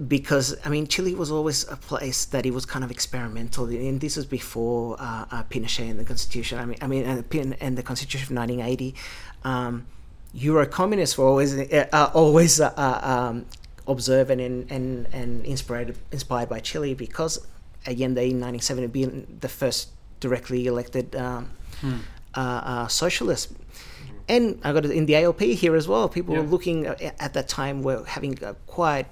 because 0.09 0.57
I 0.65 0.69
mean, 0.69 0.87
Chile 0.87 1.15
was 1.15 1.31
always 1.31 1.69
a 1.69 1.77
place 1.77 2.25
that 2.27 2.45
it 2.47 2.53
was 2.53 2.65
kind 2.67 2.85
of 2.85 2.91
experimental, 2.91 3.67
and 3.67 4.01
this 4.01 4.17
was 4.17 4.27
before 4.27 4.97
uh, 5.01 5.27
uh, 5.31 5.43
Pinochet 5.45 5.91
and 5.91 5.99
the 6.01 6.05
Constitution. 6.05 6.59
I 6.59 6.65
mean, 6.65 6.79
I 6.81 6.87
mean, 6.87 7.05
and, 7.05 7.29
Pin- 7.29 7.57
and 7.61 7.77
the 7.79 7.83
Constitution 7.83 8.33
of 8.37 8.39
1980. 8.39 8.95
Um, 9.45 9.87
Euro 10.35 10.65
communists 10.67 11.19
were 11.19 11.27
always 11.27 11.55
uh, 11.59 11.87
uh, 11.93 12.11
always 12.15 12.59
uh, 12.59 12.73
uh, 12.77 13.01
um, 13.03 13.47
observant 13.87 14.41
and 14.41 14.71
and, 14.73 15.07
and 15.13 15.45
inspired 15.45 15.95
inspired 16.11 16.49
by 16.49 16.59
Chile 16.59 16.95
because 16.95 17.39
Allende 17.87 18.23
in 18.31 18.41
1970 18.41 18.87
being 18.89 19.39
the 19.41 19.49
first 19.49 19.91
directly 20.21 20.67
elected 20.67 21.15
um, 21.17 21.51
Hmm. 21.81 21.97
uh, 22.35 22.41
uh, 22.41 22.87
socialist. 22.89 23.51
And 24.29 24.59
I 24.65 24.73
got 24.73 24.85
it 24.85 24.93
in 24.93 25.07
the 25.07 25.17
ALP 25.17 25.41
here 25.41 25.75
as 25.75 25.89
well. 25.89 26.09
People 26.09 26.35
were 26.37 26.43
looking 26.43 26.87
at, 26.87 27.03
at 27.03 27.35
that 27.35 27.49
time 27.49 27.83
were 27.83 28.05
having 28.05 28.39
a, 28.43 28.55
quite 28.67 29.07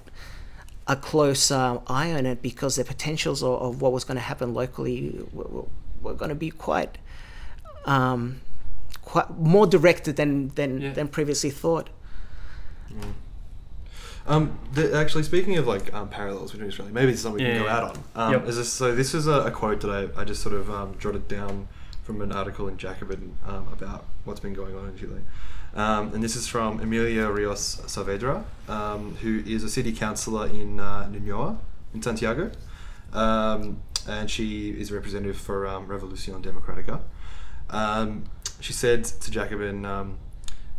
a 0.94 0.96
close 0.96 1.44
uh, 1.50 1.78
eye 1.86 2.10
on 2.18 2.24
it 2.26 2.38
because 2.42 2.72
the 2.76 2.84
potentials 2.84 3.42
of, 3.42 3.54
of 3.66 3.80
what 3.82 3.92
was 3.92 4.04
going 4.08 4.16
to 4.16 4.26
happen 4.32 4.48
locally 4.54 4.98
were, 5.32 5.44
were, 5.54 5.68
were 6.02 6.14
going 6.20 6.30
to 6.36 6.40
be 6.46 6.50
quite, 6.50 6.98
um, 7.84 8.40
quite 9.02 9.28
more 9.52 9.66
directed 9.76 10.16
than 10.16 10.32
than, 10.58 10.80
Yeah. 10.80 10.92
than 10.96 11.06
previously 11.08 11.50
thought. 11.50 11.88
Um, 14.26 14.58
the, 14.74 14.94
actually, 14.96 15.22
speaking 15.22 15.56
of 15.58 15.66
like 15.66 15.92
um, 15.94 16.08
parallels 16.08 16.50
between 16.52 16.68
Australia, 16.68 16.92
maybe 16.92 17.06
this 17.12 17.16
is 17.16 17.22
something 17.22 17.42
we 17.42 17.48
Yeah, 17.50 17.56
can 17.56 17.62
go 17.64 17.68
yeah. 17.68 17.76
out 17.78 17.84
on. 17.90 17.96
Um, 18.22 18.32
Yep. 18.32 18.48
is 18.48 18.56
this, 18.56 18.72
so 18.72 18.94
this 18.94 19.14
is 19.14 19.26
a, 19.26 19.40
a 19.46 19.50
quote 19.50 19.80
that 19.82 19.90
I, 19.90 20.20
I 20.20 20.24
just 20.24 20.42
sort 20.42 20.54
of 20.54 20.70
um, 20.70 20.96
jotted 20.98 21.26
down 21.28 21.68
from 22.10 22.22
an 22.22 22.32
article 22.32 22.66
in 22.66 22.76
Jacobin 22.76 23.36
um, 23.46 23.68
about 23.72 24.04
what's 24.24 24.40
been 24.40 24.52
going 24.52 24.74
on 24.76 24.88
in 24.88 24.98
Chile. 24.98 25.20
Um, 25.76 26.12
and 26.12 26.20
this 26.20 26.34
is 26.34 26.48
from 26.48 26.80
Emilia 26.80 27.30
Rios 27.30 27.76
Saavedra, 27.86 28.42
um, 28.68 29.14
who 29.22 29.44
is 29.46 29.62
a 29.62 29.70
city 29.70 29.92
councillor 29.92 30.48
in 30.48 30.80
uh, 30.80 31.08
Ñuñoa, 31.08 31.58
in 31.94 32.02
Santiago. 32.02 32.50
Um, 33.12 33.80
and 34.08 34.28
she 34.28 34.70
is 34.70 34.90
a 34.90 34.94
representative 34.94 35.36
for 35.36 35.68
um, 35.68 35.86
Revolucion 35.86 36.42
Democratica. 36.42 37.00
Um, 37.70 38.24
she 38.58 38.72
said 38.72 39.04
to 39.04 39.30
Jacobin, 39.30 39.86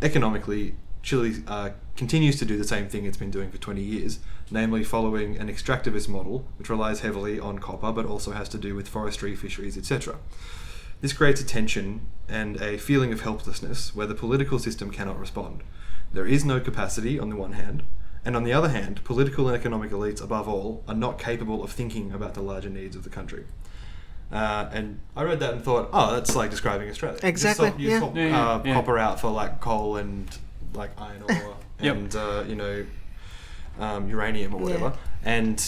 economically, 0.01 0.75
Chile 1.01 1.43
uh, 1.47 1.69
continues 1.95 2.37
to 2.39 2.45
do 2.45 2.57
the 2.57 2.65
same 2.65 2.89
thing 2.89 3.05
it's 3.05 3.17
been 3.17 3.31
doing 3.31 3.49
for 3.49 3.57
20 3.57 3.81
years, 3.81 4.19
namely 4.51 4.83
following 4.83 5.37
an 5.37 5.47
extractivist 5.47 6.09
model 6.09 6.45
which 6.57 6.69
relies 6.69 6.99
heavily 6.99 7.39
on 7.39 7.57
copper 7.57 7.93
but 7.93 8.05
also 8.05 8.31
has 8.31 8.49
to 8.49 8.57
do 8.57 8.75
with 8.75 8.89
forestry, 8.89 9.33
fisheries, 9.33 9.77
etc. 9.77 10.17
This 11.01 11.13
creates 11.13 11.41
a 11.41 11.45
tension 11.45 12.01
and 12.29 12.61
a 12.61 12.77
feeling 12.77 13.11
of 13.11 13.21
helplessness 13.21 13.93
where 13.95 14.07
the 14.07 14.15
political 14.15 14.59
system 14.59 14.91
cannot 14.91 15.19
respond. 15.19 15.61
There 16.13 16.25
is 16.25 16.45
no 16.45 16.59
capacity 16.59 17.19
on 17.19 17.29
the 17.29 17.35
one 17.35 17.53
hand, 17.53 17.83
and 18.23 18.35
on 18.35 18.43
the 18.43 18.53
other 18.53 18.69
hand, 18.69 19.03
political 19.03 19.47
and 19.47 19.57
economic 19.57 19.91
elites 19.91 20.23
above 20.23 20.47
all 20.47 20.83
are 20.87 20.93
not 20.95 21.17
capable 21.19 21.63
of 21.63 21.71
thinking 21.71 22.11
about 22.11 22.33
the 22.35 22.41
larger 22.41 22.69
needs 22.69 22.95
of 22.95 23.03
the 23.03 23.09
country. 23.09 23.45
Uh, 24.31 24.69
and 24.71 24.99
I 25.15 25.23
read 25.23 25.39
that 25.41 25.53
and 25.55 25.63
thought, 25.63 25.89
oh, 25.91 26.13
that's 26.13 26.35
like 26.35 26.51
describing 26.51 26.89
Australia. 26.89 27.19
You 27.21 27.27
Exactly, 27.29 27.67
swap- 27.69 27.79
You 27.79 27.89
yeah. 27.89 27.99
swap, 27.99 28.15
Yeah, 28.15 28.27
yeah, 28.27 28.49
uh, 28.51 28.61
yeah. 28.63 28.73
copper 28.75 28.97
out 28.97 29.19
for 29.19 29.29
like 29.31 29.59
coal 29.59 29.97
and 29.97 30.37
like 30.73 30.91
iron 31.01 31.23
ore 31.29 31.57
Yep. 31.81 31.95
and 31.95 32.15
uh, 32.15 32.43
you 32.47 32.55
know 32.55 32.85
um, 33.79 34.07
uranium 34.07 34.53
or 34.53 34.59
Yeah. 34.59 34.65
whatever. 34.67 34.93
And 35.25 35.61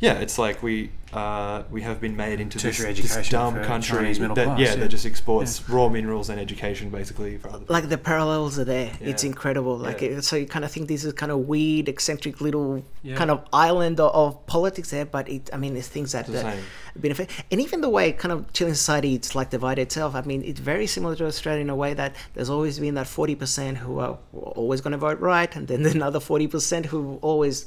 yeah, 0.00 0.14
it's 0.14 0.38
like 0.38 0.62
we 0.62 0.90
uh, 1.12 1.62
we 1.70 1.82
have 1.82 2.00
been 2.00 2.16
made 2.16 2.38
into 2.38 2.58
this, 2.58 2.78
this 2.78 3.28
dumb 3.30 3.54
country 3.64 3.96
Chinese 3.98 4.20
middle 4.20 4.36
that 4.36 4.44
class, 4.44 4.60
yeah, 4.60 4.68
yeah. 4.70 4.76
that 4.76 4.88
just 4.88 5.06
exports 5.06 5.66
raw 5.68 5.88
minerals 5.88 6.28
and 6.28 6.38
education 6.38 6.90
basically 6.90 7.38
for 7.38 7.48
other 7.48 7.60
people. 7.60 7.72
Like 7.72 7.88
the 7.88 7.96
parallels 7.96 8.58
are 8.58 8.64
there. 8.64 8.92
It's 9.00 9.24
incredible. 9.24 9.76
Like 9.78 10.02
Yeah. 10.02 10.08
it, 10.08 10.22
so, 10.22 10.36
you 10.36 10.46
kind 10.46 10.64
of 10.64 10.70
think 10.70 10.86
this 10.88 11.04
is 11.04 11.14
kind 11.14 11.32
of 11.32 11.48
weird, 11.48 11.88
eccentric 11.88 12.40
little 12.40 12.84
Yeah. 13.02 13.16
kind 13.16 13.30
of 13.30 13.42
island 13.52 13.98
of, 14.00 14.14
of 14.14 14.46
politics 14.46 14.90
there. 14.90 15.06
But 15.06 15.28
it, 15.28 15.48
I 15.52 15.56
mean, 15.56 15.72
there's 15.72 15.88
things 15.88 16.12
that, 16.12 16.26
the 16.26 16.32
that 16.32 16.58
benefit, 16.94 17.30
and 17.50 17.60
even 17.60 17.80
the 17.80 17.88
way 17.88 18.12
kind 18.12 18.32
of 18.32 18.52
Chilean 18.52 18.74
society 18.74 19.14
it's 19.14 19.34
like 19.34 19.50
divided 19.50 19.82
itself. 19.82 20.14
I 20.14 20.20
mean, 20.22 20.42
it's 20.44 20.60
very 20.60 20.86
similar 20.86 21.16
to 21.16 21.26
Australia 21.26 21.62
in 21.62 21.70
a 21.70 21.76
way 21.76 21.94
that 21.94 22.14
there's 22.34 22.50
always 22.50 22.78
been 22.78 22.94
that 22.94 23.06
forty 23.06 23.34
percent 23.34 23.78
who 23.78 23.98
are 23.98 24.18
always 24.32 24.80
going 24.82 24.92
to 24.92 24.98
vote 24.98 25.18
right, 25.20 25.54
and 25.56 25.66
then 25.66 25.86
another 25.98 26.20
forty 26.20 26.46
percent 26.46 26.86
who 26.86 27.18
always 27.22 27.66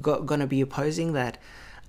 going 0.00 0.40
to 0.40 0.46
be 0.46 0.60
opposing 0.60 1.12
that. 1.14 1.38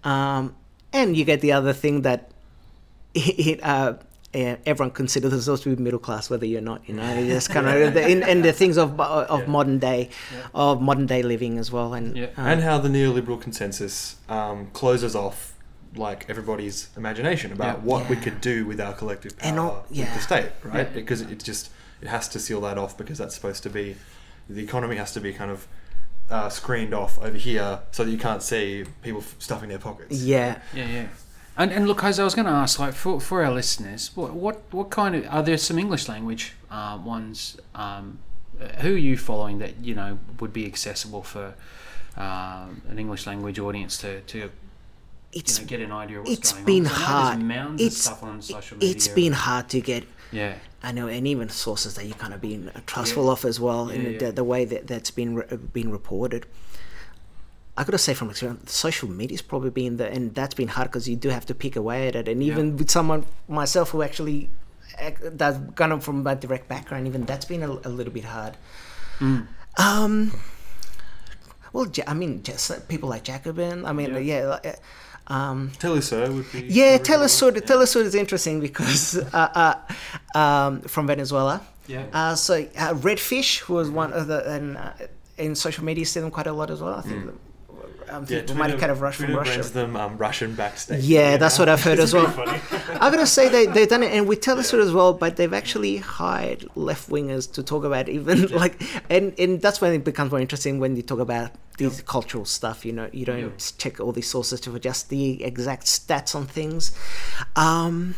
Um, 0.04 0.56
and 0.94 1.16
you 1.18 1.26
get 1.26 1.42
the 1.42 1.52
other 1.54 1.74
thing 1.74 2.04
that 2.04 2.32
it, 3.16 3.60
uh, 3.64 3.94
everyone 4.34 4.92
considers 4.92 5.32
themselves 5.32 5.62
to 5.62 5.76
be 5.76 5.82
middle 5.82 6.00
class, 6.00 6.30
whether 6.30 6.46
you're 6.46 6.62
not. 6.62 6.88
You 6.88 6.96
know, 6.96 7.14
it's 7.16 7.48
kind 7.48 7.68
of 7.68 7.94
the, 7.94 8.08
in, 8.08 8.24
and 8.24 8.44
the 8.44 8.54
things 8.54 8.78
of 8.78 9.00
of 9.00 9.48
modern 9.48 9.80
day, 9.80 10.10
of 10.54 10.82
modern 10.82 11.06
day 11.08 11.24
living 11.24 11.58
as 11.58 11.72
well. 11.72 11.94
And 11.94 12.16
Yeah. 12.16 12.26
uh, 12.38 12.42
and 12.42 12.62
how 12.62 12.78
the 12.78 12.90
neoliberal 12.90 13.40
consensus 13.42 14.18
um, 14.30 14.68
closes 14.74 15.16
off 15.16 15.54
like 15.96 16.26
everybody's 16.30 16.90
imagination 16.96 17.52
about 17.52 17.78
Yeah. 17.80 17.84
what 17.84 18.10
we 18.10 18.16
could 18.18 18.40
do 18.42 18.66
with 18.66 18.80
our 18.80 18.94
collective 18.94 19.38
power 19.38 19.50
And 19.50 19.60
all- 19.60 19.86
with 19.90 20.14
the 20.14 20.20
state, 20.20 20.52
right? 20.64 20.88
Yeah. 20.88 20.94
Because 20.94 21.22
it 21.22 21.44
just 21.44 21.72
it 22.02 22.08
has 22.08 22.28
to 22.30 22.40
seal 22.40 22.62
that 22.62 22.78
off 22.78 22.96
because 22.98 23.18
that's 23.18 23.34
supposed 23.34 23.64
to 23.64 23.70
be 23.72 23.96
the 24.48 24.62
economy 24.64 24.98
has 24.98 25.12
to 25.14 25.20
be 25.20 25.34
kind 25.34 25.50
of 25.50 25.68
uh, 26.30 26.50
screened 26.50 26.94
off 26.94 27.18
over 27.20 27.38
here 27.38 27.80
so 27.92 28.04
that 28.04 28.12
you 28.12 28.18
can't 28.18 28.44
see 28.44 28.86
people 29.02 29.22
f- 29.22 29.36
stuffing 29.40 29.70
their 29.70 29.80
pockets. 29.80 30.22
yeah, 30.22 30.60
Yeah, 30.74 30.86
yeah. 30.88 31.08
And, 31.60 31.72
and 31.72 31.88
look, 31.88 32.02
Jose, 32.02 32.22
I 32.22 32.26
was 32.26 32.36
going 32.36 32.46
to 32.46 32.52
ask, 32.52 32.78
like, 32.80 32.94
for, 32.94 33.20
for 33.20 33.44
our 33.44 33.52
listeners, 33.52 34.12
what, 34.16 34.34
what 34.34 34.62
what 34.72 34.90
kind 34.92 35.16
of 35.16 35.26
are 35.34 35.42
there 35.42 35.58
some 35.58 35.80
English 35.80 36.08
language 36.08 36.54
uh, 36.70 37.00
ones? 37.04 37.58
Um, 37.74 38.20
uh, 38.62 38.68
who 38.82 38.94
are 38.94 38.98
you 38.98 39.18
following 39.18 39.58
that 39.60 39.74
you 39.84 39.96
know 39.96 40.20
would 40.40 40.54
be 40.54 40.66
accessible 40.68 41.24
for 41.24 41.56
um, 42.16 42.82
an 42.90 42.98
English 43.00 43.26
language 43.28 43.60
audience 43.60 43.98
to 44.00 44.22
to 44.22 44.38
you 45.34 45.44
know, 45.60 45.66
get 45.66 45.80
an 45.82 45.92
idea 45.92 46.20
of 46.20 46.26
what's 46.26 46.38
it's 46.40 46.52
going 46.54 46.66
been 46.66 46.86
on? 46.88 46.92
'Cause 46.92 47.02
I 47.02 47.02
know 47.02 47.08
hard. 47.08 47.38
There's 47.40 47.44
mounds 47.48 47.82
It's 47.84 47.96
of 47.98 48.02
stuff 48.04 48.24
on 48.24 48.42
social 48.42 48.78
media. 48.78 48.92
it's 48.96 49.08
been 49.08 49.34
hard 49.34 49.70
to 49.70 49.82
get. 49.82 50.04
yeah, 50.32 50.56
I 50.88 50.94
know, 50.94 51.08
and 51.10 51.28
even 51.28 51.50
sources 51.50 51.96
that 51.96 52.06
you 52.06 52.14
kind 52.14 52.34
of 52.34 52.40
been 52.40 52.72
trustful 52.86 53.30
of 53.30 53.44
as 53.44 53.60
well, 53.60 53.90
in 53.90 54.02
Yeah, 54.14 54.18
the, 54.20 54.32
the 54.32 54.44
way 54.54 54.64
that 54.64 54.88
that's 54.88 55.12
been 55.12 55.36
re- 55.36 55.58
been 55.78 55.92
reported. 55.92 56.46
I 57.78 57.84
gotta 57.84 57.98
say 57.98 58.14
from 58.14 58.30
experience, 58.30 58.72
social 58.72 59.10
media's 59.10 59.42
probably 59.42 59.70
been 59.70 59.98
the, 59.98 60.08
and 60.10 60.34
that's 60.34 60.56
been 60.56 60.70
hard 60.70 60.88
because 60.90 61.10
you 61.12 61.18
do 61.18 61.30
have 61.30 61.46
to 61.48 61.56
pick 61.64 61.76
away 61.76 62.08
at 62.08 62.16
it, 62.16 62.28
and 62.30 62.42
even 62.42 62.78
with 62.78 62.90
someone 62.90 63.26
myself 63.50 63.90
who 63.90 64.02
actually 64.02 64.50
ac- 64.98 65.36
that's 65.42 65.60
kind 65.76 65.92
of 65.92 66.06
from 66.06 66.24
my 66.24 66.36
direct 66.36 66.70
background, 66.70 67.06
even 67.06 67.26
that's 67.26 67.46
been 67.46 67.64
a, 67.64 67.70
a 67.70 67.92
little 67.98 68.14
bit 68.14 68.24
hard. 68.24 68.56
Mm. 69.20 69.46
Um, 69.78 70.32
well, 71.74 71.92
I 72.08 72.14
mean, 72.14 72.44
just 72.44 72.88
people 72.88 73.10
like 73.10 73.24
Jacobin. 73.26 73.86
I 73.86 73.92
mean, 73.92 74.16
Yeah. 74.24 74.76
Um, 75.28 75.72
Telesur 75.80 76.34
would 76.34 76.52
be 76.52 76.62
yeah, 76.62 76.94
would 76.94 77.04
be 77.04 77.12
one. 77.12 77.20
Telesur. 77.20 78.02
Yeah. 78.02 78.08
Is 78.08 78.16
interesting 78.16 78.60
because 78.60 79.18
uh, 79.34 79.76
uh, 80.34 80.38
um, 80.38 80.82
from 80.82 81.08
Venezuela. 81.08 81.62
yeah. 81.88 82.06
Uh, 82.14 82.36
so 82.36 82.54
uh, 82.56 82.94
Redfish, 82.94 83.60
who 83.60 83.74
was 83.74 83.90
one 83.90 84.14
of 84.14 84.28
the 84.28 84.50
and 84.50 84.78
uh, 84.78 84.92
in 85.38 85.56
social 85.56 85.84
media, 85.84 86.06
see 86.06 86.20
them 86.20 86.32
quite 86.32 86.48
a 86.48 86.54
lot 86.54 86.72
as 86.72 86.82
well. 86.82 86.96
I 86.96 87.02
think. 87.02 87.32
Um, 88.10 88.26
Yeah, 88.28 88.42
people 88.42 88.56
might 88.56 88.70
have 88.70 88.80
kind 88.80 88.92
of 88.92 89.02
rushed 89.02 89.20
from 89.20 89.36
Russia. 89.36 89.52
brands 89.52 89.72
them 89.72 89.96
um, 89.96 90.18
Russian 90.18 90.56
backstage. 90.56 91.04
Yeah, 91.04 91.38
that's 91.38 91.60
what 91.60 91.70
I've 91.70 91.84
heard 91.84 92.00
as 92.06 92.14
well. 92.14 92.28
I'm 93.02 93.12
gonna 93.12 93.26
say 93.26 93.50
they 93.50 93.66
they've 93.66 93.88
done 93.88 94.04
it, 94.04 94.12
and 94.14 94.28
we 94.28 94.36
tell 94.36 94.60
us 94.60 94.74
it 94.74 94.80
as 94.80 94.92
well. 94.94 95.14
But 95.14 95.36
they've 95.38 95.54
actually 95.54 95.98
hired 95.98 96.66
left 96.76 97.10
wingers 97.10 97.52
to 97.54 97.64
talk 97.64 97.84
about 97.84 98.10
even 98.10 98.48
like, 98.64 98.82
and 99.10 99.34
and 99.40 99.62
that's 99.62 99.82
when 99.82 99.94
it 99.94 100.04
becomes 100.04 100.32
more 100.32 100.40
interesting 100.40 100.80
when 100.80 100.96
you 100.96 101.02
talk 101.02 101.20
about 101.20 101.52
these 101.78 102.02
cultural 102.02 102.46
stuff. 102.46 102.86
You 102.86 102.94
know, 102.94 103.10
you 103.12 103.26
don't 103.26 103.74
check 103.78 104.00
all 104.00 104.12
these 104.12 104.30
sources 104.30 104.60
to 104.62 104.76
adjust 104.76 105.10
the 105.10 105.44
exact 105.44 105.86
stats 105.86 106.36
on 106.36 106.46
things. 106.48 106.98
Um, 107.56 108.16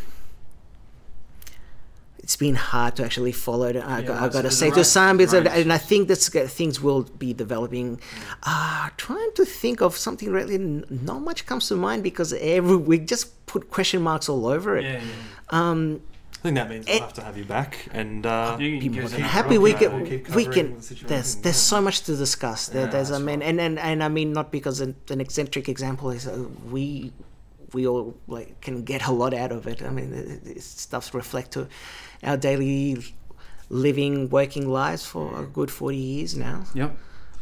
it's 2.30 2.36
been 2.36 2.54
hard 2.54 2.96
to 2.98 3.04
actually 3.04 3.32
follow. 3.32 3.66
it. 3.66 3.78
I, 3.78 4.04
got, 4.04 4.22
I 4.22 4.30
got 4.30 4.44
to 4.44 4.52
say, 4.52 4.68
a 4.68 4.72
to 4.74 4.84
some 4.84 5.18
bits, 5.18 5.34
of, 5.34 5.46
range. 5.46 5.62
and 5.62 5.74
I 5.74 5.80
think 5.80 6.08
that's 6.08 6.30
things 6.30 6.80
will 6.80 7.02
be 7.02 7.34
developing. 7.34 8.00
Uh, 8.44 8.90
trying 8.98 9.32
to 9.34 9.46
think 9.46 9.82
of 9.82 9.98
something 9.98 10.32
really, 10.32 10.54
n- 10.54 10.86
not 10.92 11.22
much 11.24 11.48
comes 11.48 11.68
to 11.70 11.76
mind 11.76 12.04
because 12.04 12.32
every 12.34 12.76
we 12.76 13.00
just 13.00 13.44
put 13.48 13.72
question 13.72 14.04
marks 14.04 14.30
all 14.30 14.46
over 14.46 14.78
it. 14.78 14.84
Yeah, 14.84 15.02
yeah. 15.02 15.10
Um, 15.50 16.02
I 16.38 16.42
think 16.44 16.56
that 16.58 16.70
means 16.70 16.86
we'll 16.88 17.00
have 17.00 17.14
to 17.14 17.24
have 17.24 17.36
you 17.36 17.46
back 17.46 17.88
and 17.94 18.24
uh, 18.28 18.58
You 18.60 18.70
can 18.74 18.80
be 18.80 18.84
give 18.90 18.94
more 18.94 19.06
us 19.06 19.12
than 19.14 19.22
an 19.24 19.28
happy 19.28 19.56
update. 19.56 19.62
we 19.64 19.74
keep 19.74 20.26
can 20.26 20.36
we 20.36 20.46
can 20.46 20.76
the 20.76 20.82
situation, 20.84 21.08
there's 21.08 21.36
yeah. 21.36 21.42
there's 21.42 21.58
so 21.58 21.82
much 21.82 22.02
to 22.02 22.16
discuss 22.16 22.68
there, 22.70 22.86
Yeah, 22.86 22.92
there's 22.92 23.10
i 23.10 23.14
that's 23.16 23.24
mean 23.26 23.42
and, 23.42 23.60
and 23.60 23.80
and 23.80 24.04
i 24.04 24.08
mean 24.08 24.32
not 24.34 24.52
because 24.52 24.80
an, 24.82 24.96
an 25.10 25.20
eccentric 25.20 25.68
example 25.68 26.12
is 26.12 26.28
uh, 26.28 26.46
we 26.70 27.12
we 27.74 27.88
all 27.88 28.16
like 28.28 28.62
can 28.62 28.84
get 28.84 29.08
a 29.08 29.12
lot 29.12 29.34
out 29.34 29.52
of 29.52 29.68
it 29.68 29.82
i 29.82 29.90
mean 29.90 30.14
it, 30.14 30.58
it, 30.58 30.62
stuff's 30.62 31.14
reflect 31.14 31.52
to 31.52 31.68
our 32.24 32.38
daily 32.38 33.04
living 33.70 34.30
working 34.30 34.68
lives 34.70 35.06
for 35.06 35.40
a 35.42 35.46
good 35.46 35.70
40 35.72 35.98
years 35.98 36.36
now 36.36 36.64
Yep. 36.74 36.98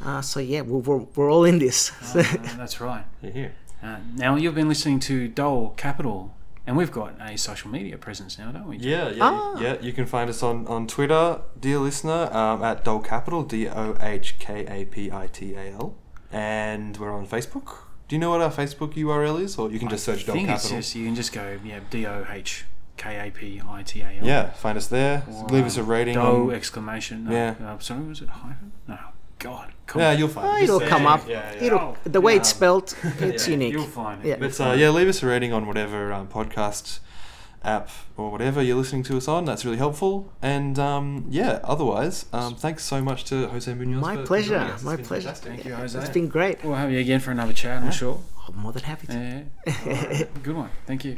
uh, 0.06 0.22
so 0.22 0.40
yeah 0.40 0.62
we're, 0.62 0.80
we're, 0.80 1.06
we're 1.16 1.32
all 1.32 1.46
in 1.46 1.60
this 1.60 1.92
Uh, 2.16 2.24
that's 2.58 2.80
right. 2.82 3.06
You're 3.22 3.32
here. 3.32 3.56
Uh, 3.82 3.98
now 4.16 4.36
you've 4.36 4.56
been 4.56 4.68
listening 4.68 5.00
to 5.02 5.28
Doh 5.28 5.74
Kapital, 5.78 6.34
and 6.66 6.76
we've 6.76 6.92
got 6.92 7.14
a 7.22 7.38
social 7.38 7.70
media 7.70 7.96
presence 7.98 8.38
now, 8.40 8.52
don't 8.52 8.68
we? 8.68 8.78
Yeah, 8.78 9.10
yeah, 9.10 9.18
Ah. 9.22 9.60
yeah. 9.62 9.80
You 9.80 9.94
can 9.94 10.06
find 10.08 10.30
us 10.32 10.42
on, 10.42 10.66
on 10.68 10.88
Twitter, 10.88 11.42
dear 11.60 11.78
listener, 11.78 12.28
um, 12.36 12.64
at 12.64 12.84
Doh 12.84 13.00
Kapital, 13.00 13.44
D 13.44 13.68
O 13.70 13.96
H 14.02 14.40
K 14.40 14.66
A 14.68 14.86
P 14.86 15.12
I 15.12 15.28
T 15.28 15.54
A 15.54 15.72
L, 15.74 15.94
and 16.32 16.98
we're 16.98 17.14
on 17.14 17.28
Facebook. 17.28 17.68
Do 18.08 18.16
you 18.16 18.20
know 18.20 18.32
what 18.32 18.42
our 18.42 18.52
Facebook 18.52 18.94
URL 18.96 19.40
is, 19.42 19.58
or 19.60 19.70
you 19.72 19.78
can 19.80 19.90
just 19.90 20.04
search 20.04 20.24
I 20.24 20.26
Dole 20.28 20.36
think 20.36 20.50
it's 20.50 20.64
Capital? 20.64 20.78
just 20.80 20.96
you 20.96 21.06
can 21.06 21.16
just 21.16 21.32
go 21.32 21.60
yeah 21.64 21.80
D 21.92 22.06
O 22.08 22.26
H 22.30 22.66
K 22.98 23.28
A 23.28 23.32
P 23.32 23.62
I 23.68 23.84
T 23.84 24.02
A 24.02 24.06
L. 24.08 24.26
Yeah, 24.26 24.50
find 24.52 24.78
us 24.78 24.88
there. 24.88 25.24
Or, 25.32 25.46
Leave 25.48 25.66
us 25.66 25.78
a 25.78 25.84
rating. 25.84 26.16
Doe 26.16 26.50
on- 26.50 26.56
exclamation. 26.56 27.26
No, 27.26 27.32
Yeah. 27.32 27.56
Uh, 27.64 27.80
sorry, 27.80 28.02
was 28.04 28.22
it 28.22 28.30
hyphen? 28.30 28.72
No. 28.88 28.98
God. 29.40 29.72
Come 29.86 30.02
yeah, 30.02 30.14
you'll 30.14 30.30
find 30.30 30.48
Oh, 30.48 30.58
it. 30.58 30.64
it'll 30.64 30.80
Just 30.80 30.90
come 30.90 31.04
search 31.04 31.10
up. 31.24 31.30
Yeah, 31.30 31.54
yeah. 31.54 31.64
it'll 31.64 31.98
the 32.06 32.20
way 32.22 32.36
it's 32.38 32.50
spelled 32.50 32.96
it's 33.20 33.46
yeah, 33.48 33.52
unique 33.52 33.74
You'll 33.74 33.84
find 33.86 34.26
it. 34.26 34.28
Yeah. 34.30 34.36
But 34.40 34.60
uh, 34.60 34.72
yeah, 34.74 34.90
leave 34.90 35.08
us 35.08 35.22
a 35.22 35.28
rating 35.28 35.54
on 35.54 35.68
whatever 35.68 36.12
um, 36.12 36.28
podcast 36.28 37.00
app 37.64 37.90
or 38.18 38.32
whatever 38.32 38.64
you're 38.64 38.78
listening 38.78 39.04
to 39.04 39.18
us 39.18 39.28
on. 39.28 39.46
That's 39.46 39.64
really 39.64 39.78
helpful. 39.78 40.34
And 40.42 40.80
um, 40.80 41.26
yeah, 41.30 41.60
otherwise, 41.64 42.26
um, 42.34 42.56
thanks 42.56 42.84
so 42.84 43.00
much 43.02 43.26
to 43.26 43.48
Jose 43.50 43.72
Munoz. 43.72 44.02
My 44.02 44.16
for- 44.16 44.22
for 44.22 44.28
pleasure, 44.28 44.58
us. 44.58 44.82
My 44.84 44.96
pleasure. 44.96 45.28
fantastic. 45.28 45.52
Thank 45.52 45.66
you, 45.66 45.76
Jose. 45.76 46.00
it's 46.00 46.10
been 46.10 46.28
great 46.30 46.64
We'll 46.64 46.74
have 46.74 46.92
you 46.92 46.98
again 47.00 47.20
for 47.20 47.30
another 47.30 47.54
chat, 47.54 47.84
I'm 47.84 47.92
sure. 47.92 48.20
I'm 48.48 48.58
more 48.58 48.72
than 48.72 48.84
happy 48.84 49.06
to 49.08 49.14
Yeah. 49.14 49.74
All 49.86 49.92
right. 49.94 50.44
Good 50.44 50.56
one. 50.56 50.70
Thank 50.88 51.06
you. 51.06 51.18